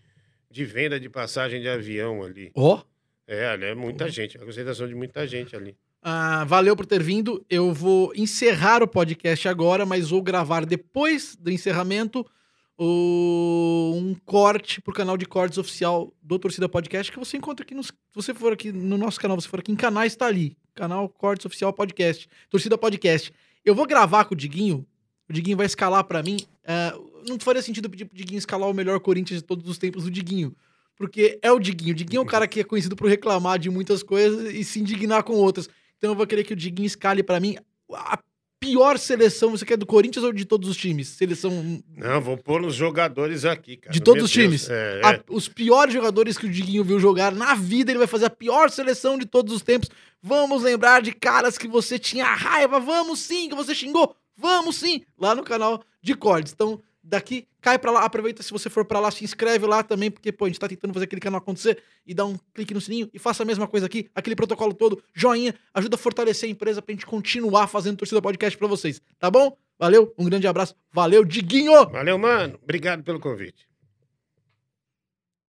de 0.51 0.65
venda 0.65 0.99
de 0.99 1.09
passagem 1.09 1.61
de 1.61 1.67
avião 1.67 2.23
ali. 2.23 2.51
Ó, 2.53 2.81
É, 3.27 3.47
ali 3.47 3.65
é 3.65 3.75
muita 3.75 4.09
gente. 4.09 4.37
A 4.37 4.45
concentração 4.45 4.87
de 4.87 4.93
muita 4.95 5.25
gente 5.27 5.55
ali. 5.55 5.75
Ah, 6.01 6.43
valeu 6.45 6.75
por 6.75 6.85
ter 6.85 7.01
vindo. 7.01 7.43
Eu 7.49 7.73
vou 7.73 8.13
encerrar 8.15 8.83
o 8.83 8.87
podcast 8.87 9.47
agora, 9.47 9.85
mas 9.85 10.09
vou 10.11 10.21
gravar 10.21 10.65
depois 10.65 11.35
do 11.35 11.49
encerramento 11.51 12.23
o- 12.77 13.93
um 13.95 14.13
corte 14.25 14.81
pro 14.81 14.93
canal 14.93 15.17
de 15.17 15.25
cortes 15.25 15.57
oficial 15.57 16.13
do 16.21 16.37
Torcida 16.37 16.67
Podcast 16.69 17.11
que 17.11 17.17
você 17.17 17.37
encontra 17.37 17.63
aqui 17.65 17.73
nos, 17.73 17.87
se 17.87 17.93
você 18.13 18.33
for 18.33 18.53
aqui 18.53 18.71
no 18.71 18.97
nosso 18.97 19.19
canal, 19.19 19.39
você 19.39 19.47
for 19.47 19.59
aqui 19.59 19.71
em 19.71 19.75
canais 19.75 20.15
tá 20.15 20.27
ali, 20.27 20.55
canal 20.75 21.07
Cortes 21.09 21.45
Oficial 21.45 21.71
Podcast, 21.73 22.27
Torcida 22.49 22.77
Podcast. 22.77 23.33
Eu 23.63 23.73
vou 23.73 23.87
gravar 23.87 24.25
com 24.25 24.33
o 24.33 24.37
Diguinho. 24.37 24.85
O 25.27 25.33
Diguinho 25.33 25.57
vai 25.57 25.65
escalar 25.65 26.03
pra 26.03 26.21
mim. 26.21 26.37
ah, 26.67 26.93
não 27.27 27.39
faria 27.39 27.61
sentido 27.61 27.89
pedir 27.89 28.05
pro 28.05 28.15
Diguinho 28.15 28.37
escalar 28.37 28.69
o 28.69 28.73
melhor 28.73 28.99
Corinthians 28.99 29.39
de 29.41 29.47
todos 29.47 29.67
os 29.67 29.77
tempos 29.79 30.03
do 30.03 30.11
Diguinho. 30.11 30.55
Porque 30.97 31.37
é 31.41 31.51
o 31.51 31.59
Diguinho. 31.59 31.91
O 31.91 31.95
Diguinho 31.95 32.19
é 32.19 32.23
um 32.23 32.25
cara 32.25 32.47
que 32.47 32.59
é 32.59 32.63
conhecido 32.63 32.95
por 32.95 33.09
reclamar 33.09 33.59
de 33.59 33.69
muitas 33.69 34.01
coisas 34.01 34.53
e 34.53 34.63
se 34.63 34.79
indignar 34.79 35.23
com 35.23 35.33
outras. 35.33 35.69
Então 35.97 36.11
eu 36.11 36.15
vou 36.15 36.25
querer 36.27 36.43
que 36.43 36.53
o 36.53 36.55
Diguinho 36.55 36.87
escale 36.87 37.21
pra 37.23 37.39
mim 37.39 37.57
a 37.91 38.17
pior 38.59 38.97
seleção. 38.97 39.51
Você 39.51 39.65
quer 39.65 39.77
do 39.77 39.85
Corinthians 39.85 40.23
ou 40.25 40.31
de 40.33 40.45
todos 40.45 40.69
os 40.69 40.77
times? 40.77 41.07
Seleção 41.09 41.81
Não, 41.95 42.21
vou 42.21 42.37
pôr 42.37 42.63
os 42.65 42.73
jogadores 42.73 43.45
aqui, 43.45 43.77
cara. 43.77 43.93
de 43.93 43.99
todos 43.99 44.17
Meu 44.19 44.25
os 44.25 44.31
Deus. 44.33 44.45
times. 44.45 44.69
É, 44.69 45.01
A- 45.03 45.11
é. 45.13 45.23
os 45.29 45.47
piores 45.47 45.93
jogadores 45.93 46.37
que 46.37 46.45
o 46.45 46.51
Diguinho 46.51 46.83
viu 46.83 46.99
jogar 46.99 47.33
na 47.33 47.53
vida, 47.55 47.91
ele 47.91 47.99
vai 47.99 48.07
fazer 48.07 48.25
a 48.25 48.29
pior 48.29 48.69
seleção 48.69 49.17
de 49.17 49.25
todos 49.25 49.53
os 49.53 49.61
tempos. 49.61 49.89
Vamos 50.21 50.63
lembrar 50.63 51.01
de 51.01 51.11
caras 51.11 51.57
que 51.57 51.67
você 51.67 51.99
tinha 51.99 52.25
raiva, 52.25 52.79
vamos 52.79 53.19
sim, 53.19 53.49
que 53.49 53.55
você 53.55 53.75
xingou, 53.75 54.15
vamos 54.35 54.77
sim, 54.77 55.03
lá 55.19 55.35
no 55.35 55.43
canal 55.43 55.83
de 56.01 56.15
cordes. 56.15 56.51
Então, 56.53 56.81
daqui, 57.05 57.47
cai 57.61 57.77
pra 57.77 57.91
lá, 57.91 58.03
aproveita 58.03 58.41
se 58.41 58.51
você 58.51 58.69
for 58.69 58.83
pra 58.83 58.99
lá, 58.99 59.11
se 59.11 59.23
inscreve 59.23 59.65
lá 59.65 59.83
também, 59.83 60.09
porque, 60.09 60.31
pô, 60.31 60.45
a 60.45 60.47
gente 60.47 60.59
tá 60.59 60.67
tentando 60.67 60.93
fazer 60.93 61.05
aquele 61.05 61.21
canal 61.21 61.37
acontecer 61.37 61.81
e 62.05 62.13
dá 62.13 62.25
um 62.25 62.37
clique 62.53 62.73
no 62.73 62.81
sininho 62.81 63.09
e 63.13 63.19
faça 63.19 63.43
a 63.43 63.45
mesma 63.45 63.67
coisa 63.67 63.85
aqui, 63.85 64.09
aquele 64.15 64.35
protocolo 64.35 64.73
todo, 64.73 65.01
joinha, 65.13 65.53
ajuda 65.73 65.95
a 65.95 65.97
fortalecer 65.97 66.49
a 66.49 66.51
empresa 66.51 66.81
pra 66.81 66.93
gente 66.93 67.05
continuar 67.05 67.67
fazendo 67.67 67.97
torcida 67.97 68.21
podcast 68.21 68.57
pra 68.57 68.67
vocês, 68.67 69.01
tá 69.19 69.29
bom? 69.29 69.55
Valeu, 69.77 70.13
um 70.17 70.25
grande 70.25 70.47
abraço, 70.47 70.75
valeu, 70.91 71.23
Diguinho! 71.23 71.89
Valeu, 71.89 72.17
mano. 72.17 72.57
Obrigado 72.63 73.03
pelo 73.03 73.19
convite. 73.19 73.67